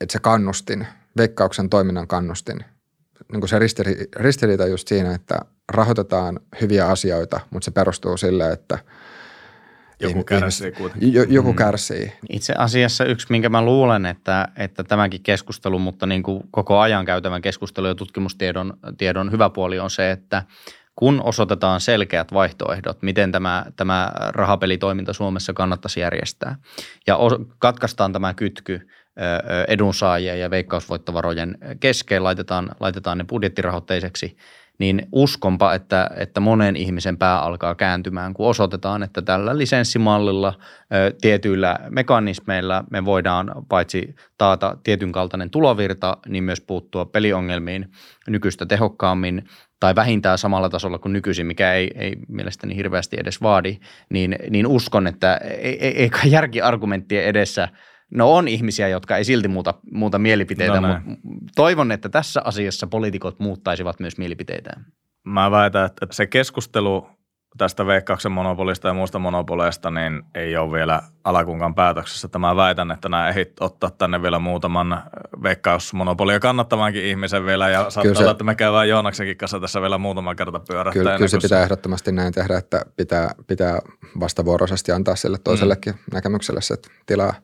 että 0.00 0.12
se 0.12 0.18
kannustin, 0.18 0.86
veikkauksen 1.16 1.70
toiminnan 1.70 2.06
kannustin, 2.06 2.58
niin 3.32 3.40
kuin 3.40 3.48
se 3.48 3.58
ristiri, 3.58 4.08
ristiriita 4.16 4.66
just 4.66 4.88
siinä, 4.88 5.14
että 5.14 5.38
rahoitetaan 5.68 6.40
hyviä 6.60 6.86
asioita, 6.86 7.40
mutta 7.50 7.64
se 7.64 7.70
perustuu 7.70 8.16
sille, 8.16 8.52
että– 8.52 8.78
joku 10.00 10.24
kärsii 10.24 10.72
kuitenkin. 10.72 11.14
Joku 11.28 11.52
mm. 11.52 11.56
kärsii. 11.56 12.12
Itse 12.30 12.54
asiassa 12.58 13.04
yksi, 13.04 13.26
minkä 13.30 13.48
mä 13.48 13.62
luulen, 13.62 14.06
että, 14.06 14.48
että 14.56 14.84
tämänkin 14.84 15.22
keskustelu, 15.22 15.78
mutta 15.78 16.06
niin 16.06 16.22
kuin 16.22 16.42
koko 16.50 16.78
ajan 16.78 17.04
käytävän 17.04 17.42
keskustelun 17.42 17.88
ja 17.88 17.94
tutkimustiedon 17.94 18.78
tiedon 18.98 19.32
hyvä 19.32 19.50
puoli 19.50 19.78
on 19.78 19.90
se, 19.90 20.10
että 20.10 20.42
kun 20.96 21.22
osoitetaan 21.22 21.80
selkeät 21.80 22.32
vaihtoehdot, 22.32 23.02
miten 23.02 23.32
tämä, 23.32 23.66
tämä 23.76 24.12
rahapelitoiminta 24.14 25.12
Suomessa 25.12 25.52
kannattaisi 25.52 26.00
järjestää 26.00 26.56
ja 27.06 27.18
katkaistaan 27.58 28.12
tämä 28.12 28.34
kytky 28.34 28.88
edunsaajien 29.68 30.40
ja 30.40 30.50
veikkausvoittovarojen 30.50 31.58
kesken, 31.80 32.24
laitetaan, 32.24 32.70
laitetaan 32.80 33.18
ne 33.18 33.24
budjettirahoitteiseksi, 33.24 34.36
niin 34.78 35.06
uskonpa, 35.12 35.74
että, 35.74 36.10
että 36.16 36.40
monen 36.40 36.76
ihmisen 36.76 37.18
pää 37.18 37.40
alkaa 37.40 37.74
kääntymään, 37.74 38.34
kun 38.34 38.48
osoitetaan, 38.48 39.02
että 39.02 39.22
tällä 39.22 39.58
lisenssimallilla, 39.58 40.54
tietyillä 41.20 41.78
mekanismeilla 41.90 42.84
me 42.90 43.04
voidaan 43.04 43.52
paitsi 43.68 44.14
taata 44.38 44.76
tietyn 44.84 45.12
kaltainen 45.12 45.50
tulovirta, 45.50 46.16
niin 46.28 46.44
myös 46.44 46.60
puuttua 46.60 47.04
peliongelmiin 47.04 47.90
nykyistä 48.28 48.66
tehokkaammin 48.66 49.44
tai 49.80 49.94
vähintään 49.94 50.38
samalla 50.38 50.68
tasolla 50.68 50.98
kuin 50.98 51.12
nykyisin, 51.12 51.46
mikä 51.46 51.72
ei, 51.72 51.90
ei 51.94 52.16
mielestäni 52.28 52.76
hirveästi 52.76 53.16
edes 53.20 53.42
vaadi, 53.42 53.78
niin, 54.10 54.36
niin 54.50 54.66
uskon, 54.66 55.06
että 55.06 55.36
ei, 55.36 55.86
ei, 55.86 56.02
ei 56.02 56.10
järkiargumenttien 56.30 57.24
edessä– 57.24 57.68
No 58.14 58.34
on 58.34 58.48
ihmisiä, 58.48 58.88
jotka 58.88 59.16
ei 59.16 59.24
silti 59.24 59.48
muuta, 59.48 59.74
muuta 59.92 60.18
mielipiteitä, 60.18 60.80
no 60.80 61.00
mutta 61.04 61.18
toivon, 61.56 61.92
että 61.92 62.08
tässä 62.08 62.40
asiassa 62.44 62.86
poliitikot 62.86 63.38
muuttaisivat 63.38 64.00
myös 64.00 64.18
mielipiteitään. 64.18 64.86
Mä 65.24 65.50
väitän, 65.50 65.86
että 65.86 66.06
se 66.10 66.26
keskustelu 66.26 67.06
tästä 67.58 67.86
veikkauksen 67.86 68.32
monopolista 68.32 68.88
ja 68.88 68.94
muusta 68.94 69.18
monopoleista 69.18 69.90
niin 69.90 70.22
ei 70.34 70.56
ole 70.56 70.72
vielä 70.72 71.02
alakunkan 71.24 71.74
päätöksessä. 71.74 72.28
Tämä 72.28 72.56
väitän, 72.56 72.90
että 72.90 73.08
nämä 73.08 73.28
ehdit 73.28 73.52
ottaa 73.60 73.90
tänne 73.90 74.22
vielä 74.22 74.38
muutaman 74.38 75.02
veikkausmonopolia 75.42 76.40
kannattavankin 76.40 77.04
ihmisen 77.04 77.46
vielä 77.46 77.68
ja 77.68 77.90
saattaa 77.90 78.14
se, 78.14 78.22
olla, 78.22 78.30
että 78.30 78.44
me 78.44 78.54
käydään 78.54 78.88
Joonaksenkin 78.88 79.36
kanssa 79.36 79.60
tässä 79.60 79.80
vielä 79.80 79.98
muutama 79.98 80.34
kerta 80.34 80.60
pyörähtää. 80.60 81.02
Kyllä, 81.02 81.16
kyllä 81.16 81.28
se 81.28 81.38
pitää 81.42 81.58
se... 81.58 81.62
ehdottomasti 81.62 82.12
näin 82.12 82.32
tehdä, 82.32 82.58
että 82.58 82.82
pitää, 82.96 83.30
pitää 83.46 83.78
vastavuoroisesti 84.20 84.92
antaa 84.92 85.16
sille 85.16 85.38
toisellekin 85.44 85.92
mm. 85.92 86.14
näkemykselle 86.14 86.60
se 86.60 86.76
tilaa 87.06 87.34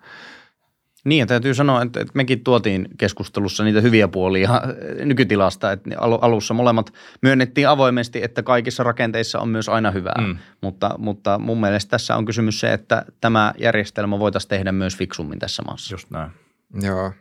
niin, 1.04 1.20
ja 1.20 1.26
täytyy 1.26 1.54
sanoa, 1.54 1.82
että, 1.82 2.00
että 2.00 2.12
mekin 2.14 2.44
tuotiin 2.44 2.88
keskustelussa 2.98 3.64
niitä 3.64 3.80
hyviä 3.80 4.08
puolia 4.08 4.50
nykytilasta, 5.04 5.72
että 5.72 5.90
alussa 5.98 6.54
molemmat 6.54 6.92
myönnettiin 7.22 7.68
avoimesti, 7.68 8.22
että 8.22 8.42
kaikissa 8.42 8.82
rakenteissa 8.82 9.38
on 9.38 9.48
myös 9.48 9.68
aina 9.68 9.90
hyvää, 9.90 10.20
mm. 10.20 10.38
mutta, 10.60 10.94
mutta 10.98 11.38
mun 11.38 11.60
mielestä 11.60 11.90
tässä 11.90 12.16
on 12.16 12.24
kysymys 12.24 12.60
se, 12.60 12.72
että 12.72 13.04
tämä 13.20 13.54
järjestelmä 13.58 14.18
voitaisiin 14.18 14.48
tehdä 14.48 14.72
myös 14.72 14.96
fiksummin 14.96 15.38
tässä 15.38 15.62
maassa. 15.62 15.94
Just 15.94 16.10
näin. 16.10 16.30
Joo, 16.82 17.12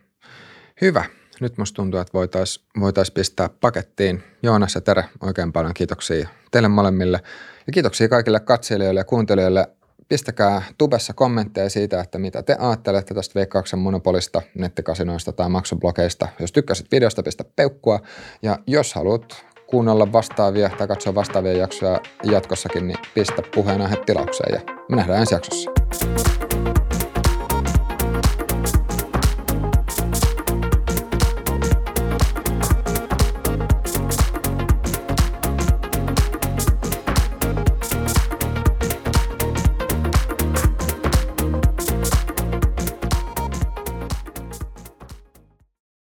hyvä. 0.82 1.06
Nyt 1.40 1.58
musta 1.58 1.76
tuntuu, 1.76 1.99
että 1.99 2.14
voitaisiin 2.14 2.66
voitais 2.80 3.12
pistää 3.12 3.49
pakettiin. 3.62 4.24
Joonas 4.44 4.76
ja 4.76 4.82
Tere, 4.82 5.03
oikein 5.22 5.53
paljon 5.53 5.74
kiitoksia 5.74 6.30
teille 6.52 6.68
molemmille. 6.68 7.22
Ja 7.68 7.74
kiitoksia 7.74 8.10
kaikille 8.10 8.40
katselijoille 8.40 8.99
ja 8.99 9.03
kuuntelijoille 9.03 9.68
pistäkää 10.12 10.62
tubessa 10.78 11.14
kommentteja 11.14 11.70
siitä, 11.70 12.02
että 12.02 12.20
mitä 12.20 12.44
te 12.44 12.56
ajattelette 12.60 13.14
tästä 13.14 13.36
Veikkauksen 13.36 13.80
monopolista, 13.80 14.42
nettikasinoista 14.56 15.32
tai 15.32 15.50
maksublokeista. 15.50 16.28
Jos 16.40 16.52
tykkäsit 16.52 16.92
videosta, 16.92 17.24
pistä 17.24 17.44
peukkua. 17.56 18.00
Ja 18.42 18.60
jos 18.68 18.94
haluat 18.94 19.46
kuunnella 19.68 20.12
vastaavia 20.12 20.70
tai 20.78 20.88
katsoa 20.88 21.16
vastaavia 21.16 21.54
jaksoja 21.54 22.00
jatkossakin, 22.24 22.88
niin 22.88 22.98
pistä 23.14 23.42
puheenaihe 23.56 23.96
tilaukseen 24.06 24.54
ja 24.54 24.76
me 24.90 24.96
nähdään 24.96 25.20
ensi 25.20 25.36
jaksossa. 25.36 25.72